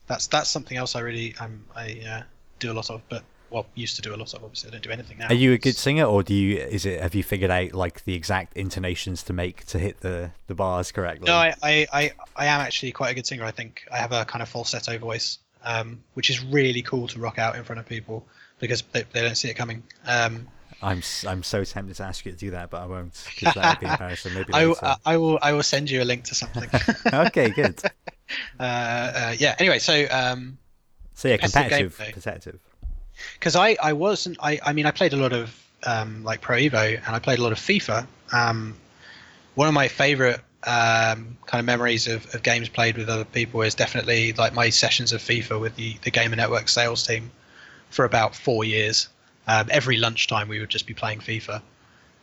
That's 0.07 0.27
that's 0.27 0.49
something 0.49 0.77
else 0.77 0.97
I 0.97 1.01
really 1.01 1.35
I'm, 1.41 1.65
I 1.75 2.01
uh, 2.09 2.23
do 2.59 2.73
a 2.73 2.75
lot 2.75 2.91
of, 2.91 3.03
but 3.09 3.23
well 3.51 3.67
used 3.75 3.97
to 3.97 4.03
do 4.03 4.15
a 4.15 4.17
lot 4.17 4.33
of. 4.35 4.45
Obviously, 4.45 4.69
I 4.69 4.73
don't 4.73 4.83
do 4.83 4.91
anything 4.91 5.19
now. 5.19 5.29
Are 5.29 5.35
you 5.35 5.53
a 5.53 5.59
good 5.59 5.77
singer, 5.77 6.05
or 6.05 6.23
do 6.23 6.35
you? 6.35 6.59
Is 6.59 6.87
it? 6.87 7.01
Have 7.01 7.15
you 7.15 7.23
figured 7.23 7.51
out 7.51 7.73
like 7.73 8.05
the 8.05 8.15
exact 8.15 8.57
intonations 8.57 9.23
to 9.25 9.33
make 9.33 9.67
to 9.67 9.79
hit 9.79 10.01
the 10.01 10.31
the 10.47 10.55
bars 10.55 10.93
correctly? 10.93 11.27
No, 11.27 11.35
I, 11.35 11.55
I, 11.63 11.87
I, 11.93 12.13
I 12.37 12.47
am 12.47 12.61
actually 12.61 12.93
quite 12.93 13.11
a 13.11 13.15
good 13.15 13.27
singer. 13.27 13.45
I 13.45 13.51
think 13.51 13.87
I 13.93 13.99
have 13.99 14.13
a 14.13 14.25
kind 14.25 14.43
of 14.43 14.49
falsetto 14.49 14.99
voice, 14.99 15.39
um, 15.65 16.01
which 16.15 16.31
is 16.31 16.43
really 16.45 16.83
cool 16.83 17.09
to 17.09 17.19
rock 17.19 17.39
out 17.39 17.57
in 17.57 17.65
front 17.65 17.81
of 17.81 17.87
people 17.87 18.27
because 18.61 18.83
they, 18.93 19.03
they 19.13 19.23
don't 19.23 19.37
see 19.37 19.49
it 19.49 19.55
coming. 19.55 19.83
Um, 20.07 20.47
I'm 20.83 21.03
I'm 21.27 21.43
so 21.43 21.65
tempted 21.65 21.97
to 21.97 22.05
ask 22.05 22.25
you 22.25 22.33
to 22.33 22.39
do 22.39 22.51
that, 22.53 22.71
but 22.71 22.83
I 22.83 22.87
won't 22.87 23.13
because 23.35 23.55
that 23.55 23.81
would 23.81 23.81
be 23.81 23.87
embarrassing. 23.93 24.35
Maybe 24.35 24.53
I. 24.55 24.73
I, 24.83 24.97
I 25.05 25.17
will 25.17 25.39
I 25.43 25.53
will 25.53 25.63
send 25.63 25.91
you 25.91 26.03
a 26.03 26.05
link 26.05 26.25
to 26.25 26.35
something. 26.35 26.69
uh, 27.13 27.25
okay, 27.29 27.51
good. 27.51 27.81
uh, 28.61 29.35
yeah. 29.39 29.57
Anyway, 29.59 29.79
so 29.79 30.07
um, 30.11 30.59
So 31.15 31.29
yeah, 31.29 31.37
Competitive 31.37 31.97
competitive, 31.97 32.13
competitive. 32.15 32.61
because 33.35 33.57
I, 33.57 33.77
I 33.83 33.93
wasn't 33.93 34.39
I, 34.41 34.59
I 34.65 34.73
mean 34.73 34.87
I 34.87 34.91
played 34.91 35.13
a 35.13 35.17
lot 35.17 35.33
of 35.33 35.55
um, 35.85 36.25
like 36.25 36.41
Pro 36.41 36.57
Evo 36.57 36.97
and 36.97 37.17
I 37.17 37.19
played 37.19 37.39
a 37.39 37.43
lot 37.43 37.53
of 37.53 37.59
FIFA. 37.59 38.07
Um, 38.33 38.77
one 39.55 39.69
of 39.69 39.75
my 39.75 39.89
favorite 39.89 40.41
um, 40.65 41.37
kind 41.47 41.59
of 41.59 41.65
memories 41.65 42.07
of, 42.07 42.35
of 42.35 42.43
games 42.43 42.69
played 42.69 42.97
with 42.97 43.09
other 43.09 43.25
people 43.25 43.63
is 43.63 43.75
definitely 43.75 44.33
like 44.35 44.53
my 44.55 44.71
sessions 44.71 45.13
of 45.13 45.21
FIFA 45.21 45.61
with 45.61 45.77
the 45.77 45.97
the 46.03 46.11
Gamer 46.11 46.37
Network 46.37 46.69
sales 46.69 47.07
team 47.07 47.31
for 47.91 48.05
about 48.07 48.35
four 48.35 48.65
years. 48.65 49.09
Um, 49.51 49.67
every 49.69 49.97
lunchtime 49.97 50.47
we 50.47 50.61
would 50.61 50.69
just 50.69 50.87
be 50.87 50.95
playing 50.95 51.19
FIFA. 51.19 51.61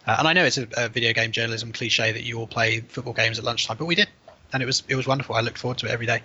Uh, 0.06 0.16
and 0.20 0.28
I 0.30 0.32
know 0.32 0.46
it's 0.46 0.58
a, 0.58 0.66
a 0.78 0.88
video 0.88 1.12
game 1.12 1.34
journalism 1.34 1.74
cliche 1.74 2.14
that 2.14 2.24
you 2.24 2.40
all 2.40 2.48
play 2.48 2.80
football 2.80 3.12
games 3.12 3.38
at 3.38 3.44
lunchtime, 3.44 3.76
but 3.76 3.84
we 3.84 3.96
did, 3.96 4.08
and 4.54 4.64
it 4.64 4.66
was 4.66 4.84
it 4.88 4.96
was 4.96 5.06
wonderful. 5.06 5.36
I 5.36 5.42
looked 5.42 5.58
forward 5.58 5.78
to 5.80 5.88
it 5.88 5.92
every 5.92 6.06
day. 6.06 6.22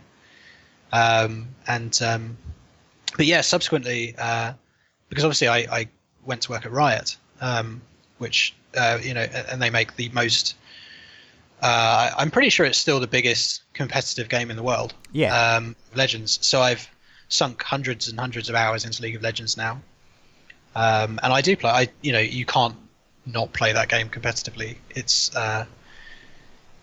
Um, 0.92 1.48
and 1.66 2.00
um, 2.02 2.36
but 3.16 3.26
yeah, 3.26 3.40
subsequently, 3.40 4.14
uh, 4.16 4.52
because 5.08 5.24
obviously 5.24 5.48
I, 5.48 5.56
I 5.80 5.88
went 6.24 6.42
to 6.42 6.52
work 6.52 6.66
at 6.66 6.70
Riot, 6.70 7.16
um, 7.40 7.82
which 8.18 8.54
uh, 8.76 8.98
you 9.02 9.12
know, 9.12 9.22
and 9.22 9.60
they 9.60 9.70
make 9.70 9.96
the 9.96 10.08
most. 10.10 10.54
Uh, 11.60 12.12
I'm 12.16 12.30
pretty 12.30 12.50
sure 12.50 12.64
it's 12.64 12.78
still 12.78 13.00
the 13.00 13.08
biggest 13.08 13.62
competitive 13.72 14.28
game 14.28 14.52
in 14.52 14.56
the 14.56 14.62
world. 14.62 14.94
Yeah. 15.10 15.34
Um, 15.34 15.74
Legends. 15.96 16.38
So 16.42 16.60
I've 16.60 16.88
sunk 17.28 17.60
hundreds 17.60 18.08
and 18.08 18.20
hundreds 18.20 18.48
of 18.48 18.54
hours 18.54 18.84
into 18.84 19.02
League 19.02 19.16
of 19.16 19.22
Legends 19.22 19.56
now, 19.56 19.80
um, 20.74 21.18
and 21.22 21.32
I 21.32 21.40
do 21.40 21.56
play. 21.56 21.70
I 21.70 21.88
you 22.02 22.12
know 22.12 22.18
you 22.20 22.44
can't 22.44 22.76
not 23.26 23.52
play 23.52 23.72
that 23.72 23.88
game 23.88 24.08
competitively. 24.08 24.76
It's 24.90 25.34
uh, 25.36 25.64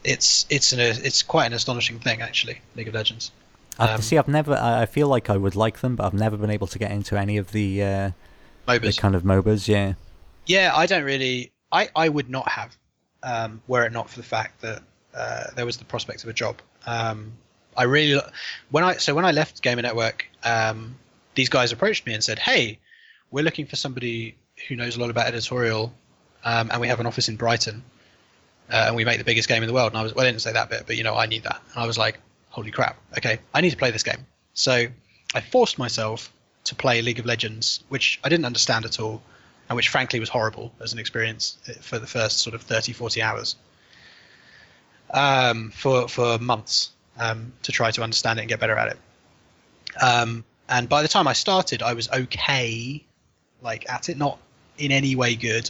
it's 0.03 0.45
it's 0.49 0.71
an 0.71 0.79
it's 0.79 1.21
quite 1.23 1.45
an 1.45 1.53
astonishing 1.53 1.99
thing 1.99 2.21
actually. 2.21 2.59
League 2.75 2.87
of 2.87 2.93
Legends. 2.93 3.31
I 3.77 3.93
Um, 3.93 4.01
see. 4.01 4.17
I've 4.17 4.27
never. 4.27 4.53
I 4.55 4.85
feel 4.85 5.07
like 5.07 5.29
I 5.29 5.37
would 5.37 5.55
like 5.55 5.79
them, 5.79 5.95
but 5.95 6.05
I've 6.05 6.13
never 6.13 6.37
been 6.37 6.49
able 6.49 6.67
to 6.67 6.79
get 6.79 6.91
into 6.91 7.17
any 7.17 7.37
of 7.37 7.51
the 7.51 7.83
uh, 7.83 8.11
the 8.65 8.93
kind 8.97 9.15
of 9.15 9.23
MOBAs. 9.23 9.67
Yeah. 9.67 9.93
Yeah, 10.45 10.73
I 10.75 10.85
don't 10.85 11.03
really. 11.03 11.51
I, 11.71 11.89
I 11.95 12.09
would 12.09 12.29
not 12.29 12.49
have, 12.49 12.75
um, 13.21 13.61
were 13.67 13.85
it 13.85 13.91
not 13.91 14.09
for 14.09 14.17
the 14.17 14.25
fact 14.25 14.61
that 14.61 14.81
uh, 15.13 15.43
there 15.55 15.65
was 15.65 15.77
the 15.77 15.85
prospect 15.85 16.23
of 16.23 16.29
a 16.29 16.33
job. 16.33 16.57
Um, 16.87 17.31
I 17.77 17.83
really 17.83 18.19
when 18.71 18.83
I 18.83 18.97
so 18.97 19.13
when 19.13 19.23
I 19.25 19.31
left 19.31 19.61
Gamer 19.61 19.81
Network, 19.83 20.27
um, 20.43 20.95
these 21.35 21.47
guys 21.49 21.71
approached 21.71 22.05
me 22.05 22.13
and 22.13 22.23
said, 22.23 22.39
"Hey, 22.39 22.79
we're 23.31 23.43
looking 23.43 23.65
for 23.65 23.75
somebody 23.75 24.35
who 24.67 24.75
knows 24.75 24.97
a 24.97 24.99
lot 24.99 25.09
about 25.09 25.27
editorial, 25.27 25.93
um, 26.43 26.69
and 26.71 26.81
we 26.81 26.87
have 26.87 26.99
an 26.99 27.05
office 27.05 27.29
in 27.29 27.35
Brighton, 27.35 27.83
uh, 28.71 28.85
and 28.87 28.95
we 28.95 29.05
make 29.05 29.17
the 29.17 29.23
biggest 29.23 29.47
game 29.47 29.63
in 29.63 29.67
the 29.67 29.73
world." 29.73 29.91
And 29.91 29.97
I 29.97 30.03
was 30.03 30.13
well, 30.13 30.25
I 30.25 30.29
didn't 30.29 30.41
say 30.41 30.53
that 30.53 30.69
bit, 30.69 30.83
but 30.87 30.97
you 30.97 31.03
know, 31.03 31.15
I 31.15 31.25
need 31.25 31.43
that, 31.43 31.61
and 31.73 31.83
I 31.83 31.87
was 31.87 31.97
like, 31.97 32.19
"Holy 32.49 32.71
crap! 32.71 32.97
Okay, 33.17 33.39
I 33.53 33.61
need 33.61 33.71
to 33.71 33.77
play 33.77 33.91
this 33.91 34.03
game." 34.03 34.25
So 34.53 34.87
I 35.33 35.41
forced 35.41 35.77
myself 35.77 36.31
to 36.65 36.75
play 36.75 37.01
League 37.01 37.19
of 37.19 37.25
Legends, 37.25 37.83
which 37.89 38.19
I 38.23 38.29
didn't 38.29 38.45
understand 38.45 38.85
at 38.85 38.99
all 38.99 39.21
and 39.69 39.75
which 39.75 39.89
frankly 39.89 40.19
was 40.19 40.29
horrible 40.29 40.73
as 40.81 40.93
an 40.93 40.99
experience 40.99 41.57
uh, 41.69 41.73
for 41.79 41.99
the 41.99 42.07
first 42.07 42.39
sort 42.39 42.55
of 42.55 42.61
30 42.63 42.91
40 42.91 43.21
hours 43.21 43.55
um, 45.13 45.71
for 45.71 46.07
for 46.07 46.37
months 46.39 46.91
um, 47.17 47.53
to 47.63 47.71
try 47.71 47.91
to 47.91 48.03
understand 48.03 48.39
it 48.39 48.43
and 48.43 48.49
get 48.49 48.59
better 48.59 48.75
at 48.75 48.89
it 48.89 48.97
um, 50.01 50.43
and 50.67 50.89
by 50.89 51.01
the 51.01 51.07
time 51.07 51.27
I 51.27 51.33
started 51.33 51.81
I 51.81 51.93
was 51.93 52.09
okay 52.09 53.03
like 53.61 53.89
at 53.89 54.09
it. 54.09 54.17
Not 54.17 54.39
in 54.77 54.91
any 54.91 55.15
way 55.15 55.35
good. 55.35 55.69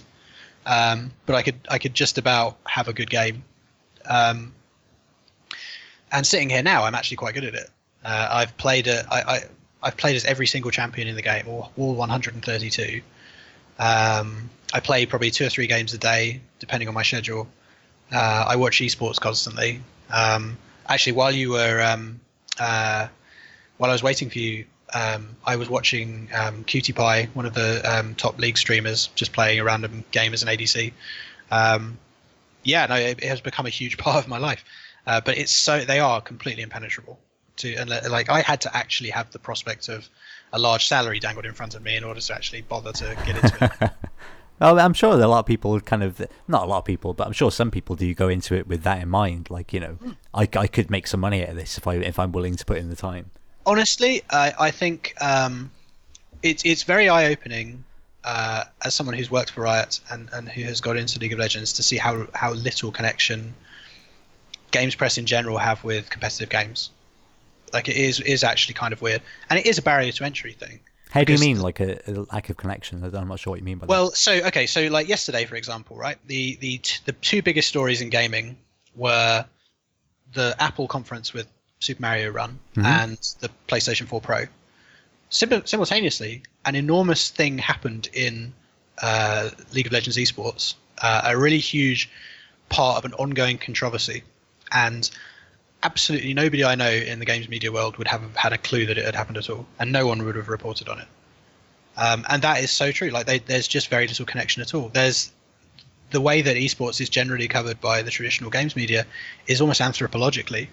Um, 0.65 1.11
but 1.25 1.35
I 1.35 1.41
could 1.41 1.59
I 1.69 1.77
could 1.77 1.93
just 1.93 2.17
about 2.17 2.57
have 2.65 2.87
a 2.87 2.93
good 2.93 3.09
game. 3.09 3.43
Um, 4.09 4.53
and 6.11 6.25
sitting 6.25 6.49
here 6.49 6.63
now 6.63 6.83
I'm 6.83 6.95
actually 6.95 7.17
quite 7.17 7.33
good 7.33 7.45
at 7.45 7.53
it. 7.53 7.69
Uh, 8.03 8.27
I've 8.31 8.55
played 8.57 8.87
it 8.87 9.05
I, 9.09 9.21
I 9.21 9.39
I've 9.81 9.97
played 9.97 10.15
as 10.15 10.25
every 10.25 10.47
single 10.47 10.71
champion 10.71 11.07
in 11.07 11.15
the 11.15 11.21
game 11.21 11.47
or 11.47 11.69
all 11.77 11.95
132 11.95 13.01
um, 13.79 14.49
I 14.73 14.81
play 14.81 15.05
probably 15.05 15.31
two 15.31 15.45
or 15.45 15.49
three 15.49 15.65
games 15.65 15.93
a 15.93 15.97
day, 15.97 16.41
depending 16.59 16.87
on 16.87 16.93
my 16.93 17.03
schedule. 17.03 17.47
Uh, 18.11 18.45
I 18.47 18.55
watch 18.57 18.79
esports 18.79 19.19
constantly. 19.19 19.81
Um, 20.11 20.57
actually, 20.87 21.13
while 21.13 21.31
you 21.31 21.51
were, 21.51 21.81
um, 21.81 22.19
uh, 22.59 23.07
while 23.77 23.89
I 23.89 23.93
was 23.93 24.03
waiting 24.03 24.29
for 24.29 24.37
you, 24.37 24.65
um, 24.93 25.35
I 25.45 25.55
was 25.55 25.69
watching 25.69 26.29
um, 26.33 26.63
Qtpie, 26.63 27.27
one 27.35 27.45
of 27.45 27.53
the 27.53 27.81
um, 27.89 28.15
top 28.15 28.37
league 28.39 28.57
streamers, 28.57 29.07
just 29.15 29.33
playing 29.33 29.59
a 29.59 29.63
random 29.63 30.03
game 30.11 30.33
as 30.33 30.43
an 30.43 30.49
ADC. 30.49 30.93
Um, 31.51 31.97
yeah, 32.63 32.85
no, 32.85 32.95
it, 32.95 33.23
it 33.23 33.27
has 33.27 33.41
become 33.41 33.65
a 33.65 33.69
huge 33.69 33.97
part 34.05 34.23
of 34.23 34.27
my 34.27 34.37
life. 34.37 34.63
Uh, 35.07 35.21
but 35.21 35.37
it's 35.37 35.51
so 35.51 35.83
they 35.83 35.99
are 35.99 36.21
completely 36.21 36.63
impenetrable. 36.63 37.19
To 37.57 37.73
and 37.75 37.89
like 38.09 38.29
I 38.29 38.41
had 38.41 38.61
to 38.61 38.75
actually 38.75 39.09
have 39.09 39.31
the 39.31 39.39
prospect 39.39 39.89
of 39.89 40.07
a 40.53 40.59
large 40.59 40.87
salary 40.87 41.19
dangled 41.19 41.45
in 41.45 41.53
front 41.53 41.75
of 41.75 41.83
me 41.83 41.97
in 41.97 42.03
order 42.03 42.21
to 42.21 42.33
actually 42.33 42.61
bother 42.61 42.93
to 42.93 43.17
get 43.25 43.43
into 43.43 43.79
it. 43.81 43.91
Well, 44.59 44.77
I'm 44.77 44.93
sure 44.93 45.13
a 45.13 45.27
lot 45.27 45.39
of 45.39 45.45
people 45.45 45.79
kind 45.79 46.03
of 46.03 46.21
not 46.47 46.63
a 46.63 46.65
lot 46.65 46.79
of 46.79 46.85
people, 46.85 47.13
but 47.13 47.25
I'm 47.25 47.33
sure 47.33 47.49
some 47.49 47.71
people 47.71 47.95
do 47.95 48.13
go 48.13 48.27
into 48.27 48.55
it 48.55 48.67
with 48.67 48.83
that 48.83 49.01
in 49.01 49.07
mind. 49.07 49.49
Like 49.49 49.71
you 49.71 49.79
know, 49.79 49.97
I, 50.33 50.49
I 50.53 50.67
could 50.67 50.91
make 50.91 51.07
some 51.07 51.21
money 51.21 51.43
out 51.43 51.49
of 51.49 51.55
this 51.55 51.77
if 51.77 51.87
I 51.87 51.95
if 51.95 52.19
I'm 52.19 52.33
willing 52.33 52.57
to 52.57 52.65
put 52.65 52.77
in 52.77 52.89
the 52.89 52.95
time. 52.95 53.31
Honestly, 53.65 54.23
I, 54.29 54.53
I 54.59 54.71
think 54.71 55.13
um, 55.21 55.71
it's 56.43 56.63
it's 56.65 56.83
very 56.83 57.09
eye 57.09 57.27
opening 57.27 57.83
uh, 58.23 58.65
as 58.83 58.93
someone 58.93 59.15
who's 59.15 59.31
worked 59.31 59.51
for 59.51 59.61
Riot 59.61 59.99
and, 60.11 60.29
and 60.33 60.49
who 60.49 60.63
has 60.63 60.81
got 60.81 60.97
into 60.97 61.19
League 61.19 61.33
of 61.33 61.39
Legends 61.39 61.73
to 61.73 61.83
see 61.83 61.97
how 61.97 62.27
how 62.33 62.53
little 62.53 62.91
connection 62.91 63.53
games 64.71 64.95
press 64.95 65.17
in 65.17 65.25
general 65.25 65.57
have 65.57 65.83
with 65.83 66.09
competitive 66.09 66.49
games. 66.49 66.91
Like 67.73 67.87
it 67.87 67.95
is 67.95 68.19
is 68.21 68.43
actually 68.43 68.73
kind 68.73 68.93
of 68.93 69.01
weird, 69.01 69.21
and 69.49 69.59
it 69.59 69.65
is 69.65 69.77
a 69.77 69.81
barrier 69.81 70.11
to 70.11 70.23
entry 70.23 70.53
thing. 70.53 70.79
How 71.11 71.23
do 71.23 71.33
you 71.33 71.39
mean 71.39 71.59
like 71.59 71.79
a, 71.79 71.99
a 72.07 72.25
lack 72.31 72.49
of 72.49 72.57
connection? 72.57 73.03
I'm 73.03 73.27
not 73.27 73.39
sure 73.39 73.51
what 73.51 73.59
you 73.59 73.65
mean 73.65 73.79
by 73.79 73.87
that. 73.87 73.89
Well, 73.89 74.11
so 74.11 74.33
okay, 74.33 74.67
so 74.67 74.87
like 74.87 75.07
yesterday, 75.07 75.45
for 75.45 75.55
example, 75.55 75.97
right? 75.97 76.17
The 76.27 76.55
the 76.57 76.77
t- 76.79 76.99
the 77.05 77.13
two 77.13 77.41
biggest 77.41 77.67
stories 77.67 78.01
in 78.01 78.09
gaming 78.09 78.57
were 78.95 79.45
the 80.33 80.55
Apple 80.59 80.87
conference 80.87 81.33
with 81.33 81.47
Super 81.79 82.01
Mario 82.01 82.29
Run 82.29 82.59
Mhm. 82.75 82.85
and 82.85 83.17
the 83.39 83.49
PlayStation 83.67 84.05
4 84.07 84.19
Pro. 84.21 84.45
Sim- 85.29 85.65
simultaneously, 85.65 86.43
an 86.65 86.75
enormous 86.75 87.29
thing 87.29 87.57
happened 87.57 88.09
in 88.13 88.53
uh, 89.01 89.49
League 89.71 89.85
of 89.85 89.93
Legends 89.93 90.17
esports. 90.17 90.73
Uh, 91.01 91.21
a 91.23 91.37
really 91.37 91.59
huge 91.59 92.09
part 92.67 92.97
of 92.97 93.05
an 93.05 93.13
ongoing 93.13 93.57
controversy, 93.57 94.23
and 94.73 95.09
absolutely 95.81 96.33
nobody 96.33 96.65
I 96.65 96.75
know 96.75 96.89
in 96.91 97.19
the 97.19 97.25
games 97.25 97.47
media 97.47 97.71
world 97.71 97.95
would 97.95 98.09
have 98.09 98.35
had 98.35 98.51
a 98.51 98.57
clue 98.57 98.85
that 98.87 98.97
it 98.97 99.05
had 99.05 99.15
happened 99.15 99.37
at 99.37 99.49
all, 99.49 99.65
and 99.79 99.93
no 99.93 100.05
one 100.05 100.25
would 100.25 100.35
have 100.35 100.49
reported 100.49 100.89
on 100.89 100.99
it. 100.99 101.07
Um, 101.95 102.25
and 102.27 102.41
that 102.41 102.61
is 102.61 102.71
so 102.71 102.91
true. 102.91 103.09
Like 103.09 103.25
they, 103.25 103.39
there's 103.39 103.69
just 103.69 103.87
very 103.87 104.05
little 104.05 104.25
connection 104.25 104.61
at 104.61 104.73
all. 104.73 104.89
There's 104.89 105.31
the 106.11 106.19
way 106.19 106.41
that 106.41 106.57
esports 106.57 106.99
is 106.99 107.07
generally 107.07 107.47
covered 107.47 107.79
by 107.79 108.01
the 108.01 108.11
traditional 108.11 108.49
games 108.49 108.75
media 108.75 109.05
is 109.47 109.61
almost 109.61 109.79
anthropologically. 109.79 110.67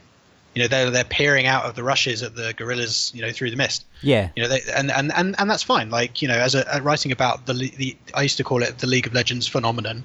You 0.57 0.62
know, 0.62 0.68
they're 0.68 0.90
they're 0.90 1.04
peering 1.04 1.46
out 1.46 1.66
of 1.66 1.74
the 1.74 1.82
rushes 1.82 2.22
at 2.22 2.34
the 2.34 2.54
gorillas, 2.54 3.12
you 3.14 3.20
know, 3.20 3.30
through 3.30 3.50
the 3.50 3.57
mist. 3.57 3.84
yeah, 4.00 4.30
You 4.36 4.42
know, 4.42 4.48
they, 4.48 4.62
and, 4.74 4.90
and 4.90 5.12
and 5.12 5.34
and 5.38 5.50
that's 5.50 5.62
fine. 5.62 5.90
Like 5.90 6.22
you 6.22 6.28
know, 6.28 6.38
as 6.38 6.54
a, 6.54 6.64
a 6.72 6.80
writing 6.80 7.12
about 7.12 7.44
the 7.44 7.52
the 7.52 7.94
I 8.14 8.22
used 8.22 8.38
to 8.38 8.44
call 8.44 8.62
it 8.62 8.78
the 8.78 8.86
League 8.86 9.07
of 9.07 9.12
Legends 9.12 9.46
phenomenon. 9.46 10.02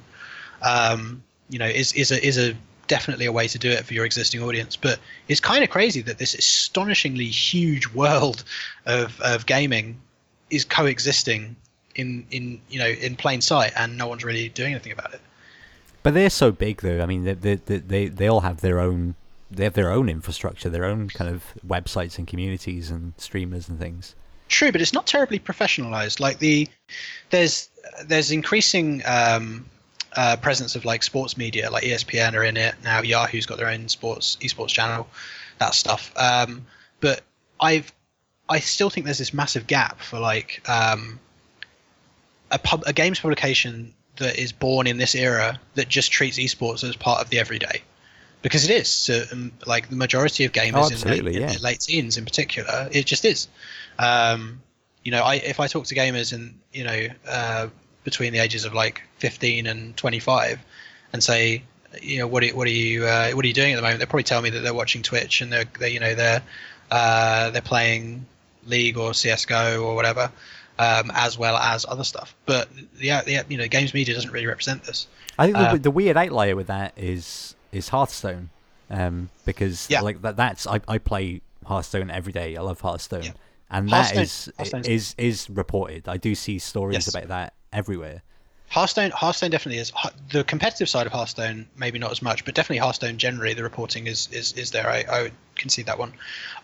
Um, 0.62 1.24
you 1.48 1.58
know, 1.58 1.68
is 1.68 1.94
is 1.94 2.12
a 2.12 2.22
is 2.22 2.38
a 2.38 2.54
definitely 2.88 3.26
a 3.26 3.32
way 3.32 3.48
to 3.48 3.58
do 3.58 3.70
it 3.70 3.86
for 3.86 3.94
your 3.94 4.04
existing 4.04 4.44
audience. 4.44 4.76
But 4.76 5.00
it's 5.30 5.40
kind 5.40 5.64
of 5.64 5.70
crazy 5.70 6.02
that 6.02 6.18
this 6.18 6.34
astonishingly 6.34 7.28
huge 7.28 7.88
world 7.88 8.44
of 8.86 9.22
of 9.22 9.46
gaming 9.46 10.02
is 10.50 10.66
coexisting 10.66 11.56
in 11.96 12.26
in 12.30 12.60
you 12.70 12.78
know 12.78 12.90
in 12.90 13.16
plain 13.16 13.40
sight, 13.40 13.72
and 13.78 13.98
no 13.98 14.06
one's 14.06 14.26
really 14.26 14.50
doing 14.50 14.74
anything 14.74 14.92
about 14.92 15.14
it. 15.14 15.22
but 16.04 16.14
they're 16.14 16.30
so 16.30 16.52
big 16.52 16.82
though. 16.82 17.02
I 17.02 17.06
mean, 17.06 17.24
they 17.24 17.36
they 17.36 17.56
they, 17.56 17.78
they, 17.78 18.08
they 18.10 18.28
all 18.28 18.42
have 18.42 18.60
their 18.60 18.82
own 18.82 19.16
they 19.52 19.66
have 19.66 19.74
their 19.74 19.92
own 19.92 20.10
infrastructure, 20.10 20.70
their 20.70 20.86
own 20.86 21.10
kind 21.10 21.30
of 21.30 21.44
websites 21.66 22.18
and 22.18 22.28
communities 22.28 22.90
and 22.90 23.14
streamers 23.18 23.68
and 23.68 23.78
things. 23.78 24.16
True, 24.48 24.72
but 24.72 24.82
it's 24.82 24.94
not 24.94 25.06
terribly 25.06 25.40
professionalized. 25.40 26.20
Like 26.20 26.40
the 26.40 26.68
there's 27.30 27.70
there's 28.06 28.32
increasing 28.32 29.02
um, 29.06 29.66
uh, 30.16 30.38
presence 30.38 30.76
of 30.76 30.86
like 30.86 31.04
sports 31.04 31.38
media, 31.38 31.70
like 31.70 31.84
ESPN 31.84 32.34
are 32.34 32.44
in 32.44 32.58
it 32.58 32.76
now. 32.84 33.02
Yahoo's 33.02 33.46
got 33.46 33.58
their 33.58 33.70
own 33.70 33.88
sports 33.88 34.38
esports 34.42 34.70
channel, 34.70 35.08
that 35.60 35.74
stuff. 35.74 36.12
Um, 36.16 36.66
but 37.00 37.22
I've 37.60 37.92
I 38.50 38.60
still 38.60 38.90
think 38.90 39.06
there's 39.06 39.20
this 39.20 39.34
massive 39.34 39.68
gap 39.68 40.00
for 40.02 40.20
like 40.20 40.62
um, 40.68 41.20
a 42.52 42.60
pub 42.60 42.84
a 42.88 42.94
games 42.94 43.20
publication 43.20 43.94
that 44.18 44.38
is 44.38 44.52
born 44.52 44.88
in 44.88 44.98
this 44.98 45.16
era 45.16 45.60
that 45.76 45.88
just 45.88 46.12
treats 46.12 46.38
esports 46.38 46.88
as 46.88 46.96
part 46.96 47.22
of 47.22 47.30
the 47.30 47.40
everyday 47.40 47.82
because 48.42 48.68
it 48.68 48.72
is 48.72 48.90
so, 48.90 49.24
um, 49.32 49.52
like 49.66 49.90
the 49.90 49.96
majority 49.96 50.46
of 50.46 50.52
gamers 50.52 51.06
oh, 51.06 51.12
in, 51.12 51.28
in, 51.28 51.34
yeah. 51.34 51.52
in, 51.52 51.62
late 51.62 51.80
teens 51.80 52.18
in 52.18 52.26
particular 52.26 52.88
it 52.92 53.06
just 53.06 53.26
is 53.26 53.48
um, 54.00 54.62
you 55.04 55.12
know 55.12 55.24
I 55.24 55.36
if 55.36 55.60
I 55.60 55.68
talk 55.68 55.86
to 55.86 55.96
gamers 55.96 56.34
and 56.34 56.58
you 56.74 56.84
know 56.84 57.08
uh, 57.28 57.68
between 58.04 58.34
the 58.34 58.40
ages 58.40 58.66
of 58.66 58.74
like 58.74 59.02
15 59.20 59.68
and 59.68 59.96
25 59.96 60.60
and 61.14 61.24
say 61.24 61.64
you 62.02 62.20
know 62.20 62.28
what 62.28 62.44
are, 62.44 62.56
what 62.56 62.68
are 62.68 62.72
you 62.72 63.06
uh, 63.06 63.32
what 63.32 63.44
are 63.44 63.48
you 63.48 63.54
doing 63.54 63.74
at 63.74 63.76
the 63.76 63.82
moment 63.82 64.00
they'll 64.00 64.08
probably 64.08 64.24
tell 64.24 64.42
me 64.42 64.50
that 64.50 64.60
they're 64.60 64.74
watching 64.74 65.02
Twitch 65.02 65.42
and 65.42 65.52
they're, 65.52 65.66
they're 65.80 65.90
you 65.90 66.00
know 66.00 66.16
they're 66.16 66.42
uh, 66.90 67.50
they're 67.52 67.62
playing 67.62 68.26
League 68.66 68.98
or 68.98 69.14
CS:GO 69.14 69.84
or 69.84 69.96
whatever 69.96 70.32
um, 70.82 71.12
as 71.14 71.38
well 71.38 71.58
as 71.58 71.86
other 71.88 72.04
stuff. 72.04 72.36
But 72.46 72.68
yeah, 73.00 73.22
the, 73.22 73.44
you 73.50 73.58
know, 73.58 73.68
games 73.68 73.94
media 73.94 74.16
doesn't 74.16 74.32
really 74.32 74.48
represent 74.48 74.84
this. 74.84 75.08
I 75.38 75.46
think 75.46 75.58
the, 75.58 75.72
um, 75.72 75.82
the 75.82 75.92
weird 75.92 76.18
outlier 76.18 76.56
with 76.56 76.68
that 76.68 76.94
is 76.98 77.56
is 77.72 77.90
Hearthstone, 77.90 78.50
um, 78.90 79.30
because 79.46 79.88
yeah. 79.90 80.02
like 80.02 80.22
that, 80.22 80.36
that's 80.36 80.68
I, 80.68 80.82
I 80.88 80.98
play 80.98 81.42
Hearthstone 81.66 82.10
every 82.12 82.34
day. 82.34 82.56
I 82.56 82.62
love 82.62 82.82
Hearthstone, 82.82 83.24
yeah. 83.24 83.32
and 83.70 83.90
that 83.90 84.16
is 84.16 84.52
is 84.86 85.16
is 85.18 85.50
reported. 85.50 86.08
I 86.08 86.18
do 86.18 86.36
see 86.36 86.60
stories 86.60 86.96
yes. 86.96 87.08
about 87.08 87.28
that 87.30 87.54
everywhere. 87.72 88.24
Hearthstone, 88.70 89.12
Hearthstone 89.12 89.52
definitely 89.52 89.80
is 89.80 89.92
the 90.32 90.46
competitive 90.46 90.88
side 90.88 91.06
of 91.06 91.12
Hearthstone. 91.12 91.68
Maybe 91.76 92.00
not 92.00 92.12
as 92.12 92.22
much, 92.22 92.46
but 92.46 92.56
definitely 92.56 92.78
Hearthstone. 92.78 93.18
Generally, 93.18 93.56
the 93.56 93.64
reporting 93.64 94.08
is 94.08 94.30
is, 94.32 94.54
is 94.54 94.72
there. 94.72 94.90
I, 94.90 95.04
I 95.12 95.22
would 95.24 95.34
concede 95.56 95.88
that 95.88 96.00
one. 96.00 96.14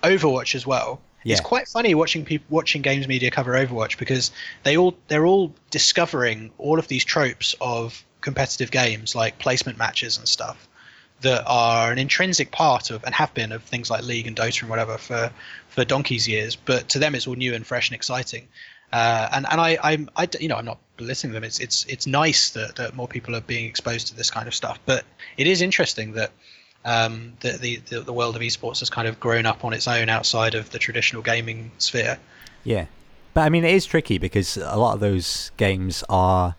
Overwatch 0.04 0.56
as 0.56 0.66
well. 0.66 1.02
Yeah. 1.24 1.34
It's 1.34 1.42
quite 1.42 1.68
funny 1.68 1.94
watching 1.96 2.24
people 2.24 2.46
watching 2.50 2.82
games 2.82 3.08
media 3.08 3.30
cover 3.30 3.54
Overwatch 3.54 3.98
because 3.98 4.32
they 4.64 4.78
all 4.78 4.96
they're 5.10 5.26
all 5.26 5.54
discovering 5.70 6.52
all 6.58 6.80
of 6.80 6.88
these 6.88 7.04
tropes 7.04 7.54
of 7.60 8.06
competitive 8.22 8.72
games 8.72 9.14
like 9.14 9.38
placement 9.38 9.78
matches 9.78 10.18
and 10.18 10.28
stuff 10.28 10.68
that 11.22 11.44
are 11.48 11.92
an 11.92 11.98
intrinsic 11.98 12.52
part 12.52 12.92
of 12.92 13.04
and 13.04 13.14
have 13.16 13.34
been 13.34 13.52
of 13.52 13.64
things 13.64 13.90
like 13.90 14.04
League 14.04 14.28
and 14.28 14.36
Dota 14.36 14.62
and 14.62 14.70
whatever 14.70 14.98
for 14.98 15.32
for 15.70 15.84
donkey's 15.84 16.28
years. 16.28 16.56
But 16.56 16.90
to 16.90 17.00
them, 17.00 17.16
it's 17.16 17.28
all 17.28 17.36
new 17.36 17.54
and 17.54 17.66
fresh 17.66 17.90
and 17.90 17.96
exciting. 17.96 18.48
Uh, 18.94 19.28
and 19.32 19.46
and 19.50 19.60
I, 19.60 19.78
I'm 19.84 20.10
I 20.16 20.28
you 20.40 20.48
know 20.48 20.56
I'm 20.56 20.66
not 20.66 20.78
belittling 20.96 21.34
them. 21.34 21.44
It's 21.44 21.60
it's 21.60 21.86
it's 21.86 22.08
nice 22.08 22.52
that, 22.52 22.76
that 22.76 22.96
more 22.96 23.08
people 23.08 23.36
are 23.36 23.42
being 23.42 23.66
exposed 23.66 24.08
to 24.08 24.16
this 24.16 24.32
kind 24.32 24.48
of 24.48 24.56
stuff. 24.56 24.80
But 24.86 25.04
it 25.38 25.48
is 25.48 25.62
interesting 25.62 26.14
that 26.14 26.32
um, 26.86 27.34
the, 27.42 27.82
the 27.90 28.00
the 28.00 28.14
world 28.14 28.36
of 28.36 28.42
esports 28.42 28.80
has 28.80 28.90
kind 28.90 29.08
of 29.08 29.20
grown 29.20 29.46
up 29.46 29.66
on 29.66 29.74
its 29.74 29.88
own 29.88 30.10
outside 30.10 30.56
of 30.56 30.70
the 30.70 30.80
traditional 30.80 31.22
gaming 31.22 31.72
sphere. 31.80 32.18
Yeah, 32.64 32.86
but 33.34 33.42
I 33.42 33.50
mean 33.50 33.66
it 33.66 33.74
is 33.74 33.86
tricky 33.86 34.18
because 34.18 34.56
a 34.56 34.78
lot 34.78 34.94
of 34.94 35.00
those 35.00 35.52
games 35.58 36.04
are. 36.10 36.56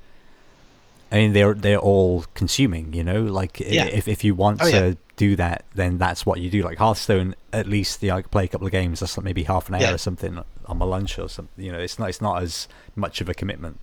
I 1.10 1.16
mean 1.16 1.32
they're 1.32 1.54
they're 1.54 1.78
all 1.78 2.24
consuming, 2.34 2.92
you 2.92 3.04
know. 3.04 3.22
Like 3.22 3.60
yeah. 3.60 3.86
if 3.86 4.08
if 4.08 4.24
you 4.24 4.34
want 4.34 4.60
oh, 4.62 4.70
to 4.70 4.76
yeah. 4.88 4.94
do 5.16 5.36
that, 5.36 5.64
then 5.74 5.98
that's 5.98 6.26
what 6.26 6.40
you 6.40 6.50
do. 6.50 6.62
Like 6.62 6.78
Hearthstone, 6.78 7.34
at 7.52 7.66
least 7.66 8.02
you 8.02 8.10
know, 8.10 8.16
I 8.16 8.22
play 8.22 8.44
a 8.44 8.48
couple 8.48 8.66
of 8.66 8.72
games. 8.72 9.00
That's 9.00 9.16
like 9.16 9.24
maybe 9.24 9.44
half 9.44 9.68
an 9.68 9.76
hour 9.76 9.82
yeah. 9.82 9.94
or 9.94 9.98
something 9.98 10.42
on 10.66 10.78
my 10.78 10.84
lunch 10.84 11.18
or 11.18 11.28
something. 11.28 11.64
You 11.64 11.72
know, 11.72 11.78
it's 11.78 11.98
not 11.98 12.10
it's 12.10 12.20
not 12.20 12.42
as 12.42 12.68
much 12.94 13.20
of 13.20 13.28
a 13.28 13.34
commitment. 13.34 13.80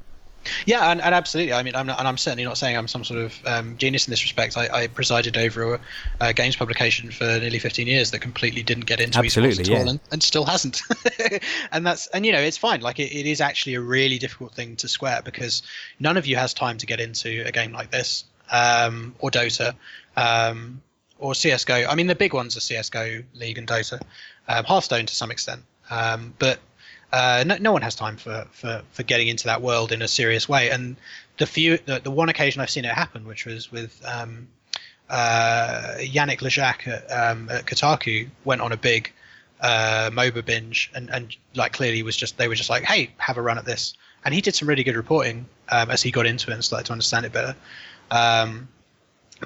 Yeah, 0.66 0.92
and, 0.92 1.02
and 1.02 1.14
absolutely. 1.14 1.54
I 1.54 1.64
mean, 1.64 1.76
I'm 1.76 1.88
not, 1.88 2.00
and 2.00 2.08
I'm 2.08 2.18
certainly 2.18 2.44
not 2.44 2.58
saying 2.58 2.78
I'm 2.78 2.88
some 2.88 3.04
sort 3.04 3.20
of 3.20 3.40
um, 3.46 3.78
genius 3.78 4.08
in 4.08 4.12
this 4.12 4.24
respect. 4.24 4.58
I, 4.58 4.68
I 4.84 4.88
presided 4.88 5.38
over 5.38 5.76
a, 5.76 5.80
a, 6.20 6.34
games 6.34 6.56
publication 6.56 7.12
for 7.12 7.26
nearly 7.26 7.60
15 7.60 7.88
years 7.88 8.12
that 8.12 8.20
completely 8.20 8.64
didn't 8.64 8.86
get 8.86 9.00
into 9.00 9.20
absolutely, 9.20 9.56
esports 9.56 9.60
at 9.60 9.68
yeah. 9.68 9.80
all, 9.80 9.90
and, 9.90 10.00
and 10.12 10.24
still 10.24 10.46
hasn't. 10.46 10.82
and 11.72 11.86
that's 11.86 12.08
and 12.08 12.26
you 12.26 12.32
know 12.32 12.40
it's 12.40 12.58
fine. 12.58 12.82
Like 12.82 13.00
it, 13.00 13.14
it 13.14 13.26
is 13.26 13.42
actually 13.42 13.76
a 13.76 13.82
really 13.82 14.18
difficult 14.18 14.54
thing 14.54 14.76
to 14.78 14.88
square 14.88 15.22
because 15.24 15.64
none 16.00 16.18
of 16.18 16.26
you 16.26 16.36
has 16.36 16.54
time 16.54 16.78
to 16.78 16.86
get 16.86 17.00
into 17.00 17.44
a 17.46 17.52
game 17.52 17.72
like 17.72 17.92
this 17.92 18.26
um, 18.52 19.16
or 19.20 19.32
Dota. 19.32 19.74
Um, 20.18 20.82
or 21.18 21.34
CS:GO. 21.34 21.88
I 21.88 21.96
mean, 21.96 22.08
the 22.08 22.16
big 22.16 22.34
ones 22.34 22.58
are 22.58 22.60
CS:GO, 22.60 23.24
League, 23.34 23.58
and 23.58 23.66
Dota. 23.66 24.02
Um, 24.48 24.66
Hearthstone 24.66 25.06
to 25.06 25.16
some 25.16 25.32
extent, 25.32 25.64
um, 25.90 26.34
but 26.40 26.60
uh, 27.16 27.46
no, 27.48 27.56
no, 27.62 27.72
one 27.72 27.82
has 27.82 27.96
time 27.96 28.18
for, 28.18 28.46
for, 28.52 28.82
for 28.92 29.04
getting 29.04 29.30
into 29.30 29.46
that 29.46 29.62
world 29.62 29.94
in 29.94 30.02
a 30.02 30.08
serious 30.08 30.50
way. 30.50 30.70
And 30.70 30.98
the 31.38 31.46
few, 31.46 31.78
the, 31.78 32.02
the 32.04 32.12
one 32.12 32.28
occasion 32.28 32.62
I've 32.62 32.70
seen 32.70 32.84
it 32.84 32.92
happen, 32.92 33.26
which 33.26 33.46
was 33.46 33.72
with 33.72 34.02
um, 34.06 34.50
uh, 35.10 35.94
Yannick 36.00 36.40
LeJacq 36.40 36.86
at, 36.90 37.10
um, 37.10 37.50
at 37.50 37.68
Kotaku, 37.68 38.28
went 38.44 38.60
on 38.60 38.74
a 38.74 38.78
big 38.78 39.14
uh, 39.62 40.10
MOBA 40.12 40.44
binge, 40.44 40.92
and, 40.94 41.10
and 41.10 41.38
like 41.56 41.72
clearly 41.72 42.04
was 42.04 42.18
just 42.18 42.38
they 42.38 42.50
were 42.50 42.56
just 42.56 42.70
like, 42.70 42.84
hey, 42.84 43.10
have 43.16 43.38
a 43.38 43.42
run 43.42 43.58
at 43.58 43.64
this, 43.64 43.94
and 44.26 44.34
he 44.34 44.42
did 44.42 44.54
some 44.54 44.68
really 44.68 44.84
good 44.84 44.98
reporting 44.98 45.46
um, 45.70 45.90
as 45.92 46.02
he 46.02 46.12
got 46.12 46.26
into 46.26 46.52
it 46.52 46.56
and 46.56 46.66
started 46.66 46.86
to 46.88 46.92
understand 46.92 47.26
it 47.26 47.32
better. 47.32 47.56
Um, 48.12 48.68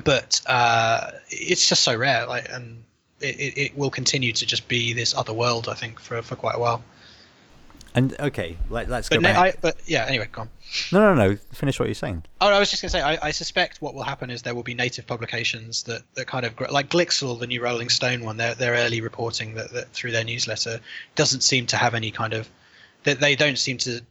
but 0.04 0.42
uh, 0.48 1.12
it's 1.30 1.70
just 1.70 1.84
so 1.84 1.96
rare, 1.96 2.26
like, 2.26 2.50
and 2.52 2.84
it, 3.22 3.58
it, 3.58 3.78
will 3.78 3.92
continue 3.92 4.32
to 4.32 4.46
just 4.48 4.68
be 4.68 4.92
this 4.94 5.16
other 5.16 5.34
world, 5.34 5.70
I 5.70 5.76
think, 5.76 6.00
for, 6.00 6.24
for 6.24 6.36
quite 6.36 6.56
a 6.56 6.60
while. 6.60 6.84
And 7.96 8.16
okay, 8.20 8.58
let, 8.70 8.90
us 8.92 9.10
go 9.10 9.20
back. 9.20 9.36
I, 9.36 9.54
but 9.60 9.78
yeah, 9.86 10.06
anyway, 10.06 10.28
go 10.32 10.42
on. 10.42 10.50
No, 10.92 11.14
no, 11.14 11.30
no. 11.30 11.38
Finish 11.52 11.80
what 11.80 11.88
you're 11.88 11.96
saying. 11.96 12.24
Oh, 12.40 12.48
I 12.48 12.60
was 12.60 12.70
just 12.70 12.84
going 12.84 12.90
to 12.90 12.98
say, 12.98 13.02
I, 13.02 13.28
I, 13.28 13.32
suspect 13.32 13.82
what 13.82 13.96
will 13.96 14.04
happen 14.04 14.30
is 14.30 14.44
there 14.44 14.54
will 14.54 14.64
be 14.64 14.76
native 14.76 15.08
publications 15.08 15.84
that, 15.84 16.04
that 16.14 16.28
kind 16.28 16.46
of 16.46 16.60
like 16.72 16.90
Glixel, 16.90 17.40
the 17.40 17.48
new 17.48 17.62
Rolling 17.64 17.90
Stone 17.90 18.24
one. 18.24 18.38
Their 18.38 18.54
their 18.54 18.74
early 18.74 19.02
reporting 19.02 19.56
that, 19.56 19.72
that 19.72 19.92
through 19.92 20.12
their 20.12 20.24
newsletter 20.24 20.80
doesn't 21.16 21.42
seem 21.42 21.66
to 21.68 21.78
have 21.78 21.96
any 21.96 22.12
kind 22.12 22.34
of 22.34 22.48
that 23.04 23.20
they 23.20 23.36
don't 23.36 23.58
seem 23.58 23.78
to 23.80 24.02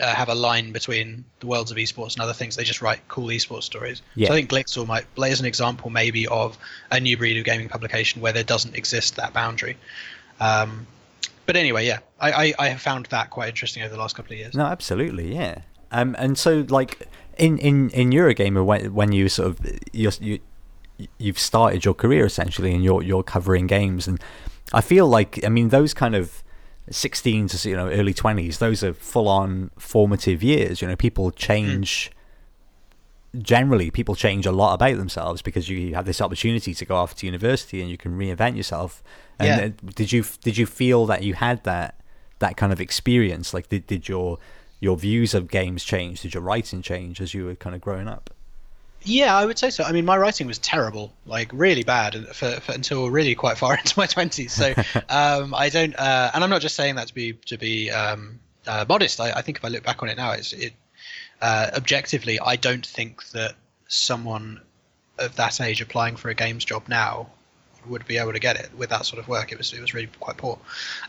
uh, 0.00 0.14
have 0.14 0.28
a 0.28 0.34
line 0.34 0.72
between 0.72 1.24
the 1.40 1.46
worlds 1.46 1.70
of 1.70 1.76
esports 1.78 2.14
and 2.14 2.22
other 2.22 2.32
things. 2.32 2.56
They 2.56 2.64
just 2.64 2.82
write 2.82 3.00
cool 3.08 3.28
esports 3.28 3.62
stories. 3.62 4.02
Yeah. 4.14 4.28
So 4.28 4.34
I 4.34 4.36
think 4.36 4.50
Glixel 4.50 4.86
might 4.86 5.12
play 5.14 5.32
as 5.32 5.40
an 5.40 5.46
example 5.46 5.90
maybe 5.90 6.26
of 6.26 6.58
a 6.90 7.00
new 7.00 7.16
breed 7.16 7.38
of 7.38 7.44
gaming 7.44 7.68
publication 7.68 8.20
where 8.20 8.32
there 8.32 8.44
doesn't 8.44 8.74
exist 8.74 9.16
that 9.16 9.32
boundary. 9.32 9.76
Um, 10.40 10.86
but 11.46 11.56
anyway, 11.56 11.86
yeah, 11.86 12.00
I, 12.20 12.32
I, 12.32 12.54
I 12.58 12.68
have 12.68 12.80
found 12.80 13.06
that 13.06 13.30
quite 13.30 13.48
interesting 13.48 13.82
over 13.82 13.94
the 13.94 14.00
last 14.00 14.16
couple 14.16 14.32
of 14.32 14.38
years. 14.38 14.54
No, 14.54 14.64
absolutely, 14.64 15.34
yeah. 15.34 15.60
Um, 15.92 16.16
and 16.18 16.36
so 16.36 16.66
like 16.68 17.08
in 17.38 17.58
in 17.58 17.90
in 17.90 18.10
Eurogamer 18.10 18.64
when 18.64 18.92
when 18.94 19.12
you 19.12 19.28
sort 19.28 19.48
of 19.48 19.60
you 19.92 20.10
you 20.20 20.38
you've 21.18 21.38
started 21.38 21.84
your 21.84 21.94
career 21.94 22.24
essentially 22.26 22.74
and 22.74 22.82
you're 22.82 23.02
you're 23.02 23.22
covering 23.22 23.66
games 23.66 24.08
and 24.08 24.20
I 24.72 24.80
feel 24.80 25.06
like 25.06 25.44
I 25.44 25.48
mean 25.48 25.68
those 25.68 25.94
kind 25.94 26.14
of 26.14 26.42
16 26.90 27.48
to 27.48 27.68
you 27.68 27.76
know 27.76 27.88
early 27.88 28.14
20s 28.14 28.58
those 28.58 28.82
are 28.82 28.94
full 28.94 29.28
on 29.28 29.70
formative 29.78 30.42
years 30.42 30.80
you 30.80 30.88
know 30.88 30.96
people 30.96 31.30
change 31.30 32.10
mm. 32.10 32.16
Generally 33.38 33.90
people 33.90 34.14
change 34.14 34.46
a 34.46 34.52
lot 34.52 34.74
about 34.74 34.96
themselves 34.96 35.42
because 35.42 35.68
you 35.68 35.94
have 35.94 36.06
this 36.06 36.20
opportunity 36.20 36.74
to 36.74 36.84
go 36.84 36.96
off 36.96 37.14
to 37.16 37.26
university 37.26 37.80
and 37.80 37.90
you 37.90 37.96
can 37.96 38.16
reinvent 38.18 38.56
yourself 38.56 39.02
and 39.38 39.74
yeah. 39.84 39.90
Did 39.94 40.12
you 40.12 40.24
did 40.42 40.56
you 40.56 40.66
feel 40.66 41.06
that 41.06 41.22
you 41.22 41.34
had 41.34 41.62
that 41.64 42.00
that 42.38 42.56
kind 42.56 42.72
of 42.72 42.80
experience? 42.80 43.52
Like, 43.52 43.68
did 43.68 43.86
did 43.86 44.08
your 44.08 44.38
your 44.80 44.96
views 44.96 45.34
of 45.34 45.48
games 45.48 45.84
change? 45.84 46.22
Did 46.22 46.34
your 46.34 46.42
writing 46.42 46.82
change 46.82 47.20
as 47.20 47.34
you 47.34 47.46
were 47.46 47.54
kind 47.54 47.74
of 47.74 47.80
growing 47.80 48.08
up? 48.08 48.30
Yeah, 49.02 49.36
I 49.36 49.44
would 49.44 49.58
say 49.58 49.70
so. 49.70 49.84
I 49.84 49.92
mean, 49.92 50.04
my 50.04 50.16
writing 50.16 50.46
was 50.46 50.58
terrible, 50.58 51.12
like 51.26 51.50
really 51.52 51.84
bad, 51.84 52.26
for, 52.34 52.50
for 52.60 52.72
until 52.72 53.08
really 53.10 53.34
quite 53.34 53.56
far 53.56 53.76
into 53.78 53.98
my 53.98 54.06
twenties. 54.06 54.52
So 54.52 54.72
um, 55.08 55.54
I 55.54 55.68
don't, 55.68 55.94
uh, 55.96 56.30
and 56.34 56.42
I'm 56.42 56.50
not 56.50 56.62
just 56.62 56.76
saying 56.76 56.96
that 56.96 57.08
to 57.08 57.14
be 57.14 57.34
to 57.46 57.58
be 57.58 57.90
um, 57.90 58.40
uh, 58.66 58.84
modest. 58.88 59.20
I, 59.20 59.32
I, 59.32 59.42
think 59.42 59.58
if 59.58 59.64
I 59.64 59.68
look 59.68 59.84
back 59.84 60.02
on 60.02 60.08
it 60.08 60.16
now, 60.16 60.32
it's 60.32 60.52
it 60.54 60.72
uh, 61.40 61.70
objectively, 61.74 62.40
I 62.40 62.56
don't 62.56 62.84
think 62.84 63.28
that 63.30 63.54
someone 63.88 64.60
of 65.18 65.36
that 65.36 65.60
age 65.60 65.80
applying 65.80 66.16
for 66.16 66.28
a 66.28 66.34
games 66.34 66.64
job 66.64 66.88
now 66.88 67.28
would 67.88 68.06
be 68.06 68.18
able 68.18 68.32
to 68.32 68.38
get 68.38 68.56
it 68.56 68.70
with 68.76 68.90
that 68.90 69.06
sort 69.06 69.20
of 69.20 69.28
work. 69.28 69.52
It 69.52 69.58
was 69.58 69.72
it 69.72 69.80
was 69.80 69.94
really 69.94 70.08
quite 70.20 70.36
poor, 70.36 70.58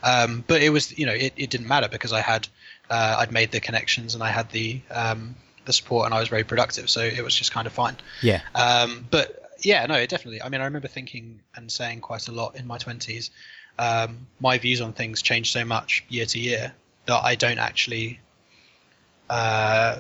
um, 0.04 0.44
but 0.48 0.62
it 0.62 0.70
was 0.70 0.98
you 0.98 1.06
know 1.06 1.14
it, 1.14 1.34
it 1.36 1.50
didn't 1.50 1.68
matter 1.68 1.88
because 1.88 2.14
I 2.14 2.22
had 2.22 2.48
uh, 2.90 3.18
I'd 3.20 3.32
made 3.32 3.52
the 3.52 3.60
connections 3.60 4.14
and 4.14 4.24
I 4.24 4.30
had 4.30 4.50
the 4.52 4.82
um, 4.92 5.36
the 5.66 5.74
support 5.74 6.06
and 6.06 6.14
I 6.14 6.20
was 6.20 6.30
very 6.30 6.44
productive, 6.44 6.90
so 6.90 7.02
it 7.02 7.24
was 7.24 7.36
just 7.36 7.52
kind 7.52 7.68
of 7.68 7.74
fine. 7.74 7.98
Yeah. 8.22 8.42
Um, 8.56 9.08
but 9.10 9.52
yeah, 9.62 9.86
no, 9.86 9.96
it 9.96 10.10
definitely. 10.10 10.42
I 10.42 10.50
mean, 10.50 10.62
I 10.62 10.66
remember 10.66 10.88
thinking 10.88 11.40
and 11.56 11.72
saying 11.72 12.02
quite 12.02 12.28
a 12.28 12.32
lot 12.32 12.56
in 12.56 12.68
my 12.68 12.78
twenties. 12.78 13.32
Um, 13.80 14.28
my 14.40 14.58
views 14.58 14.82
on 14.82 14.94
things 14.94 15.22
change 15.22 15.52
so 15.52 15.64
much 15.64 16.04
year 16.10 16.26
to 16.26 16.40
year 16.40 16.74
that 17.06 17.24
I 17.24 17.36
don't 17.36 17.60
actually. 17.60 18.20
Uh, 19.30 19.98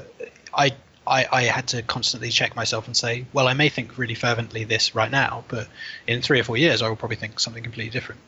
I 0.53 0.71
I, 1.05 1.25
I 1.31 1.43
had 1.43 1.67
to 1.67 1.81
constantly 1.83 2.29
check 2.29 2.55
myself 2.55 2.85
and 2.87 2.95
say, 2.95 3.25
well, 3.31 3.47
I 3.47 3.53
may 3.53 3.69
think 3.69 3.97
really 3.97 4.13
fervently 4.15 4.65
this 4.65 4.93
right 4.93 5.09
now, 5.11 5.45
but 5.47 5.67
in 6.05 6.21
three 6.21 6.39
or 6.39 6.43
four 6.43 6.57
years, 6.57 6.81
I 6.81 6.89
will 6.89 6.97
probably 6.97 7.15
think 7.15 7.39
something 7.39 7.63
completely 7.63 7.91
different. 7.91 8.19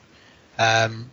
Um, 0.58 1.10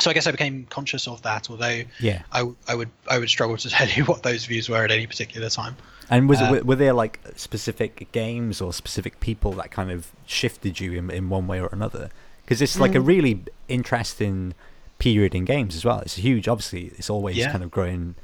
so 0.00 0.10
I 0.10 0.14
guess 0.14 0.26
I 0.26 0.30
became 0.32 0.66
conscious 0.70 1.06
of 1.06 1.22
that. 1.22 1.48
Although 1.50 1.82
Yeah. 2.00 2.22
I, 2.32 2.50
I 2.66 2.74
would 2.74 2.90
I 3.08 3.18
would 3.18 3.28
struggle 3.28 3.56
to 3.56 3.70
tell 3.76 3.88
you 3.88 4.04
what 4.04 4.22
those 4.22 4.44
views 4.46 4.68
were 4.68 4.84
at 4.84 4.90
any 4.90 5.06
particular 5.06 5.48
time. 5.48 5.76
And 6.08 6.28
was 6.28 6.40
Um, 6.42 6.54
it, 6.56 6.66
were 6.66 6.74
there 6.76 6.92
like 6.92 7.20
specific 7.36 8.10
games 8.10 8.60
or 8.60 8.72
specific 8.72 9.20
people 9.20 9.52
that 9.52 9.70
kind 9.70 9.92
of 9.92 10.10
shifted 10.26 10.80
you 10.80 10.92
in, 10.94 11.08
in 11.10 11.28
one 11.28 11.46
way 11.46 11.60
or 11.60 11.68
another? 11.70 12.10
Because 12.44 12.60
it's 12.60 12.80
like 12.80 12.96
a 12.96 12.98
Mm. 12.98 13.06
really 13.06 13.44
interesting 13.68 14.54
period 14.98 15.36
in 15.36 15.44
games 15.44 15.76
as 15.76 15.84
well. 15.84 16.00
It's 16.00 16.16
huge. 16.16 16.48
Obviously, 16.48 16.86
it's 16.98 17.08
always 17.08 17.36
Yeah. 17.36 17.52
kind 17.52 17.62
of 17.62 17.70
growing 17.70 18.16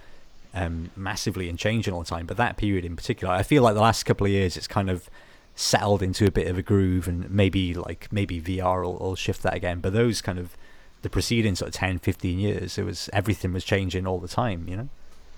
um, 0.56 0.90
massively 0.96 1.48
and 1.48 1.58
changing 1.58 1.92
all 1.92 2.00
the 2.00 2.06
time. 2.06 2.26
But 2.26 2.38
that 2.38 2.56
period 2.56 2.84
in 2.84 2.96
particular, 2.96 3.32
I 3.32 3.42
feel 3.42 3.62
like 3.62 3.74
the 3.74 3.80
last 3.80 4.04
couple 4.04 4.26
of 4.26 4.32
years, 4.32 4.56
it's 4.56 4.66
kind 4.66 4.90
of 4.90 5.08
settled 5.54 6.02
into 6.02 6.26
a 6.26 6.30
bit 6.30 6.48
of 6.48 6.58
a 6.58 6.62
groove, 6.62 7.06
and 7.06 7.30
maybe 7.30 7.74
like 7.74 8.08
maybe 8.10 8.40
VR 8.40 8.82
will, 8.82 8.96
will 8.96 9.14
shift 9.14 9.42
that 9.42 9.54
again. 9.54 9.80
But 9.80 9.92
those 9.92 10.22
kind 10.22 10.38
of 10.38 10.56
the 11.02 11.10
preceding 11.10 11.54
sort 11.54 11.68
of 11.68 11.74
10, 11.74 11.98
15 11.98 12.38
years, 12.38 12.78
it 12.78 12.84
was 12.84 13.10
everything 13.12 13.52
was 13.52 13.64
changing 13.64 14.06
all 14.06 14.18
the 14.18 14.28
time. 14.28 14.66
You 14.66 14.76
know. 14.76 14.88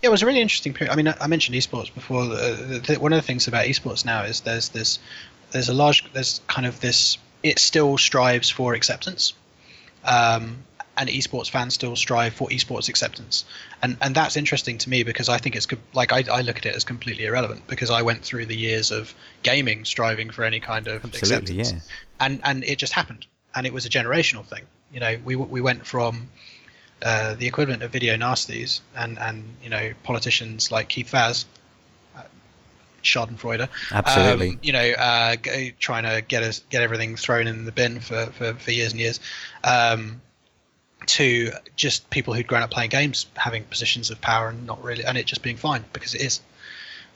Yeah, 0.02 0.08
it 0.08 0.10
was 0.12 0.22
a 0.22 0.26
really 0.26 0.40
interesting 0.40 0.72
period. 0.72 0.92
I 0.92 0.96
mean, 0.96 1.12
I 1.20 1.26
mentioned 1.26 1.56
esports 1.56 1.92
before. 1.92 2.22
Uh, 2.22 2.78
the, 2.86 2.96
one 3.00 3.12
of 3.12 3.20
the 3.20 3.26
things 3.26 3.48
about 3.48 3.66
esports 3.66 4.04
now 4.04 4.22
is 4.22 4.42
there's 4.42 4.68
this, 4.68 5.00
there's 5.50 5.68
a 5.68 5.74
large, 5.74 6.10
there's 6.12 6.40
kind 6.46 6.66
of 6.66 6.80
this. 6.80 7.18
It 7.42 7.58
still 7.58 7.98
strives 7.98 8.50
for 8.50 8.74
acceptance, 8.74 9.32
um, 10.04 10.62
and 10.98 11.08
esports 11.08 11.48
fans 11.48 11.74
still 11.74 11.96
strive 11.96 12.34
for 12.34 12.48
esports 12.48 12.88
acceptance, 12.88 13.44
and 13.82 13.96
and 14.02 14.14
that's 14.14 14.36
interesting 14.36 14.78
to 14.78 14.90
me 14.90 15.02
because 15.04 15.28
I 15.28 15.38
think 15.38 15.56
it's 15.56 15.66
like 15.94 16.12
I, 16.12 16.24
I 16.30 16.42
look 16.42 16.58
at 16.58 16.66
it 16.66 16.74
as 16.74 16.84
completely 16.84 17.24
irrelevant 17.24 17.66
because 17.66 17.90
I 17.90 18.02
went 18.02 18.22
through 18.22 18.46
the 18.46 18.56
years 18.56 18.90
of 18.90 19.14
gaming 19.42 19.84
striving 19.84 20.30
for 20.30 20.44
any 20.44 20.60
kind 20.60 20.88
of 20.88 21.04
Absolutely, 21.04 21.60
acceptance, 21.60 21.86
yeah. 21.86 22.26
and 22.26 22.40
and 22.44 22.64
it 22.64 22.78
just 22.78 22.92
happened, 22.92 23.26
and 23.54 23.66
it 23.66 23.72
was 23.72 23.86
a 23.86 23.88
generational 23.88 24.44
thing. 24.44 24.64
You 24.92 25.00
know, 25.00 25.16
we 25.24 25.36
we 25.36 25.60
went 25.60 25.86
from 25.86 26.28
uh, 27.02 27.34
the 27.34 27.46
equivalent 27.46 27.82
of 27.82 27.92
video 27.92 28.16
nasties 28.16 28.80
and 28.96 29.18
and 29.18 29.44
you 29.62 29.70
know 29.70 29.92
politicians 30.02 30.72
like 30.72 30.88
Keith 30.88 31.10
Vaz, 31.10 31.46
uh, 32.16 32.22
Schadenfreude, 33.04 33.68
Absolutely. 33.92 34.50
um, 34.50 34.58
you 34.62 34.72
know, 34.72 34.90
uh, 34.98 35.36
trying 35.78 36.02
to 36.02 36.22
get 36.26 36.42
us 36.42 36.62
get 36.70 36.82
everything 36.82 37.14
thrown 37.14 37.46
in 37.46 37.66
the 37.66 37.72
bin 37.72 38.00
for 38.00 38.26
for, 38.26 38.54
for 38.54 38.70
years 38.72 38.90
and 38.90 39.00
years, 39.00 39.20
um, 39.62 40.20
to 41.08 41.50
just 41.76 42.08
people 42.10 42.34
who'd 42.34 42.46
grown 42.46 42.62
up 42.62 42.70
playing 42.70 42.90
games 42.90 43.26
having 43.36 43.64
positions 43.64 44.10
of 44.10 44.20
power 44.20 44.48
and 44.48 44.66
not 44.66 44.82
really, 44.82 45.04
and 45.04 45.18
it 45.18 45.26
just 45.26 45.42
being 45.42 45.56
fine 45.56 45.84
because 45.92 46.14
it 46.14 46.20
is. 46.22 46.40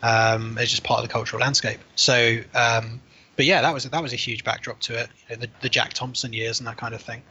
Um, 0.02 0.56
it's 0.58 0.70
just 0.70 0.82
part 0.82 1.00
of 1.00 1.06
the 1.08 1.12
cultural 1.12 1.40
landscape. 1.40 1.78
So, 1.94 2.38
um, 2.54 3.00
but 3.36 3.46
yeah, 3.46 3.62
that 3.62 3.72
was 3.72 3.84
that 3.84 4.02
was 4.02 4.12
a 4.12 4.16
huge 4.16 4.42
backdrop 4.44 4.80
to 4.80 4.98
it. 4.98 5.08
You 5.30 5.36
know, 5.36 5.42
the, 5.42 5.48
the 5.60 5.68
Jack 5.68 5.92
Thompson 5.92 6.32
years 6.32 6.58
and 6.58 6.66
that 6.66 6.76
kind 6.76 6.94
of 6.94 7.00
thing. 7.00 7.22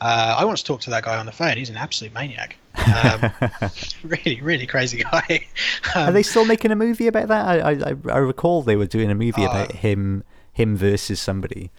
Uh, 0.00 0.36
I 0.38 0.44
once 0.44 0.62
talked 0.62 0.84
to 0.84 0.90
that 0.90 1.02
guy 1.02 1.16
on 1.16 1.26
the 1.26 1.32
phone. 1.32 1.56
He's 1.56 1.70
an 1.70 1.76
absolute 1.76 2.14
maniac. 2.14 2.56
Um, 2.94 3.32
really, 4.04 4.40
really 4.40 4.64
crazy 4.66 5.02
guy. 5.02 5.44
Are 5.96 6.06
Um, 6.08 6.14
they 6.14 6.22
still 6.22 6.44
making 6.44 6.70
a 6.70 6.76
movie 6.76 7.08
about 7.08 7.26
that? 7.28 7.46
I 7.66 7.70
I, 7.72 7.94
I 8.14 8.18
recall 8.18 8.62
they 8.62 8.76
were 8.76 8.86
doing 8.86 9.10
a 9.10 9.14
movie 9.16 9.44
Uh, 9.44 9.50
about 9.50 9.72
him 9.72 10.22
him 10.52 10.76
versus 10.76 11.18
somebody. 11.20 11.70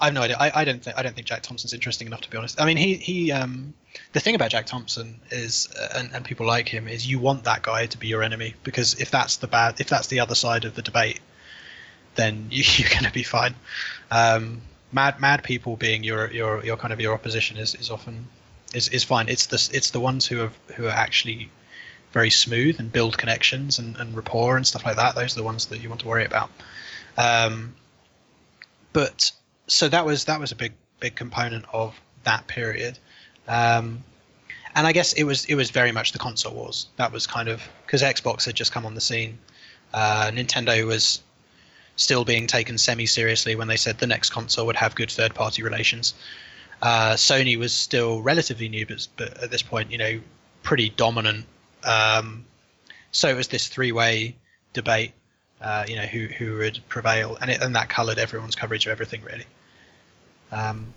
I 0.00 0.06
have 0.06 0.14
no 0.14 0.22
idea. 0.22 0.36
I, 0.38 0.60
I 0.60 0.64
don't 0.64 0.82
think 0.82 0.96
I 0.96 1.02
don't 1.02 1.14
think 1.14 1.26
Jack 1.26 1.42
Thompson's 1.42 1.74
interesting 1.74 2.06
enough 2.06 2.20
to 2.22 2.30
be 2.30 2.36
honest. 2.36 2.60
I 2.60 2.66
mean, 2.66 2.76
he 2.76 2.94
he 2.94 3.32
um, 3.32 3.74
the 4.12 4.20
thing 4.20 4.34
about 4.34 4.50
Jack 4.50 4.66
Thompson 4.66 5.20
is, 5.30 5.68
uh, 5.80 5.98
and, 5.98 6.10
and 6.12 6.24
people 6.24 6.46
like 6.46 6.68
him 6.68 6.88
is, 6.88 7.06
you 7.06 7.18
want 7.18 7.44
that 7.44 7.62
guy 7.62 7.86
to 7.86 7.98
be 7.98 8.06
your 8.06 8.22
enemy 8.22 8.54
because 8.62 8.94
if 8.94 9.10
that's 9.10 9.36
the 9.36 9.46
bad, 9.46 9.80
if 9.80 9.88
that's 9.88 10.06
the 10.06 10.20
other 10.20 10.34
side 10.34 10.64
of 10.64 10.74
the 10.74 10.82
debate, 10.82 11.20
then 12.14 12.46
you, 12.50 12.62
you're 12.76 12.90
going 12.90 13.04
to 13.04 13.12
be 13.12 13.22
fine. 13.22 13.54
Um, 14.10 14.62
mad 14.92 15.20
mad 15.20 15.42
people 15.42 15.76
being 15.76 16.04
your 16.04 16.30
your 16.30 16.64
your 16.64 16.76
kind 16.76 16.92
of 16.92 17.00
your 17.00 17.14
opposition 17.14 17.56
is, 17.56 17.74
is 17.74 17.90
often 17.90 18.28
is, 18.74 18.88
is 18.88 19.04
fine. 19.04 19.28
It's 19.28 19.46
the 19.46 19.76
it's 19.76 19.90
the 19.90 20.00
ones 20.00 20.26
who 20.26 20.36
have 20.36 20.56
who 20.76 20.86
are 20.86 20.90
actually 20.90 21.50
very 22.12 22.30
smooth 22.30 22.80
and 22.80 22.90
build 22.90 23.18
connections 23.18 23.78
and, 23.78 23.96
and 23.96 24.16
rapport 24.16 24.56
and 24.56 24.66
stuff 24.66 24.86
like 24.86 24.96
that. 24.96 25.14
Those 25.14 25.36
are 25.36 25.40
the 25.40 25.44
ones 25.44 25.66
that 25.66 25.82
you 25.82 25.88
want 25.88 26.00
to 26.00 26.08
worry 26.08 26.24
about. 26.24 26.50
Um, 27.18 27.74
but 28.92 29.30
so 29.68 29.88
that 29.88 30.04
was 30.04 30.24
that 30.24 30.40
was 30.40 30.50
a 30.52 30.56
big 30.56 30.72
big 30.98 31.14
component 31.14 31.64
of 31.72 31.98
that 32.24 32.46
period. 32.46 32.98
Um, 33.46 34.02
and 34.74 34.86
I 34.86 34.92
guess 34.92 35.12
it 35.14 35.24
was 35.24 35.44
it 35.44 35.54
was 35.54 35.70
very 35.70 35.92
much 35.92 36.12
the 36.12 36.18
console 36.18 36.54
wars. 36.54 36.88
That 36.96 37.12
was 37.12 37.26
kind 37.26 37.48
of 37.48 37.62
because 37.86 38.02
Xbox 38.02 38.44
had 38.44 38.54
just 38.54 38.72
come 38.72 38.84
on 38.84 38.94
the 38.94 39.00
scene. 39.00 39.38
Uh, 39.94 40.30
Nintendo 40.32 40.86
was 40.86 41.22
still 41.96 42.24
being 42.24 42.46
taken 42.46 42.78
semi 42.78 43.06
seriously 43.06 43.56
when 43.56 43.68
they 43.68 43.76
said 43.76 43.98
the 43.98 44.06
next 44.06 44.30
console 44.30 44.66
would 44.66 44.76
have 44.76 44.94
good 44.94 45.10
third 45.10 45.34
party 45.34 45.62
relations. 45.62 46.14
Uh, 46.80 47.14
Sony 47.14 47.58
was 47.58 47.72
still 47.72 48.22
relatively 48.22 48.68
new, 48.68 48.86
but, 48.86 49.08
but 49.16 49.42
at 49.42 49.50
this 49.50 49.62
point, 49.62 49.90
you 49.90 49.98
know, 49.98 50.20
pretty 50.62 50.90
dominant. 50.90 51.44
Um, 51.84 52.44
so 53.10 53.28
it 53.28 53.34
was 53.34 53.48
this 53.48 53.66
three 53.66 53.90
way 53.90 54.36
debate, 54.74 55.12
uh, 55.60 55.84
you 55.88 55.96
know, 55.96 56.06
who 56.06 56.26
who 56.26 56.58
would 56.58 56.80
prevail, 56.88 57.36
and 57.40 57.50
it, 57.50 57.60
and 57.60 57.74
that 57.74 57.88
coloured 57.88 58.18
everyone's 58.18 58.54
coverage 58.54 58.86
of 58.86 58.92
everything 58.92 59.22
really. 59.22 59.46
Um, 60.52 60.94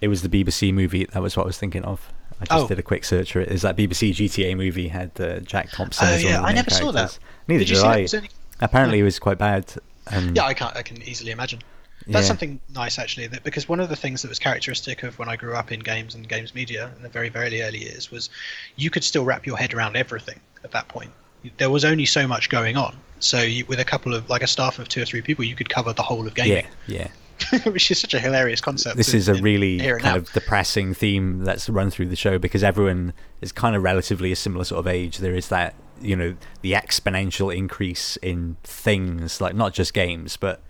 It 0.00 0.08
was 0.08 0.22
the 0.22 0.28
BBC 0.28 0.72
movie. 0.72 1.04
That 1.06 1.22
was 1.22 1.36
what 1.36 1.42
I 1.44 1.46
was 1.48 1.58
thinking 1.58 1.84
of. 1.84 2.12
I 2.40 2.44
just 2.44 2.64
Oh. 2.64 2.68
did 2.68 2.78
a 2.78 2.82
quick 2.84 3.04
search 3.04 3.32
for 3.32 3.40
it. 3.40 3.48
Is 3.48 3.62
that 3.62 3.76
BBC 3.76 4.12
GTA 4.12 4.56
movie 4.56 4.88
had 4.88 5.10
uh, 5.20 5.40
Jack 5.40 5.70
Thompson? 5.72 6.06
Oh, 6.06 6.12
as 6.12 6.22
one 6.22 6.32
yeah, 6.32 6.40
I 6.42 6.52
never 6.52 6.70
saw 6.70 6.92
that. 6.92 7.18
Neither 7.48 7.64
did 7.64 7.64
did, 7.66 7.70
you 7.70 7.80
see 7.80 7.86
I. 7.86 7.94
that? 7.96 8.02
Was 8.02 8.14
it- 8.14 8.30
Apparently, 8.60 9.00
it 9.00 9.02
was 9.02 9.18
quite 9.18 9.38
bad. 9.38 9.72
And 10.10 10.36
Yeah, 10.36 10.44
I 10.44 10.54
can 10.54 10.70
I 10.74 10.82
can 10.82 11.02
easily 11.02 11.32
imagine. 11.32 11.60
That's 12.06 12.24
yeah. 12.24 12.28
something 12.28 12.60
nice 12.74 12.98
actually, 12.98 13.26
that 13.26 13.42
because 13.44 13.68
one 13.68 13.80
of 13.80 13.88
the 13.88 13.96
things 13.96 14.22
that 14.22 14.28
was 14.28 14.38
characteristic 14.38 15.02
of 15.02 15.18
when 15.18 15.28
I 15.28 15.36
grew 15.36 15.54
up 15.54 15.72
in 15.72 15.80
games 15.80 16.14
and 16.14 16.26
games 16.28 16.54
media 16.54 16.90
in 16.96 17.02
the 17.02 17.08
very 17.08 17.28
very 17.28 17.60
early 17.62 17.78
years 17.80 18.10
was 18.10 18.30
you 18.76 18.88
could 18.90 19.02
still 19.04 19.24
wrap 19.24 19.46
your 19.46 19.56
head 19.58 19.74
around 19.74 19.96
everything 19.96 20.38
at 20.64 20.70
that 20.70 20.86
point. 20.88 21.10
There 21.58 21.70
was 21.70 21.84
only 21.84 22.06
so 22.06 22.26
much 22.26 22.48
going 22.50 22.76
on, 22.76 22.96
so 23.20 23.42
you, 23.42 23.64
with 23.66 23.78
a 23.80 23.84
couple 23.84 24.14
of 24.14 24.28
like 24.30 24.42
a 24.42 24.46
staff 24.46 24.78
of 24.78 24.88
two 24.88 25.02
or 25.02 25.04
three 25.04 25.20
people, 25.22 25.44
you 25.44 25.54
could 25.56 25.68
cover 25.68 25.92
the 25.92 26.02
whole 26.02 26.26
of 26.26 26.36
Yeah, 26.38 26.44
gaming, 26.44 26.66
yeah. 26.86 27.08
which 27.64 27.90
is 27.90 27.98
such 27.98 28.14
a 28.14 28.18
hilarious 28.18 28.60
concept. 28.60 28.96
This 28.96 29.12
in- 29.12 29.18
is 29.18 29.28
a 29.28 29.34
really 29.34 29.78
kind 29.78 30.02
now. 30.02 30.16
of 30.16 30.32
depressing 30.32 30.94
theme 30.94 31.44
that's 31.44 31.68
run 31.68 31.90
through 31.90 32.08
the 32.08 32.16
show 32.16 32.38
because 32.38 32.62
everyone 32.64 33.12
is 33.40 33.52
kind 33.52 33.76
of 33.76 33.82
relatively 33.82 34.32
a 34.32 34.36
similar 34.36 34.64
sort 34.64 34.80
of 34.80 34.86
age. 34.86 35.18
There 35.18 35.34
is 35.34 35.48
that, 35.48 35.74
you 36.00 36.16
know, 36.16 36.36
the 36.62 36.72
exponential 36.72 37.54
increase 37.54 38.16
in 38.18 38.56
things, 38.64 39.40
like 39.40 39.54
not 39.54 39.72
just 39.74 39.94
games, 39.94 40.36
but 40.36 40.60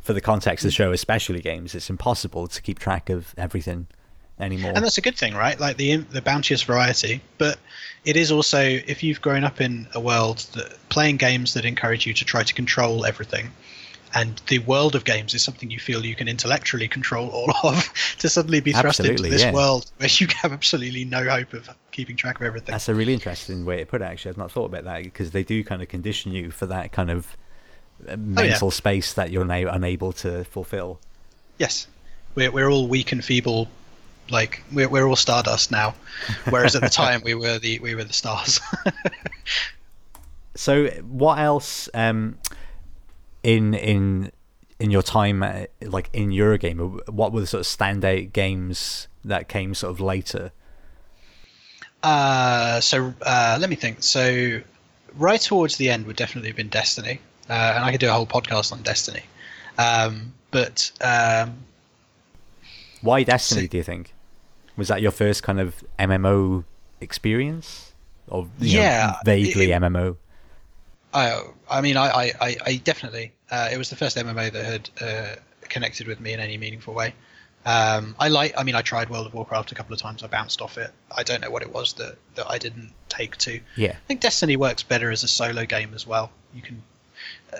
for 0.00 0.12
the 0.12 0.20
context 0.20 0.64
of 0.64 0.70
the 0.70 0.74
mm. 0.74 0.76
show, 0.76 0.92
especially 0.92 1.40
games, 1.40 1.74
it's 1.74 1.90
impossible 1.90 2.46
to 2.48 2.62
keep 2.62 2.78
track 2.78 3.10
of 3.10 3.34
everything 3.36 3.86
anymore. 4.40 4.72
and 4.74 4.84
that's 4.84 4.98
a 4.98 5.02
good 5.02 5.16
thing, 5.16 5.34
right? 5.34 5.58
Like 5.58 5.76
the 5.76 5.96
the 5.96 6.22
bounteous 6.22 6.62
variety, 6.62 7.20
but 7.38 7.58
it 8.04 8.16
is 8.16 8.30
also 8.30 8.60
if 8.60 9.02
you've 9.02 9.20
grown 9.20 9.44
up 9.44 9.60
in 9.60 9.86
a 9.94 10.00
world 10.00 10.38
that 10.54 10.78
playing 10.88 11.16
games 11.16 11.54
that 11.54 11.64
encourage 11.64 12.06
you 12.06 12.14
to 12.14 12.24
try 12.24 12.42
to 12.42 12.54
control 12.54 13.04
everything, 13.04 13.50
and 14.14 14.40
the 14.48 14.58
world 14.60 14.94
of 14.94 15.04
games 15.04 15.34
is 15.34 15.42
something 15.42 15.70
you 15.70 15.78
feel 15.78 16.04
you 16.04 16.14
can 16.14 16.28
intellectually 16.28 16.88
control 16.88 17.28
all 17.30 17.50
of, 17.62 17.92
to 18.18 18.28
suddenly 18.28 18.60
be 18.60 18.72
thrust 18.72 19.00
into 19.00 19.22
this 19.22 19.42
yeah. 19.42 19.52
world 19.52 19.90
where 19.98 20.08
you 20.10 20.26
have 20.36 20.52
absolutely 20.52 21.04
no 21.04 21.28
hope 21.28 21.52
of 21.52 21.68
keeping 21.92 22.16
track 22.16 22.40
of 22.40 22.46
everything. 22.46 22.72
That's 22.72 22.88
a 22.88 22.94
really 22.94 23.14
interesting 23.14 23.64
way 23.64 23.78
to 23.78 23.86
put 23.86 24.02
it. 24.02 24.04
Actually, 24.04 24.30
I've 24.30 24.38
not 24.38 24.50
thought 24.50 24.66
about 24.66 24.84
that 24.84 25.02
because 25.02 25.32
they 25.32 25.42
do 25.42 25.62
kind 25.64 25.82
of 25.82 25.88
condition 25.88 26.32
you 26.32 26.50
for 26.50 26.66
that 26.66 26.92
kind 26.92 27.10
of 27.10 27.36
uh, 28.08 28.12
Oh, 28.12 28.12
yeah. 28.12 28.16
mental 28.16 28.70
space 28.70 29.12
that 29.14 29.30
you're 29.30 29.44
now 29.44 29.68
unable 29.70 30.12
to 30.12 30.44
fulfill. 30.44 31.00
Yes, 31.58 31.88
we're 32.34 32.52
we're 32.52 32.70
all 32.70 32.86
weak 32.86 33.10
and 33.10 33.24
feeble, 33.24 33.68
like 34.30 34.62
we're 34.72 34.88
we're 34.88 35.06
all 35.06 35.16
stardust 35.16 35.72
now, 35.72 35.94
whereas 36.48 36.76
at 36.76 36.82
the 36.82 36.88
time 37.04 37.22
we 37.24 37.34
were 37.34 37.58
the 37.58 37.80
we 37.80 37.96
were 37.96 38.04
the 38.04 38.12
stars. 38.12 38.60
So, 40.58 40.88
what 41.02 41.38
else 41.38 41.88
um, 41.94 42.36
in 43.42 43.74
in 43.74 44.32
in 44.78 44.90
your 44.90 45.02
time, 45.02 45.42
uh, 45.42 45.64
like 45.82 46.08
in 46.12 46.30
Eurogamer, 46.30 47.08
what 47.08 47.32
were 47.32 47.40
the 47.40 47.46
sort 47.46 47.60
of 47.60 47.66
standout 47.66 48.32
games 48.32 49.08
that 49.24 49.48
came 49.48 49.74
sort 49.74 49.90
of 49.90 50.00
later? 50.00 50.52
Uh, 52.02 52.80
so 52.80 53.12
uh, 53.22 53.58
let 53.60 53.68
me 53.70 53.76
think. 53.76 54.02
So 54.02 54.60
right 55.16 55.40
towards 55.40 55.76
the 55.76 55.90
end 55.90 56.06
would 56.06 56.16
definitely 56.16 56.50
have 56.50 56.56
been 56.56 56.68
Destiny, 56.68 57.20
uh, 57.50 57.52
and 57.76 57.84
I 57.84 57.90
could 57.90 58.00
do 58.00 58.08
a 58.08 58.12
whole 58.12 58.26
podcast 58.26 58.72
on 58.72 58.82
Destiny. 58.82 59.22
Um, 59.78 60.32
but 60.50 60.90
um, 61.00 61.56
Why 63.02 63.22
Destiny? 63.24 63.62
So- 63.62 63.66
do 63.68 63.76
you 63.78 63.82
think 63.82 64.14
was 64.76 64.88
that 64.88 65.02
your 65.02 65.10
first 65.10 65.42
kind 65.42 65.58
of 65.58 65.82
MMO 65.98 66.64
experience, 67.00 67.92
or 68.28 68.48
you 68.60 68.76
know, 68.76 68.82
Yeah, 68.82 69.16
vaguely 69.24 69.72
it- 69.72 69.80
MMO? 69.82 70.16
I, 71.12 71.42
I 71.70 71.80
mean, 71.80 71.96
I, 71.96 72.08
I, 72.08 72.32
I, 72.40 72.56
I 72.66 72.76
definitely. 72.76 73.32
Uh, 73.50 73.68
it 73.72 73.78
was 73.78 73.90
the 73.90 73.96
first 73.96 74.16
MMO 74.16 74.52
that 74.52 74.64
had 74.64 74.90
uh, 75.00 75.36
connected 75.62 76.06
with 76.06 76.20
me 76.20 76.32
in 76.32 76.40
any 76.40 76.56
meaningful 76.56 76.94
way. 76.94 77.14
Um, 77.66 78.14
I 78.18 78.28
like. 78.28 78.54
I 78.56 78.62
mean, 78.62 78.74
I 78.74 78.82
tried 78.82 79.10
World 79.10 79.26
of 79.26 79.34
Warcraft 79.34 79.72
a 79.72 79.74
couple 79.74 79.92
of 79.92 80.00
times. 80.00 80.22
I 80.22 80.26
bounced 80.26 80.62
off 80.62 80.78
it. 80.78 80.90
I 81.14 81.22
don't 81.22 81.42
know 81.42 81.50
what 81.50 81.62
it 81.62 81.72
was 81.72 81.92
that, 81.94 82.16
that 82.36 82.46
I 82.48 82.58
didn't 82.58 82.92
take 83.08 83.36
to. 83.38 83.60
Yeah, 83.76 83.92
I 83.92 84.06
think 84.06 84.20
Destiny 84.20 84.56
works 84.56 84.82
better 84.82 85.10
as 85.10 85.22
a 85.22 85.28
solo 85.28 85.66
game 85.66 85.92
as 85.94 86.06
well. 86.06 86.30
You 86.54 86.62
can, 86.62 86.82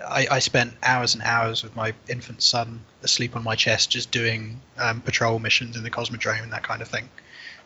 I, 0.07 0.27
I 0.31 0.39
spent 0.39 0.75
hours 0.83 1.15
and 1.15 1.23
hours 1.23 1.63
with 1.63 1.77
my 1.77 1.93
infant 2.09 2.43
son 2.43 2.81
asleep 3.03 3.37
on 3.37 3.43
my 3.43 3.55
chest, 3.55 3.91
just 3.91 4.11
doing 4.11 4.61
um, 4.79 5.01
patrol 5.01 5.39
missions 5.41 5.77
in 5.77 5.83
the 5.83 5.91
Cosmodrome 5.91 6.43
and 6.43 6.53
that 6.53 6.63
kind 6.63 6.81
of 6.81 6.89
thing. 6.89 7.09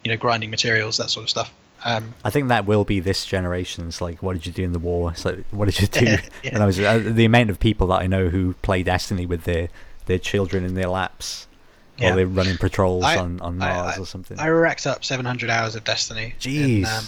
You 0.02 0.10
know, 0.10 0.16
grinding 0.16 0.51
materials, 0.51 0.97
that 0.97 1.10
sort 1.10 1.24
of 1.24 1.31
stuff. 1.31 1.52
Um, 1.85 2.15
I 2.25 2.31
think 2.31 2.49
that 2.49 2.65
will 2.67 2.85
be 2.85 3.01
this 3.01 3.25
generation's 3.27 4.01
like, 4.01 4.23
what 4.23 4.35
did 4.35 4.47
you 4.47 4.53
do 4.53 4.63
in 4.63 4.73
the 4.73 4.79
war? 4.79 5.15
So, 5.17 5.43
what 5.51 5.67
did 5.67 5.81
you 5.81 5.87
do? 5.89 6.05
Yeah. 6.45 6.51
And 6.53 6.63
I 6.63 6.67
was 6.67 6.79
uh, 6.79 6.99
the 7.05 7.25
amount 7.25 7.51
of 7.51 7.59
people 7.61 7.89
that 7.89 8.01
I 8.01 8.07
know 8.07 8.29
who 8.29 8.55
play 8.63 8.83
Destiny 8.83 9.27
with 9.27 9.45
their 9.45 9.69
their 10.07 10.19
children 10.19 10.65
in 10.65 10.75
their 10.75 10.89
laps 10.89 11.47
Yeah. 11.99 12.09
while 12.09 12.17
they're 12.17 12.27
running 12.27 12.57
patrols 12.57 13.05
I- 13.05 13.17
on 13.19 13.41
on 13.41 13.59
Mars 13.59 13.97
I- 13.97 14.01
or 14.01 14.07
something. 14.07 14.39
I 14.39 14.49
racked 14.49 14.87
up 14.87 15.05
700 15.05 15.51
hours 15.51 15.75
of 15.75 15.85
Destiny. 15.85 16.35
In, 16.45 16.51
Jeez. 16.83 16.87
um, 16.87 17.05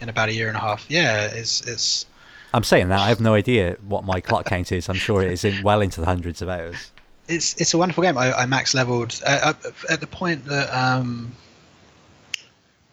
in 0.00 0.08
about 0.08 0.28
a 0.28 0.34
year 0.34 0.48
and 0.48 0.56
a 0.56 0.60
half. 0.60 0.84
Yeah, 0.88 1.26
it's 1.26 1.60
it's 1.66 2.06
I'm 2.52 2.62
saying 2.64 2.88
that 2.88 3.00
I 3.00 3.08
have 3.08 3.20
no 3.20 3.34
idea 3.34 3.76
what 3.86 4.04
my 4.04 4.20
clock 4.20 4.46
count 4.46 4.70
is. 4.70 4.88
I'm 4.88 4.94
sure 4.96 5.22
it 5.22 5.32
is 5.32 5.44
in 5.44 5.62
well 5.64 5.80
into 5.80 6.00
the 6.00 6.06
hundreds 6.06 6.40
of 6.42 6.48
hours. 6.48 6.90
it's 7.28 7.54
it's 7.60 7.74
a 7.74 7.78
wonderful 7.78 8.02
game. 8.02 8.16
I, 8.18 8.32
I 8.32 8.46
max 8.46 8.74
leveled 8.74 9.20
uh, 9.26 9.54
at 9.90 10.00
the 10.00 10.06
point 10.06 10.44
that 10.46 10.68
um, 10.72 11.32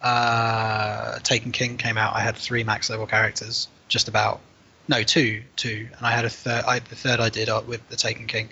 uh, 0.01 1.19
Taken 1.19 1.51
King 1.51 1.77
came 1.77 1.97
out. 1.97 2.15
I 2.15 2.21
had 2.21 2.35
three 2.35 2.63
max 2.63 2.89
level 2.89 3.07
characters, 3.07 3.67
just 3.87 4.07
about. 4.07 4.39
No, 4.87 5.03
two, 5.03 5.43
two, 5.55 5.87
and 5.97 6.05
I 6.05 6.11
had 6.11 6.25
a 6.25 6.29
third. 6.29 6.63
I, 6.65 6.79
the 6.79 6.95
third 6.95 7.19
I 7.19 7.29
did 7.29 7.49
uh, 7.49 7.61
with 7.65 7.87
the 7.89 7.95
Taken 7.95 8.27
King, 8.27 8.49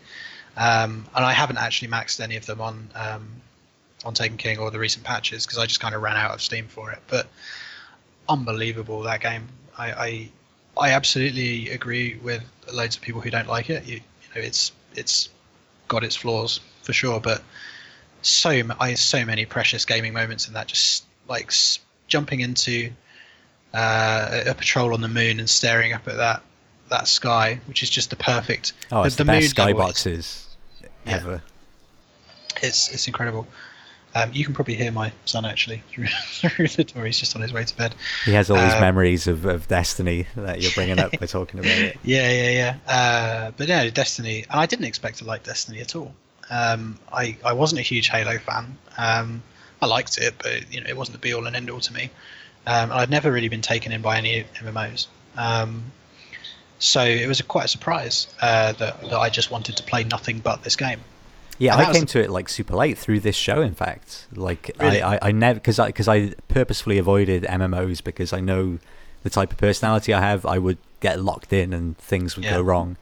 um, 0.55 1.05
and 1.15 1.25
I 1.25 1.33
haven't 1.33 1.57
actually 1.57 1.89
maxed 1.89 2.19
any 2.19 2.35
of 2.35 2.45
them 2.45 2.61
on 2.61 2.89
um, 2.95 3.29
on 4.05 4.13
Taken 4.13 4.37
King 4.37 4.59
or 4.59 4.71
the 4.71 4.79
recent 4.79 5.03
patches 5.03 5.45
because 5.45 5.57
I 5.57 5.65
just 5.65 5.79
kind 5.79 5.95
of 5.95 6.01
ran 6.01 6.15
out 6.15 6.31
of 6.31 6.41
steam 6.41 6.67
for 6.67 6.91
it. 6.91 6.99
But 7.07 7.27
unbelievable 8.29 9.01
that 9.01 9.21
game. 9.21 9.47
I, 9.77 9.91
I 9.91 10.29
I 10.77 10.91
absolutely 10.91 11.69
agree 11.69 12.15
with 12.23 12.43
loads 12.71 12.95
of 12.95 13.01
people 13.01 13.21
who 13.21 13.29
don't 13.31 13.47
like 13.47 13.69
it. 13.69 13.85
You, 13.85 13.95
you 13.95 14.01
know, 14.35 14.41
it's 14.41 14.71
it's 14.95 15.29
got 15.87 16.03
its 16.03 16.15
flaws 16.15 16.61
for 16.83 16.93
sure, 16.93 17.19
but 17.19 17.41
so 18.21 18.61
I 18.79 18.93
so 18.93 19.25
many 19.25 19.45
precious 19.45 19.83
gaming 19.83 20.13
moments 20.13 20.47
in 20.47 20.53
that. 20.53 20.67
Just 20.67 21.05
like 21.29 21.47
s- 21.47 21.79
jumping 22.07 22.39
into 22.41 22.91
uh, 23.73 24.41
a 24.47 24.53
patrol 24.55 24.93
on 24.93 25.01
the 25.01 25.07
moon 25.07 25.39
and 25.39 25.49
staring 25.49 25.93
up 25.93 26.07
at 26.07 26.17
that 26.17 26.41
that 26.89 27.07
sky, 27.07 27.59
which 27.67 27.83
is 27.83 27.89
just 27.89 28.09
the 28.09 28.15
perfect. 28.15 28.73
Oh, 28.91 29.03
it's 29.03 29.15
the, 29.15 29.23
best 29.25 29.55
moon 29.57 29.67
level 29.67 29.87
is- 29.87 29.93
skyboxes 29.95 30.45
Yeah. 31.05 31.15
ever. 31.15 31.41
It's 32.61 32.89
it's 32.89 33.07
incredible. 33.07 33.47
Um, 34.15 34.31
you 34.33 34.43
can 34.43 34.55
probably 34.55 34.73
hear 34.73 34.91
my 34.91 35.11
son 35.25 35.45
actually 35.45 35.83
through, 35.91 36.07
the 36.67 36.83
door. 36.83 37.05
He's 37.05 37.19
just 37.19 37.35
on 37.35 37.43
his 37.43 37.53
way 37.53 37.63
to 37.63 37.77
bed. 37.77 37.93
He 38.25 38.33
has 38.33 38.49
all 38.49 38.57
these 38.57 38.73
Um, 38.73 38.81
memories 38.81 39.27
of, 39.27 39.45
of 39.45 39.67
Destiny 39.67 40.25
that 40.35 40.61
you're 40.61 40.71
bringing 40.71 40.97
up 40.97 41.11
by 41.19 41.27
talking 41.27 41.59
about 41.59 41.71
it. 41.77 41.95
Yeah, 42.03 42.29
yeah, 42.31 42.49
yeah. 42.87 42.91
Uh, 42.91 43.51
but 43.55 43.67
yeah, 43.67 43.87
Destiny, 43.91 44.45
and 44.49 44.59
I 44.59 44.65
didn't 44.65 44.85
expect 44.85 45.19
to 45.19 45.25
like 45.25 45.43
Destiny 45.43 45.79
at 45.81 45.95
all. 45.95 46.11
Um, 46.49 46.97
I 47.13 47.37
I 47.45 47.53
wasn't 47.53 47.79
a 47.79 47.83
huge 47.83 48.09
Halo 48.09 48.39
fan. 48.39 48.75
I 49.81 49.85
liked 49.85 50.17
it, 50.17 50.35
but 50.41 50.71
you 50.73 50.81
know, 50.81 50.89
it 50.89 50.97
wasn't 50.97 51.13
the 51.13 51.19
be 51.19 51.33
all 51.33 51.45
and 51.47 51.55
end 51.55 51.69
all 51.69 51.79
to 51.79 51.93
me. 51.93 52.09
Um, 52.67 52.91
and 52.91 52.93
I'd 52.93 53.09
never 53.09 53.31
really 53.31 53.49
been 53.49 53.61
taken 53.61 53.91
in 53.91 54.01
by 54.01 54.17
any 54.17 54.43
MMOs. 54.55 55.07
Um, 55.37 55.91
so 56.79 57.03
it 57.03 57.27
was 57.27 57.39
a, 57.39 57.43
quite 57.43 57.65
a 57.65 57.69
surprise 57.69 58.27
uh, 58.41 58.73
that 58.73 59.01
that 59.01 59.17
I 59.17 59.29
just 59.29 59.51
wanted 59.51 59.77
to 59.77 59.83
play 59.83 60.03
nothing 60.03 60.39
but 60.39 60.63
this 60.63 60.75
game. 60.75 60.99
Yeah, 61.57 61.73
And 61.73 61.81
I 61.87 61.91
came 61.91 62.01
the- 62.01 62.07
to 62.07 62.23
it 62.23 62.29
like 62.29 62.47
super 62.47 62.75
late 62.75 62.97
through 62.97 63.19
this 63.19 63.35
show. 63.35 63.61
In 63.61 63.73
fact, 63.75 64.27
like 64.33 64.71
Really? 64.79 65.01
I, 65.01 65.15
I, 65.15 65.19
I 65.23 65.31
never 65.31 65.55
because 65.59 65.77
I 65.79 65.87
because 65.87 66.07
I 66.07 66.33
purposefully 66.47 66.97
avoided 66.97 67.43
MMOs 67.43 68.01
because 68.03 68.31
I 68.31 68.39
know 68.39 68.79
the 69.23 69.29
type 69.29 69.51
of 69.51 69.57
personality 69.57 70.13
I 70.13 70.21
have. 70.21 70.45
I 70.45 70.57
would 70.57 70.77
get 71.01 71.19
locked 71.21 71.51
in 71.51 71.73
and 71.73 71.97
things 71.97 72.35
would 72.37 72.45
Yeah. 72.45 72.51
go 72.55 72.61
wrong. 72.61 72.95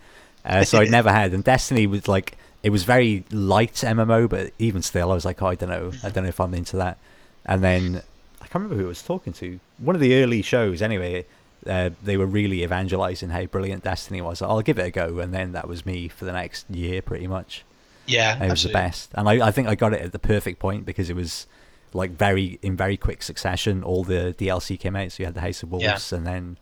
Uh, 0.43 0.63
so 0.63 0.79
I 0.79 0.85
never 0.85 1.11
had. 1.11 1.33
And 1.33 1.43
Destiny 1.43 1.85
was 1.85 2.07
like 2.07 2.35
it 2.63 2.69
was 2.69 2.83
very 2.83 3.23
light 3.31 3.73
MMO, 3.73 4.29
but 4.29 4.51
even 4.59 4.81
still, 4.81 5.11
I 5.11 5.13
was 5.15 5.25
like, 5.25 5.41
oh, 5.41 5.47
I 5.47 5.55
don't 5.55 5.69
know, 5.69 5.91
I 6.03 6.09
don't 6.09 6.23
know 6.23 6.29
if 6.29 6.39
I'm 6.39 6.53
into 6.53 6.77
that. 6.77 6.97
And 7.45 7.63
then 7.63 8.01
I 8.41 8.47
can't 8.47 8.55
remember 8.63 8.75
who 8.75 8.85
I 8.85 8.89
was 8.89 9.01
talking 9.03 9.33
to. 9.33 9.59
One 9.77 9.95
of 9.95 10.01
the 10.01 10.15
early 10.21 10.41
shows, 10.41 10.81
anyway. 10.81 11.25
Uh, 11.65 11.89
they 12.03 12.15
were 12.15 12.25
really 12.25 12.63
evangelizing 12.63 13.29
how 13.29 13.43
brilliant 13.45 13.83
Destiny 13.83 14.21
was. 14.21 14.41
I'll 14.41 14.61
give 14.61 14.79
it 14.79 14.83
a 14.85 14.91
go, 14.91 15.19
and 15.19 15.33
then 15.33 15.51
that 15.51 15.67
was 15.67 15.85
me 15.85 16.07
for 16.07 16.23
the 16.23 16.31
next 16.31 16.69
year, 16.69 17.01
pretty 17.01 17.27
much. 17.27 17.65
Yeah, 18.05 18.35
It 18.37 18.41
was 18.43 18.51
absolutely. 18.51 18.79
the 18.81 18.87
best, 18.87 19.09
and 19.15 19.27
I, 19.27 19.47
I 19.47 19.51
think 19.51 19.67
I 19.67 19.75
got 19.75 19.91
it 19.91 20.01
at 20.01 20.11
the 20.13 20.19
perfect 20.19 20.59
point 20.59 20.85
because 20.85 21.09
it 21.09 21.15
was 21.15 21.45
like 21.93 22.11
very 22.11 22.57
in 22.61 22.77
very 22.77 22.95
quick 22.95 23.21
succession. 23.21 23.83
All 23.83 24.05
the 24.05 24.33
DLC 24.37 24.79
came 24.79 24.95
out, 24.95 25.11
so 25.11 25.23
you 25.23 25.25
had 25.25 25.33
the 25.33 25.41
House 25.41 25.61
of 25.61 25.71
Wolves, 25.71 25.83
Yeah. 25.83 26.17
and 26.17 26.25
then 26.25 26.57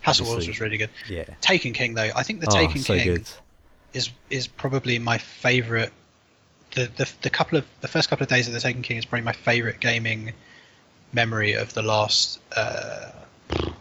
House 0.00 0.20
of 0.20 0.28
Wolves 0.28 0.46
was 0.48 0.58
really 0.60 0.78
good. 0.78 0.90
yeah, 1.06 1.24
Taken 1.42 1.74
King 1.74 1.92
though, 1.94 2.10
I 2.14 2.22
think 2.22 2.40
the 2.40 2.46
oh, 2.48 2.54
Taken 2.54 2.80
so 2.80 2.94
King 2.96 3.04
good. 3.14 3.28
Is 3.96 4.10
is 4.30 4.46
probably 4.46 4.98
my 4.98 5.18
favorite. 5.18 5.92
The, 6.72 6.90
the 6.96 7.10
the 7.22 7.30
couple 7.30 7.58
of 7.58 7.66
the 7.80 7.88
first 7.88 8.08
couple 8.10 8.24
of 8.24 8.28
days 8.28 8.46
of 8.46 8.52
the 8.52 8.60
Taken 8.60 8.82
King 8.82 8.98
is 8.98 9.04
probably 9.04 9.24
my 9.24 9.32
favorite 9.32 9.80
gaming 9.80 10.32
memory 11.12 11.54
of 11.54 11.72
the 11.72 11.82
last 11.82 12.40
uh, 12.54 13.10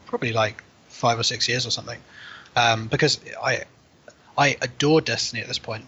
probably 0.05 0.31
like 0.31 0.63
five 0.87 1.19
or 1.19 1.23
six 1.23 1.47
years 1.47 1.67
or 1.67 1.71
something, 1.71 1.99
um, 2.55 2.87
because 2.87 3.19
I 3.43 3.63
I 4.37 4.57
adore 4.61 5.01
Destiny 5.01 5.41
at 5.41 5.47
this 5.47 5.59
point, 5.59 5.85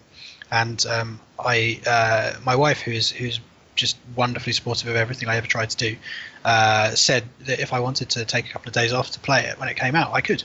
and 0.50 0.84
um, 0.86 1.20
I 1.38 1.80
uh, 1.86 2.34
my 2.44 2.54
wife 2.54 2.80
who's 2.80 3.10
who's 3.10 3.40
just 3.74 3.96
wonderfully 4.16 4.52
supportive 4.52 4.88
of 4.88 4.96
everything 4.96 5.28
I 5.28 5.36
ever 5.36 5.46
tried 5.46 5.70
to 5.70 5.76
do, 5.76 5.96
uh, 6.44 6.90
said 6.90 7.24
that 7.40 7.60
if 7.60 7.72
I 7.72 7.80
wanted 7.80 8.10
to 8.10 8.24
take 8.24 8.46
a 8.46 8.52
couple 8.52 8.68
of 8.68 8.74
days 8.74 8.92
off 8.92 9.12
to 9.12 9.20
play 9.20 9.44
it 9.44 9.58
when 9.58 9.68
it 9.68 9.76
came 9.76 9.94
out, 9.94 10.12
I 10.12 10.20
could 10.20 10.42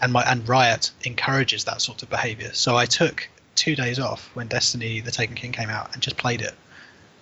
and 0.00 0.12
my 0.12 0.22
and 0.22 0.46
Riot 0.48 0.90
encourages 1.04 1.64
that 1.64 1.80
sort 1.80 2.02
of 2.02 2.10
behavior. 2.10 2.50
So 2.52 2.76
I 2.76 2.86
took 2.86 3.28
two 3.54 3.74
days 3.74 3.98
off 3.98 4.30
when 4.34 4.46
Destiny: 4.48 5.00
The 5.00 5.10
Taken 5.10 5.34
King 5.34 5.52
came 5.52 5.70
out 5.70 5.92
and 5.92 6.02
just 6.02 6.16
played 6.16 6.42
it 6.42 6.54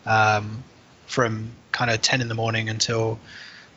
um, 0.06 0.62
from 1.06 1.50
kind 1.72 1.90
of 1.90 2.00
ten 2.02 2.20
in 2.20 2.28
the 2.28 2.34
morning 2.34 2.68
until 2.68 3.18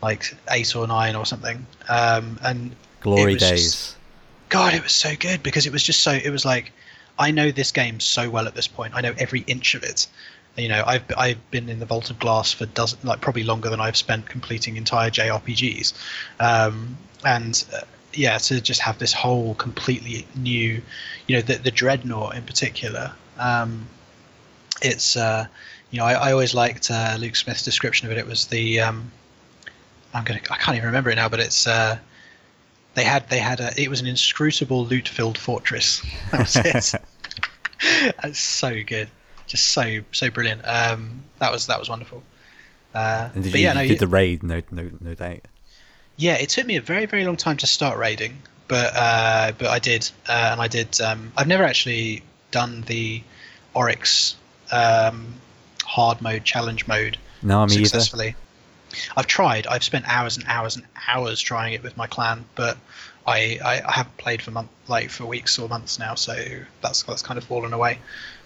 like 0.01 0.35
eight 0.51 0.75
or 0.75 0.87
nine 0.87 1.15
or 1.15 1.25
something. 1.25 1.65
Um, 1.89 2.39
and 2.43 2.75
Glory 3.01 3.35
days. 3.35 3.71
just- 3.73 3.97
God, 4.49 4.73
it 4.73 4.81
was 4.81 4.93
so 4.93 5.13
good 5.19 5.43
because 5.43 5.65
it 5.65 5.73
was 5.73 5.83
just 5.83 6.01
so. 6.01 6.11
It 6.11 6.29
was 6.29 6.45
like 6.45 6.71
I 7.19 7.31
know 7.31 7.51
this 7.51 7.71
game 7.71 7.99
so 7.99 8.29
well 8.29 8.47
at 8.47 8.55
this 8.55 8.67
point. 8.67 8.95
I 8.95 9.01
know 9.01 9.13
every 9.17 9.41
inch 9.41 9.75
of 9.75 9.83
it. 9.83 10.07
You 10.55 10.69
know, 10.69 10.83
I've 10.87 11.03
I've 11.17 11.51
been 11.51 11.67
in 11.69 11.79
the 11.79 11.85
Vault 11.85 12.09
of 12.09 12.17
Glass 12.17 12.53
for 12.53 12.65
dozen, 12.67 12.99
like 13.03 13.19
probably 13.21 13.43
longer 13.43 13.69
than 13.69 13.81
I've 13.81 13.97
spent 13.97 14.27
completing 14.27 14.77
entire 14.77 15.09
JRPGs, 15.09 15.93
um, 16.39 16.97
and 17.25 17.63
uh, 17.73 17.81
yeah, 18.17 18.37
to 18.39 18.59
just 18.61 18.81
have 18.81 18.97
this 18.99 19.13
whole 19.13 19.53
completely 19.55 20.25
new, 20.35 20.81
you 21.27 21.35
know, 21.35 21.41
the 21.41 21.55
the 21.55 21.71
Dreadnought 21.71 22.35
in 22.35 22.43
particular. 22.43 23.11
Um, 23.37 23.87
it's 24.81 25.15
uh, 25.15 25.45
you 25.91 25.99
know, 25.99 26.05
I, 26.05 26.13
I 26.13 26.31
always 26.31 26.53
liked 26.53 26.89
uh, 26.91 27.15
Luke 27.19 27.35
Smith's 27.35 27.63
description 27.63 28.07
of 28.07 28.11
it. 28.11 28.17
It 28.17 28.27
was 28.27 28.47
the 28.47 28.79
um, 28.81 29.11
I'm 30.13 30.23
gonna 30.23 30.41
I 30.49 30.57
can't 30.57 30.75
even 30.75 30.87
remember 30.87 31.09
it 31.09 31.15
now, 31.15 31.29
but 31.29 31.39
it's 31.39 31.67
uh, 31.67 31.97
they 32.95 33.03
had 33.03 33.29
they 33.29 33.39
had 33.39 33.59
a 33.59 33.79
it 33.81 33.89
was 33.89 34.01
an 34.01 34.07
inscrutable 34.07 34.85
loot 34.85 35.07
filled 35.07 35.37
fortress. 35.37 36.01
That 36.31 36.39
was 36.39 36.55
it. 36.55 37.01
That's 38.23 38.39
so 38.39 38.81
good, 38.83 39.07
just 39.45 39.67
so 39.67 39.99
so 40.11 40.29
brilliant. 40.31 40.61
Um, 40.65 41.23
that 41.39 41.51
was 41.51 41.67
that 41.67 41.79
was 41.79 41.89
wonderful. 41.89 42.23
Uh, 42.95 43.29
And 43.35 43.43
did 43.43 43.51
but 43.53 43.59
you, 43.59 43.67
yeah, 43.67 43.73
no, 43.73 43.81
you 43.81 43.87
you- 43.89 43.93
did 43.93 43.99
the 43.99 44.07
raid? 44.07 44.41
No, 44.41 44.61
no, 44.71 44.89
no 44.99 45.13
doubt. 45.13 45.41
Yeah, 46.17 46.35
it 46.35 46.49
took 46.49 46.65
me 46.65 46.75
a 46.75 46.81
very 46.81 47.05
very 47.05 47.23
long 47.25 47.37
time 47.37 47.57
to 47.57 47.67
start 47.67 47.97
raiding, 47.97 48.37
but 48.67 48.93
uh, 48.95 49.51
but 49.57 49.67
I 49.67 49.79
did, 49.79 50.09
uh, 50.27 50.49
and 50.51 50.61
I 50.61 50.67
did. 50.67 50.99
Um, 51.01 51.31
I've 51.37 51.47
never 51.47 51.63
actually 51.63 52.23
done 52.51 52.81
the 52.87 53.21
Oryx 53.73 54.35
um, 54.71 55.33
hard 55.83 56.21
mode 56.21 56.43
challenge 56.43 56.87
mode 56.87 57.17
No, 57.41 57.63
either. 57.63 57.73
successfully. 57.73 58.35
I've 59.15 59.27
tried. 59.27 59.67
I've 59.67 59.83
spent 59.83 60.05
hours 60.07 60.37
and 60.37 60.45
hours 60.47 60.75
and 60.75 60.85
hours 61.07 61.39
trying 61.41 61.73
it 61.73 61.83
with 61.83 61.95
my 61.97 62.07
clan, 62.07 62.45
but 62.55 62.77
I, 63.27 63.59
I, 63.63 63.81
I 63.85 63.91
haven't 63.91 64.17
played 64.17 64.41
for 64.41 64.51
month 64.51 64.69
like 64.87 65.09
for 65.09 65.25
weeks 65.25 65.59
or 65.59 65.67
months 65.69 65.99
now, 65.99 66.15
so 66.15 66.35
that's 66.81 67.03
that's 67.03 67.21
kind 67.21 67.37
of 67.37 67.43
fallen 67.43 67.73
away. 67.73 67.99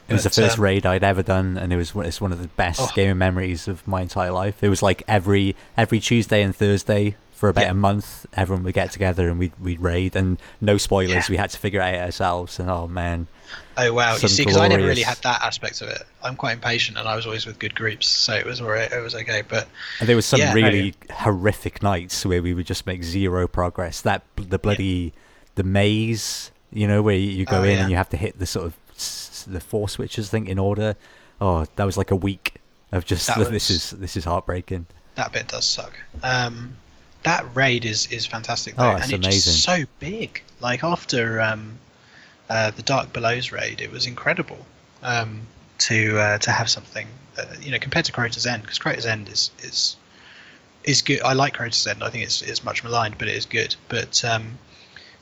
It 0.10 0.14
was 0.14 0.23
the 0.23 0.30
first 0.30 0.57
um, 0.57 0.64
raid 0.64 0.85
I'd 0.85 1.03
ever 1.03 1.23
done, 1.23 1.57
and 1.57 1.72
it 1.72 1.77
was 1.77 1.93
it's 1.95 2.19
one 2.19 2.31
of 2.34 2.41
the 2.41 2.48
best 2.49 2.81
Oh. 2.81 2.89
gaming 2.93 3.19
memories 3.19 3.68
of 3.68 3.88
my 3.88 4.02
entire 4.02 4.31
life. 4.31 4.61
It 4.64 4.68
was 4.69 4.81
like 4.81 5.03
every 5.07 5.56
every 5.77 5.99
Tuesday 5.99 6.41
and 6.41 6.53
Thursday 6.56 7.15
for 7.41 7.49
about 7.49 7.63
Yeah. 7.65 7.72
a 7.72 7.73
month, 7.73 8.27
everyone 8.34 8.63
would 8.65 8.76
get 8.76 8.91
together 8.91 9.27
and 9.27 9.39
we'd 9.39 9.51
we'd 9.59 9.81
raid, 9.81 10.15
and 10.15 10.38
no 10.61 10.77
spoilers. 10.77 11.09
Yeah. 11.15 11.26
We 11.27 11.38
had 11.38 11.49
to 11.49 11.57
figure 11.57 11.81
it 11.81 11.95
out 11.95 12.05
ourselves, 12.05 12.59
and 12.59 12.69
oh 12.69 12.88
man, 12.88 13.26
Oh 13.77 13.91
wow! 13.93 14.15
You 14.15 14.27
see, 14.27 14.43
because 14.43 14.57
I 14.57 14.68
never 14.68 14.85
really 14.85 15.01
had 15.01 15.18
that 15.23 15.41
aspect 15.41 15.81
of 15.81 15.89
it. 15.89 16.03
I'm 16.23 16.35
quite 16.35 16.53
impatient, 16.53 16.99
and 16.99 17.07
I 17.07 17.15
was 17.15 17.26
always 17.26 17.47
with 17.47 17.57
good 17.57 17.73
groups, 17.73 18.07
so 18.07 18.35
it 18.35 18.45
was 18.45 18.61
alright. 18.61 18.91
It 18.91 19.01
was 19.01 19.15
okay, 19.15 19.41
but 19.47 19.68
and 19.99 20.07
there 20.07 20.15
was 20.15 20.27
some 20.27 20.39
Yeah, 20.39 20.49
no, 20.53 20.61
really 20.61 20.93
horrific 21.09 21.81
nights 21.81 22.23
where 22.27 22.43
we 22.43 22.53
would 22.53 22.68
just 22.68 22.85
make 22.85 23.03
zero 23.03 23.47
progress. 23.47 24.01
That 24.01 24.22
the 24.35 24.59
bloody 24.59 25.11
the 25.55 25.63
maze, 25.63 26.51
you 26.72 26.88
know, 26.88 27.01
where 27.01 27.15
you, 27.15 27.31
you 27.31 27.45
go 27.45 27.61
Oh, 27.61 27.63
in 27.63 27.72
yeah. 27.72 27.81
and 27.81 27.89
you 27.89 27.97
have 27.97 28.09
to 28.09 28.18
hit 28.18 28.38
the 28.38 28.45
sort 28.45 28.68
of 28.68 28.76
the 29.51 29.59
four 29.59 29.89
switches, 29.89 30.30
I 30.30 30.31
think, 30.31 30.47
in 30.47 30.59
order. 30.59 30.95
Oh, 31.41 31.65
that 31.76 31.85
was 31.85 31.97
like 31.97 32.11
a 32.11 32.15
week 32.15 32.57
of 32.91 33.03
just 33.03 33.26
That 33.26 33.38
this 33.49 33.69
was- 33.69 33.69
is 33.72 33.89
this 33.99 34.15
is 34.15 34.26
heartbreaking. 34.26 34.85
that 35.15 35.34
bit 35.34 35.47
does 35.47 35.65
suck. 35.65 35.93
Um, 36.23 36.77
that 37.23 37.45
raid 37.56 37.85
is 37.85 38.07
is 38.11 38.26
fantastic 38.26 38.76
Oh, 38.77 38.84
though, 38.91 38.95
it's 38.98 39.06
and 39.06 39.14
it's 39.14 39.26
amazing. 39.27 39.53
just 39.53 39.64
so 39.64 39.84
big. 39.99 40.41
Like 40.60 40.84
after 40.84 41.39
um, 41.41 41.77
uh, 42.49 42.72
the 42.72 42.81
Dark 42.84 43.14
Belows 43.14 43.52
raid, 43.52 43.81
it 43.81 43.91
was 43.91 44.06
incredible 44.07 44.65
um, 45.03 45.41
to 45.80 46.18
uh, 46.19 46.38
to 46.39 46.52
have 46.52 46.69
something, 46.69 47.07
uh, 47.38 47.45
you 47.61 47.72
know, 47.72 47.80
compared 47.80 48.06
to 48.06 48.11
Crota's 48.11 48.45
End, 48.45 48.61
because 48.64 48.80
Crota's 48.80 49.06
End 49.06 49.30
is 49.30 49.52
is 49.64 49.95
is 50.84 51.02
good. 51.02 51.22
I 51.22 51.34
like 51.34 51.53
Crota's 51.53 51.85
End. 51.88 52.03
I 52.03 52.10
think 52.10 52.23
it's 52.23 52.41
it's 52.41 52.64
much 52.64 52.84
maligned, 52.84 53.18
but 53.18 53.27
it 53.27 53.35
is 53.35 53.45
good. 53.45 53.76
But 53.88 54.23
um, 54.26 54.57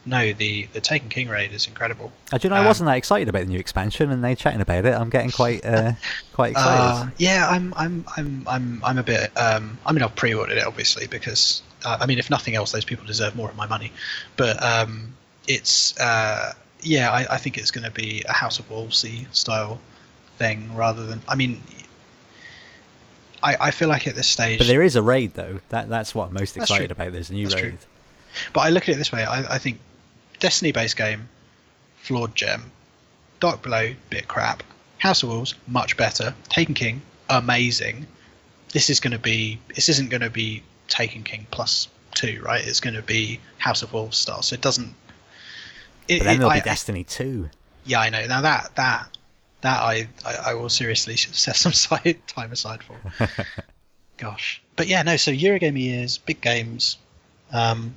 no, 0.05 0.31
the 0.33 0.67
the 0.73 0.81
Taken 0.81 1.09
King 1.09 1.27
raid 1.27 1.51
is 1.53 1.67
incredible. 1.67 2.11
Uh, 2.31 2.37
do 2.37 2.47
you 2.47 2.49
know, 2.49 2.55
I 2.55 2.59
Um, 2.59 2.65
wasn't 2.65 2.87
that 2.87 2.95
excited 2.97 3.27
about 3.29 3.41
the 3.41 3.49
new 3.49 3.59
expansion, 3.59 4.11
and 4.11 4.23
they 4.23 4.35
chatting 4.35 4.61
about 4.61 4.85
it. 4.85 4.93
I'm 4.93 5.09
getting 5.09 5.31
quite 5.31 5.65
uh, 5.65 5.93
quite 6.33 6.51
excited. 6.51 6.81
Uh, 6.81 7.09
yeah, 7.17 7.47
I'm, 7.49 7.73
I'm, 7.77 8.05
I'm, 8.15 8.43
I'm, 8.47 8.81
I'm 8.85 8.97
a 8.97 9.03
bit. 9.03 9.31
Um, 9.37 9.77
I 9.85 9.91
mean, 9.91 10.01
I've 10.03 10.15
pre-ordered 10.15 10.57
it 10.57 10.65
obviously 10.65 11.07
because 11.07 11.61
I 11.85 12.05
mean, 12.05 12.19
if 12.19 12.29
nothing 12.29 12.55
else, 12.55 12.71
those 12.71 12.85
people 12.85 13.05
deserve 13.05 13.35
more 13.35 13.49
of 13.49 13.55
my 13.55 13.67
money. 13.67 13.91
But 14.37 14.61
um, 14.61 15.13
it's 15.47 15.97
uh, 15.99 16.53
yeah, 16.81 17.11
I, 17.11 17.35
I 17.35 17.37
think 17.37 17.57
it's 17.57 17.71
going 17.71 17.85
to 17.85 17.91
be 17.91 18.23
a 18.27 18.33
House 18.33 18.59
of 18.59 18.69
Wolvesy 18.69 19.33
style 19.33 19.79
thing 20.37 20.75
rather 20.75 21.05
than. 21.05 21.21
I 21.27 21.35
mean, 21.35 21.61
I, 23.43 23.57
I 23.59 23.71
feel 23.71 23.87
like 23.89 24.07
at 24.07 24.15
this 24.15 24.27
stage, 24.27 24.57
but 24.59 24.67
there 24.67 24.83
is 24.83 24.95
a 24.95 25.01
raid 25.01 25.33
though. 25.33 25.59
That 25.69 25.89
that's 25.89 26.13
what 26.13 26.29
I'm 26.29 26.33
most 26.33 26.57
excited 26.57 26.91
about. 26.91 27.11
There's 27.11 27.29
a 27.29 27.33
new 27.33 27.47
That's 27.47 27.59
true. 27.59 27.69
raid. 27.71 27.79
But 28.53 28.61
I 28.61 28.69
look 28.69 28.83
at 28.83 28.89
it 28.89 28.97
this 28.97 29.11
way: 29.11 29.23
I, 29.23 29.55
I 29.55 29.57
think 29.57 29.79
Destiny-based 30.39 30.95
game, 30.95 31.27
flawed 32.01 32.35
gem. 32.35 32.71
Dark 33.39 33.61
Below, 33.61 33.93
bit 34.09 34.27
crap. 34.27 34.63
House 34.97 35.23
of 35.23 35.29
Wolves, 35.29 35.55
much 35.67 35.95
better. 35.95 36.35
Taken 36.49 36.73
King, 36.73 37.01
amazing. 37.29 38.05
This 38.73 38.89
is 38.89 38.99
going 38.99 39.13
to 39.13 39.19
be. 39.19 39.59
This 39.75 39.89
isn't 39.89 40.09
going 40.09 40.21
to 40.21 40.29
be 40.29 40.61
Taken 40.89 41.23
King 41.23 41.47
plus 41.51 41.87
two, 42.15 42.41
right? 42.43 42.65
It's 42.67 42.79
going 42.79 42.95
to 42.95 43.01
be 43.01 43.39
House 43.59 43.81
of 43.83 43.93
Wolves 43.93 44.17
style. 44.17 44.41
So 44.41 44.55
it 44.55 44.61
doesn't. 44.61 44.93
It, 46.07 46.19
But 46.19 46.25
then 46.25 46.37
there'll 46.39 46.51
be 46.53 46.57
I- 46.59 46.63
Destiny 46.63 47.03
2. 47.03 47.49
yeah, 47.85 47.99
I 48.01 48.09
know. 48.09 48.25
Now 48.25 48.41
that 48.41 48.75
that 48.75 49.07
that 49.61 49.79
I 49.81 50.07
I, 50.25 50.35
I 50.47 50.53
will 50.55 50.69
seriously 50.69 51.15
set 51.17 51.55
some 51.55 51.73
side 51.73 52.17
time 52.27 52.51
aside 52.51 52.81
for. 52.83 52.97
Gosh, 54.17 54.61
but 54.75 54.87
yeah, 54.87 55.01
no. 55.03 55.15
So 55.15 55.31
Eurogamer 55.31 55.79
years, 55.79 56.17
big 56.17 56.41
games. 56.41 56.97
Um, 57.53 57.95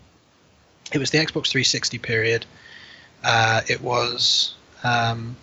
it 0.93 0.99
was 0.99 1.11
the 1.11 1.19
Xbox 1.19 1.49
360 1.49 1.99
period. 1.99 2.47
Uh, 3.25 3.63
it 3.69 3.81
was. 3.81 4.55
Um, 4.85 5.37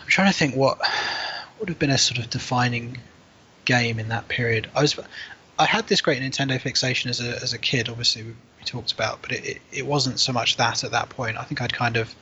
I'm 0.00 0.08
trying 0.08 0.30
to 0.30 0.36
think 0.36 0.54
what 0.56 0.78
would 1.58 1.68
have 1.68 1.78
been 1.78 1.90
a 1.90 1.98
sort 1.98 2.18
of 2.18 2.28
defining 2.30 2.98
game 3.64 3.98
in 3.98 4.08
that 4.08 4.28
period. 4.28 4.68
I 4.74 4.82
was. 4.82 4.98
I 5.58 5.64
had 5.64 5.86
this 5.86 6.00
great 6.00 6.20
Nintendo 6.22 6.60
fixation 6.60 7.10
as 7.10 7.20
a 7.20 7.36
as 7.42 7.52
a 7.52 7.58
kid. 7.58 7.88
Obviously, 7.88 8.22
we, 8.22 8.30
we 8.30 8.64
talked 8.64 8.92
about, 8.92 9.22
but 9.22 9.32
it, 9.32 9.44
it, 9.44 9.62
it 9.72 9.86
wasn't 9.86 10.20
so 10.20 10.32
much 10.32 10.56
that 10.56 10.84
at 10.84 10.90
that 10.90 11.08
point. 11.08 11.36
I 11.38 11.44
think 11.44 11.62
I'd 11.62 11.72
kind 11.72 11.96
of 11.96 12.14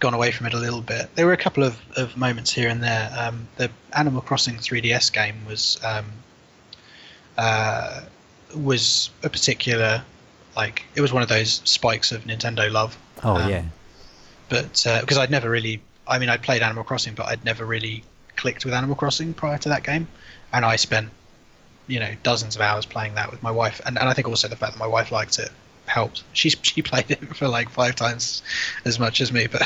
gone 0.00 0.14
away 0.14 0.30
from 0.32 0.46
it 0.46 0.54
a 0.54 0.58
little 0.58 0.80
bit. 0.80 1.14
There 1.14 1.26
were 1.26 1.32
a 1.32 1.38
couple 1.38 1.62
of, 1.62 1.78
of 1.96 2.16
moments 2.16 2.52
here 2.52 2.68
and 2.68 2.82
there. 2.82 3.10
Um, 3.16 3.46
the 3.56 3.70
Animal 3.92 4.20
Crossing 4.20 4.56
3DS 4.56 5.12
game 5.12 5.36
was 5.46 5.78
um, 5.84 6.06
uh, 7.38 8.02
was 8.56 9.10
a 9.22 9.30
particular 9.30 10.04
like 10.56 10.84
it 10.94 11.00
was 11.00 11.12
one 11.12 11.22
of 11.22 11.28
those 11.28 11.62
spikes 11.64 12.12
of 12.12 12.24
Nintendo 12.24 12.70
love. 12.70 12.96
Oh 13.22 13.36
Um, 13.36 13.50
yeah. 13.50 13.64
But 14.48 14.84
because 15.00 15.16
I'd 15.18 15.30
never 15.30 15.48
really, 15.48 15.80
I 16.06 16.18
mean, 16.18 16.28
I'd 16.28 16.42
played 16.42 16.62
Animal 16.62 16.84
Crossing, 16.84 17.14
but 17.14 17.26
I'd 17.26 17.44
never 17.44 17.64
really 17.64 18.04
clicked 18.36 18.64
with 18.64 18.74
Animal 18.74 18.94
Crossing 18.94 19.32
prior 19.32 19.58
to 19.58 19.68
that 19.70 19.84
game, 19.84 20.06
and 20.52 20.64
I 20.64 20.76
spent 20.76 21.08
you 21.86 22.00
know 22.00 22.14
dozens 22.22 22.56
of 22.56 22.62
hours 22.62 22.86
playing 22.86 23.14
that 23.14 23.30
with 23.30 23.42
my 23.42 23.50
wife, 23.50 23.80
and, 23.86 23.98
and 23.98 24.08
I 24.08 24.12
think 24.14 24.28
also 24.28 24.48
the 24.48 24.56
fact 24.56 24.72
that 24.72 24.78
my 24.78 24.86
wife 24.86 25.12
liked 25.12 25.38
it 25.38 25.50
helped. 25.86 26.24
She 26.32 26.50
she 26.50 26.82
played 26.82 27.10
it 27.10 27.36
for 27.36 27.48
like 27.48 27.68
five 27.68 27.94
times 27.94 28.42
as 28.84 28.98
much 28.98 29.20
as 29.20 29.32
me, 29.32 29.46
but 29.46 29.62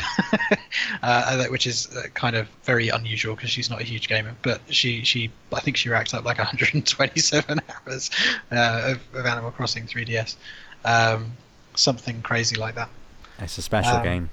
uh, 1.03 1.45
which 1.47 1.67
is 1.67 1.95
uh, 1.95 2.03
kind 2.13 2.35
of 2.35 2.47
very 2.63 2.89
unusual 2.89 3.35
because 3.35 3.49
she's 3.49 3.69
not 3.69 3.81
a 3.81 3.83
huge 3.83 4.07
gamer. 4.07 4.35
But 4.41 4.61
she 4.69 5.03
she 5.03 5.31
I 5.53 5.59
think 5.59 5.77
she 5.77 5.89
racked 5.89 6.13
up 6.13 6.25
like 6.25 6.37
127 6.39 7.59
hours 7.87 8.11
uh, 8.51 8.93
of, 8.95 9.19
of 9.19 9.25
Animal 9.25 9.51
Crossing 9.51 9.85
3DS, 9.85 10.35
um, 10.85 11.31
something 11.75 12.21
crazy 12.21 12.55
like 12.55 12.75
that. 12.75 12.89
It's 13.39 13.57
a 13.57 13.61
special 13.61 13.97
um, 13.97 14.03
game. 14.03 14.29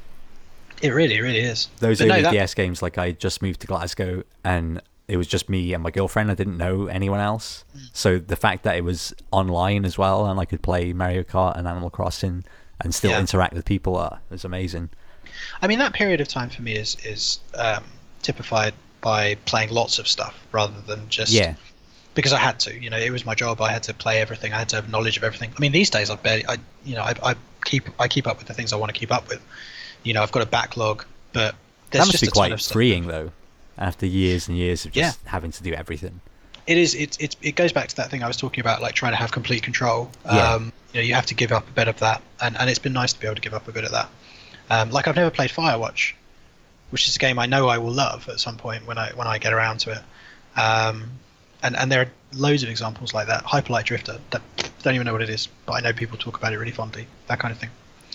It 0.83 0.91
really 0.91 1.21
really 1.21 1.41
is. 1.41 1.69
Those 1.79 1.99
But 1.99 2.09
no, 2.09 2.23
that- 2.23 2.33
DS 2.33 2.55
games, 2.55 2.83
like 2.83 2.99
I 2.99 3.13
just 3.13 3.43
moved 3.43 3.61
to 3.61 3.67
Glasgow 3.67 4.25
and 4.45 4.83
it 5.09 5.17
was 5.17 5.27
just 5.27 5.49
me 5.49 5.73
and 5.73 5.83
my 5.83 5.91
girlfriend. 5.91 6.31
I 6.31 6.35
didn't 6.35 6.57
know 6.59 6.87
anyone 6.87 7.21
else. 7.21 7.65
Mm. 7.77 7.91
So 7.93 8.19
the 8.19 8.37
fact 8.37 8.65
that 8.65 8.77
it 8.77 8.83
was 8.85 9.15
online 9.31 9.85
as 9.85 9.97
well 9.97 10.27
and 10.27 10.39
I 10.41 10.45
could 10.45 10.63
play 10.63 10.93
Mario 10.93 11.23
Kart 11.23 11.57
and 11.57 11.67
Animal 11.69 11.91
Crossing 11.91 12.45
and 12.81 12.95
still 12.95 13.13
Yeah. 13.13 13.21
interact 13.21 13.55
with 13.55 13.65
people 13.65 13.97
uh, 13.97 14.19
was 14.31 14.45
amazing. 14.45 14.91
I 15.63 15.67
mean, 15.67 15.79
that 15.79 15.93
period 15.93 16.21
of 16.21 16.29
time 16.29 16.51
for 16.51 16.63
me 16.63 16.75
is 16.77 16.97
is 17.05 17.41
um, 17.55 17.85
typified 18.23 18.75
by 19.01 19.37
playing 19.45 19.71
lots 19.71 19.99
of 19.99 20.09
stuff 20.09 20.35
rather 20.53 20.81
than 20.87 21.09
just 21.09 21.31
Yeah. 21.33 21.55
because 22.15 22.33
I 22.33 22.39
had 22.39 22.59
to. 22.61 22.75
You 22.75 22.91
know, 22.91 22.99
it 22.99 23.11
was 23.11 23.25
my 23.25 23.35
job. 23.35 23.61
I 23.61 23.71
had 23.71 23.83
to 23.85 23.95
play 23.95 24.21
everything. 24.21 24.53
I 24.53 24.59
had 24.59 24.69
to 24.71 24.77
have 24.77 24.91
knowledge 24.91 25.17
of 25.17 25.25
everything. 25.25 25.53
I 25.57 25.61
mean, 25.61 25.73
these 25.73 25.91
days 25.91 26.11
I 26.11 26.17
barely, 26.17 26.47
I 26.49 26.57
you 26.85 26.95
know, 26.97 27.03
I, 27.03 27.15
I 27.23 27.35
keep 27.65 27.85
I 28.01 28.09
keep 28.09 28.27
up 28.27 28.39
with 28.39 28.47
the 28.49 28.55
things 28.55 28.73
I 28.73 28.77
want 28.77 28.93
to 28.93 28.99
keep 28.99 29.13
up 29.13 29.29
with. 29.29 29.41
You 30.03 30.15
know, 30.15 30.23
I've 30.23 30.33
got 30.33 30.43
a 30.43 30.47
backlog, 30.47 31.05
but 31.33 31.55
there's 31.91 32.03
that 32.05 32.09
must 32.09 32.13
just 32.13 32.23
be 32.25 32.29
quite 32.31 32.61
freeing 32.61 33.07
though, 33.07 33.31
after 33.79 34.07
years 34.07 34.49
and 34.49 34.57
years 34.57 34.85
of 34.85 34.95
Yeah. 34.97 35.07
just 35.09 35.21
having 35.27 35.53
to 35.53 35.63
do 35.63 35.73
everything. 35.73 36.21
It 36.67 36.79
is. 36.79 36.95
It, 36.95 37.21
it 37.21 37.37
it 37.43 37.53
goes 37.55 37.73
back 37.73 37.89
to 37.89 37.97
that 37.97 38.11
thing 38.11 38.23
I 38.25 38.27
was 38.29 38.37
talking 38.37 38.61
about, 38.61 38.83
like 38.83 38.95
trying 38.95 39.13
to 39.13 39.17
have 39.19 39.31
complete 39.31 39.63
control. 39.63 40.11
Yeah. 40.25 40.55
Um, 40.55 40.73
you 40.93 41.01
know, 41.01 41.05
you 41.07 41.15
have 41.15 41.27
to 41.27 41.35
give 41.35 41.53
up 41.53 41.69
a 41.69 41.73
bit 41.73 41.87
of 41.87 41.99
that, 42.01 42.23
and 42.41 42.57
and 42.59 42.69
it's 42.69 42.81
been 42.81 42.93
nice 42.93 43.13
to 43.13 43.21
be 43.21 43.27
able 43.27 43.37
to 43.37 43.41
give 43.41 43.55
up 43.55 43.69
a 43.69 43.73
bit 43.73 43.85
of 43.85 43.93
that. 43.93 44.09
Um, 44.69 44.91
like 44.91 45.07
I've 45.07 45.15
never 45.15 45.31
played 45.31 45.51
Firewatch, 45.51 46.15
which 46.91 47.07
is 47.07 47.15
a 47.15 47.19
game 47.21 47.39
I 47.39 47.47
know 47.47 47.69
I 47.69 47.79
will 47.79 47.93
love 47.93 48.29
at 48.29 48.41
some 48.41 48.57
point 48.57 48.85
when 48.85 48.99
I 48.99 49.11
when 49.15 49.29
I 49.29 49.39
get 49.39 49.53
around 49.53 49.79
to 49.81 49.93
it. 49.93 50.59
Um, 50.61 51.11
and 51.63 51.77
and 51.77 51.93
there 51.93 52.01
are 52.03 52.11
loads 52.35 52.65
of 52.65 52.69
examples 52.69 53.15
like 53.15 53.29
that. 53.29 53.45
Hyper 53.45 53.73
Light 53.73 53.87
Drifter, 53.87 54.19
that, 54.31 54.43
don't 54.83 54.95
even 54.95 55.07
know 55.07 55.13
what 55.13 55.23
it 55.23 55.31
is, 55.31 55.49
but 55.67 55.75
I 55.75 55.81
know 55.81 55.93
people 55.93 56.19
talk 56.19 56.37
about 56.37 56.53
it 56.53 56.59
really 56.59 56.73
fondly. 56.73 57.07
That 57.29 57.39
kind 57.39 57.53
of 57.53 57.59
thing. 57.59 57.71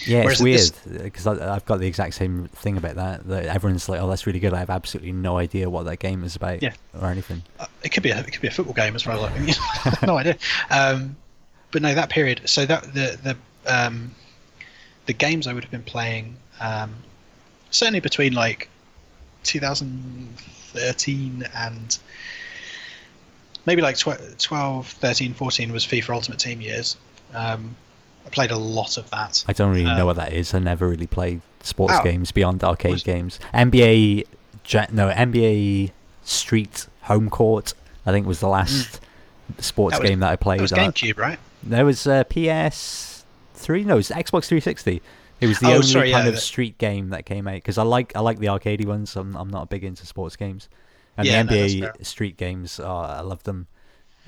Yeah, 0.05 0.23
Whereas 0.23 0.41
it's 0.41 0.85
weird 0.85 1.03
because 1.03 1.27
I've 1.27 1.65
got 1.65 1.79
the 1.79 1.87
exact 1.87 2.15
same 2.15 2.47
thing 2.47 2.77
about 2.77 2.95
that. 2.95 3.27
That 3.27 3.45
everyone's 3.45 3.87
like, 3.89 4.01
"Oh, 4.01 4.09
that's 4.09 4.25
really 4.25 4.39
good." 4.39 4.53
I 4.53 4.59
have 4.59 4.69
absolutely 4.69 5.11
no 5.11 5.37
idea 5.37 5.69
what 5.69 5.83
that 5.83 5.99
game 5.99 6.23
is 6.23 6.35
about 6.35 6.63
Yeah. 6.63 6.73
or 6.99 7.09
anything. 7.09 7.43
Uh, 7.59 7.67
it 7.83 7.89
could 7.89 8.03
be 8.03 8.11
a 8.11 8.19
it 8.19 8.31
could 8.31 8.41
be 8.41 8.47
a 8.47 8.51
football 8.51 8.73
game 8.73 8.95
as 8.95 9.03
far 9.03 9.13
as 9.13 9.21
I 9.21 9.95
no 10.07 10.17
idea. 10.17 10.37
Um, 10.69 11.15
but 11.71 11.81
no, 11.81 11.93
that 11.93 12.09
period. 12.09 12.41
So 12.45 12.65
that 12.65 12.83
the 12.93 13.17
the 13.23 13.37
um, 13.73 14.11
the 15.05 15.13
games 15.13 15.47
I 15.47 15.53
would 15.53 15.63
have 15.63 15.71
been 15.71 15.83
playing 15.83 16.35
um, 16.59 16.93
certainly 17.69 17.99
between 17.99 18.33
like 18.33 18.69
2013 19.43 21.43
and 21.55 21.97
maybe 23.65 23.81
like 23.81 23.97
tw- 23.97 24.37
12, 24.39 24.87
13, 24.87 25.33
14 25.33 25.71
was 25.71 25.85
FIFA 25.85 26.09
Ultimate 26.15 26.39
Team 26.39 26.61
years. 26.61 26.97
Um, 27.33 27.75
I 28.25 28.29
played 28.29 28.51
a 28.51 28.57
lot 28.57 28.97
of 28.97 29.09
that. 29.09 29.43
I 29.47 29.53
don't 29.53 29.71
really 29.71 29.85
Uh, 29.85 29.97
know 29.97 30.05
what 30.05 30.15
that 30.17 30.33
is. 30.33 30.53
I 30.53 30.59
never 30.59 30.87
really 30.87 31.07
played 31.07 31.41
sports 31.63 31.95
Oh. 31.99 32.03
games 32.03 32.31
beyond 32.31 32.63
arcade 32.63 32.91
Was- 32.93 33.03
games. 33.03 33.39
NBA, 33.53 34.25
no 34.91 35.09
NBA 35.09 35.91
Street 36.23 36.87
Home 37.03 37.29
Court. 37.29 37.73
I 38.05 38.11
think 38.11 38.25
was 38.27 38.39
the 38.39 38.47
last 38.47 38.99
sports 39.59 39.95
Mm. 39.95 39.97
That 39.97 40.01
was- 40.03 40.09
game 40.09 40.19
that 40.21 40.31
I 40.31 40.35
played. 40.35 40.61
was 40.61 40.71
Uh, 40.73 40.77
GameCube, 40.77 41.17
right? 41.17 41.39
There 41.63 41.85
was 41.85 42.07
uh, 42.07 42.23
PS3. 42.25 43.83
No, 43.85 43.93
it 43.93 43.97
was 43.97 44.09
Xbox 44.09 44.45
360. 44.45 45.01
It 45.39 45.47
was 45.47 45.59
the 45.59 45.67
Oh, 45.67 45.73
only 45.75 45.87
sorry, 45.87 46.11
kind 46.11 46.25
yeah, 46.25 46.29
of 46.29 46.35
that- 46.35 46.41
street 46.41 46.77
game 46.77 47.09
that 47.09 47.25
came 47.25 47.47
out 47.47 47.55
because 47.55 47.77
I 47.77 47.83
like 47.83 48.15
I 48.15 48.19
like 48.19 48.39
the 48.39 48.47
arcadey 48.47 48.85
ones. 48.85 49.15
I'm 49.15 49.35
I'm 49.35 49.49
not 49.49 49.69
big 49.69 49.83
into 49.83 50.05
sports 50.05 50.35
games, 50.35 50.69
and 51.17 51.25
Yeah, 51.27 51.41
the 51.43 51.53
NBA 51.55 51.79
fair. 51.81 51.93
street 52.03 52.37
games. 52.37 52.79
Uh, 52.79 52.87
I 52.95 53.21
love 53.21 53.43
them. 53.43 53.67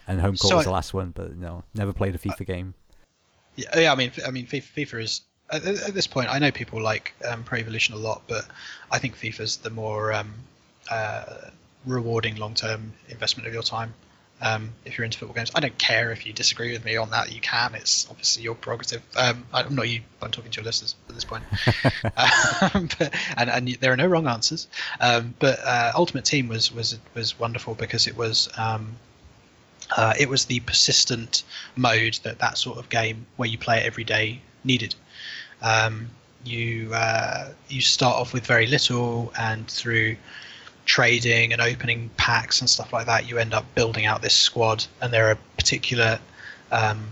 And 0.07 0.19
Home 0.21 0.35
Court 0.35 0.49
So 0.49 0.55
was 0.57 0.65
I- 0.65 0.69
the 0.69 0.73
last 0.73 0.93
one, 0.93 1.11
but 1.15 1.37
no, 1.37 1.63
never 1.75 1.93
played 1.93 2.13
a 2.15 2.17
FIFA 2.17 2.45
game. 2.45 2.73
Yeah, 3.55 3.79
yeah. 3.79 3.91
I 3.91 3.95
mean, 3.95 4.11
I 4.25 4.31
mean, 4.31 4.47
FIFA, 4.47 4.63
FIFA 4.75 5.01
is 5.01 5.21
at, 5.51 5.65
at 5.65 5.93
this 5.93 6.07
point. 6.07 6.29
I 6.29 6.39
know 6.39 6.51
people 6.51 6.81
like 6.81 7.13
um, 7.27 7.43
Pro 7.43 7.59
Evolution 7.59 7.93
a 7.95 7.97
lot, 7.97 8.23
but 8.27 8.45
I 8.91 8.99
think 8.99 9.17
FIFA's 9.17 9.57
the 9.57 9.69
more 9.69 10.13
um, 10.13 10.33
uh, 10.89 11.25
rewarding 11.85 12.35
long-term 12.35 12.93
investment 13.09 13.47
of 13.47 13.53
your 13.53 13.63
time. 13.63 13.93
Um, 14.41 14.73
if 14.83 14.97
you're 14.97 15.05
into 15.05 15.17
football 15.17 15.35
games, 15.35 15.51
I 15.55 15.61
don't 15.61 15.77
care 15.77 16.11
if 16.11 16.25
you 16.25 16.33
disagree 16.33 16.73
with 16.73 16.83
me 16.83 16.97
on 16.97 17.11
that. 17.11 17.33
You 17.33 17.39
can. 17.39 17.75
It's 17.75 18.09
obviously 18.09 18.43
your 18.43 18.55
prerogative. 18.55 19.01
Um, 19.15 19.45
I'm 19.53 19.73
not 19.73 19.87
you. 19.87 20.01
I'm 20.21 20.31
talking 20.31 20.51
to 20.51 20.57
your 20.57 20.65
listeners 20.65 20.95
at 21.07 21.15
this 21.15 21.23
point. 21.23 21.43
um, 22.73 22.89
but, 22.99 23.13
and 23.37 23.49
and 23.49 23.67
there 23.79 23.93
are 23.93 23.97
no 23.97 24.07
wrong 24.07 24.27
answers. 24.27 24.67
Um, 24.99 25.33
but 25.39 25.59
uh, 25.63 25.93
Ultimate 25.95 26.25
Team 26.25 26.49
was 26.49 26.73
was 26.73 26.99
was 27.13 27.39
wonderful 27.39 27.75
because 27.75 28.07
it 28.07 28.17
was. 28.17 28.49
Uh, 29.95 30.13
it 30.19 30.29
was 30.29 30.45
the 30.45 30.59
persistent 30.61 31.43
mode 31.75 32.19
that 32.23 32.39
that 32.39 32.57
sort 32.57 32.77
of 32.77 32.89
game 32.89 33.25
where 33.37 33.49
you 33.49 33.57
play 33.57 33.77
it 33.77 33.85
every 33.85 34.03
day 34.03 34.41
needed. 34.63 34.95
Um, 35.61 36.09
you 36.43 36.91
uh, 36.93 37.49
you 37.69 37.81
start 37.81 38.15
off 38.15 38.33
with 38.33 38.45
very 38.45 38.67
little, 38.67 39.31
and 39.37 39.67
through 39.67 40.15
trading 40.85 41.53
and 41.53 41.61
opening 41.61 42.09
packs 42.17 42.59
and 42.59 42.69
stuff 42.69 42.91
like 42.91 43.05
that, 43.05 43.29
you 43.29 43.37
end 43.37 43.53
up 43.53 43.65
building 43.75 44.05
out 44.05 44.21
this 44.21 44.33
squad. 44.33 44.85
And 45.01 45.13
there 45.13 45.29
are 45.29 45.37
particular 45.57 46.19
um, 46.71 47.07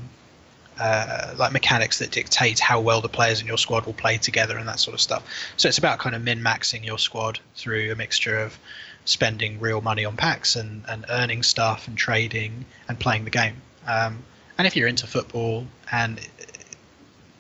uh, 0.80 1.34
like 1.38 1.52
mechanics 1.52 2.00
that 2.00 2.12
dictate 2.12 2.60
how 2.60 2.82
well 2.82 3.02
the 3.02 3.10
players 3.10 3.40
in 3.40 3.48
your 3.48 3.58
squad 3.58 3.86
will 3.86 3.94
play 3.94 4.18
together 4.18 4.58
and 4.58 4.68
that 4.68 4.80
sort 4.80 4.94
of 4.94 5.02
stuff. 5.02 5.24
So 5.58 5.68
it's 5.68 5.78
about 5.78 6.00
kind 6.00 6.16
of 6.16 6.24
min 6.24 6.40
maxing 6.42 6.86
your 6.86 6.98
squad 6.98 7.40
through 7.56 7.92
a 7.92 7.96
mixture 7.96 8.38
of 8.38 8.58
spending 9.06 9.60
real 9.60 9.82
money 9.82 10.06
on 10.06 10.16
packs 10.16 10.56
and, 10.56 10.84
and 10.88 11.06
earning 11.10 11.44
stuff 11.44 11.88
and 11.88 11.98
trading 11.98 12.66
and 12.88 13.00
playing 13.00 13.24
the 13.24 13.30
game. 13.30 13.56
Um, 13.88 14.24
and 14.58 14.68
if 14.68 14.76
you're 14.76 14.88
into 14.88 15.08
football 15.08 15.66
and 15.92 16.20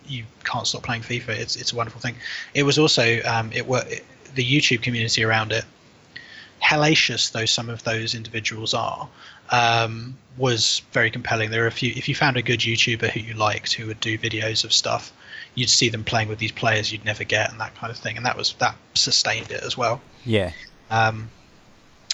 you 0.08 0.26
can't 0.44 0.68
stop 0.68 0.84
playing 0.84 1.02
FIFA, 1.02 1.30
it's 1.30 1.56
it's 1.56 1.72
a 1.72 1.76
wonderful 1.76 2.02
thing. 2.02 2.16
It 2.54 2.64
was 2.64 2.78
also 2.78 3.22
um, 3.24 3.52
it 3.54 3.68
were 3.68 3.84
the 4.36 4.44
YouTube 4.44 4.82
community 4.82 5.24
around 5.24 5.52
it, 5.52 5.66
hellacious 6.64 7.32
though 7.32 7.46
some 7.46 7.70
of 7.70 7.84
those 7.84 8.16
individuals 8.16 8.74
are, 8.74 9.08
um, 9.52 10.18
was 10.38 10.82
very 10.92 11.12
compelling. 11.12 11.52
There 11.52 11.64
are 11.64 11.68
a 11.68 11.72
few. 11.72 11.94
If 11.96 12.10
you 12.10 12.16
found 12.16 12.38
a 12.38 12.42
good 12.42 12.60
YouTuber 12.60 13.12
who 13.12 13.20
you 13.20 13.34
liked 13.34 13.74
who 13.74 13.88
would 13.88 14.00
do 14.00 14.18
videos 14.18 14.64
of 14.64 14.74
stuff, 14.74 15.14
you'd 15.56 15.70
see 15.70 15.90
them 15.90 16.04
playing 16.04 16.30
with 16.30 16.40
these 16.40 16.52
players 16.52 16.92
you'd 16.92 17.06
never 17.06 17.24
get 17.24 17.52
and 17.52 17.60
that 17.60 17.76
kind 17.76 17.92
of 17.92 17.98
thing. 17.98 18.18
And 18.18 18.26
that 18.26 18.38
was 18.38 18.54
that 18.60 18.76
sustained 18.94 19.52
it 19.52 19.64
as 19.64 19.78
well. 19.78 20.02
Yeah. 20.26 20.52
Um, 20.90 21.30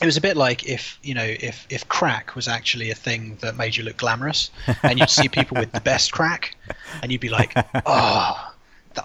it 0.02 0.06
was 0.06 0.18
a 0.18 0.22
bit 0.22 0.38
like 0.38 0.68
if 0.68 1.00
you 1.02 1.14
know 1.14 1.24
if 1.24 1.66
if 1.70 1.88
crack 1.88 2.36
was 2.36 2.48
actually 2.48 2.92
a 2.92 2.96
thing 2.96 3.38
that 3.42 3.56
made 3.56 3.76
you 3.76 3.84
look 3.84 3.98
glamorous, 3.98 4.52
and 4.84 5.00
you'd 5.00 5.10
see 5.10 5.28
people 5.28 5.58
with 5.58 5.72
the 5.72 5.82
best 5.82 6.12
crack, 6.12 6.56
and 7.02 7.12
you'd 7.12 7.22
be 7.22 7.30
like, 7.30 7.54
oh. 7.86 8.54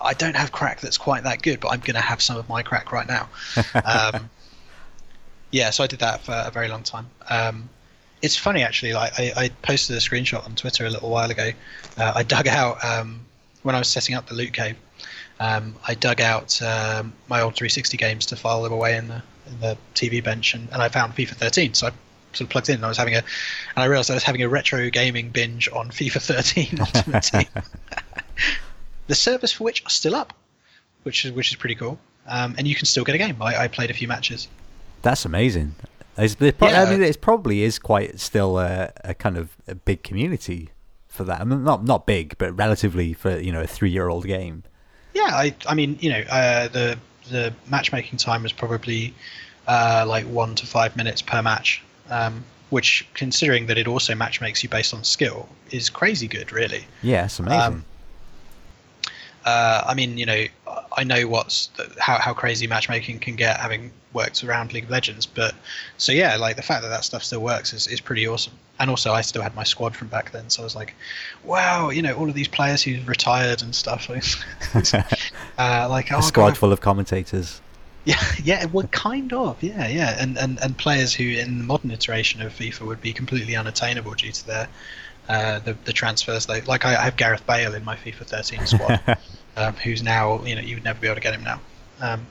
I 0.01 0.14
don't 0.14 0.36
have 0.36 0.52
crack 0.52 0.81
that's 0.81 0.97
quite 0.97 1.24
that 1.24 1.43
good, 1.43 1.60
but 1.60 1.69
I'm 1.69 1.81
going 1.81 1.97
to 1.97 2.01
have 2.01 2.23
some 2.23 2.39
of 2.39 2.48
my 2.48 2.62
crack 2.62 2.93
right 2.93 3.06
now. 3.06 3.28
Um, 3.85 4.31
yeah, 5.51 5.69
so 5.69 5.85
I 5.85 5.86
did 5.86 5.98
that 5.98 6.23
for 6.23 6.32
a 6.32 6.51
very 6.51 6.69
long 6.69 6.82
time. 6.82 7.10
Um, 7.28 7.69
it's 8.23 8.36
funny 8.36 8.62
actually. 8.62 8.94
Like 8.94 9.12
I, 9.19 9.32
I, 9.36 9.48
posted 9.60 9.97
a 9.97 10.01
screenshot 10.01 10.44
on 10.47 10.55
Twitter 10.55 10.86
a 10.86 10.90
little 10.90 11.10
while 11.10 11.31
ago. 11.31 11.51
Uh, 11.98 12.12
I 12.14 12.23
dug 12.23 12.48
out 12.48 12.82
um, 12.82 13.20
when 13.62 13.74
I 13.74 13.78
was 13.78 13.89
setting 13.89 14.14
up 14.14 14.27
the 14.27 14.35
loot 14.35 14.55
cave. 14.55 14.77
Um, 15.40 15.74
I 15.86 15.94
dug 15.94 16.20
out 16.20 16.62
um, 16.62 17.12
my 17.28 17.40
old 17.40 17.55
360 17.55 17.97
games 17.97 18.27
to 18.27 18.36
file 18.36 18.62
them 18.62 18.73
away 18.73 18.97
in 18.97 19.09
the 19.09 19.23
in 19.47 19.60
the 19.60 19.77
TV 19.94 20.23
bench, 20.23 20.55
and, 20.55 20.69
and 20.73 20.82
I 20.82 20.89
found 20.89 21.14
FIFA 21.14 21.35
13. 21.35 21.74
So 21.74 21.89
I 21.89 21.90
sort 22.32 22.43
of 22.43 22.48
plugged 22.51 22.69
in, 22.69 22.77
and 22.77 22.85
I 22.85 22.89
was 22.89 22.98
having 22.98 23.14
a, 23.14 23.19
and 23.19 23.24
I 23.77 23.85
realized 23.86 24.10
I 24.10 24.14
was 24.14 24.23
having 24.23 24.43
a 24.43 24.48
retro 24.48 24.89
gaming 24.90 25.31
binge 25.31 25.69
on 25.73 25.90
FIFA 25.90 26.23
13 26.23 26.81
Ultimate 26.81 27.23
Team. 27.23 27.62
the 29.06 29.14
servers 29.14 29.52
for 29.52 29.64
which 29.64 29.85
are 29.85 29.90
still 29.90 30.14
up, 30.14 30.32
which 31.02 31.24
is 31.24 31.32
which 31.32 31.51
is 31.51 31.56
pretty 31.56 31.74
cool. 31.74 31.98
Um, 32.27 32.55
and 32.56 32.69
you 32.69 32.74
can 32.74 32.86
still 32.86 33.05
get 33.05 33.14
a 33.14 33.19
game. 33.19 33.40
I, 33.43 33.62
I 33.62 33.69
played 33.69 33.90
a 33.90 33.94
few 33.94 34.06
matches. 34.06 34.48
That's 35.02 35.24
amazing. 35.24 35.74
It's, 36.16 36.36
yeah. 36.39 36.52
I 36.60 36.90
mean, 36.90 37.02
it 37.02 37.20
probably 37.20 37.62
is 37.62 37.78
quite 37.78 38.20
still 38.20 38.59
a, 38.59 38.93
a 39.02 39.14
kind 39.14 39.36
of 39.36 39.56
a 39.66 39.74
big 39.74 40.02
community 40.02 40.70
for 41.09 41.24
that. 41.24 41.40
I 41.40 41.44
mean, 41.44 41.64
not 41.64 41.85
not 41.85 42.06
big, 42.06 42.36
but 42.39 42.52
relatively 42.56 43.12
for 43.12 43.39
you 43.39 43.52
know 43.52 43.62
a 43.62 43.66
three 43.66 43.90
year 43.90 44.09
old 44.09 44.27
game. 44.27 44.64
Yeah, 45.14 45.31
I 45.31 45.55
I 45.66 45.74
mean 45.74 45.98
you 46.01 46.10
know 46.10 46.20
uh, 46.31 46.69
the 46.69 46.98
the 47.32 47.52
matchmaking 47.68 48.18
time 48.18 48.44
is 48.46 48.52
probably 48.52 49.14
uh, 49.66 50.04
like 50.06 50.26
one 50.26 50.54
to 50.56 50.66
five 50.66 50.96
minutes 50.96 51.22
per 51.22 51.42
match, 51.42 51.82
um, 52.10 52.44
which 52.70 53.06
considering 53.14 53.66
that 53.66 53.78
it 53.78 53.88
also 53.88 54.14
match 54.14 54.40
makes 54.40 54.62
you 54.62 54.68
based 54.68 54.94
on 54.94 55.04
skill 55.04 55.48
is 55.70 55.90
crazy 55.90 56.28
good, 56.28 56.52
really. 56.52 56.84
Yeah, 57.02 57.24
it's 57.24 57.38
amazing. 57.38 57.60
Um, 57.60 57.84
uh, 59.44 59.82
I 59.86 59.94
mean, 59.94 60.18
you 60.18 60.26
know, 60.26 60.44
I 60.96 61.04
know 61.04 61.26
what's 61.26 61.70
how 61.98 62.18
how 62.18 62.32
crazy 62.32 62.66
matchmaking 62.66 63.18
can 63.18 63.34
get, 63.34 63.59
having 63.59 63.90
worked 64.12 64.44
around 64.44 64.72
League 64.72 64.84
of 64.84 64.90
Legends. 64.90 65.26
But 65.26 65.54
so 65.96 66.12
yeah, 66.12 66.36
like 66.36 66.56
the 66.56 66.62
fact 66.62 66.82
that 66.82 66.88
that 66.88 67.04
stuff 67.04 67.24
still 67.24 67.40
works 67.40 67.72
is, 67.72 67.86
is 67.88 68.00
pretty 68.00 68.26
awesome. 68.26 68.54
And 68.82 68.90
also, 68.90 69.12
I 69.12 69.20
still 69.20 69.42
had 69.42 69.54
my 69.54 69.62
squad 69.62 69.94
from 69.94 70.09
back 70.09 70.32
then, 70.32 70.50
so 70.50 70.60
I 70.60 70.64
was 70.64 70.74
like, 70.74 70.96
wow, 71.44 71.90
you 71.90 72.02
know, 72.02 72.14
all 72.16 72.28
of 72.28 72.34
these 72.34 72.48
players 72.48 72.82
who've 72.82 73.06
retired 73.06 73.62
and 73.62 73.72
stuff. 73.72 74.10
uh, 75.56 75.86
like 75.88 76.10
a 76.10 76.16
oh, 76.16 76.20
squad 76.20 76.48
God. 76.48 76.59
full 76.59 76.72
of 76.72 76.80
commentators. 76.80 77.60
Yeah, 78.04 78.20
yeah, 78.42 78.64
well, 78.64 78.88
kind 78.88 79.32
of, 79.32 79.62
yeah, 79.62 79.86
yeah, 79.86 80.16
and, 80.18 80.36
and 80.36 80.59
and 80.60 80.76
players 80.76 81.14
who 81.14 81.22
in 81.22 81.59
the 81.59 81.64
modern 81.64 81.92
iteration 81.92 82.42
of 82.42 82.52
FIFA 82.52 82.88
would 82.88 83.00
be 83.00 83.12
completely 83.12 83.54
unattainable 83.54 84.14
due 84.14 84.32
to 84.32 84.46
their 84.48 84.68
uh, 85.28 85.60
the 85.60 85.74
the 85.84 85.92
transfers. 85.92 86.46
They 86.46 86.62
like 86.62 86.84
I, 86.84 86.96
I, 86.96 87.04
have 87.04 87.16
Gareth 87.16 87.46
Bale 87.46 87.76
in 87.76 87.84
my 87.84 87.94
FIFA 87.94 88.26
13 88.26 88.66
squad, 88.66 89.00
um, 89.56 89.74
who's 89.74 90.02
now 90.02 90.42
you 90.42 90.56
know 90.56 90.60
you 90.60 90.74
would 90.74 90.84
never 90.84 90.98
be 90.98 91.06
able 91.06 91.14
to 91.14 91.20
get 91.20 91.34
him 91.34 91.44
now. 91.44 91.60
Um, 92.00 92.26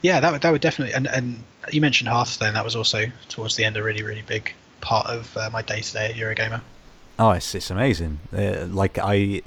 yeah, 0.00 0.20
that 0.20 0.30
would 0.30 0.42
that 0.42 0.52
would 0.52 0.60
definitely. 0.60 0.94
And 0.94 1.08
and 1.08 1.42
you 1.72 1.80
mentioned 1.80 2.08
Hearthstone. 2.08 2.54
That 2.54 2.64
was 2.64 2.76
also 2.76 3.06
towards 3.28 3.56
the 3.56 3.64
end 3.64 3.76
a 3.76 3.82
really 3.82 4.04
really 4.04 4.22
big 4.22 4.54
part 4.86 5.08
of 5.08 5.36
uh, 5.36 5.50
my 5.52 5.62
day 5.62 5.80
to 5.80 5.92
day 5.92 6.06
at 6.06 6.14
Eurogamer. 6.14 6.60
Oh, 7.18 7.32
it's 7.32 7.54
it's 7.54 7.70
amazing. 7.70 8.20
Uh, 8.32 8.66
like 8.66 8.98
I, 9.02 9.42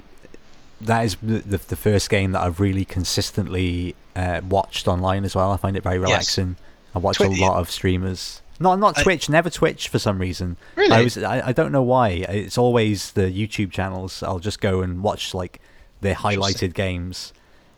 that 0.82 1.04
is 1.04 1.16
the 1.22 1.56
the 1.56 1.76
first 1.76 2.10
game 2.10 2.32
that 2.32 2.42
I've 2.42 2.60
really 2.60 2.84
consistently 2.84 3.96
uh, 4.14 4.42
watched 4.46 4.86
online 4.86 5.24
as 5.24 5.34
well. 5.34 5.50
I 5.50 5.56
find 5.56 5.76
it 5.76 5.82
very 5.82 5.98
relaxing. 5.98 6.56
Yes. 6.58 6.94
I 6.94 6.98
watch 6.98 7.16
Twi- 7.16 7.26
a 7.26 7.40
lot 7.40 7.58
of 7.58 7.70
streamers. 7.70 8.42
Not 8.58 8.78
not 8.78 8.98
Twitch, 8.98 9.30
I, 9.30 9.32
never 9.32 9.48
Twitch 9.48 9.88
for 9.88 9.98
some 9.98 10.18
reason. 10.18 10.58
Really? 10.76 10.92
I 10.92 11.02
was 11.02 11.16
I, 11.16 11.48
I 11.48 11.52
don't 11.52 11.72
know 11.72 11.82
why. 11.82 12.10
It's 12.10 12.58
always 12.58 13.12
the 13.12 13.22
YouTube 13.22 13.70
channels. 13.70 14.22
I'll 14.22 14.40
just 14.40 14.60
go 14.60 14.82
and 14.82 15.02
watch 15.02 15.32
like 15.32 15.60
the 16.02 16.12
highlighted 16.12 16.74
games. 16.74 17.32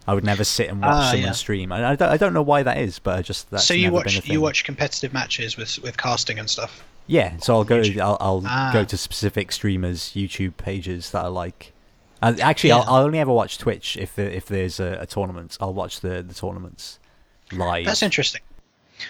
I 0.09 0.15
would 0.15 0.25
never 0.25 0.43
sit 0.43 0.69
and 0.69 0.81
watch 0.81 0.91
ah, 0.91 1.11
someone 1.13 1.27
yeah. 1.27 1.33
stream. 1.33 1.71
I, 1.71 1.91
I, 1.91 1.95
don't, 1.95 2.09
I 2.09 2.17
don't 2.17 2.35
know 2.35 2.43
why 2.43 2.65
that 2.65 2.79
is, 2.79 2.99
but 2.99 3.17
I 3.17 3.23
just 3.23 3.49
that's 3.53 3.65
so 3.65 3.75
you 3.75 3.93
watch 3.93 4.27
you 4.27 4.41
watch 4.41 4.65
competitive 4.65 5.13
matches 5.13 5.57
with 5.57 5.79
with 5.79 5.97
casting 5.97 6.41
and 6.41 6.51
stuff. 6.51 6.83
Yeah, 7.07 7.37
so 7.39 7.57
I'll 7.57 7.65
go. 7.65 7.83
I'll, 8.01 8.17
I'll 8.21 8.43
ah. 8.47 8.71
go 8.73 8.85
to 8.85 8.97
specific 8.97 9.53
streamers' 9.53 10.13
YouTube 10.15 10.57
pages 10.57 11.11
that 11.11 11.25
I 11.25 11.29
like. 11.29 11.73
And 12.21 12.41
actually, 12.41 12.69
yeah. 12.69 12.79
I'll, 12.79 12.95
I'll, 12.95 13.05
only 13.05 13.19
ever 13.19 13.33
watch 13.33 13.59
Twitch 13.59 13.97
if 13.97 14.19
if 14.19 14.47
there's 14.47 14.79
a, 14.79 14.99
a, 15.01 15.07
tournament. 15.07 15.59
I'll 15.61 15.75
watch 15.75 16.01
the 16.01 16.23
the 16.23 16.35
tournaments 16.35 17.01
live. 17.51 17.85
That's 17.85 18.03
interesting. 18.03 18.41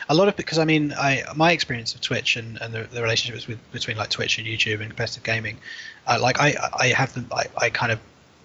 A 0.09 0.14
lot 0.14 0.28
of 0.28 0.36
because 0.36 0.59
I 0.59 0.64
mean, 0.64 0.93
I 0.94 1.23
my 1.36 1.52
experience 1.52 1.94
of 1.94 2.01
Twitch 2.01 2.36
and, 2.36 2.59
and 2.62 2.73
the, 2.73 2.85
the 2.85 3.02
relationships 3.02 3.47
with 3.47 3.59
between 3.73 3.98
like 3.98 4.09
Twitch 4.09 4.39
and 4.39 4.47
YouTube 4.47 4.81
and 4.81 4.89
competitive 4.89 5.23
gaming, 5.23 5.59
uh, 6.06 6.19
like 6.20 6.40
I 6.40 6.55
I 6.73 6.86
have 6.89 7.12
them. 7.12 7.27
I, 7.31 7.44
I 7.59 7.70
kind 7.70 7.93
of 7.93 8.01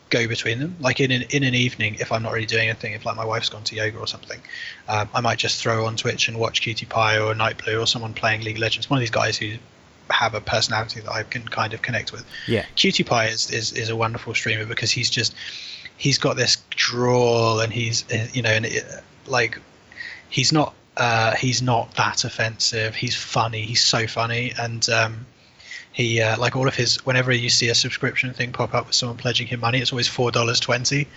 go 0.09 0.27
between 0.27 0.59
them. 0.59 0.75
Like 0.79 0.99
in 0.99 1.11
an, 1.11 1.23
in 1.29 1.43
an 1.43 1.55
evening, 1.55 1.95
if 1.99 2.11
I'm 2.11 2.23
not 2.23 2.34
really 2.34 2.45
doing 2.45 2.69
anything, 2.69 2.93
if 2.93 3.05
like 3.05 3.15
my 3.15 3.25
wife's 3.25 3.49
gone 3.49 3.63
to 3.65 3.75
yoga 3.75 3.97
or 3.97 4.07
something, 4.07 4.39
um, 4.88 5.09
I 5.13 5.21
might 5.21 5.38
just 5.38 5.61
throw 5.61 5.85
on 5.85 5.95
Twitch 5.95 6.27
and 6.27 6.38
watch 6.38 6.61
Qtpie 6.61 7.25
or 7.25 7.34
Nightblue 7.34 7.81
or 7.81 7.88
someone 7.88 8.13
playing 8.13 8.41
League 8.41 8.55
of 8.55 8.61
Legends. 8.61 8.89
One 8.89 8.97
of 8.97 9.01
these 9.01 9.11
guys 9.11 9.38
who 9.38 9.55
have 10.09 10.34
a 10.34 10.41
personality 10.41 11.01
that 11.01 11.11
I 11.11 11.23
can 11.23 11.43
kind 11.43 11.73
of 11.73 11.81
connect 11.81 12.11
with. 12.11 12.25
Yeah, 12.47 12.65
Qtpie 12.75 13.31
is, 13.31 13.51
is 13.51 13.73
is 13.73 13.89
a 13.89 13.95
wonderful 13.95 14.34
streamer 14.34 14.65
because 14.65 14.91
he's 14.91 15.09
just 15.09 15.35
he's 15.97 16.17
got 16.17 16.38
this 16.38 16.57
drawl 16.69 17.59
and 17.59 17.73
he's 17.73 18.05
you 18.34 18.41
know 18.41 18.51
and 18.51 18.65
it, 18.65 18.85
like 19.25 19.59
he's 20.29 20.51
not 20.53 20.73
uh, 20.95 21.35
he's 21.35 21.61
not 21.61 21.93
that 21.95 22.23
offensive. 22.23 22.95
He's 22.95 23.15
funny. 23.15 23.61
He's 23.63 23.84
so 23.84 24.07
funny 24.07 24.53
and. 24.59 24.88
Um, 24.89 25.25
he 25.98 26.22
uh, 26.22 26.38
like 26.38 26.56
all 26.56 26.68
of 26.68 26.76
his 26.76 27.03
whenever 27.07 27.32
you 27.32 27.49
see 27.49 27.69
a 27.69 27.76
subscription 27.76 28.32
thing 28.32 28.52
pop 28.52 28.76
up 28.76 28.86
with 28.86 28.94
someone 28.94 29.18
pledging 29.18 29.48
him 29.48 29.61
money 29.61 29.80
it's 29.80 29.91
always 29.91 30.07
four 30.07 30.30
dollars 30.30 30.60
twenty. 30.60 31.07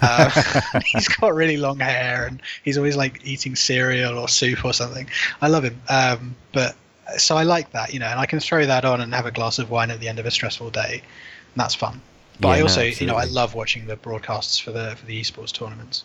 Uh, 0.00 0.30
he's 0.86 1.08
got 1.08 1.34
really 1.34 1.58
long 1.58 1.78
hair 1.78 2.26
and 2.26 2.40
he's 2.62 2.78
always 2.78 2.96
like 2.96 3.20
eating 3.26 3.54
cereal 3.54 4.18
or 4.18 4.26
soup 4.26 4.64
or 4.64 4.72
something. 4.72 5.06
I 5.42 5.48
love 5.48 5.62
him 5.64 5.78
um, 5.90 6.34
but 6.52 6.74
so 7.18 7.36
i 7.36 7.42
like 7.42 7.70
that 7.72 7.92
you 7.92 8.00
know 8.00 8.06
and 8.06 8.18
i 8.18 8.24
can 8.24 8.40
throw 8.40 8.64
that 8.64 8.82
on 8.86 9.02
and 9.02 9.12
have 9.12 9.26
a 9.26 9.30
glass 9.30 9.58
of 9.58 9.70
wine 9.70 9.90
at 9.90 10.00
the 10.00 10.08
end 10.08 10.18
of 10.18 10.24
a 10.24 10.30
stressful 10.30 10.70
day. 10.70 11.02
And 11.02 11.60
that's 11.60 11.74
fun. 11.74 12.00
But 12.40 12.48
yeah, 12.48 12.54
i 12.54 12.60
also 12.62 12.80
no, 12.80 12.86
you 12.86 13.06
know 13.06 13.16
i 13.16 13.24
love 13.24 13.54
watching 13.54 13.86
the 13.86 13.96
broadcasts 13.96 14.58
for 14.58 14.72
the 14.72 14.96
for 14.96 15.04
the 15.04 15.20
esports 15.20 15.52
tournaments. 15.52 16.04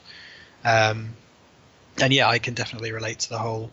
Um, 0.65 1.11
and 2.01 2.11
yeah 2.11 2.27
i 2.27 2.37
can 2.37 2.53
definitely 2.53 2.91
relate 2.91 3.19
to 3.19 3.29
the 3.29 3.37
whole 3.37 3.71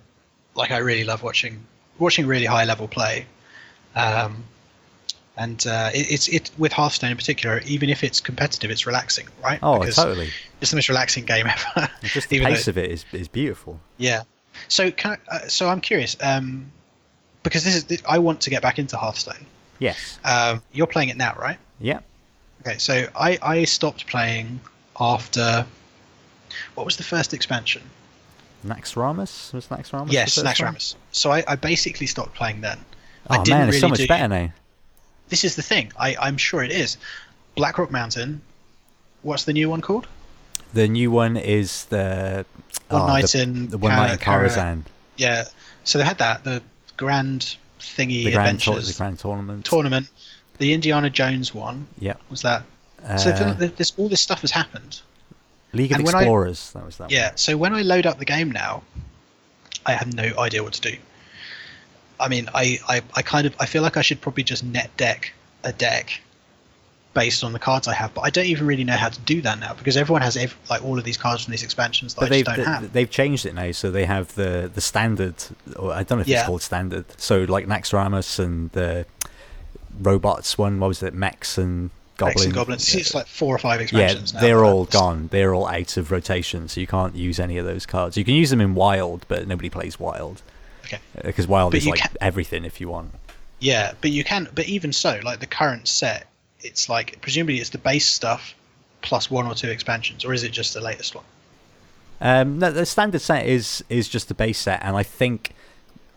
like 0.55 0.71
i 0.71 0.79
really 0.79 1.03
love 1.03 1.25
watching 1.25 1.65
watching 1.99 2.27
really 2.29 2.47
high 2.47 2.65
level 2.65 2.87
play 2.87 3.27
um, 3.97 4.45
and 5.37 5.67
uh, 5.67 5.91
it, 5.93 6.11
it's 6.11 6.29
it 6.29 6.51
with 6.57 6.73
Hearthstone 6.73 7.11
in 7.11 7.17
particular. 7.17 7.61
Even 7.67 7.91
if 7.91 8.05
it's 8.05 8.21
competitive, 8.21 8.71
it's 8.71 8.87
relaxing, 8.87 9.27
right? 9.43 9.59
Oh, 9.63 9.81
because 9.81 9.97
totally. 9.97 10.31
It's 10.61 10.71
the 10.71 10.77
most 10.77 10.89
relaxing 10.89 11.25
game 11.25 11.47
ever. 11.77 11.91
Just 12.03 12.29
the 12.29 12.41
pace 12.41 12.67
though, 12.67 12.71
of 12.71 12.79
it 12.79 12.91
is, 12.91 13.05
is 13.13 13.29
beautiful. 13.29 13.81
Yeah. 13.99 14.23
So 14.69 14.91
can 14.91 15.19
I, 15.31 15.37
uh, 15.37 15.39
so 15.49 15.69
I'm 15.69 15.81
curious 15.81 16.17
um, 16.23 16.71
because 17.43 17.65
this 17.65 17.75
is 17.75 18.03
I 18.09 18.19
want 18.19 18.41
to 18.43 18.51
get 18.51 18.63
back 18.63 18.79
into 18.79 18.97
Hearthstone. 18.97 19.45
Yes. 19.79 20.19
Um, 20.25 20.63
you're 20.73 20.87
playing 20.87 21.11
it 21.11 21.17
now, 21.17 21.35
right? 21.39 21.59
Yeah. 21.81 22.01
Okay, 22.63 22.79
so 22.79 23.07
I 23.15 23.39
I 23.43 23.65
stopped 23.65 24.07
playing 24.07 24.61
after 24.99 25.67
what 26.75 26.87
was 26.87 26.97
the 26.97 27.03
first 27.03 27.35
expansion? 27.35 27.83
Naxxramas 28.65 29.53
was 29.53 29.67
Naxxramas. 29.67 30.11
Yes, 30.11 30.39
Naxxramas. 30.43 30.95
So 31.13 31.31
I, 31.31 31.45
I 31.47 31.57
basically 31.57 32.07
stopped 32.07 32.35
playing 32.35 32.63
then. 32.63 32.79
Oh 33.31 33.45
man, 33.49 33.69
it's 33.69 33.77
really 33.77 33.81
so 33.81 33.89
much 33.89 33.99
do... 33.99 34.07
better 34.07 34.29
now. 34.29 34.53
This 35.29 35.45
is 35.45 35.57
the 35.57 35.63
thing. 35.63 35.93
I, 35.99 36.17
I'm 36.21 36.37
sure 36.37 36.63
it 36.63 36.71
is. 36.71 36.97
Blackrock 37.57 37.91
Mountain. 37.91 38.41
What's 39.23 39.45
the 39.45 39.53
new 39.53 39.69
one 39.69 39.81
called? 39.81 40.07
The 40.73 40.87
new 40.89 41.11
one 41.11 41.37
is 41.37 41.87
the 41.87 42.45
One 42.89 43.03
oh, 43.03 43.07
Night 43.07 43.29
the, 43.29 43.43
in 43.43 43.69
the 43.69 43.79
One 43.79 43.93
Night 43.93 44.13
in 44.13 44.19
Karazhan. 44.19 44.83
Yeah. 45.17 45.45
So 45.85 45.99
they 45.99 46.05
had 46.05 46.19
that 46.19 46.45
the 46.45 46.63
grand 46.97 47.57
thingy 47.81 48.25
the 48.25 48.33
grand 48.33 48.59
adventures, 48.59 48.89
the 48.89 48.99
grand 48.99 49.19
tournament. 49.19 49.65
Tournament. 49.65 50.09
The 50.59 50.73
Indiana 50.73 51.11
Jones 51.11 51.55
one. 51.55 51.87
Yeah. 51.99 52.15
Was 52.31 52.43
that? 52.43 52.63
so 53.19 53.31
Uh, 53.31 53.55
this, 53.55 53.93
all 53.97 54.09
this 54.09 54.21
stuff 54.21 54.41
has 54.41 54.51
happened. 54.51 55.01
League 55.73 55.93
of 55.93 55.99
and 55.99 56.07
when 56.07 56.15
I- 56.15 56.21
Explorers. 56.21 56.73
that 56.73 56.85
was 56.85 56.97
that. 56.99 57.05
one. 57.05 57.11
Yeah. 57.11 57.33
So 57.35 57.57
when 57.57 57.75
I 57.75 57.83
load 57.83 58.07
up 58.07 58.19
the 58.19 58.25
game 58.25 58.51
now, 58.51 58.83
I 59.85 59.93
have 59.93 60.15
no 60.15 60.33
idea 60.39 60.63
what 60.63 60.73
to 60.75 60.81
do. 60.81 60.97
I 62.19 62.29
mean, 62.29 62.49
I, 62.55 62.79
I, 62.89 63.03
I 63.15 63.23
kind 63.23 63.47
of 63.47 63.55
I 63.61 63.67
feel 63.67 63.83
like 63.83 63.97
I 63.97 64.03
should 64.03 64.21
probably 64.21 64.43
just 64.45 64.65
net 64.65 64.91
deck 64.97 65.33
a 65.65 65.73
deck 65.73 66.21
based 67.15 67.43
on 67.43 67.53
the 67.55 67.59
cards 67.59 67.89
I 67.89 67.95
have, 67.95 68.13
but 68.13 68.21
I 68.23 68.31
don't 68.31 68.45
even 68.47 68.67
really 68.67 68.85
know 68.85 68.93
how 68.97 69.09
to 69.09 69.21
do 69.21 69.41
that 69.43 69.59
now 69.59 69.73
because 69.75 69.97
everyone 69.97 70.21
has 70.23 70.37
ev- 70.37 70.55
like 70.69 70.85
all 70.85 70.99
of 70.99 71.05
these 71.05 71.17
cards 71.17 71.45
from 71.45 71.53
these 71.53 71.63
expansions 71.63 72.13
that 72.15 72.21
But 72.21 72.33
I 72.33 72.43
don't 72.43 72.55
th- 72.57 72.67
have. 72.67 72.93
they've 72.93 73.11
changed 73.11 73.47
it 73.47 73.55
now, 73.55 73.73
so 73.73 73.91
they 73.91 74.05
have 74.05 74.35
the 74.35 74.71
the 74.73 74.81
standard, 74.83 75.35
or 75.77 75.93
I 75.93 76.03
don't 76.03 76.19
know 76.19 76.23
if 76.23 76.29
Yeah. 76.29 76.41
it's 76.41 76.47
called 76.47 76.63
standard. 76.63 77.07
So 77.17 77.45
like 77.45 77.67
Naxxramas 77.67 78.39
and 78.39 78.71
the 78.73 79.07
robots 80.01 80.59
one, 80.59 80.79
what 80.81 80.89
was 80.89 81.03
it, 81.03 81.15
mechs 81.15 81.59
and 81.59 81.91
Goblins. 82.19 82.35
goblins. 82.37 82.45
and 82.47 82.55
goblins. 82.55 82.95
It's 82.95 83.15
like 83.15 83.27
four 83.27 83.55
or 83.55 83.59
five 83.59 83.79
Yeah, 83.81 83.85
expansions 83.85 84.35
now. 84.35 84.41
they're 84.41 84.65
all 84.65 84.85
gone. 84.87 85.29
They're 85.33 85.55
all 85.55 85.67
out 85.67 85.97
of 85.97 86.11
rotation, 86.11 86.69
so 86.69 86.81
you 86.81 86.87
can't 86.87 87.15
use 87.15 87.39
any 87.39 87.59
of 87.59 87.67
those 87.67 87.85
cards. 87.87 88.17
You 88.17 88.25
can 88.25 88.35
use 88.35 88.51
them 88.51 88.61
in 88.61 88.75
Wild, 88.75 89.25
but 89.29 89.47
nobody 89.47 89.69
plays 89.69 89.99
Wild 90.01 90.43
Okay. 90.87 90.99
because 91.25 91.47
Wild 91.47 91.73
But 91.73 91.79
is 91.79 91.87
like 91.87 92.01
can- 92.01 92.17
everything 92.21 92.65
if 92.65 92.81
you 92.81 92.89
want. 92.89 93.13
Yeah, 93.59 93.93
but 94.01 94.11
you 94.11 94.23
can. 94.25 94.49
But 94.55 94.67
even 94.69 94.93
so, 94.93 95.21
like 95.25 95.41
the 95.41 95.47
current 95.47 95.89
set, 95.89 96.27
it's 96.61 96.89
like 96.89 97.21
presumably 97.21 97.59
it's 97.59 97.71
the 97.71 97.79
base 97.79 98.07
stuff 98.07 98.55
plus 99.03 99.31
one 99.31 99.47
or 99.47 99.55
two 99.55 99.69
expansions, 99.71 100.25
or 100.25 100.33
is 100.33 100.43
it 100.43 100.51
just 100.53 100.75
the 100.75 100.81
latest 100.81 101.15
one? 101.15 101.25
Um, 102.21 102.59
no, 102.59 102.71
the 102.71 102.87
standard 102.87 103.21
set 103.21 103.47
is 103.47 103.83
is 103.89 104.09
just 104.09 104.29
the 104.29 104.35
base 104.35 104.59
set, 104.59 104.83
and 104.83 104.97
I 104.97 105.03
think 105.03 105.53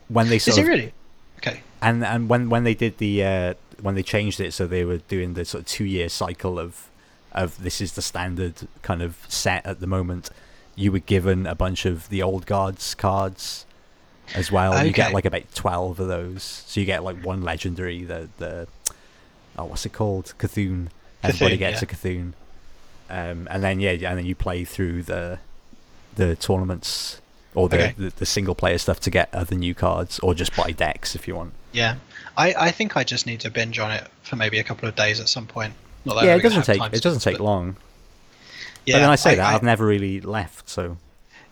when 0.07 0.29
they 0.29 0.39
sort 0.39 0.53
Is 0.53 0.57
it 0.59 0.61
of 0.61 0.67
really? 0.67 0.93
Okay. 1.37 1.61
and 1.81 2.03
and 2.05 2.29
when 2.29 2.49
when 2.49 2.63
they 2.63 2.73
did 2.73 2.97
the 2.97 3.23
uh, 3.23 3.53
when 3.81 3.95
they 3.95 4.03
changed 4.03 4.39
it, 4.39 4.53
so 4.53 4.67
they 4.67 4.83
were 4.83 4.97
doing 4.97 5.33
the 5.33 5.45
sort 5.45 5.61
of 5.61 5.67
two 5.67 5.85
year 5.85 6.09
cycle 6.09 6.59
of 6.59 6.89
of 7.31 7.61
this 7.63 7.79
is 7.79 7.93
the 7.93 8.01
standard 8.01 8.67
kind 8.81 9.01
of 9.01 9.17
set 9.29 9.65
at 9.65 9.79
the 9.79 9.87
moment. 9.87 10.29
You 10.75 10.91
were 10.91 10.99
given 10.99 11.45
a 11.45 11.55
bunch 11.55 11.85
of 11.85 12.09
the 12.09 12.21
old 12.21 12.45
guards 12.45 12.95
cards 12.95 13.65
as 14.35 14.51
well. 14.51 14.85
You 14.85 14.91
get 14.91 15.13
like 15.13 15.25
about 15.25 15.43
twelve 15.55 15.99
of 15.99 16.07
those, 16.07 16.43
so 16.43 16.79
you 16.79 16.85
get 16.85 17.03
like 17.03 17.23
one 17.23 17.41
legendary. 17.41 18.03
The 18.03 18.29
the 18.37 18.67
oh, 19.57 19.65
what's 19.65 19.85
it 19.85 19.93
called? 19.93 20.33
Cthulhu. 20.37 20.87
Everybody 21.23 21.55
Cthulhu, 21.55 21.59
gets 21.59 21.81
yeah. 21.81 21.87
a 21.89 21.91
Cthulhu. 21.91 22.33
Um, 23.09 23.47
and 23.49 23.63
then 23.63 23.79
yeah, 23.79 23.91
and 23.91 24.17
then 24.17 24.25
you 24.25 24.35
play 24.35 24.63
through 24.63 25.03
the 25.03 25.39
the 26.15 26.35
tournaments 26.35 27.21
or 27.55 27.67
the, 27.67 27.77
Okay. 27.77 27.95
the 27.97 28.09
the 28.09 28.25
single 28.25 28.55
player 28.55 28.77
stuff 28.77 28.99
to 29.01 29.09
get 29.09 29.33
other 29.33 29.55
new 29.55 29.73
cards, 29.73 30.19
or 30.19 30.33
just 30.33 30.55
buy 30.55 30.71
decks 30.71 31.15
if 31.15 31.27
you 31.27 31.35
want. 31.35 31.53
Yeah, 31.71 31.95
I, 32.37 32.53
I 32.57 32.71
think 32.71 32.97
I 32.97 33.03
just 33.03 33.25
need 33.25 33.39
to 33.41 33.49
binge 33.49 33.79
on 33.79 33.91
it 33.91 34.07
for 34.23 34.35
maybe 34.35 34.59
a 34.59 34.63
couple 34.63 34.87
of 34.87 34.95
days 34.95 35.19
at 35.19 35.29
some 35.29 35.47
point. 35.47 35.73
Not 36.05 36.15
that 36.15 36.25
yeah, 36.25 36.35
it 36.35 36.41
doesn't 36.41 36.63
take 36.63 36.81
it 36.93 37.01
doesn't 37.01 37.21
take 37.21 37.39
long. 37.39 37.75
Yeah, 38.85 38.95
but 38.95 38.99
then 39.01 39.09
I 39.09 39.15
say 39.15 39.31
I, 39.31 39.35
that 39.35 39.45
I, 39.45 39.55
I've 39.55 39.63
never 39.63 39.85
really 39.85 40.21
left, 40.21 40.69
so 40.69 40.97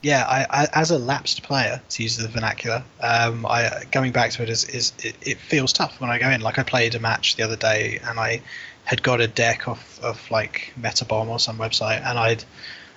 yeah, 0.07 0.23
I, 0.25 0.61
I, 0.61 0.67
as 0.71 0.89
a 0.89 0.97
lapsed 0.97 1.43
player, 1.43 1.81
to 1.89 2.03
use 2.03 2.15
the 2.15 2.29
vernacular, 2.29 2.81
um, 3.01 3.45
I 3.45 3.83
going 3.91 4.13
back 4.13 4.31
to 4.31 4.43
it 4.43 4.49
is, 4.49 4.63
is 4.63 4.93
it, 5.03 5.15
it 5.21 5.37
feels 5.37 5.73
tough 5.73 5.99
when 5.99 6.09
I 6.09 6.17
go 6.17 6.29
in. 6.29 6.39
Like 6.39 6.57
I 6.57 6.63
played 6.63 6.95
a 6.95 6.99
match 6.99 7.35
the 7.35 7.43
other 7.43 7.57
day, 7.57 7.99
and 8.07 8.17
I 8.17 8.41
had 8.85 9.03
got 9.03 9.19
a 9.19 9.27
deck 9.27 9.67
of, 9.67 9.99
of 10.01 10.31
like 10.31 10.73
Metabomb 10.79 11.27
or 11.27 11.39
some 11.39 11.57
website, 11.57 12.01
and 12.05 12.17
I'd 12.17 12.45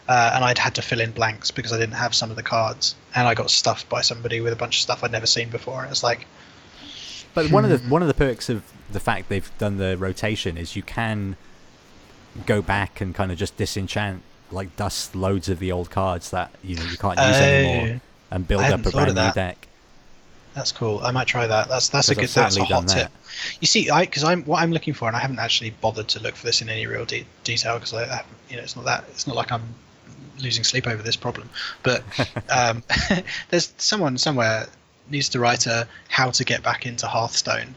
uh, 0.09 0.31
and 0.35 0.45
I'd 0.45 0.59
had 0.59 0.77
to 0.77 0.83
fill 0.83 1.01
in 1.01 1.11
blanks 1.11 1.51
because 1.51 1.73
I 1.73 1.79
didn't 1.79 1.97
have 1.97 2.15
some 2.15 2.31
of 2.31 2.37
the 2.37 2.45
cards, 2.45 2.95
and 3.17 3.27
I 3.27 3.35
got 3.35 3.51
stuffed 3.51 3.89
by 3.89 4.03
somebody 4.03 4.41
with 4.41 4.53
a 4.53 4.57
bunch 4.57 4.77
of 4.77 4.83
stuff 4.83 5.03
I'd 5.03 5.11
never 5.11 5.27
seen 5.27 5.51
before. 5.51 5.83
And 5.83 5.91
it's 5.91 6.05
like, 6.05 6.29
But 7.35 7.51
one 7.51 7.65
of 7.65 7.71
the 7.71 7.79
Hmm. 7.79 7.91
one 7.91 8.03
of 8.03 8.09
the 8.09 8.15
perks 8.15 8.49
of 8.49 8.63
the 8.93 9.01
fact 9.01 9.29
they've 9.29 9.51
done 9.59 9.79
the 9.79 9.97
rotation 9.97 10.57
is 10.57 10.77
you 10.77 10.85
can 10.85 11.37
go 12.47 12.63
back 12.63 13.01
and 13.01 13.17
kind 13.17 13.33
of 13.33 13.39
just 13.39 13.57
disenchant, 13.57 14.23
like 14.53 14.77
dust 14.77 15.15
loads 15.15 15.49
of 15.49 15.59
the 15.59 15.73
old 15.73 15.91
cards 15.91 16.31
that 16.31 16.51
you 16.63 16.77
know 16.77 16.83
you 16.83 16.97
can't 16.97 17.19
use 17.19 17.41
anymore, 17.41 17.89
Oh, 17.95 18.01
and 18.31 18.47
build 18.47 18.63
up 18.63 18.85
a 18.87 18.91
brand 18.91 19.09
new 19.09 19.15
that. 19.15 19.35
deck. 19.35 19.69
That's 20.55 20.73
cool. 20.73 20.99
I 21.01 21.13
might 21.13 21.29
try 21.29 21.47
that. 21.47 21.69
That's 21.69 21.89
that's 21.89 22.09
a 22.09 22.15
good. 22.15 22.29
That's 22.29 22.57
a 22.57 22.65
hot 22.65 22.89
tip. 22.89 23.11
You 23.61 23.67
see, 23.67 23.89
I 23.89 24.05
because 24.05 24.25
I'm 24.25 24.43
what 24.45 24.61
I'm 24.63 24.73
looking 24.73 24.95
for, 24.95 25.07
and 25.07 25.17
I 25.17 25.21
haven't 25.21 25.39
actually 25.39 25.71
bothered 25.71 26.09
to 26.09 26.21
look 26.21 26.35
for 26.35 26.47
this 26.47 26.61
in 26.61 26.69
any 26.69 26.87
real 26.87 27.05
de- 27.05 27.27
detail 27.45 27.75
because 27.75 27.95
I, 27.95 28.05
I, 28.05 28.25
you 28.49 28.57
know, 28.57 28.63
it's 28.63 28.75
not 28.75 28.85
that. 28.87 29.05
It's 29.11 29.27
not 29.27 29.37
like 29.37 29.53
I'm 29.53 29.63
losing 30.41 30.65
sleep 30.65 30.87
over 30.87 31.03
this 31.03 31.17
problem. 31.17 31.49
But 31.83 32.03
um, 32.51 32.83
there's 33.51 33.73
someone 33.79 34.19
somewhere 34.19 34.67
needs 35.09 35.29
to 35.31 35.41
write 35.41 35.67
a 35.67 35.87
how 36.09 36.31
to 36.31 36.45
get 36.45 36.63
back 36.63 36.85
into 36.87 37.07
Hearthstone 37.07 37.75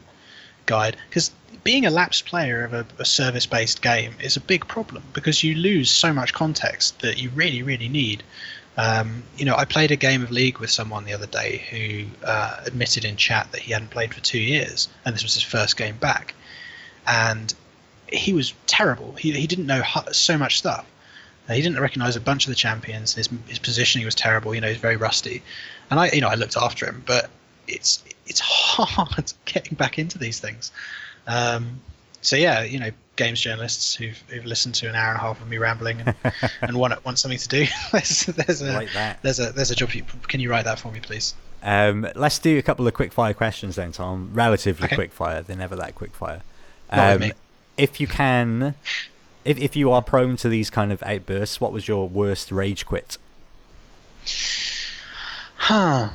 guide 0.66 0.96
because 1.08 1.30
being 1.64 1.86
a 1.86 1.90
lapsed 1.90 2.26
player 2.26 2.62
of 2.62 2.74
a, 2.74 2.86
a 2.98 3.04
service-based 3.04 3.80
game 3.80 4.14
is 4.22 4.36
a 4.36 4.40
big 4.40 4.68
problem 4.68 5.02
because 5.14 5.42
you 5.42 5.54
lose 5.54 5.90
so 5.90 6.12
much 6.12 6.34
context 6.34 7.00
that 7.00 7.18
you 7.18 7.30
really, 7.30 7.62
really 7.62 7.88
need. 7.88 8.22
Um, 8.76 9.22
you 9.36 9.44
know, 9.46 9.56
I 9.56 9.64
played 9.64 9.90
a 9.90 9.96
game 9.96 10.22
of 10.22 10.30
League 10.30 10.58
with 10.58 10.70
someone 10.70 11.04
the 11.04 11.14
other 11.14 11.26
day 11.26 11.64
who 11.70 12.04
uh, 12.26 12.60
admitted 12.66 13.04
in 13.04 13.16
chat 13.16 13.50
that 13.52 13.62
he 13.62 13.72
hadn't 13.72 13.90
played 13.90 14.12
for 14.12 14.20
two 14.20 14.38
years, 14.38 14.88
and 15.04 15.14
this 15.14 15.22
was 15.22 15.34
his 15.34 15.42
first 15.42 15.76
game 15.76 15.96
back, 15.96 16.34
and 17.06 17.54
he 18.12 18.32
was 18.32 18.52
terrible. 18.66 19.12
He 19.12 19.32
he 19.32 19.46
didn't 19.46 19.66
know 19.66 19.82
so 20.12 20.36
much 20.36 20.58
stuff. 20.58 20.84
He 21.48 21.62
didn't 21.62 21.78
recognize 21.78 22.16
a 22.16 22.20
bunch 22.20 22.46
of 22.46 22.50
the 22.50 22.56
champions. 22.56 23.14
His 23.14 23.28
his 23.46 23.58
positioning 23.60 24.04
was 24.04 24.14
terrible. 24.14 24.54
You 24.54 24.60
know, 24.60 24.68
he's 24.68 24.78
very 24.78 24.96
rusty, 24.96 25.42
and 25.88 26.00
I 26.00 26.10
you 26.10 26.20
know 26.20 26.28
I 26.28 26.34
looked 26.34 26.56
after 26.56 26.84
him, 26.84 27.04
but 27.06 27.30
it's 27.68 28.02
it's 28.26 28.40
hard 28.44 29.32
getting 29.44 29.76
back 29.76 29.98
into 30.00 30.18
these 30.18 30.40
things. 30.40 30.72
Um, 31.26 31.80
so 32.20 32.36
yeah, 32.36 32.62
you 32.62 32.78
know, 32.78 32.90
games 33.16 33.40
journalists 33.40 33.94
who've, 33.94 34.20
who've 34.28 34.44
listened 34.44 34.74
to 34.76 34.88
an 34.88 34.94
hour 34.94 35.10
and 35.10 35.18
a 35.18 35.20
half 35.20 35.40
of 35.40 35.48
me 35.48 35.58
rambling 35.58 36.00
and, 36.00 36.14
and 36.62 36.76
want 36.76 37.04
want 37.04 37.18
something 37.18 37.38
to 37.38 37.48
do. 37.48 37.66
there's 37.92 38.26
there's 38.26 38.62
a 38.62 38.72
like 38.72 38.92
that. 38.92 39.22
there's 39.22 39.40
a 39.40 39.52
there's 39.52 39.70
a 39.70 39.74
job. 39.74 39.92
you. 39.92 40.04
Can 40.28 40.40
you 40.40 40.50
write 40.50 40.64
that 40.64 40.78
for 40.78 40.90
me, 40.90 41.00
please? 41.00 41.34
Um, 41.62 42.06
let's 42.14 42.38
do 42.38 42.58
a 42.58 42.62
couple 42.62 42.86
of 42.86 42.92
quick 42.92 43.12
fire 43.12 43.32
questions 43.32 43.76
then, 43.76 43.92
Tom. 43.92 44.30
Relatively 44.34 44.84
Okay. 44.86 44.96
quick 44.96 45.12
fire. 45.12 45.42
They're 45.42 45.56
never 45.56 45.76
that 45.76 45.94
quick 45.94 46.14
fire. 46.14 46.42
Um, 46.90 47.32
if 47.78 48.00
you 48.00 48.06
can, 48.06 48.74
if 49.44 49.58
if 49.58 49.74
you 49.74 49.90
are 49.90 50.02
prone 50.02 50.36
to 50.38 50.48
these 50.48 50.68
kind 50.70 50.92
of 50.92 51.02
outbursts, 51.02 51.60
what 51.60 51.72
was 51.72 51.88
your 51.88 52.08
worst 52.08 52.52
rage 52.52 52.84
quit? 52.86 53.16
Huh. 55.56 56.10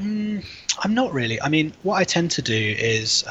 Mm, 0.00 0.44
I'm 0.82 0.94
not 0.94 1.12
really. 1.12 1.40
I 1.40 1.48
mean, 1.48 1.72
what 1.82 1.96
I 1.96 2.04
tend 2.04 2.30
to 2.32 2.42
do 2.42 2.54
is 2.54 3.24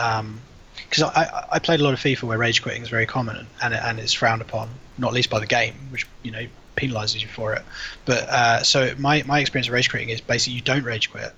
because 0.91 1.03
I, 1.15 1.45
I 1.53 1.59
played 1.59 1.79
a 1.79 1.83
lot 1.83 1.93
of 1.93 1.99
FIFA 1.99 2.23
where 2.23 2.37
rage 2.37 2.61
quitting 2.61 2.81
is 2.81 2.89
very 2.89 3.05
common 3.05 3.47
and 3.63 3.73
it- 3.73 3.81
and 3.81 3.97
it's 3.97 4.11
frowned 4.13 4.41
upon, 4.41 4.69
not 4.97 5.13
least 5.13 5.29
by 5.29 5.39
the 5.39 5.45
game, 5.47 5.73
which 5.89 6.05
you 6.21 6.31
know 6.31 6.45
penalizes 6.75 7.21
you 7.21 7.27
for 7.29 7.53
it. 7.53 7.63
But 8.05 8.27
uh, 8.29 8.63
so 8.63 8.93
my 8.97 9.23
my 9.23 9.39
experience 9.39 9.67
of 9.67 9.73
rage 9.73 9.89
quitting 9.89 10.09
is 10.09 10.19
basically 10.21 10.53
you 10.55 10.61
don't 10.61 10.83
rage 10.83 11.09
quit, 11.09 11.33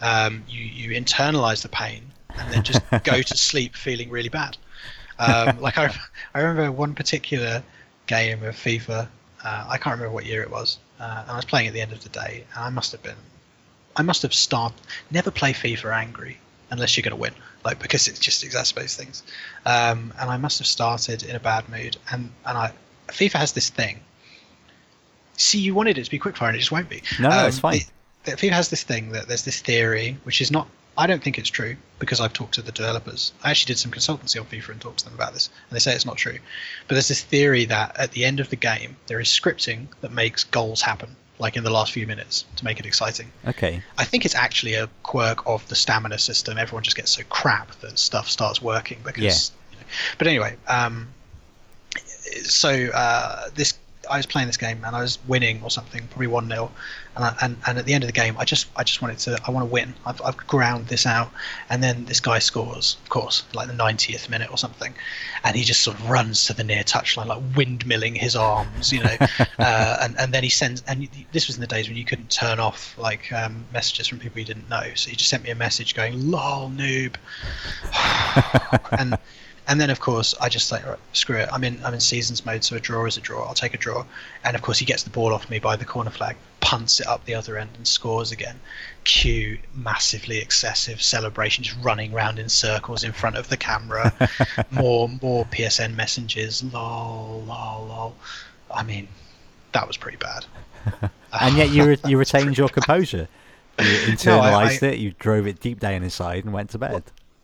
um, 0.00 0.42
you 0.48 0.62
you 0.64 1.00
internalize 1.00 1.62
the 1.62 1.68
pain 1.68 2.02
and 2.38 2.50
then 2.52 2.64
just 2.64 2.82
go 3.04 3.22
to 3.22 3.36
sleep 3.50 3.76
feeling 3.76 4.10
really 4.10 4.28
bad. 4.28 4.56
Um, 5.20 5.60
like 5.60 5.78
I 5.78 5.94
I 6.34 6.40
remember 6.40 6.72
one 6.72 6.94
particular 6.94 7.62
game 8.08 8.42
of 8.42 8.56
FIFA. 8.56 9.08
Uh, 9.44 9.66
I 9.68 9.78
can't 9.78 9.94
remember 9.94 10.12
what 10.12 10.26
year 10.26 10.42
it 10.42 10.50
was, 10.50 10.78
uh, 10.98 11.18
and 11.22 11.30
I 11.30 11.36
was 11.36 11.44
playing 11.44 11.68
at 11.68 11.74
the 11.74 11.80
end 11.80 11.92
of 11.92 12.02
the 12.02 12.08
day, 12.08 12.44
and 12.56 12.64
I 12.64 12.70
must 12.70 12.90
have 12.90 13.02
been 13.04 13.16
I 13.96 14.02
must 14.02 14.22
have 14.22 14.34
started. 14.34 14.76
Never 15.10 15.30
play 15.30 15.52
FIFA 15.52 15.94
angry 15.96 16.38
unless 16.70 16.96
you're 16.96 17.02
going 17.02 17.12
to 17.12 17.16
win, 17.16 17.32
like 17.66 17.78
because 17.82 18.08
it 18.08 18.18
just 18.18 18.42
exacerbates 18.44 18.94
things. 18.96 19.22
Um, 19.66 20.12
and 20.18 20.30
I 20.30 20.36
must 20.38 20.58
have 20.58 20.66
started 20.66 21.22
in 21.24 21.36
a 21.36 21.40
bad 21.40 21.68
mood, 21.68 21.96
and 22.10 22.30
and 22.46 22.56
I 22.56 22.72
FIFA 23.08 23.34
has 23.34 23.52
this 23.52 23.68
thing. 23.68 24.00
See, 25.36 25.58
you 25.58 25.74
wanted 25.74 25.98
it 25.98 26.04
to 26.04 26.10
be 26.10 26.18
quickfire, 26.18 26.46
and 26.48 26.56
it 26.56 26.60
just 26.60 26.72
won't 26.72 26.88
be. 26.88 27.02
No, 27.20 27.28
Um, 27.28 27.46
it's 27.46 27.58
fine. 27.58 27.76
it- 27.76 27.90
that 28.24 28.38
FIFA 28.38 28.52
has 28.52 28.68
this 28.70 28.82
thing 28.82 29.12
that 29.12 29.28
there's 29.28 29.42
this 29.44 29.60
theory, 29.60 30.16
which 30.24 30.40
is 30.40 30.50
not. 30.50 30.66
I 30.98 31.06
don't 31.06 31.22
think 31.22 31.38
it's 31.38 31.50
true 31.50 31.76
because 31.98 32.20
I've 32.20 32.32
talked 32.32 32.54
to 32.54 32.62
the 32.62 32.72
developers. 32.72 33.32
I 33.44 33.50
actually 33.50 33.74
did 33.74 33.78
some 33.78 33.90
consultancy 33.92 34.40
on 34.40 34.46
FIFA 34.46 34.70
and 34.70 34.80
talked 34.80 34.98
to 35.00 35.04
them 35.04 35.14
about 35.14 35.34
this, 35.34 35.50
and 35.68 35.76
they 35.76 35.80
say 35.80 35.94
it's 35.94 36.06
not 36.06 36.16
true. 36.16 36.38
But 36.88 36.94
there's 36.94 37.08
this 37.08 37.22
theory 37.22 37.66
that 37.66 37.94
at 37.98 38.12
the 38.12 38.24
end 38.24 38.40
of 38.40 38.48
the 38.48 38.56
game, 38.56 38.96
there 39.06 39.20
is 39.20 39.28
scripting 39.28 39.88
that 40.00 40.10
makes 40.12 40.42
goals 40.44 40.80
happen, 40.82 41.14
like 41.38 41.56
in 41.56 41.64
the 41.64 41.70
last 41.70 41.92
few 41.92 42.06
minutes, 42.06 42.44
to 42.56 42.64
make 42.64 42.80
it 42.80 42.86
exciting. 42.86 43.30
Okay. 43.46 43.82
I 43.98 44.04
think 44.04 44.24
it's 44.24 44.34
actually 44.34 44.74
a 44.74 44.88
quirk 45.02 45.46
of 45.46 45.66
the 45.68 45.74
stamina 45.74 46.18
system. 46.18 46.58
Everyone 46.58 46.82
just 46.82 46.96
gets 46.96 47.10
so 47.10 47.22
crap 47.28 47.74
that 47.80 47.98
stuff 47.98 48.28
starts 48.28 48.62
working 48.62 48.98
because. 49.04 49.22
Yeah. 49.22 49.32
You 49.72 49.78
know. 49.78 49.86
But 50.18 50.26
anyway, 50.26 50.56
um, 50.68 51.08
so 52.42 52.70
uh, 52.94 53.50
this 53.54 53.74
I 54.10 54.16
was 54.16 54.26
playing 54.26 54.46
this 54.46 54.56
game 54.56 54.82
and 54.84 54.94
I 54.94 55.02
was 55.02 55.18
winning 55.26 55.62
or 55.62 55.70
something, 55.70 56.06
probably 56.08 56.26
one 56.28 56.48
0 56.48 56.70
and, 57.16 57.24
I, 57.24 57.36
and 57.42 57.56
and 57.66 57.78
at 57.78 57.86
the 57.86 57.94
end 57.94 58.04
of 58.04 58.08
the 58.08 58.12
game, 58.12 58.36
I 58.38 58.44
just 58.44 58.66
I 58.76 58.84
just 58.84 59.00
wanted 59.00 59.18
to 59.20 59.38
I 59.46 59.50
want 59.50 59.66
to 59.66 59.72
win. 59.72 59.94
I've 60.04 60.20
I've 60.22 60.36
ground 60.36 60.88
this 60.88 61.06
out, 61.06 61.30
and 61.70 61.82
then 61.82 62.04
this 62.04 62.20
guy 62.20 62.38
scores, 62.38 62.96
of 63.02 63.08
course, 63.08 63.42
like 63.54 63.68
the 63.68 63.74
90th 63.74 64.28
minute 64.28 64.50
or 64.50 64.58
something, 64.58 64.94
and 65.42 65.56
he 65.56 65.64
just 65.64 65.82
sort 65.82 65.98
of 65.98 66.10
runs 66.10 66.44
to 66.46 66.52
the 66.52 66.62
near 66.62 66.84
touchline, 66.84 67.26
like 67.26 67.42
windmilling 67.52 68.16
his 68.16 68.36
arms, 68.36 68.92
you 68.92 69.02
know, 69.02 69.16
uh, 69.58 69.96
and 70.02 70.18
and 70.18 70.32
then 70.32 70.42
he 70.42 70.50
sends. 70.50 70.82
And 70.86 71.08
this 71.32 71.46
was 71.46 71.56
in 71.56 71.60
the 71.62 71.66
days 71.66 71.88
when 71.88 71.96
you 71.96 72.04
couldn't 72.04 72.30
turn 72.30 72.60
off 72.60 72.96
like 72.98 73.32
um, 73.32 73.64
messages 73.72 74.06
from 74.08 74.18
people 74.18 74.38
you 74.38 74.44
didn't 74.44 74.68
know, 74.68 74.84
so 74.94 75.10
he 75.10 75.16
just 75.16 75.30
sent 75.30 75.42
me 75.42 75.50
a 75.50 75.54
message 75.54 75.94
going, 75.94 76.30
"Lol, 76.30 76.70
noob," 76.70 77.14
and 78.98 79.16
And 79.68 79.80
then 79.80 79.90
of 79.90 80.00
course 80.00 80.34
I 80.40 80.48
just 80.48 80.70
like 80.70 80.86
right, 80.86 80.98
screw 81.12 81.38
it. 81.38 81.48
I'm 81.52 81.64
in 81.64 81.80
I'm 81.84 81.94
in 81.94 82.00
seasons 82.00 82.46
mode, 82.46 82.62
so 82.62 82.76
a 82.76 82.80
draw 82.80 83.04
is 83.06 83.16
a 83.16 83.20
draw. 83.20 83.44
I'll 83.46 83.54
take 83.54 83.74
a 83.74 83.78
draw. 83.78 84.04
And 84.44 84.54
of 84.54 84.62
course 84.62 84.78
he 84.78 84.84
gets 84.84 85.02
the 85.02 85.10
ball 85.10 85.32
off 85.34 85.50
me 85.50 85.58
by 85.58 85.76
the 85.76 85.84
corner 85.84 86.10
flag, 86.10 86.36
punts 86.60 87.00
it 87.00 87.06
up 87.06 87.24
the 87.24 87.34
other 87.34 87.58
end, 87.58 87.70
and 87.76 87.86
scores 87.86 88.30
again. 88.32 88.60
Cue 89.04 89.58
massively 89.74 90.38
excessive 90.38 91.02
celebration, 91.02 91.64
just 91.64 91.76
running 91.82 92.12
around 92.14 92.38
in 92.38 92.48
circles 92.48 93.02
in 93.04 93.12
front 93.12 93.36
of 93.36 93.48
the 93.48 93.56
camera. 93.56 94.12
more 94.70 95.08
more 95.20 95.44
PSN 95.46 95.94
messages. 95.94 96.62
Lol 96.62 97.42
lol 97.46 97.86
lol. 97.86 98.14
I 98.74 98.82
mean, 98.82 99.08
that 99.72 99.86
was 99.86 99.96
pretty 99.96 100.18
bad. 100.18 100.46
and 101.40 101.56
yet 101.56 101.70
you 101.70 101.84
re- 101.86 101.98
you 102.06 102.18
retained 102.18 102.56
your 102.56 102.68
composure. 102.78 103.28
You 103.78 103.84
internalized 103.84 104.82
I- 104.82 104.92
it. 104.92 104.98
You 104.98 105.12
drove 105.18 105.46
it 105.46 105.60
deep 105.60 105.80
down 105.80 106.02
inside 106.02 106.44
and 106.44 106.52
went 106.52 106.70
to 106.70 106.78
bed. 106.78 106.92
Well, 106.92 107.02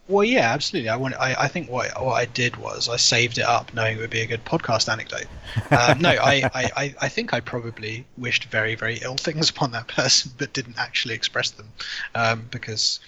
yeah, 0.08 0.52
absolutely. 0.52 0.88
I 0.90 0.96
want. 0.96 1.14
I, 1.14 1.34
I 1.44 1.48
think 1.48 1.70
what 1.70 1.90
what 2.02 2.14
I 2.14 2.24
did 2.26 2.56
was 2.56 2.88
I 2.88 2.96
saved 2.96 3.38
it 3.38 3.44
up, 3.44 3.72
knowing 3.72 3.96
it 3.96 4.00
would 4.00 4.10
be 4.10 4.20
a 4.20 4.26
good 4.26 4.44
podcast 4.44 4.90
anecdote. 4.92 5.26
Um, 5.70 6.00
no, 6.00 6.10
I, 6.10 6.42
I, 6.54 6.70
I, 6.76 6.94
I 7.02 7.08
think 7.08 7.32
I 7.32 7.40
probably 7.40 8.04
wished 8.16 8.44
very 8.46 8.74
very 8.74 8.98
ill 8.98 9.16
things 9.16 9.48
upon 9.54 9.70
that 9.72 9.88
person, 9.88 10.32
but 10.38 10.52
didn't 10.52 10.78
actually 10.78 11.14
express 11.14 11.50
them, 11.50 11.72
um, 12.14 12.48
because 12.50 13.00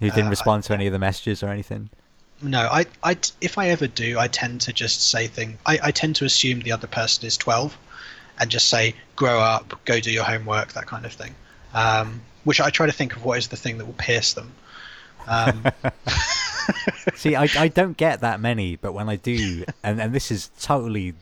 You 0.00 0.10
didn't 0.10 0.28
Uh, 0.28 0.30
respond 0.30 0.64
to 0.64 0.72
any 0.74 0.86
of 0.86 0.92
the 0.92 0.98
messages 0.98 1.42
or 1.42 1.48
anything. 1.48 1.90
no, 2.40 2.60
I, 2.70 2.86
I 3.02 3.16
if 3.40 3.58
I 3.58 3.68
ever 3.70 3.86
do, 3.86 4.18
I 4.18 4.28
tend 4.28 4.60
to 4.62 4.72
just 4.72 5.08
say 5.10 5.26
things. 5.28 5.58
I, 5.66 5.78
I 5.82 5.90
tend 5.92 6.16
to 6.16 6.24
assume 6.24 6.60
the 6.60 6.72
other 6.72 6.86
person 6.86 7.26
is 7.26 7.36
twelve, 7.36 7.76
and 8.38 8.50
just 8.50 8.68
say 8.68 8.94
grow 9.16 9.40
up, 9.40 9.72
go 9.84 10.00
do 10.00 10.10
your 10.12 10.24
homework, 10.24 10.72
that 10.74 10.86
kind 10.86 11.06
of 11.06 11.12
thing. 11.12 11.34
Um, 11.72 12.22
which 12.44 12.60
I 12.60 12.70
try 12.70 12.86
to 12.86 12.92
think 12.92 13.16
of 13.16 13.24
what 13.24 13.38
is 13.38 13.48
the 13.48 13.56
thing 13.56 13.78
that 13.78 13.86
will 13.86 13.94
pierce 13.94 14.34
them. 14.34 14.52
Um, 15.26 15.64
See, 17.14 17.36
I, 17.36 17.48
I 17.58 17.68
don't 17.68 17.96
get 17.96 18.20
that 18.20 18.40
many, 18.40 18.76
but 18.76 18.92
when 18.92 19.08
I 19.08 19.16
do, 19.16 19.64
and, 19.82 20.00
and 20.00 20.14
this 20.14 20.30
is 20.30 20.50
totally, 20.60 21.14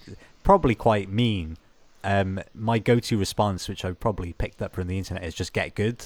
probably 0.44 0.74
quite 0.74 1.08
mean, 1.08 1.56
um, 2.04 2.40
my 2.54 2.78
go-to 2.78 3.18
response, 3.18 3.68
which 3.68 3.84
I 3.84 3.92
probably 3.92 4.32
picked 4.32 4.62
up 4.62 4.74
from 4.74 4.86
the 4.88 4.98
internet, 4.98 5.24
is 5.24 5.34
just 5.34 5.52
get 5.52 5.74
good. 5.74 6.04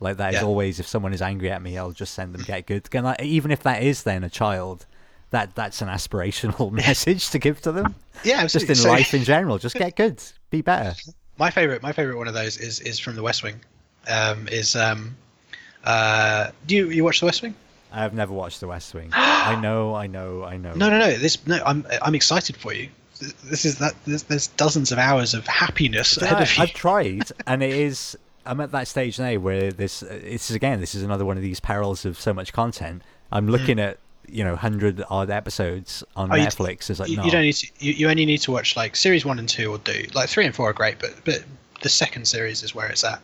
Like 0.00 0.16
that 0.16 0.34
is 0.34 0.40
Yeah. 0.40 0.46
always 0.46 0.80
if 0.80 0.86
someone 0.86 1.12
is 1.12 1.20
angry 1.20 1.50
at 1.50 1.60
me, 1.60 1.76
I'll 1.76 1.92
just 1.92 2.14
send 2.14 2.34
them 2.34 2.42
get 2.42 2.66
good. 2.66 2.90
Can 2.90 3.04
I, 3.04 3.16
even 3.20 3.50
if 3.50 3.62
that 3.64 3.82
is 3.82 4.02
then 4.02 4.24
a 4.24 4.30
child, 4.30 4.86
that 5.30 5.54
that's 5.54 5.82
an 5.82 5.88
aspirational 5.88 6.70
message 6.86 7.28
to 7.30 7.38
give 7.38 7.60
to 7.62 7.72
them. 7.72 7.94
yeah, 8.24 8.46
Just 8.46 8.68
in 8.68 8.74
So- 8.74 8.88
life 8.88 9.12
in 9.12 9.24
general, 9.24 9.58
just 9.58 9.76
get 9.76 9.96
good, 9.96 10.22
be 10.48 10.62
better. 10.62 10.94
my 11.38 11.50
favorite 11.50 11.82
my 11.82 11.92
favorite 11.92 12.16
one 12.16 12.28
of 12.28 12.34
those 12.34 12.56
is 12.56 12.80
is 12.80 12.98
from 12.98 13.14
the 13.16 13.22
west 13.22 13.42
wing 13.42 13.60
um 14.08 14.46
is 14.48 14.74
um 14.76 15.16
uh 15.84 16.50
do 16.66 16.74
you 16.76 16.90
you 16.90 17.04
watch 17.04 17.20
the 17.20 17.26
west 17.26 17.42
wing 17.42 17.54
I've 17.92 18.14
never 18.14 18.32
watched 18.32 18.60
The 18.60 18.68
West 18.68 18.94
Wing. 18.94 19.10
I 19.12 19.60
know, 19.60 19.96
I 19.96 20.06
know, 20.06 20.44
I 20.44 20.56
know. 20.56 20.72
no 20.74 20.90
no 20.90 20.98
no 20.98 21.16
this 21.16 21.44
no 21.46 21.60
i'm 21.66 21.84
i'm 22.02 22.14
excited 22.14 22.56
for 22.56 22.72
you 22.72 22.88
this 23.44 23.64
is 23.64 23.78
that 23.78 23.94
there's, 24.06 24.22
there's 24.24 24.46
dozens 24.48 24.92
of 24.92 24.98
hours 24.98 25.34
of 25.34 25.46
happiness 25.46 26.16
ahead 26.16 26.38
know, 26.38 26.42
of 26.42 26.56
you 26.56 26.62
I've 26.62 26.72
tried, 26.72 27.30
and 27.46 27.62
it 27.62 27.70
is. 27.72 28.16
I'm 28.46 28.60
at 28.60 28.72
that 28.72 28.88
stage 28.88 29.18
now 29.18 29.34
where 29.36 29.70
this. 29.70 30.02
It's 30.02 30.50
again. 30.50 30.80
This 30.80 30.94
is 30.94 31.02
another 31.02 31.26
one 31.26 31.36
of 31.36 31.42
these 31.42 31.60
perils 31.60 32.06
of 32.06 32.18
so 32.18 32.32
much 32.32 32.54
content. 32.54 33.02
I'm 33.30 33.46
looking 33.48 33.78
at 33.78 33.98
you 34.26 34.42
know 34.42 34.56
hundred 34.56 35.02
odd 35.10 35.28
episodes 35.28 36.02
on 36.16 36.28
Hmm. 36.28 36.32
Oh, 36.32 36.36
you- 36.36 36.46
Netflix. 36.46 36.88
It's 36.88 36.98
like 36.98 37.10
you, 37.10 37.18
no. 37.18 37.24
you 37.24 37.30
don't 37.30 37.42
need 37.42 37.52
to 37.52 37.66
you, 37.78 37.92
you 37.92 38.08
only 38.08 38.24
need 38.24 38.38
to 38.38 38.52
watch 38.52 38.74
like 38.74 38.96
series 38.96 39.26
one 39.26 39.38
and 39.38 39.48
two 39.48 39.70
or 39.70 39.76
do 39.78 40.06
like 40.14 40.30
three 40.30 40.46
and 40.46 40.54
four 40.54 40.70
are 40.70 40.72
great 40.72 40.98
but 40.98 41.14
but 41.26 41.44
the 41.82 41.90
second 41.90 42.26
series 42.26 42.62
is 42.62 42.74
where 42.74 42.88
it's 42.88 43.04
at 43.04 43.20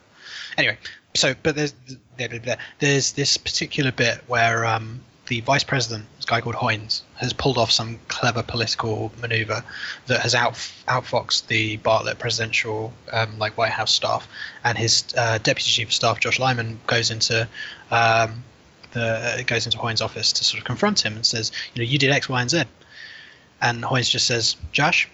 anyway 0.58 0.76
so 1.16 1.34
but 1.42 1.56
there's 1.56 1.74
there- 2.16 2.28
there- 2.28 2.58
there's 2.78 3.12
this 3.12 3.36
particular 3.36 3.92
bit 3.92 4.22
where 4.26 4.64
um 4.64 5.00
the 5.26 5.40
vice 5.40 5.64
president, 5.64 6.06
this 6.18 6.24
guy 6.24 6.40
called 6.40 6.54
Hoynes, 6.54 7.02
has 7.16 7.32
pulled 7.32 7.58
off 7.58 7.72
some 7.72 7.98
clever 8.06 8.44
political 8.44 9.10
maneuver 9.20 9.64
that 10.06 10.20
has 10.20 10.36
out 10.36 10.52
outfoxed 10.86 11.48
the 11.48 11.78
Bartlett 11.78 12.20
presidential 12.20 12.92
um, 13.12 13.36
like 13.36 13.58
White 13.58 13.72
House 13.72 13.92
staff, 13.92 14.28
and 14.62 14.78
his 14.78 15.02
uh, 15.16 15.38
deputy 15.38 15.68
chief 15.68 15.88
of 15.88 15.94
staff 15.94 16.20
Josh 16.20 16.38
Lyman 16.38 16.78
goes 16.86 17.10
into 17.10 17.48
um, 17.90 18.44
the 18.92 19.42
goes 19.48 19.66
into 19.66 19.78
Hoynes' 19.78 20.00
office 20.00 20.32
to 20.34 20.44
sort 20.44 20.60
of 20.60 20.64
confront 20.64 21.04
him 21.04 21.16
and 21.16 21.26
says, 21.26 21.50
you 21.74 21.82
know, 21.82 21.90
you 21.90 21.98
did 21.98 22.10
X, 22.12 22.28
Y, 22.28 22.40
and 22.40 22.48
Z, 22.50 22.62
and 23.62 23.82
Hoynes 23.82 24.08
just 24.08 24.28
says, 24.28 24.54
Josh, 24.70 25.08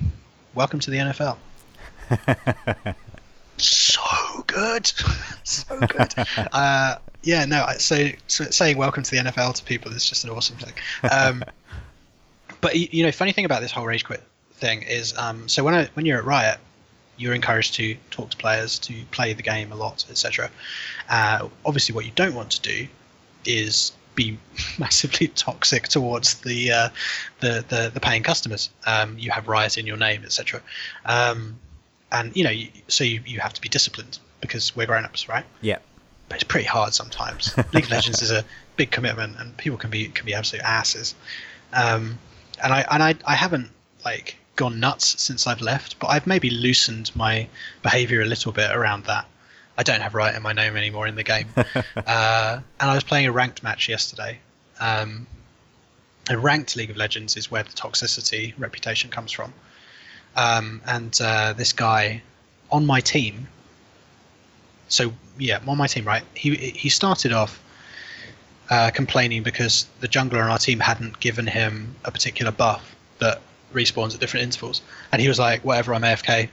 welcome 0.54 0.78
to 0.80 0.90
the 0.90 0.98
NFL. 0.98 1.38
so 3.62 4.42
good, 4.46 4.86
so 5.44 5.78
good. 5.80 6.14
Uh, 6.52 6.96
yeah, 7.22 7.44
no. 7.44 7.66
So, 7.78 8.08
so 8.26 8.44
saying 8.44 8.76
welcome 8.76 9.02
to 9.02 9.10
the 9.10 9.18
NFL 9.18 9.54
to 9.54 9.64
people 9.64 9.92
is 9.92 10.08
just 10.08 10.24
an 10.24 10.30
awesome 10.30 10.56
thing. 10.56 10.74
Um, 11.10 11.44
but 12.60 12.76
you 12.76 13.04
know, 13.04 13.12
funny 13.12 13.32
thing 13.32 13.44
about 13.44 13.60
this 13.60 13.72
whole 13.72 13.86
rage 13.86 14.04
quit 14.04 14.22
thing 14.54 14.82
is, 14.82 15.16
um, 15.16 15.48
so 15.48 15.64
when 15.64 15.74
I 15.74 15.88
when 15.94 16.06
you're 16.06 16.18
at 16.18 16.24
Riot, 16.24 16.58
you're 17.16 17.34
encouraged 17.34 17.74
to 17.74 17.96
talk 18.10 18.30
to 18.30 18.36
players, 18.36 18.78
to 18.80 18.94
play 19.10 19.32
the 19.32 19.42
game 19.42 19.72
a 19.72 19.76
lot, 19.76 20.04
etc. 20.10 20.50
Uh, 21.08 21.48
obviously, 21.64 21.94
what 21.94 22.04
you 22.04 22.12
don't 22.14 22.34
want 22.34 22.50
to 22.52 22.60
do 22.60 22.88
is 23.44 23.92
be 24.14 24.38
massively 24.78 25.28
toxic 25.28 25.88
towards 25.88 26.34
the 26.40 26.72
uh, 26.72 26.88
the, 27.40 27.64
the 27.68 27.90
the 27.92 28.00
paying 28.00 28.22
customers. 28.22 28.70
Um, 28.86 29.18
you 29.18 29.30
have 29.30 29.48
Riot 29.48 29.78
in 29.78 29.86
your 29.86 29.96
name, 29.96 30.22
etc. 30.24 30.60
Um, 31.06 31.58
and 32.12 32.36
you 32.36 32.44
know, 32.44 32.50
you, 32.50 32.68
so 32.88 33.02
you, 33.02 33.20
you 33.26 33.40
have 33.40 33.52
to 33.54 33.60
be 33.60 33.68
disciplined 33.68 34.18
because 34.40 34.76
we're 34.76 34.86
grown 34.86 35.04
ups, 35.04 35.28
Riot? 35.28 35.46
Yeah. 35.60 35.78
but 36.28 36.36
it's 36.36 36.44
pretty 36.44 36.66
hard 36.66 36.94
sometimes. 36.94 37.56
League 37.72 37.84
of 37.84 37.90
Legends 37.90 38.22
is 38.22 38.30
a 38.30 38.44
big 38.76 38.90
commitment, 38.90 39.36
and 39.38 39.56
people 39.56 39.78
can 39.78 39.90
be 39.90 40.08
can 40.08 40.26
be 40.26 40.34
absolute 40.34 40.64
asses. 40.64 41.14
Um, 41.72 42.18
and 42.62 42.72
I 42.72 42.84
and 42.90 43.02
I, 43.02 43.14
I 43.26 43.34
haven't 43.34 43.70
like 44.04 44.36
gone 44.56 44.78
nuts 44.78 45.20
since 45.20 45.46
I've 45.46 45.62
left, 45.62 45.98
but 45.98 46.08
I've 46.08 46.26
maybe 46.26 46.50
loosened 46.50 47.10
my 47.16 47.48
behaviour 47.82 48.20
a 48.20 48.26
little 48.26 48.52
bit 48.52 48.70
around 48.70 49.04
that. 49.06 49.26
I 49.78 49.82
don't 49.82 50.02
have 50.02 50.14
right 50.14 50.34
in 50.34 50.42
my 50.42 50.52
name 50.52 50.76
anymore 50.76 51.06
in 51.06 51.14
the 51.14 51.22
game, 51.22 51.48
uh, 51.56 52.60
and 52.80 52.90
I 52.90 52.94
was 52.94 53.04
playing 53.04 53.26
a 53.26 53.32
ranked 53.32 53.62
match 53.62 53.88
yesterday. 53.88 54.38
Um, 54.80 55.26
and 56.28 56.42
ranked 56.42 56.76
League 56.76 56.90
of 56.90 56.96
Legends 56.96 57.36
is 57.36 57.50
where 57.50 57.62
the 57.62 57.70
toxicity 57.70 58.54
reputation 58.58 59.10
comes 59.10 59.32
from. 59.32 59.52
Um, 60.36 60.80
and 60.86 61.18
uh, 61.20 61.52
this 61.52 61.72
guy 61.72 62.22
on 62.70 62.86
my 62.86 63.00
team 63.00 63.48
so 64.92 65.12
yeah, 65.38 65.58
on 65.66 65.78
my 65.78 65.86
team, 65.86 66.04
right? 66.04 66.22
He 66.34 66.54
he 66.54 66.90
started 66.90 67.32
off 67.32 67.60
uh, 68.68 68.90
complaining 68.90 69.42
because 69.42 69.86
the 70.00 70.08
jungler 70.08 70.44
on 70.44 70.50
our 70.50 70.58
team 70.58 70.80
hadn't 70.80 71.18
given 71.18 71.46
him 71.46 71.96
a 72.04 72.10
particular 72.10 72.52
buff 72.52 72.94
that 73.18 73.40
respawns 73.72 74.14
at 74.14 74.20
different 74.20 74.44
intervals, 74.44 74.82
and 75.10 75.22
he 75.22 75.28
was 75.28 75.38
like, 75.38 75.64
"Whatever, 75.64 75.94
I'm 75.94 76.02
AFK." 76.02 76.48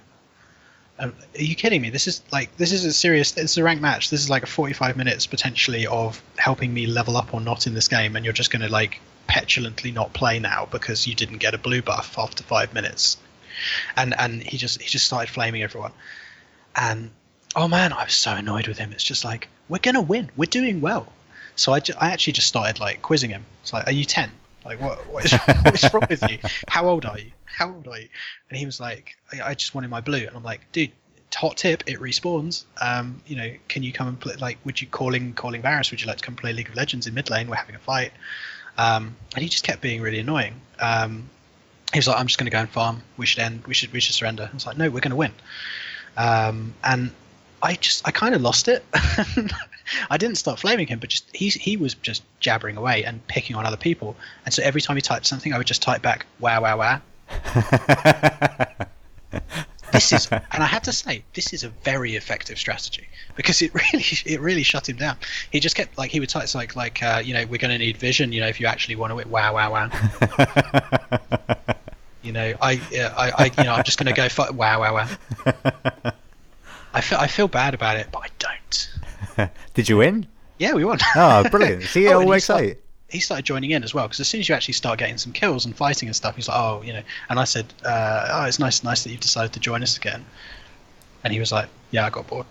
Um, 1.00 1.14
are 1.38 1.42
you 1.42 1.56
kidding 1.56 1.82
me? 1.82 1.90
This 1.90 2.08
is 2.08 2.22
like 2.32 2.56
this 2.56 2.72
is 2.72 2.86
a 2.86 2.94
serious. 2.94 3.34
This 3.34 3.52
is 3.52 3.58
a 3.58 3.64
ranked 3.64 3.82
match. 3.82 4.10
This 4.10 4.22
is 4.22 4.30
like 4.30 4.44
a 4.44 4.48
45 4.48 4.96
minutes 4.96 5.28
potentially 5.28 5.86
of 5.88 6.22
helping 6.38 6.74
me 6.74 6.88
level 6.88 7.18
up 7.18 7.34
or 7.34 7.42
not 7.42 7.68
in 7.68 7.74
this 7.74 7.90
game, 7.90 8.16
and 8.16 8.24
you're 8.24 8.34
just 8.34 8.52
going 8.52 8.62
to 8.62 8.70
like 8.70 9.02
petulantly 9.28 9.92
not 9.92 10.14
play 10.14 10.40
now 10.40 10.66
because 10.72 11.06
you 11.06 11.14
didn't 11.14 11.40
get 11.40 11.54
a 11.54 11.58
blue 11.58 11.82
buff 11.82 12.18
after 12.18 12.42
five 12.42 12.74
minutes. 12.74 13.18
And 13.96 14.18
and 14.20 14.44
he 14.44 14.58
just 14.58 14.82
he 14.82 14.90
just 14.90 15.06
started 15.06 15.32
flaming 15.32 15.64
everyone, 15.64 15.92
and 16.76 17.12
oh 17.56 17.68
man, 17.68 17.94
I 17.94 18.06
was 18.06 18.14
so 18.14 18.34
annoyed 18.34 18.68
with 18.68 18.78
him. 18.78 18.92
It's 18.92 19.04
just 19.04 19.24
like 19.24 19.48
we're 19.68 19.80
gonna 19.80 20.02
win. 20.02 20.30
We're 20.36 20.46
doing 20.46 20.82
well. 20.82 21.12
So 21.56 21.74
I, 21.74 21.82
ju- 21.82 21.94
I 22.00 22.12
actually 22.12 22.34
just 22.34 22.48
started 22.48 22.80
like 22.80 23.02
quizzing 23.02 23.32
him. 23.32 23.46
It's 23.62 23.74
like, 23.74 23.86
are 23.86 23.92
you 23.92 24.06
ten? 24.06 24.32
Like 24.66 24.80
what 24.80 25.06
what 25.12 25.26
is, 25.26 25.34
what 25.64 25.84
is 25.84 25.94
wrong 25.94 26.08
with 26.10 26.30
you? 26.30 26.38
How 26.68 26.88
old 26.88 27.06
are 27.06 27.20
you? 27.20 27.32
How 27.46 27.74
old 27.74 27.88
are 27.88 28.00
you? 28.00 28.08
And 28.50 28.58
he 28.58 28.66
was 28.66 28.80
like, 28.80 29.18
I, 29.34 29.50
I 29.50 29.54
just 29.56 29.76
wanted 29.76 29.90
my 29.90 30.00
blue. 30.00 30.26
And 30.26 30.36
I'm 30.36 30.44
like, 30.44 30.62
dude, 30.72 30.92
hot 31.36 31.58
tip, 31.58 31.84
it 31.86 32.00
respawns. 32.00 32.64
Um, 32.82 33.22
you 33.28 33.36
know, 33.36 33.52
can 33.68 33.84
you 33.84 33.92
come 33.92 34.08
and 34.08 34.20
play? 34.20 34.36
Like, 34.36 34.58
would 34.66 34.80
you 34.80 34.88
calling 34.88 35.34
calling 35.34 35.62
Varus? 35.62 35.92
Would 35.92 36.02
you 36.02 36.08
like 36.08 36.18
to 36.18 36.24
come 36.24 36.36
play 36.36 36.54
League 36.54 36.70
of 36.70 36.76
Legends 36.76 37.08
in 37.08 37.14
mid 37.14 37.30
lane? 37.30 37.50
We're 37.50 37.56
having 37.56 37.76
a 37.76 37.80
fight. 37.80 38.12
Um, 38.78 39.16
and 39.36 39.44
he 39.44 39.50
just 39.50 39.66
kept 39.66 39.82
being 39.82 40.02
really 40.02 40.20
annoying. 40.20 40.56
Um, 40.80 41.30
he 41.94 42.00
was 42.00 42.08
like, 42.08 42.20
I'm 42.20 42.28
just 42.28 42.38
going 42.38 42.46
to 42.46 42.52
go 42.52 42.60
and 42.60 42.70
farm. 42.70 43.02
We 43.18 43.26
should 43.26 43.40
end. 43.40 43.66
We 43.66 43.74
should 43.74 43.92
we 43.92 44.00
should 44.00 44.16
surrender. 44.16 44.50
I 44.52 44.54
was 44.54 44.66
like, 44.66 44.78
no, 44.78 44.90
we're 44.90 45.00
going 45.00 45.12
to 45.12 45.18
win. 45.18 45.32
Um, 46.18 46.74
and 46.84 47.12
I 47.62 47.76
just 47.76 48.08
I 48.08 48.12
kind 48.12 48.36
of 48.36 48.42
lost 48.42 48.68
it. 48.68 48.86
I 50.10 50.18
didn't 50.18 50.36
start 50.38 50.60
flaming 50.60 50.88
him, 50.88 51.00
but 51.00 51.10
just 51.10 51.26
he 51.36 51.50
he 51.50 51.78
was 51.78 51.96
just 51.96 52.24
jabbering 52.40 52.78
away 52.78 53.04
and 53.04 53.26
picking 53.28 53.56
on 53.56 53.66
other 53.66 53.78
people. 53.78 54.16
And 54.46 54.54
so 54.54 54.62
every 54.64 54.82
time 54.82 54.98
he 54.98 55.02
typed 55.02 55.26
something, 55.26 55.52
I 55.54 55.58
would 55.58 55.68
just 55.68 55.82
type 55.82 56.02
back, 56.02 56.26
"Wow, 56.40 56.62
wow, 56.62 56.78
wow." 56.78 57.02
This 59.92 60.12
is, 60.14 60.28
and 60.32 60.44
I 60.52 60.66
have 60.66 60.84
to 60.84 60.92
say, 60.92 61.24
this 61.34 61.54
is 61.54 61.64
a 61.64 61.70
very 61.70 62.16
effective 62.16 62.58
strategy 62.58 63.08
because 63.36 63.62
it 63.62 63.74
really 63.94 64.06
it 64.26 64.40
really 64.42 64.64
shut 64.64 64.88
him 64.90 64.98
down. 64.98 65.18
He 65.52 65.60
just 65.60 65.76
kept 65.76 65.98
like 65.98 66.12
he 66.12 66.20
would 66.20 66.30
type 66.30 66.54
like 66.56 66.76
like 66.76 67.02
uh, 67.04 67.22
you 67.24 67.34
know 67.34 67.46
we're 67.46 67.58
going 67.58 67.72
to 67.72 67.78
need 67.78 67.98
vision. 67.98 68.32
You 68.32 68.42
know 68.42 68.48
if 68.48 68.60
you 68.60 68.68
actually 68.68 68.96
want 68.96 69.18
to 69.18 69.28
wow, 69.28 69.54
wow, 69.54 69.72
wow. 69.72 69.90
You 72.22 72.34
know 72.34 72.54
I 72.62 72.82
yeah, 72.92 73.14
I, 73.18 73.32
I 73.32 73.52
you 73.58 73.64
know 73.64 73.74
I'm 73.74 73.84
just 73.84 73.98
going 73.98 74.14
to 74.14 74.22
go 74.22 74.28
for 74.28 74.52
wow, 74.52 74.82
wow, 74.82 74.94
wow. 74.94 75.08
I 76.94 77.02
feel 77.02 77.18
I 77.18 77.28
feel 77.28 77.48
bad 77.48 77.74
about 77.74 77.96
it, 77.98 78.08
but 78.12 78.24
I 78.24 78.28
don't. 78.40 79.50
Did 79.74 79.88
you 79.88 79.98
win? 79.98 80.28
Yeah, 80.58 80.74
we 80.74 80.84
won. 80.84 81.00
Oh, 81.16 81.48
brilliant! 81.50 81.84
See, 81.84 82.06
it 82.06 82.10
Oh, 82.12 82.20
all 82.20 82.28
works 82.28 82.50
out. 82.50 82.74
He 83.10 83.20
started 83.20 83.46
joining 83.46 83.72
in 83.72 83.84
as 83.84 83.94
well 83.94 84.06
because 84.06 84.20
as 84.20 84.28
soon 84.28 84.40
as 84.40 84.50
you 84.50 84.56
actually 84.56 84.76
start 84.76 85.00
getting 85.00 85.18
some 85.18 85.34
kills 85.34 85.66
and 85.66 85.76
fighting 85.76 86.08
and 86.08 86.16
stuff, 86.16 86.36
he's 86.36 86.48
like, 86.48 86.58
oh, 86.58 86.82
you 86.84 86.94
know. 86.94 87.02
And 87.30 87.40
I 87.40 87.44
said, 87.44 87.66
uh, 87.86 88.28
oh, 88.32 88.46
it's 88.46 88.60
nice, 88.60 88.84
nice 88.84 89.04
that 89.04 89.10
you've 89.10 89.20
decided 89.20 89.54
to 89.54 89.60
join 89.60 89.84
us 89.84 89.98
again. 89.98 90.26
And 91.24 91.34
he 91.34 91.40
was 91.40 91.52
like, 91.52 91.68
yeah, 91.92 92.06
I 92.06 92.10
got 92.10 92.28
bored. 92.28 92.46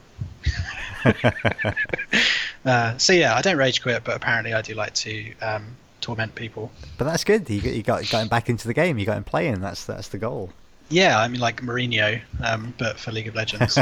uh, 2.65 2.97
so 2.99 3.13
yeah, 3.13 3.35
I 3.35 3.43
don't 3.43 3.57
rage 3.57 3.83
quit, 3.83 4.05
but 4.05 4.17
apparently 4.17 4.55
I 4.55 4.63
do 4.63 4.75
like 4.75 4.95
to 4.95 5.33
um, 5.41 5.77
torment 6.01 6.35
people. 6.35 6.71
But 6.97 7.05
that's 7.05 7.25
good. 7.25 7.49
You 7.49 7.61
got, 7.61 7.75
you 7.75 7.83
got 7.83 8.11
got 8.11 8.23
him 8.23 8.29
back 8.29 8.49
into 8.49 8.67
the 8.67 8.75
game. 8.75 8.99
You 8.99 9.07
got 9.07 9.17
him 9.17 9.25
playing. 9.25 9.61
That's 9.61 9.85
that's 9.85 10.09
the 10.09 10.19
goal. 10.19 10.51
Yeah, 10.91 11.19
I 11.19 11.29
mean 11.29 11.41
like 11.41 11.61
Mourinho, 11.61 12.21
um, 12.43 12.75
but 12.79 12.99
for 12.99 13.13
League 13.13 13.29
of 13.29 13.35
Legends. 13.35 13.79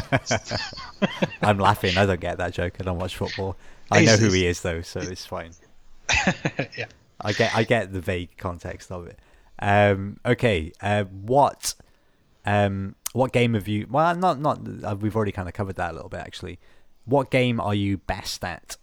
I'm 1.42 1.58
laughing. 1.58 1.96
I 1.96 2.04
don't 2.04 2.20
get 2.20 2.38
that 2.38 2.52
joke. 2.52 2.74
I 2.80 2.84
don't 2.84 2.98
watch 2.98 3.16
football. 3.16 3.56
I 3.90 4.04
know 4.04 4.16
who 4.16 4.32
he 4.32 4.46
is 4.46 4.60
though, 4.60 4.82
so 4.82 5.00
it's 5.00 5.24
fine. 5.24 5.52
yeah. 6.76 6.86
I 7.20 7.32
get 7.32 7.54
I 7.54 7.64
get 7.64 7.92
the 7.92 8.00
vague 8.00 8.36
context 8.36 8.92
of 8.92 9.06
it. 9.06 9.18
Um, 9.58 10.18
okay, 10.24 10.72
uh, 10.80 11.04
what 11.04 11.74
um, 12.44 12.94
what 13.12 13.32
game 13.32 13.54
have 13.54 13.68
you? 13.68 13.86
Well, 13.90 14.14
not 14.14 14.40
not. 14.40 14.60
Uh, 14.84 14.96
we've 14.96 15.16
already 15.16 15.32
kind 15.32 15.48
of 15.48 15.54
covered 15.54 15.76
that 15.76 15.92
a 15.92 15.94
little 15.94 16.08
bit 16.08 16.20
actually. 16.20 16.58
What 17.04 17.30
game 17.30 17.60
are 17.60 17.74
you 17.74 17.98
best 17.98 18.44
at? 18.44 18.76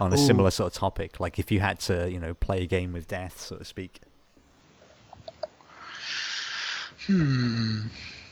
On 0.00 0.12
a 0.12 0.16
Ooh. 0.16 0.26
similar 0.26 0.50
sort 0.50 0.72
of 0.72 0.78
topic, 0.78 1.20
like 1.20 1.38
if 1.38 1.50
you 1.52 1.60
had 1.60 1.78
to, 1.80 2.10
you 2.10 2.18
know, 2.18 2.34
play 2.34 2.62
a 2.64 2.66
game 2.66 2.92
with 2.92 3.06
death, 3.06 3.40
so 3.40 3.56
to 3.56 3.64
speak. 3.64 4.00
Hmm. 7.06 7.86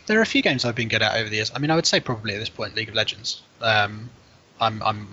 There 0.07 0.19
are 0.19 0.23
a 0.23 0.27
few 0.27 0.43
games 0.43 0.65
I've 0.65 0.75
been 0.75 0.89
good 0.89 1.03
at 1.03 1.15
over 1.17 1.29
the 1.29 1.37
years. 1.37 1.53
I 1.55 1.59
mean, 1.59 1.71
I 1.71 1.77
would 1.77 1.87
say 1.87 2.01
probably 2.01 2.35
at 2.35 2.39
this 2.39 2.49
point, 2.49 2.75
League 2.75 2.89
of 2.89 2.95
Legends. 2.95 3.43
Um, 3.61 4.11
I'm 4.61 4.83
I'm 4.83 5.09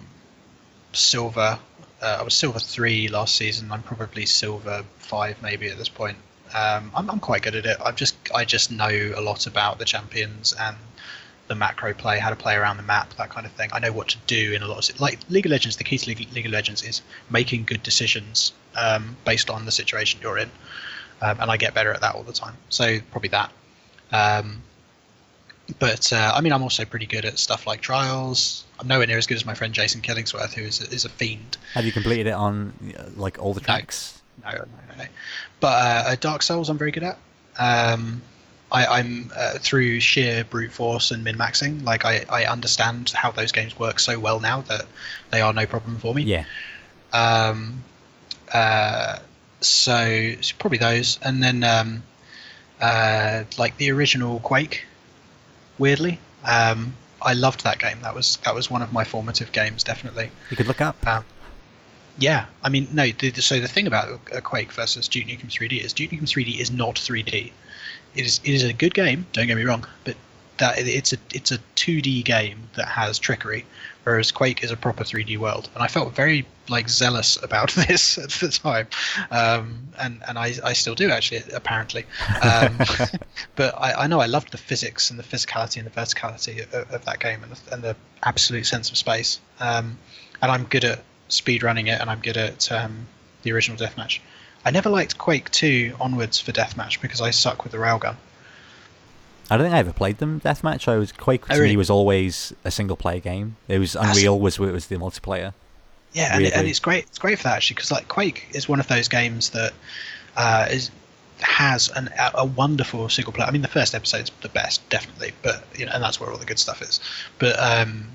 silver. 0.94 1.60
Uh, 2.06 2.18
I 2.20 2.24
was 2.24 2.36
silver 2.36 2.60
three 2.60 3.08
last 3.08 3.34
season. 3.36 3.72
I'm 3.72 3.82
probably 3.82 4.28
silver 4.28 4.86
five 5.00 5.42
maybe 5.42 5.70
at 5.70 5.80
this 5.80 5.90
point. 5.90 6.18
Um, 6.54 6.92
I'm 6.94 7.10
I'm 7.10 7.20
quite 7.20 7.42
good 7.42 7.56
at 7.56 7.66
it. 7.66 7.78
I 7.84 7.92
just 7.92 8.16
I 8.34 8.46
just 8.46 8.72
know 8.72 9.14
a 9.16 9.22
lot 9.22 9.48
about 9.48 9.80
the 9.80 9.86
champions 9.86 10.54
and 10.60 10.78
the 11.48 11.56
macro 11.56 11.96
play, 11.96 12.20
how 12.20 12.30
to 12.30 12.36
play 12.36 12.56
around 12.56 12.78
the 12.78 12.84
map, 12.84 13.16
that 13.16 13.30
kind 13.32 13.48
of 13.48 13.52
thing. 13.54 13.72
I 13.74 13.80
know 13.80 13.92
what 13.92 14.10
to 14.10 14.18
do 14.28 14.54
in 14.54 14.62
a 14.62 14.68
lot 14.68 14.88
of 14.88 15.00
like 15.00 15.18
League 15.30 15.48
of 15.48 15.52
Legends. 15.52 15.78
The 15.78 15.84
key 15.84 15.98
to 15.98 16.10
League, 16.10 16.28
League 16.32 16.46
of 16.46 16.52
Legends 16.52 16.84
is 16.84 17.02
making 17.32 17.64
good 17.64 17.82
decisions 17.82 18.54
um, 18.76 19.18
based 19.26 19.50
on 19.50 19.66
the 19.66 19.72
situation 19.72 20.20
you're 20.22 20.38
in, 20.38 20.52
um, 21.24 21.40
and 21.40 21.50
I 21.50 21.58
get 21.58 21.74
better 21.74 21.92
at 21.92 22.02
that 22.02 22.14
all 22.14 22.24
the 22.24 22.34
time. 22.34 22.56
So 22.70 23.00
probably 23.10 23.30
that. 23.30 23.52
Um, 24.12 24.62
but 25.80 26.14
uh, 26.14 26.34
I 26.36 26.42
mean, 26.42 26.54
I'm 26.54 26.62
also 26.62 26.86
pretty 26.86 27.08
good 27.08 27.26
at 27.26 27.40
stuff 27.40 27.66
like 27.66 27.82
trials. 27.82 28.65
I'm 28.80 28.88
nowhere 28.88 29.08
near 29.08 29.18
as 29.18 29.28
good 29.28 29.36
as 29.36 29.46
my 29.46 29.54
friend 29.54 29.74
Jason 29.74 30.02
Killingsworth, 30.02 30.54
who 30.54 30.64
is 30.64 30.82
a, 30.82 30.94
is 30.94 31.06
a 31.06 31.10
fiend. 31.10 31.58
Have 31.74 31.86
you 31.86 31.92
completed 31.92 32.28
it 32.28 32.34
on 32.34 32.74
like 33.16 33.42
all 33.42 33.54
the 33.54 33.62
tracks? 33.62 34.22
No, 34.44 34.52
no, 34.52 34.58
no. 34.58 35.04
no. 35.04 35.06
But 35.60 35.68
uh, 35.68 36.16
Dark 36.20 36.44
Souls, 36.44 36.70
I'm 36.70 36.78
very 36.78 36.92
good 36.92 37.04
at. 37.04 37.18
Um, 37.58 38.22
I, 38.72 39.00
am 39.00 39.32
uh, 39.36 39.58
through 39.60 40.00
sheer 40.02 40.44
brute 40.44 40.72
force 40.72 41.12
and 41.12 41.24
min 41.24 41.38
maxing. 41.38 41.84
Like 41.84 42.04
I, 42.04 42.26
I 42.30 42.46
understand 42.46 43.12
how 43.12 43.32
those 43.32 43.52
games 43.52 43.78
work 43.80 44.00
so 44.00 44.20
well 44.20 44.40
now 44.40 44.62
that 44.62 44.86
they 45.32 45.42
are 45.42 45.54
no 45.54 45.66
problem 45.66 45.98
for 45.98 46.14
me. 46.14 46.24
Yeah. 46.24 46.46
Um. 47.14 47.84
Uh. 48.52 49.20
So 49.62 49.98
it's 49.98 50.52
probably 50.52 50.78
those, 50.78 51.18
and 51.24 51.42
then 51.42 51.64
um, 51.64 52.04
uh, 52.82 53.44
like 53.58 53.78
the 53.78 53.92
original 53.92 54.40
Quake. 54.42 54.86
Weirdly, 55.78 56.20
um, 56.46 56.96
I 57.26 57.34
loved 57.34 57.64
that 57.64 57.80
game. 57.80 58.00
That 58.02 58.14
was 58.14 58.38
that 58.46 58.54
was 58.54 58.70
one 58.70 58.82
of 58.82 58.94
my 58.94 59.04
formative 59.04 59.52
games, 59.52 59.84
definitely. 59.84 60.30
You 60.52 60.58
could 60.58 60.68
look 60.68 60.80
up. 60.80 60.96
Um, 61.08 61.26
yeah, 62.18 62.46
I 62.64 62.70
mean, 62.70 62.88
no. 62.94 63.08
The, 63.08 63.32
the, 63.32 63.42
so 63.42 63.60
the 63.60 63.68
thing 63.68 63.88
about 63.88 64.24
Quake 64.44 64.72
versus 64.72 65.08
Duke 65.08 65.26
Nukem 65.26 65.50
3D 65.50 65.84
is 65.84 65.92
Duke 65.92 66.12
Nukem 66.12 66.24
3D 66.24 66.60
is 66.60 66.72
not 66.72 66.96
3D. 66.96 67.52
It 68.16 68.26
is 68.26 68.40
it 68.44 68.54
is 68.54 68.64
a 68.64 68.72
good 68.72 68.94
game. 68.94 69.26
Don't 69.34 69.48
get 69.48 69.58
me 69.58 69.64
wrong, 69.64 69.86
but 70.06 70.16
that 70.58 70.78
it's 70.78 71.14
a 71.14 71.18
it's 71.34 71.52
a 71.52 71.58
2D 71.76 72.24
game 72.24 72.70
that 72.76 72.88
has 72.88 73.20
trickery, 73.20 73.66
whereas 74.04 74.32
Quake 74.32 74.64
is 74.64 74.72
a 74.72 74.78
proper 74.78 75.04
3D 75.04 75.38
world. 75.38 75.70
And 75.74 75.84
I 75.84 75.88
felt 75.88 76.14
very 76.16 76.46
like 76.70 76.90
zealous 76.90 77.42
about 77.44 77.72
this 77.88 78.18
at 78.18 78.30
the 78.32 78.50
time, 78.50 78.88
um, 79.32 79.90
and 80.00 80.22
and 80.28 80.38
I, 80.38 80.54
I 80.64 80.74
still 80.74 80.96
do 80.96 81.10
actually 81.10 81.44
apparently. 81.54 82.06
Um, 82.42 82.78
but 83.56 83.76
I, 83.78 84.04
I 84.04 84.08
know 84.08 84.20
I 84.20 84.28
loved 84.28 84.52
the 84.52 84.58
physics 84.58 85.10
and 85.10 85.20
the 85.20 85.24
physicality 85.24 85.78
and 85.78 85.86
the 85.86 85.92
verticality 85.92 86.64
of, 86.74 86.92
of 86.92 87.06
that 87.06 87.20
game 87.20 87.44
and 87.44 87.52
the, 87.52 87.74
and 87.74 87.84
the 87.84 87.96
absolute 88.24 88.66
sense 88.66 88.90
of 88.90 88.98
space. 88.98 89.40
Um, 89.60 89.98
and 90.42 90.52
I'm 90.52 90.66
good 90.66 90.84
at 90.84 91.04
speed 91.28 91.64
running 91.64 91.88
it, 91.88 92.00
and 92.00 92.10
I'm 92.10 92.20
good 92.20 92.38
at 92.38 92.72
um, 92.72 93.08
the 93.44 93.52
original 93.52 93.78
deathmatch. 93.78 94.20
I 94.66 94.72
never 94.72 94.90
liked 94.90 95.18
Quake 95.18 95.52
2 95.52 95.96
onwards 96.00 96.40
for 96.40 96.52
deathmatch 96.52 97.00
because 97.00 97.22
I 97.22 97.30
suck 97.30 97.64
with 97.64 97.72
the 97.72 97.78
railgun. 97.78 98.16
I 99.50 99.58
don't 99.58 99.66
think 99.66 99.76
I 99.76 99.80
ever 99.80 99.94
played 99.94 100.18
them 100.18 100.42
deathmatch. 100.42 100.88
I 100.88 100.98
was 100.98 101.12
Quake 101.12 101.46
to 101.46 101.54
really? 101.54 101.70
me 101.70 101.78
was 101.78 101.90
always 101.90 102.54
a 102.64 102.72
single 102.72 102.96
player 102.96 103.20
game. 103.20 103.58
It 103.68 103.80
was 103.80 103.96
Unreal 103.96 104.40
was 104.40 104.58
was 104.60 104.88
the 104.88 104.98
multiplayer. 104.98 105.54
Yeah, 106.14 106.36
and, 106.36 106.46
it, 106.46 106.56
and, 106.56 106.68
it's 106.68 106.80
great. 106.80 107.04
It's 107.04 107.20
great 107.20 107.38
for 107.38 107.44
that 107.44 107.58
actually 107.58 107.76
because 107.76 107.92
like 107.92 108.08
Quake 108.08 108.48
is 108.52 108.70
one 108.70 108.80
of 108.80 108.88
those 108.88 109.08
games 109.10 109.50
that 109.50 109.74
uh, 110.38 110.68
is 110.72 110.90
has 111.42 111.90
an, 111.90 112.10
a 112.34 112.46
wonderful 112.46 113.10
single 113.10 113.34
player. 113.34 113.48
I 113.48 113.52
mean, 113.52 113.62
the 113.62 113.68
first 113.68 113.94
episode's 113.94 114.32
the 114.42 114.50
best, 114.50 114.88
definitely, 114.90 115.34
but 115.42 115.66
you 115.76 115.86
know, 115.86 115.92
and 115.94 116.02
that's 116.02 116.20
where 116.20 116.32
all 116.32 116.38
the 116.38 116.46
good 116.46 116.60
stuff 116.60 116.82
is. 116.82 117.00
But 117.38 117.60
um, 117.60 118.08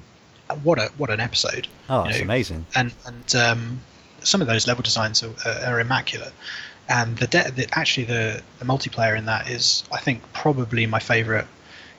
what 0.63 0.79
a 0.79 0.91
what 0.97 1.11
an 1.11 1.21
episode! 1.21 1.69
Oh, 1.89 2.05
it's 2.05 2.21
amazing. 2.21 2.67
And 2.75 2.93
and 3.07 3.37
um, 3.37 3.81
some 4.21 4.41
of 4.41 4.47
those 4.47 4.67
level 4.67 4.83
designs 4.83 5.23
are, 5.23 5.35
are 5.67 5.81
immaculate. 5.81 6.33
And 6.91 7.17
the, 7.19 7.29
de- 7.29 7.51
the 7.53 7.69
actually 7.73 8.05
the, 8.05 8.43
the 8.59 8.65
multiplayer 8.65 9.17
in 9.17 9.25
that 9.27 9.49
is, 9.49 9.85
I 9.93 9.99
think, 9.99 10.21
probably 10.33 10.87
my 10.87 10.99
favorite. 10.99 11.47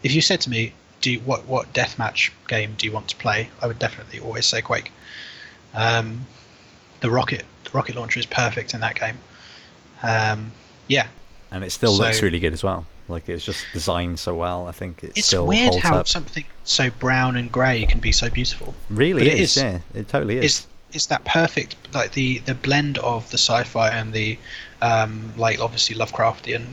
If 0.03 0.13
you 0.13 0.21
said 0.21 0.41
to 0.41 0.49
me, 0.49 0.73
"Do 0.99 1.11
you, 1.11 1.19
what 1.21 1.45
what 1.47 1.73
deathmatch 1.73 2.31
game 2.49 2.75
do 2.77 2.85
you 2.85 2.91
want 2.91 3.07
to 3.07 3.15
play?" 3.15 3.49
I 3.61 3.67
would 3.67 3.79
definitely 3.79 4.19
always 4.19 4.45
say 4.45 4.61
Quake. 4.61 4.91
Um, 5.73 6.25
the 6.99 7.09
rocket 7.09 7.45
the 7.63 7.69
rocket 7.71 7.95
launcher 7.95 8.19
is 8.19 8.25
perfect 8.25 8.73
in 8.73 8.81
that 8.81 8.95
game. 8.95 9.17
Um, 10.03 10.51
yeah, 10.87 11.07
and 11.51 11.63
it 11.63 11.71
still 11.71 11.95
so, 11.95 12.03
looks 12.03 12.21
really 12.21 12.39
good 12.39 12.53
as 12.53 12.63
well. 12.63 12.85
Like 13.07 13.29
it's 13.29 13.45
just 13.45 13.65
designed 13.71 14.19
so 14.19 14.35
well. 14.35 14.67
I 14.67 14.73
think 14.73 15.05
it 15.05 15.13
it's 15.15 15.27
still 15.27 15.47
weird 15.47 15.75
how 15.75 15.99
up. 15.99 16.07
something 16.07 16.43
so 16.65 16.89
brown 16.89 17.37
and 17.37 17.49
grey 17.49 17.85
can 17.85 18.01
be 18.01 18.11
so 18.11 18.29
beautiful. 18.29 18.73
Really, 18.89 19.27
it 19.27 19.39
is. 19.39 19.55
Yeah, 19.55 19.79
it 19.93 20.09
totally 20.09 20.37
is. 20.37 20.43
It's, 20.43 20.67
it's 20.93 21.05
that 21.05 21.23
perfect 21.23 21.75
like 21.93 22.11
the 22.11 22.39
the 22.39 22.55
blend 22.55 22.97
of 22.97 23.29
the 23.31 23.37
sci-fi 23.37 23.89
and 23.89 24.11
the 24.11 24.37
um, 24.81 25.33
like 25.37 25.59
obviously 25.59 25.95
Lovecraftian 25.95 26.65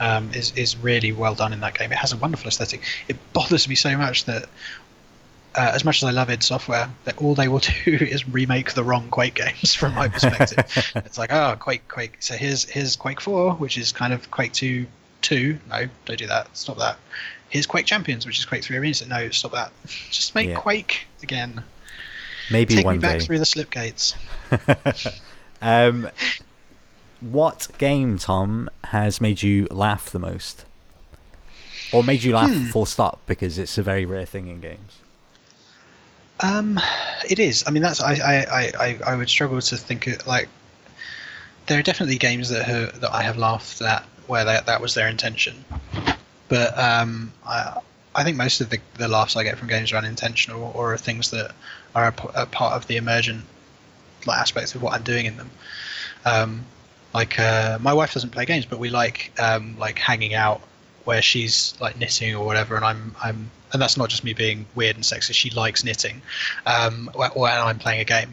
um, 0.00 0.30
is 0.34 0.52
is 0.56 0.76
really 0.76 1.12
well 1.12 1.34
done 1.34 1.52
in 1.52 1.60
that 1.60 1.78
game. 1.78 1.92
It 1.92 1.98
has 1.98 2.12
a 2.12 2.16
wonderful 2.16 2.48
aesthetic. 2.48 2.82
It 3.08 3.16
bothers 3.32 3.68
me 3.68 3.74
so 3.74 3.96
much 3.96 4.24
that 4.24 4.44
uh, 5.54 5.72
as 5.74 5.84
much 5.84 6.02
as 6.02 6.08
I 6.08 6.12
love 6.12 6.28
id 6.28 6.42
Software, 6.42 6.88
that 7.04 7.18
all 7.18 7.34
they 7.34 7.48
will 7.48 7.60
do 7.84 7.92
is 7.92 8.28
remake 8.28 8.74
the 8.74 8.84
wrong 8.84 9.08
Quake 9.08 9.34
games 9.34 9.74
from 9.74 9.94
my 9.94 10.08
perspective. 10.08 10.92
it's 10.96 11.18
like, 11.18 11.32
oh, 11.32 11.56
Quake, 11.58 11.88
Quake. 11.88 12.16
So 12.20 12.34
here's 12.34 12.64
here's 12.64 12.96
Quake 12.96 13.20
Four, 13.20 13.54
which 13.54 13.78
is 13.78 13.92
kind 13.92 14.12
of 14.12 14.30
Quake 14.30 14.52
Two, 14.52 14.86
Two. 15.22 15.58
No, 15.68 15.86
don't 16.04 16.18
do 16.18 16.26
that. 16.26 16.54
Stop 16.56 16.78
that. 16.78 16.98
Here's 17.48 17.66
Quake 17.66 17.86
Champions, 17.86 18.26
which 18.26 18.38
is 18.38 18.44
Quake 18.44 18.64
Three 18.64 18.76
Arena. 18.76 19.06
No, 19.08 19.30
stop 19.30 19.52
that. 19.52 19.72
Just 20.10 20.34
make 20.34 20.48
yeah. 20.48 20.56
Quake 20.56 21.06
again. 21.22 21.62
Maybe 22.50 22.76
Take 22.76 22.84
one 22.84 22.96
me 22.96 23.00
back 23.00 23.18
day. 23.18 23.24
through 23.24 23.38
the 23.38 23.46
slip 23.46 23.70
gates. 23.70 24.14
um, 25.62 26.08
what 27.32 27.68
game, 27.78 28.18
Tom, 28.18 28.68
has 28.84 29.20
made 29.20 29.42
you 29.42 29.66
laugh 29.70 30.10
the 30.10 30.18
most? 30.18 30.64
Or 31.92 32.02
made 32.02 32.22
you 32.22 32.34
laugh 32.34 32.52
hmm. 32.52 32.66
full 32.66 32.86
stop 32.86 33.20
because 33.26 33.58
it's 33.58 33.78
a 33.78 33.82
very 33.82 34.04
rare 34.04 34.26
thing 34.26 34.48
in 34.48 34.60
games? 34.60 34.98
Um, 36.40 36.80
it 37.28 37.38
is. 37.38 37.64
I 37.66 37.70
mean, 37.70 37.82
that's 37.82 38.00
I 38.00 38.14
I, 38.14 38.72
I, 38.78 38.98
I 39.06 39.16
would 39.16 39.28
struggle 39.28 39.60
to 39.60 39.76
think 39.76 40.06
of, 40.06 40.26
like 40.26 40.48
there 41.66 41.78
are 41.78 41.82
definitely 41.82 42.18
games 42.18 42.50
that 42.50 42.64
have, 42.64 43.00
that 43.00 43.14
I 43.14 43.22
have 43.22 43.38
laughed 43.38 43.80
at 43.80 44.04
where 44.26 44.44
that 44.44 44.66
that 44.66 44.80
was 44.80 44.94
their 44.94 45.08
intention, 45.08 45.64
but 46.48 46.76
um, 46.78 47.32
I 47.46 47.80
I 48.14 48.24
think 48.24 48.36
most 48.36 48.60
of 48.60 48.70
the, 48.70 48.78
the 48.94 49.08
laughs 49.08 49.36
I 49.36 49.44
get 49.44 49.58
from 49.58 49.68
games 49.68 49.92
are 49.92 49.96
unintentional 49.96 50.72
or 50.74 50.94
are 50.94 50.98
things 50.98 51.30
that 51.30 51.52
are 51.94 52.08
a, 52.08 52.42
a 52.42 52.46
part 52.46 52.74
of 52.74 52.86
the 52.86 52.96
emergent 52.96 53.44
like, 54.26 54.38
aspects 54.38 54.74
of 54.74 54.82
what 54.82 54.94
I'm 54.94 55.02
doing 55.02 55.26
in 55.26 55.36
them. 55.36 55.50
Um, 56.24 56.64
like 57.18 57.34
uh, 57.38 57.78
my 57.80 57.94
wife 57.98 58.12
doesn't 58.16 58.32
play 58.36 58.46
games, 58.52 58.66
but 58.70 58.78
we 58.84 58.88
like 59.02 59.18
um, 59.46 59.64
like 59.84 59.98
hanging 60.10 60.34
out 60.44 60.60
where 61.08 61.22
she's 61.22 61.74
like 61.84 61.94
knitting 62.00 62.34
or 62.38 62.44
whatever, 62.50 62.72
and 62.78 62.84
I'm 62.90 63.02
I'm 63.26 63.38
and 63.72 63.78
that's 63.82 63.96
not 63.96 64.08
just 64.10 64.22
me 64.22 64.34
being 64.34 64.66
weird 64.74 64.96
and 64.96 65.04
sexist. 65.04 65.38
She 65.42 65.50
likes 65.62 65.80
knitting, 65.88 66.16
um, 66.74 67.10
when 67.14 67.56
I'm 67.68 67.78
playing 67.78 68.00
a 68.00 68.04
game, 68.16 68.30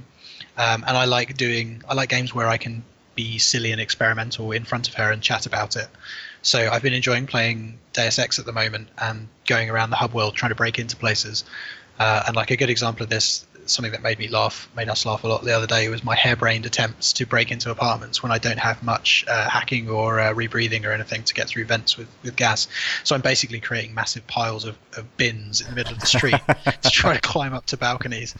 um, 0.57 0.79
and 0.87 0.95
I 1.03 1.05
like 1.17 1.29
doing 1.37 1.67
I 1.89 1.93
like 1.99 2.09
games 2.17 2.35
where 2.35 2.49
I 2.55 2.57
can 2.57 2.83
be 3.15 3.39
silly 3.39 3.71
and 3.71 3.81
experimental 3.81 4.51
in 4.51 4.63
front 4.65 4.85
of 4.89 4.93
her 4.95 5.11
and 5.13 5.21
chat 5.21 5.45
about 5.45 5.75
it. 5.75 5.87
So 6.41 6.57
I've 6.71 6.81
been 6.81 6.97
enjoying 7.01 7.27
playing 7.27 7.77
Deus 7.93 8.19
Ex 8.19 8.39
at 8.39 8.45
the 8.45 8.51
moment 8.63 8.87
and 8.97 9.27
going 9.45 9.69
around 9.69 9.91
the 9.91 9.99
hub 10.03 10.13
world 10.13 10.35
trying 10.35 10.53
to 10.55 10.59
break 10.63 10.77
into 10.79 10.95
places 10.95 11.45
Uh, 11.99 12.23
and 12.25 12.35
like 12.35 12.51
a 12.51 12.57
good 12.57 12.69
example 12.69 13.03
of 13.03 13.09
this, 13.09 13.45
something 13.65 13.91
that 13.91 14.01
made 14.01 14.19
me 14.19 14.27
laugh, 14.27 14.69
made 14.75 14.89
us 14.89 15.05
laugh 15.05 15.23
a 15.23 15.27
lot 15.27 15.43
the 15.43 15.55
other 15.55 15.67
day 15.67 15.89
was 15.89 16.03
my 16.03 16.15
harebrained 16.15 16.65
attempts 16.65 17.13
to 17.13 17.25
break 17.25 17.51
into 17.51 17.71
apartments 17.71 18.21
when 18.21 18.31
I 18.31 18.37
don't 18.37 18.59
have 18.59 18.81
much 18.83 19.25
uh, 19.27 19.49
hacking 19.49 19.89
or 19.89 20.19
uh, 20.19 20.33
rebreathing 20.33 20.85
or 20.85 20.91
anything 20.91 21.23
to 21.23 21.33
get 21.33 21.47
through 21.47 21.65
vents 21.65 21.97
with, 21.97 22.07
with 22.23 22.35
gas. 22.35 22.67
So 23.03 23.15
I'm 23.15 23.21
basically 23.21 23.59
creating 23.59 23.93
massive 23.93 24.25
piles 24.27 24.65
of, 24.65 24.77
of 24.97 25.17
bins 25.17 25.61
in 25.61 25.67
the 25.67 25.75
middle 25.75 25.93
of 25.93 25.99
the 25.99 26.05
street 26.05 26.39
to 26.81 26.89
try 26.89 27.13
to 27.15 27.21
climb 27.21 27.53
up 27.53 27.65
to 27.67 27.77
balconies, 27.77 28.35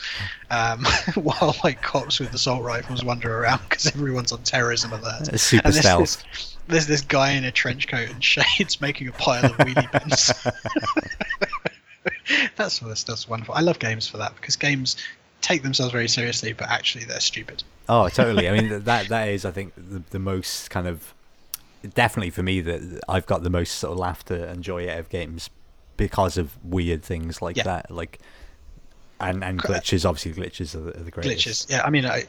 um, 0.50 0.86
while 1.16 1.56
like 1.64 1.82
cops 1.82 2.20
with 2.20 2.34
assault 2.34 2.64
rifles 2.64 3.04
wander 3.04 3.40
around 3.40 3.62
because 3.70 3.88
everyone's 3.88 4.32
on 4.32 4.44
terrorism 4.44 4.94
alert. 4.94 5.40
Super 5.40 5.68
And 5.68 5.74
there's 5.74 5.86
stealth. 5.86 6.24
This, 6.32 6.58
there's 6.68 6.88
this 6.88 7.02
guy 7.02 7.32
in 7.32 7.44
a 7.44 7.52
trench 7.52 7.88
coat 7.88 8.10
and 8.10 8.24
shades 8.24 8.80
making 8.80 9.08
a 9.08 9.12
pile 9.12 9.46
of 9.46 9.52
wheelie 9.58 9.92
bins. 9.92 10.32
That's 12.56 12.82
what 12.82 12.98
stuff's 12.98 13.28
wonderful. 13.28 13.56
I 13.56 13.62
love 13.62 13.80
games 13.80 14.08
for 14.08 14.18
that 14.18 14.36
because 14.36 14.56
games 14.56 14.98
take 15.42 15.64
themselves 15.64 15.92
very 15.92 16.08
seriously, 16.08 16.54
but 16.54 16.70
actually 16.70 17.06
they're 17.06 17.20
stupid. 17.20 17.64
Oh, 17.90 18.08
totally. 18.10 18.48
I 18.48 18.60
mean, 18.60 18.84
that 18.86 19.10
that 19.10 19.28
is, 19.30 19.46
I 19.46 19.52
think, 19.52 19.74
the, 19.76 20.02
the 20.12 20.20
most 20.20 20.70
kind 20.70 20.88
of 20.88 21.14
definitely 21.94 22.30
for 22.30 22.44
me 22.44 22.62
that 22.62 23.02
I've 23.10 23.26
got 23.26 23.44
the 23.44 23.50
most 23.50 23.72
sort 23.74 23.92
of 23.92 23.98
laughter 24.00 24.46
and 24.46 24.64
joy 24.64 24.90
out 24.90 25.00
of 25.00 25.10
games 25.10 25.50
because 25.98 26.38
of 26.38 26.58
weird 26.64 27.04
things 27.04 27.42
like 27.42 27.58
Yeah. 27.58 27.64
that, 27.64 27.92
like 27.92 28.20
and 29.24 29.44
and 29.44 29.62
glitches. 29.62 30.08
Obviously, 30.08 30.34
glitches 30.34 30.76
are 30.76 30.80
the, 30.82 31.00
are 31.00 31.04
the 31.04 31.12
greatest. 31.12 31.48
Glitches. 31.48 31.70
Yeah, 31.70 31.82
I 31.84 31.90
mean, 31.90 32.06
I 32.06 32.26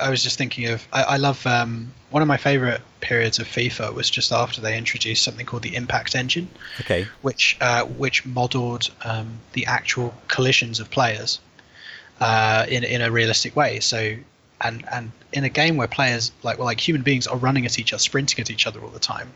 I 0.00 0.10
was 0.10 0.22
just 0.22 0.38
thinking 0.38 0.68
of 0.68 0.86
I, 0.92 1.02
I 1.02 1.16
love 1.16 1.46
um, 1.46 1.92
one 2.10 2.22
of 2.22 2.28
my 2.28 2.36
favorite 2.36 2.80
periods 3.00 3.38
of 3.38 3.46
FIFA 3.46 3.94
was 3.94 4.10
just 4.10 4.32
after 4.32 4.60
they 4.60 4.76
introduced 4.76 5.22
something 5.22 5.46
called 5.46 5.62
the 5.62 5.74
Impact 5.74 6.14
Engine, 6.14 6.48
Okay. 6.80 7.06
which 7.22 7.56
uh, 7.60 7.84
which 7.84 8.26
modelled 8.26 8.90
um, 9.04 9.38
the 9.52 9.66
actual 9.66 10.14
collisions 10.28 10.80
of 10.80 10.90
players 10.90 11.40
uh, 12.20 12.66
in 12.68 12.84
in 12.84 13.00
a 13.00 13.10
realistic 13.10 13.56
way. 13.56 13.80
So 13.80 14.16
and 14.60 14.84
and 14.92 15.12
in 15.32 15.44
a 15.44 15.48
game 15.48 15.76
where 15.76 15.88
players 15.88 16.32
like 16.42 16.58
well 16.58 16.66
like 16.66 16.80
human 16.80 17.02
beings 17.02 17.26
are 17.26 17.36
running 17.36 17.66
at 17.66 17.78
each 17.78 17.92
other, 17.92 18.00
sprinting 18.00 18.40
at 18.40 18.50
each 18.50 18.66
other 18.66 18.80
all 18.80 18.90
the 18.90 19.00
time. 19.00 19.32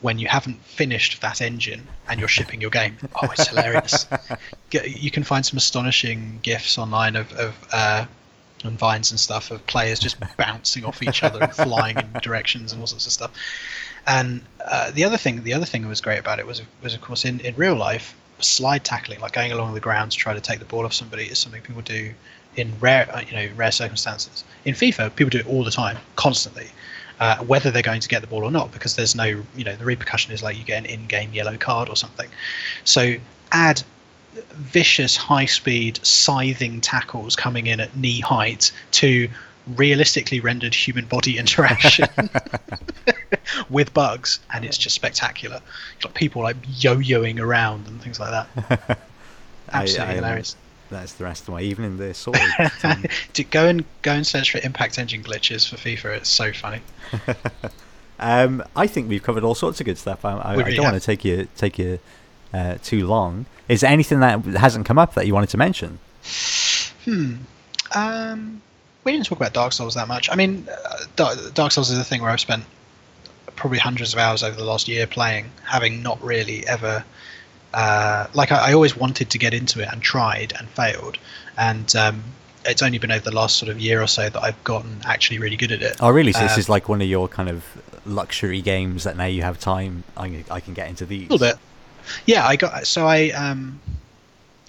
When 0.00 0.18
you 0.18 0.28
haven't 0.28 0.62
finished 0.64 1.22
that 1.22 1.40
engine 1.40 1.86
and 2.08 2.20
you're 2.20 2.28
shipping 2.28 2.60
your 2.60 2.70
game, 2.70 2.96
oh, 3.22 3.30
it's 3.30 3.48
hilarious. 3.48 4.06
You 4.72 5.12
can 5.12 5.22
find 5.22 5.46
some 5.46 5.56
astonishing 5.56 6.40
gifs 6.42 6.78
online 6.78 7.14
of, 7.14 7.32
of 7.34 7.54
uh, 7.72 8.06
and 8.64 8.78
vines 8.78 9.10
and 9.10 9.20
stuff 9.20 9.50
of 9.50 9.64
players 9.66 9.98
just 9.98 10.16
bouncing 10.36 10.84
off 10.84 11.02
each 11.02 11.22
other 11.22 11.40
and 11.42 11.54
flying 11.54 11.96
in 11.96 12.10
directions 12.22 12.72
and 12.72 12.80
all 12.80 12.86
sorts 12.86 13.06
of 13.06 13.12
stuff. 13.12 13.30
And 14.06 14.42
uh, 14.64 14.90
the 14.90 15.04
other 15.04 15.16
thing, 15.16 15.44
the 15.44 15.54
other 15.54 15.64
thing 15.64 15.82
that 15.82 15.88
was 15.88 16.00
great 16.00 16.18
about 16.18 16.38
it 16.38 16.46
was, 16.46 16.62
was 16.82 16.94
of 16.94 17.00
course, 17.00 17.24
in, 17.24 17.40
in 17.40 17.54
real 17.56 17.74
life, 17.74 18.14
slide 18.40 18.84
tackling, 18.84 19.20
like 19.20 19.32
going 19.32 19.52
along 19.52 19.74
the 19.74 19.80
ground 19.80 20.12
to 20.12 20.18
try 20.18 20.34
to 20.34 20.40
take 20.40 20.58
the 20.58 20.64
ball 20.64 20.84
off 20.84 20.92
somebody, 20.92 21.24
is 21.24 21.38
something 21.38 21.62
people 21.62 21.82
do 21.82 22.12
in 22.56 22.72
rare, 22.80 23.08
uh, 23.14 23.20
you 23.20 23.32
know, 23.32 23.48
rare 23.56 23.72
circumstances. 23.72 24.44
In 24.64 24.74
FIFA, 24.74 25.14
people 25.14 25.30
do 25.30 25.38
it 25.38 25.46
all 25.46 25.64
the 25.64 25.70
time, 25.70 25.96
constantly, 26.16 26.68
uh, 27.20 27.38
whether 27.44 27.70
they're 27.70 27.82
going 27.82 28.00
to 28.00 28.08
get 28.08 28.20
the 28.20 28.26
ball 28.26 28.44
or 28.44 28.50
not, 28.50 28.72
because 28.72 28.96
there's 28.96 29.14
no, 29.14 29.24
you 29.56 29.64
know, 29.64 29.76
the 29.76 29.84
repercussion 29.84 30.32
is 30.32 30.42
like 30.42 30.58
you 30.58 30.64
get 30.64 30.78
an 30.78 30.86
in-game 30.86 31.32
yellow 31.32 31.56
card 31.56 31.88
or 31.88 31.96
something. 31.96 32.28
So 32.84 33.14
add 33.52 33.82
vicious, 34.52 35.16
high-speed, 35.16 36.00
scything 36.04 36.80
tackles 36.80 37.36
coming 37.36 37.66
in 37.66 37.80
at 37.80 37.96
knee 37.96 38.20
height 38.20 38.72
to 38.92 39.28
realistically 39.76 40.40
rendered 40.40 40.74
human 40.74 41.06
body 41.06 41.38
interaction 41.38 42.08
with 43.70 43.94
bugs, 43.94 44.40
and 44.52 44.64
it's 44.64 44.78
just 44.78 44.94
spectacular. 44.94 45.60
Like 46.04 46.14
people 46.14 46.42
like 46.42 46.56
yo-yoing 46.68 47.40
around 47.40 47.86
and 47.86 48.00
things 48.02 48.18
like 48.18 48.30
that. 48.30 48.98
Absolutely 49.72 50.12
I- 50.12 50.16
hilarious. 50.16 50.56
That's 50.94 51.14
the 51.14 51.24
rest 51.24 51.42
of 51.42 51.50
my 51.50 51.60
evening. 51.60 51.96
The 51.96 52.14
sword. 52.14 52.38
Tom. 52.80 53.04
to 53.34 53.44
go 53.44 53.66
and 53.66 53.84
go 54.02 54.12
and 54.12 54.26
search 54.26 54.52
for 54.52 54.58
impact 54.62 54.98
engine 54.98 55.22
glitches 55.22 55.68
for 55.68 55.76
FIFA. 55.76 56.16
It's 56.16 56.30
so 56.30 56.52
funny. 56.52 56.80
Um, 58.18 58.62
I 58.76 58.86
think 58.86 59.08
we've 59.08 59.22
covered 59.22 59.42
all 59.42 59.56
sorts 59.56 59.80
of 59.80 59.86
good 59.86 59.98
stuff. 59.98 60.24
I, 60.24 60.34
I, 60.34 60.52
I 60.54 60.74
don't 60.74 60.84
want 60.84 60.94
to 60.94 61.04
take 61.04 61.24
you 61.24 61.48
take 61.56 61.78
you 61.78 61.98
uh, 62.52 62.78
too 62.82 63.06
long. 63.06 63.46
Is 63.68 63.80
there 63.80 63.90
anything 63.90 64.20
that 64.20 64.44
hasn't 64.44 64.86
come 64.86 64.98
up 64.98 65.14
that 65.14 65.26
you 65.26 65.34
wanted 65.34 65.50
to 65.50 65.56
mention? 65.56 65.98
Hmm. 67.04 67.34
Um, 67.94 68.62
we 69.02 69.12
didn't 69.12 69.26
talk 69.26 69.38
about 69.38 69.52
Dark 69.52 69.72
Souls 69.72 69.94
that 69.94 70.08
much. 70.08 70.30
I 70.30 70.36
mean, 70.36 70.68
uh, 70.70 70.98
Dark, 71.16 71.54
Dark 71.54 71.72
Souls 71.72 71.90
is 71.90 71.98
a 71.98 72.04
thing 72.04 72.22
where 72.22 72.30
I've 72.30 72.40
spent 72.40 72.64
probably 73.56 73.78
hundreds 73.78 74.12
of 74.12 74.18
hours 74.18 74.42
over 74.42 74.56
the 74.56 74.64
last 74.64 74.88
year 74.88 75.06
playing, 75.06 75.50
having 75.64 76.02
not 76.02 76.22
really 76.22 76.66
ever. 76.66 77.04
Uh, 77.74 78.26
like 78.34 78.52
I, 78.52 78.70
I 78.70 78.72
always 78.72 78.96
wanted 78.96 79.30
to 79.30 79.38
get 79.38 79.52
into 79.52 79.80
it 79.82 79.88
and 79.92 80.00
tried 80.00 80.52
and 80.58 80.68
failed, 80.68 81.18
and 81.58 81.94
um, 81.96 82.22
it's 82.64 82.82
only 82.82 82.98
been 82.98 83.10
over 83.12 83.24
the 83.24 83.34
last 83.34 83.56
sort 83.56 83.68
of 83.70 83.78
year 83.80 84.00
or 84.00 84.06
so 84.06 84.28
that 84.30 84.42
I've 84.42 84.62
gotten 84.64 85.00
actually 85.04 85.38
really 85.38 85.56
good 85.56 85.72
at 85.72 85.82
it. 85.82 85.96
Oh, 86.00 86.10
really? 86.10 86.32
So 86.32 86.40
this 86.40 86.54
Um, 86.54 86.60
is 86.60 86.68
like 86.68 86.88
one 86.88 87.02
of 87.02 87.08
your 87.08 87.28
kind 87.28 87.48
of 87.48 87.64
luxury 88.06 88.62
games 88.62 89.04
that 89.04 89.16
now 89.16 89.24
you 89.26 89.42
have 89.42 89.58
time. 89.58 90.04
I, 90.16 90.44
I 90.50 90.60
can 90.60 90.72
get 90.74 90.88
into 90.88 91.04
these. 91.04 91.28
A 91.28 91.32
little 91.32 91.46
bit. 91.48 91.56
Yeah, 92.26 92.46
I 92.46 92.56
got 92.56 92.86
so 92.86 93.06
I 93.06 93.30
um, 93.30 93.80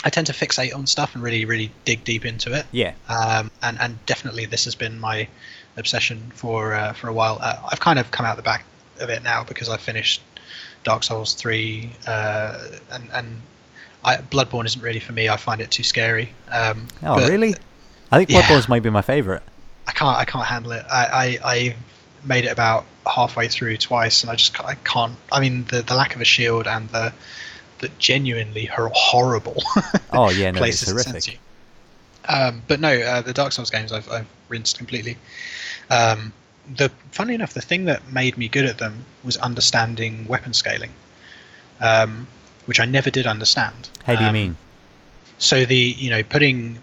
I 0.03 0.09
tend 0.09 0.27
to 0.27 0.33
fixate 0.33 0.73
on 0.75 0.87
stuff 0.87 1.13
and 1.15 1.23
really 1.23 1.45
really 1.45 1.71
dig 1.85 2.03
deep 2.03 2.25
into 2.25 2.53
it. 2.53 2.65
Yeah. 2.71 2.93
um, 3.07 3.51
and 3.61 3.79
and 3.79 4.03
definitely 4.05 4.45
this 4.45 4.65
has 4.65 4.75
been 4.75 4.99
my 4.99 5.27
obsession 5.77 6.31
for 6.33 6.73
uh, 6.73 6.93
for 6.93 7.07
a 7.09 7.13
while. 7.13 7.37
Uh, 7.41 7.57
I've 7.71 7.79
kind 7.81 7.99
of 7.99 8.09
come 8.11 8.25
out 8.25 8.35
the 8.37 8.41
back 8.43 8.65
of 8.99 9.09
it 9.09 9.21
now 9.23 9.43
because 9.43 9.69
I 9.69 9.77
finished 9.77 10.21
Dark 10.85 11.03
Souls 11.03 11.33
three, 11.33 11.89
uh, 12.07 12.57
and 12.91 13.09
and 13.11 13.41
I, 14.05 14.15
Bloodborne 14.17 14.65
isn't 14.65 14.81
really 14.81 15.01
for 15.01 15.11
me. 15.11 15.27
I 15.27 15.35
find 15.35 15.59
it 15.59 15.69
too 15.71 15.83
scary. 15.83 16.29
Um, 16.51 16.87
Oh, 17.03 17.15
but 17.15 17.29
really? 17.29 17.55
I 18.11 18.17
think 18.19 18.29
Yeah. 18.29 18.41
Bloodborne's 18.43 18.69
might 18.69 18.83
be 18.83 18.89
my 18.89 19.01
favorite. 19.01 19.43
I 19.87 19.91
can't 19.91 20.17
I 20.17 20.23
can't 20.25 20.45
handle 20.45 20.71
it. 20.71 20.85
I, 20.89 21.05
I 21.43 21.53
I 21.55 21.75
made 22.23 22.45
it 22.45 22.51
about 22.51 22.85
halfway 23.05 23.47
through 23.47 23.77
twice, 23.77 24.23
and 24.23 24.31
I 24.31 24.35
just 24.35 24.59
I 24.63 24.75
can't. 24.85 25.15
I 25.31 25.39
mean 25.41 25.65
the 25.65 25.81
the 25.81 25.95
lack 25.95 26.15
of 26.15 26.21
a 26.21 26.25
shield 26.25 26.67
and 26.67 26.87
the 26.89 27.11
the 27.79 27.89
genuinely 27.99 28.69
horrible 28.73 29.61
Oh 30.13 30.29
yeah, 30.29 30.51
no, 30.51 30.57
places 30.63 30.89
it 30.89 30.99
sends 31.01 31.25
horrific. 31.25 31.33
you. 31.33 31.39
Um, 32.27 32.61
but 32.67 32.79
no, 32.79 32.89
uh, 32.89 33.21
the 33.21 33.33
Dark 33.33 33.51
Souls 33.51 33.69
games 33.69 33.91
I've, 33.91 34.09
I've 34.09 34.25
rinsed 34.49 34.77
completely. 34.77 35.17
Um, 35.89 36.31
the 36.73 36.89
funny 37.11 37.33
enough, 37.33 37.53
the 37.53 37.61
thing 37.61 37.85
that 37.85 38.11
made 38.11 38.37
me 38.37 38.47
good 38.47 38.65
at 38.65 38.77
them 38.77 39.05
was 39.23 39.37
understanding 39.37 40.25
weapon 40.27 40.53
scaling, 40.53 40.91
um, 41.81 42.27
which 42.65 42.79
I 42.79 42.85
never 42.85 43.09
did 43.09 43.27
understand. 43.27 43.89
How 44.05 44.15
do 44.15 44.23
you 44.23 44.27
Um, 44.29 44.33
mean? 44.33 44.57
So 45.37 45.65
the 45.65 45.77
you 45.77 46.09
know 46.09 46.23
putting 46.23 46.81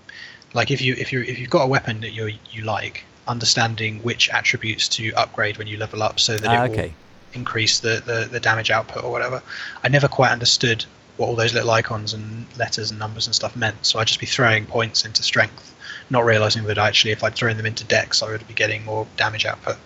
like 0.54 0.70
if 0.70 0.80
you 0.80 0.94
if 0.98 1.12
you 1.12 1.22
if 1.22 1.38
you've 1.38 1.50
got 1.50 1.62
a 1.62 1.66
weapon 1.66 2.00
that 2.00 2.12
you 2.12 2.34
you 2.50 2.62
like, 2.62 3.04
understanding 3.26 3.98
which 4.02 4.28
attributes 4.30 4.88
to 4.88 5.12
upgrade 5.12 5.56
when 5.58 5.66
you 5.66 5.76
level 5.78 6.02
up, 6.02 6.20
so 6.20 6.36
that 6.38 6.48
Ah, 6.50 6.64
it 6.64 6.68
will 6.68 6.74
increase 7.34 7.80
the, 7.80 8.02
the, 8.04 8.28
the 8.30 8.38
damage 8.38 8.70
output 8.70 9.02
or 9.02 9.10
whatever. 9.10 9.42
I 9.82 9.88
never 9.88 10.06
quite 10.06 10.30
understood 10.32 10.84
what 11.16 11.28
all 11.28 11.34
those 11.36 11.54
little 11.54 11.70
icons 11.70 12.12
and 12.12 12.46
letters 12.58 12.90
and 12.90 12.98
numbers 13.00 13.26
and 13.26 13.34
stuff 13.34 13.56
meant. 13.56 13.86
So 13.86 13.98
I'd 13.98 14.06
just 14.06 14.20
be 14.20 14.26
throwing 14.26 14.66
points 14.66 15.04
into 15.06 15.22
strength, 15.22 15.74
not 16.12 16.24
realizing 16.24 16.62
that 16.64 16.78
actually 16.78 17.10
if 17.10 17.24
I'd 17.24 17.34
thrown 17.34 17.56
them 17.56 17.66
into 17.66 17.82
dex, 17.84 18.22
I 18.22 18.30
would 18.30 18.46
be 18.46 18.54
getting 18.54 18.84
more 18.84 19.06
damage 19.16 19.44
output. 19.46 19.76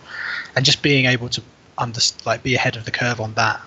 And 0.54 0.64
just 0.66 0.82
being 0.82 1.06
able 1.06 1.28
to 1.30 1.42
under, 1.78 2.00
like 2.26 2.42
be 2.42 2.54
ahead 2.54 2.76
of 2.76 2.84
the 2.84 2.90
curve 2.90 3.20
on 3.20 3.32
that, 3.34 3.60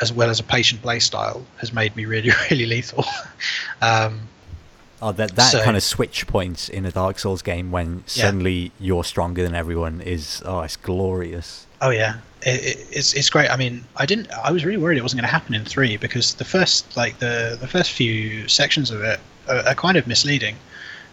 as 0.00 0.12
well 0.12 0.30
as 0.30 0.38
a 0.38 0.44
patient 0.44 0.82
play 0.82 1.00
style, 1.00 1.44
has 1.56 1.72
made 1.72 1.96
me 1.96 2.04
really 2.04 2.30
really 2.50 2.66
lethal. 2.66 3.04
um, 3.82 4.20
Oh, 5.00 5.12
that 5.12 5.36
that 5.36 5.52
so- 5.52 5.62
kind 5.62 5.76
of 5.76 5.82
switch 5.84 6.26
point 6.26 6.68
in 6.68 6.84
a 6.84 6.90
Dark 6.90 7.20
Souls 7.20 7.40
game 7.40 7.70
when 7.70 8.02
Yeah. 8.08 8.24
suddenly 8.24 8.72
you're 8.80 9.04
stronger 9.04 9.44
than 9.44 9.54
everyone 9.54 10.00
is. 10.00 10.42
Oh, 10.44 10.60
it's 10.62 10.76
glorious. 10.76 11.66
Oh 11.80 11.90
yeah, 11.90 12.16
it, 12.42 12.60
it, 12.64 12.86
it's 12.90 13.12
it's 13.14 13.30
great. 13.30 13.48
I 13.48 13.56
mean, 13.56 13.84
I 13.96 14.06
didn't. 14.06 14.28
I 14.32 14.50
was 14.50 14.64
really 14.64 14.76
worried 14.78 14.98
it 14.98 15.02
wasn't 15.02 15.20
going 15.20 15.28
to 15.28 15.32
happen 15.32 15.54
in 15.54 15.64
three 15.64 15.96
because 15.98 16.34
the 16.34 16.44
first 16.44 16.96
like 16.96 17.20
the 17.20 17.56
the 17.60 17.68
first 17.68 17.92
few 17.92 18.48
sections 18.48 18.90
of 18.90 19.02
it 19.02 19.20
are, 19.48 19.68
are 19.68 19.74
kind 19.76 19.96
of 19.96 20.08
misleading. 20.08 20.56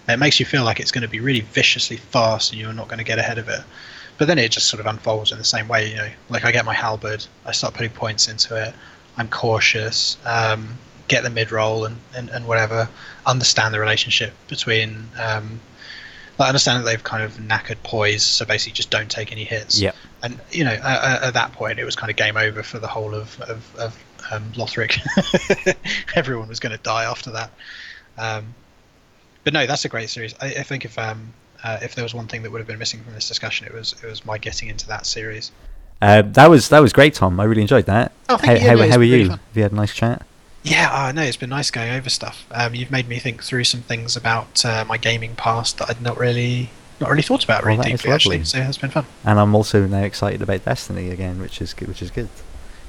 It 0.07 0.17
makes 0.17 0.39
you 0.39 0.45
feel 0.45 0.63
like 0.63 0.79
it's 0.79 0.91
going 0.91 1.01
to 1.01 1.07
be 1.07 1.19
really 1.19 1.41
viciously 1.41 1.97
fast 1.97 2.51
and 2.51 2.61
you're 2.61 2.73
not 2.73 2.87
going 2.87 2.99
to 2.99 3.03
get 3.03 3.19
ahead 3.19 3.37
of 3.37 3.49
it. 3.49 3.61
But 4.17 4.27
then 4.27 4.37
it 4.37 4.51
just 4.51 4.67
sort 4.67 4.79
of 4.79 4.85
unfolds 4.85 5.31
in 5.31 5.37
the 5.37 5.43
same 5.43 5.67
way. 5.67 5.89
You 5.89 5.95
know, 5.97 6.09
like 6.29 6.45
I 6.45 6.51
get 6.51 6.63
my 6.63 6.73
halberd, 6.73 7.25
I 7.45 7.51
start 7.51 7.73
putting 7.73 7.91
points 7.91 8.27
into 8.27 8.55
it. 8.55 8.73
I'm 9.17 9.27
cautious. 9.29 10.17
Um, 10.25 10.77
get 11.07 11.23
the 11.23 11.29
mid 11.29 11.51
roll 11.51 11.85
and, 11.85 11.97
and, 12.15 12.29
and 12.29 12.47
whatever. 12.47 12.87
Understand 13.25 13.73
the 13.73 13.79
relationship 13.79 14.33
between. 14.47 15.09
Um, 15.21 15.59
I 16.39 16.47
understand 16.47 16.79
that 16.79 16.89
they've 16.89 17.03
kind 17.03 17.23
of 17.23 17.33
knackered 17.37 17.81
poise, 17.83 18.23
so 18.23 18.45
basically 18.45 18.73
just 18.73 18.89
don't 18.89 19.09
take 19.09 19.31
any 19.31 19.45
hits 19.45 19.79
Yep. 19.79 19.95
and 20.21 20.37
you 20.51 20.65
know 20.65 20.73
at, 20.73 21.23
at 21.23 21.33
that 21.33 21.53
point 21.53 21.79
it 21.79 21.85
was 21.85 21.95
kind 21.95 22.09
of 22.09 22.17
game 22.17 22.35
over 22.35 22.61
for 22.61 22.77
the 22.77 22.87
whole 22.87 23.15
of 23.15 23.39
of, 23.41 23.75
of 23.77 24.03
um, 24.31 24.51
Lothric. 24.53 24.99
Everyone 26.15 26.49
was 26.49 26.59
going 26.59 26.75
to 26.75 26.83
die 26.83 27.05
after 27.05 27.31
that. 27.31 27.51
Um, 28.17 28.53
but 29.45 29.53
no, 29.53 29.65
that's 29.65 29.85
a 29.85 29.89
great 29.89 30.09
series. 30.09 30.35
I, 30.41 30.47
I 30.47 30.63
think 30.63 30.83
if 30.83 30.99
um, 30.99 31.31
uh, 31.63 31.79
if 31.81 31.95
there 31.95 32.03
was 32.03 32.13
one 32.13 32.27
thing 32.27 32.43
that 32.43 32.51
would 32.51 32.59
have 32.59 32.67
been 32.67 32.77
missing 32.79 33.01
from 33.01 33.13
this 33.13 33.27
discussion, 33.29 33.65
it 33.65 33.73
was 33.73 33.93
it 34.03 34.05
was 34.07 34.25
my 34.25 34.37
getting 34.37 34.67
into 34.67 34.85
that 34.87 35.05
series. 35.05 35.51
Uh, 36.01 36.21
that 36.23 36.49
was 36.49 36.67
that 36.69 36.79
was 36.79 36.91
great, 36.91 37.13
Tom. 37.13 37.39
I 37.39 37.45
really 37.45 37.61
enjoyed 37.61 37.85
that. 37.85 38.11
Oh, 38.27 38.33
how 38.33 38.37
thank 38.39 38.61
you. 38.61 38.67
how, 38.67 38.75
Yeah, 38.75 38.87
how 38.91 38.97
are 38.97 39.03
you? 39.03 39.29
fun. 39.29 39.39
Have 39.39 39.55
you 39.57 39.63
had 39.63 39.71
a 39.71 39.75
nice 39.75 39.93
chat? 39.93 40.25
Yeah, 40.63 40.89
I 40.91 41.11
know 41.11 41.21
it's 41.21 41.37
been 41.37 41.51
nice 41.51 41.69
going 41.71 41.91
over 41.91 42.09
stuff. 42.09 42.45
Um, 42.51 42.73
you've 42.75 42.89
made 42.91 43.07
me 43.07 43.19
think 43.19 43.43
through 43.43 43.63
some 43.65 43.81
things 43.81 44.17
about 44.17 44.65
uh, 44.65 44.83
my 44.87 44.97
gaming 44.97 45.35
past 45.35 45.77
that 45.77 45.91
I'd 45.91 46.01
not 46.01 46.17
really, 46.17 46.71
not 46.99 47.11
really 47.11 47.21
thought 47.21 47.43
about 47.43 47.61
Well, 47.63 47.77
really 47.77 47.83
that 47.89 47.93
is 47.93 47.99
deeply 48.01 48.13
actually. 48.13 48.35
lovely. 48.37 48.45
So 48.45 48.57
yeah, 48.57 48.67
it's 48.69 48.77
been 48.79 48.89
fun. 48.89 49.05
And 49.23 49.39
I'm 49.39 49.53
also 49.53 49.85
now 49.85 50.01
excited 50.01 50.41
about 50.41 50.65
Destiny 50.65 51.11
again, 51.11 51.39
which 51.39 51.61
is 51.61 51.73
good. 51.75 51.87
Which 51.87 52.01
is 52.01 52.09
good. 52.09 52.29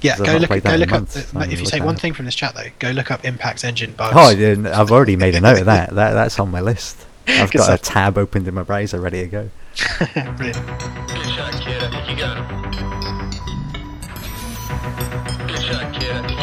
Yeah, 0.07 0.17
'Cause 0.17 0.21
I've 0.21 0.27
go 0.27 0.37
look, 0.39 0.49
go 0.51 0.61
that 0.61 0.75
in 0.75 0.81
look 0.81 0.93
up. 0.93 1.01
months. 1.01 1.15
The, 1.15 1.21
if 1.21 1.51
you 1.51 1.57
gonna 1.57 1.71
take 1.71 1.83
one 1.83 1.95
at 1.95 1.99
it. 1.99 2.01
thing 2.03 2.13
from 2.15 2.25
this 2.27 2.35
chat 2.35 2.55
though, 2.55 2.69
go 2.79 2.91
look 2.91 3.11
up 3.11 3.25
Impact's 3.25 3.65
engine 3.65 3.93
bugs. 3.93 4.15
Oh, 4.17 4.29
I've 4.81 4.91
already 4.93 5.17
made 5.17 5.35
a 5.35 5.41
note 5.41 5.59
of 5.61 5.67
that. 5.67 5.95
That 5.95 6.13
that's 6.13 6.39
on 6.39 6.51
my 6.51 6.61
list. 6.61 7.05
I've 7.29 7.51
Good 7.53 7.59
got 7.59 7.75
a 7.75 7.79
tab 7.83 8.17
opened 8.19 8.47
in 8.47 8.55
my 8.55 8.63
browser 8.63 9.01
ready 9.01 9.21
to 9.23 9.27
go. 9.29 9.51
Brilliant. 10.37 10.65
Good 11.09 11.27
shot, 11.35 11.53
kid. 11.61 11.83
I 11.83 11.91
think 11.91 12.09
you 12.11 12.17
got 12.17 12.37
him. 12.39 12.47
Good 15.49 15.63
shot, 15.63 15.93
kid. 15.95 16.36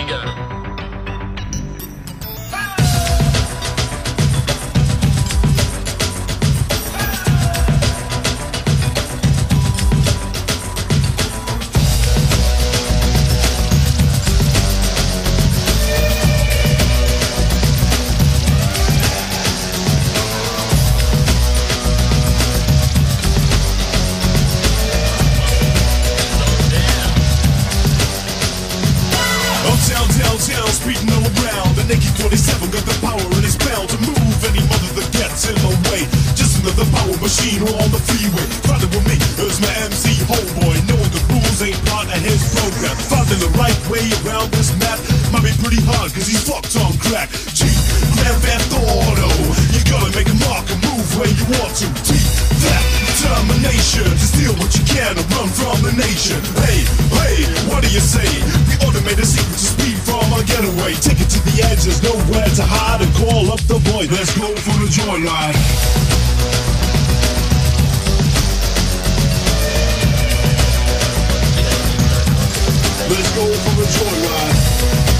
47 32.33 32.73
got 32.73 32.81
the 32.89 32.97
power 33.05 33.21
and 33.21 33.45
it's 33.45 33.53
bound 33.61 33.85
to 33.93 33.97
move 34.09 34.37
any 34.49 34.57
mother 34.65 34.89
that 34.97 35.05
gets 35.13 35.45
in 35.45 35.53
the 35.53 35.69
way. 35.93 36.01
Just 36.33 36.65
another 36.65 36.81
power 36.89 37.13
machine 37.21 37.61
on 37.61 37.93
the 37.93 38.01
freeway. 38.09 38.41
Riding 38.65 38.89
with 38.89 39.05
me 39.05 39.21
is 39.45 39.61
my 39.61 39.69
MC 39.85 40.17
homeboy. 40.25 40.81
Knowing 40.89 41.13
the 41.13 41.21
rules 41.29 41.61
ain't 41.61 41.77
part 41.93 42.09
of 42.09 42.17
his 42.25 42.41
program. 42.57 42.97
Finding 43.05 43.37
the 43.37 43.53
right 43.53 43.77
way 43.85 44.09
around 44.25 44.49
this 44.49 44.73
map 44.81 44.97
might 45.29 45.45
be 45.45 45.53
pretty 45.61 45.77
hard 45.85 46.09
cause 46.09 46.25
he's 46.25 46.41
fucked 46.41 46.73
on 46.81 46.97
crack. 46.97 47.29
G, 47.53 47.69
Grand 48.17 48.41
Theft 48.41 48.81
Auto. 48.81 49.29
You 49.69 49.85
gotta 49.85 50.09
make 50.17 50.25
a 50.25 50.37
mark 50.49 50.65
and 50.73 50.81
move 50.89 51.05
where 51.13 51.29
you 51.29 51.45
want 51.61 51.77
to. 51.85 51.87
T, 52.01 52.17
that 52.65 52.92
determination 53.23 54.03
to 54.03 54.27
steal 54.27 54.53
what 54.59 54.75
you 54.75 54.83
can 54.83 55.15
and 55.15 55.27
run 55.31 55.47
from 55.47 55.79
the 55.79 55.93
nation. 55.95 56.39
Hey, 56.59 56.83
hey, 57.15 57.47
what 57.71 57.81
do 57.81 57.89
you 57.89 58.01
say? 58.01 58.27
We 58.67 58.75
automated 58.85 59.25
secret 59.25 59.55
to 59.55 59.65
speed 59.71 59.97
from 60.03 60.27
our 60.33 60.43
getaway. 60.43 60.93
Take 60.99 61.21
it 61.21 61.29
to 61.31 61.39
the 61.47 61.63
edge, 61.63 61.87
there's 61.87 62.03
nowhere 62.03 62.47
to 62.59 62.63
hide 62.63 63.01
and 63.01 63.13
call 63.15 63.51
up 63.51 63.61
the 63.71 63.79
void. 63.79 64.11
Let's 64.11 64.35
go 64.37 64.47
for 64.47 64.75
the 64.83 64.91
joyride. 64.91 65.55
Let's 73.07 73.31
go 73.35 73.45
for 73.47 73.73
the 73.79 73.87
joyride. 73.87 75.12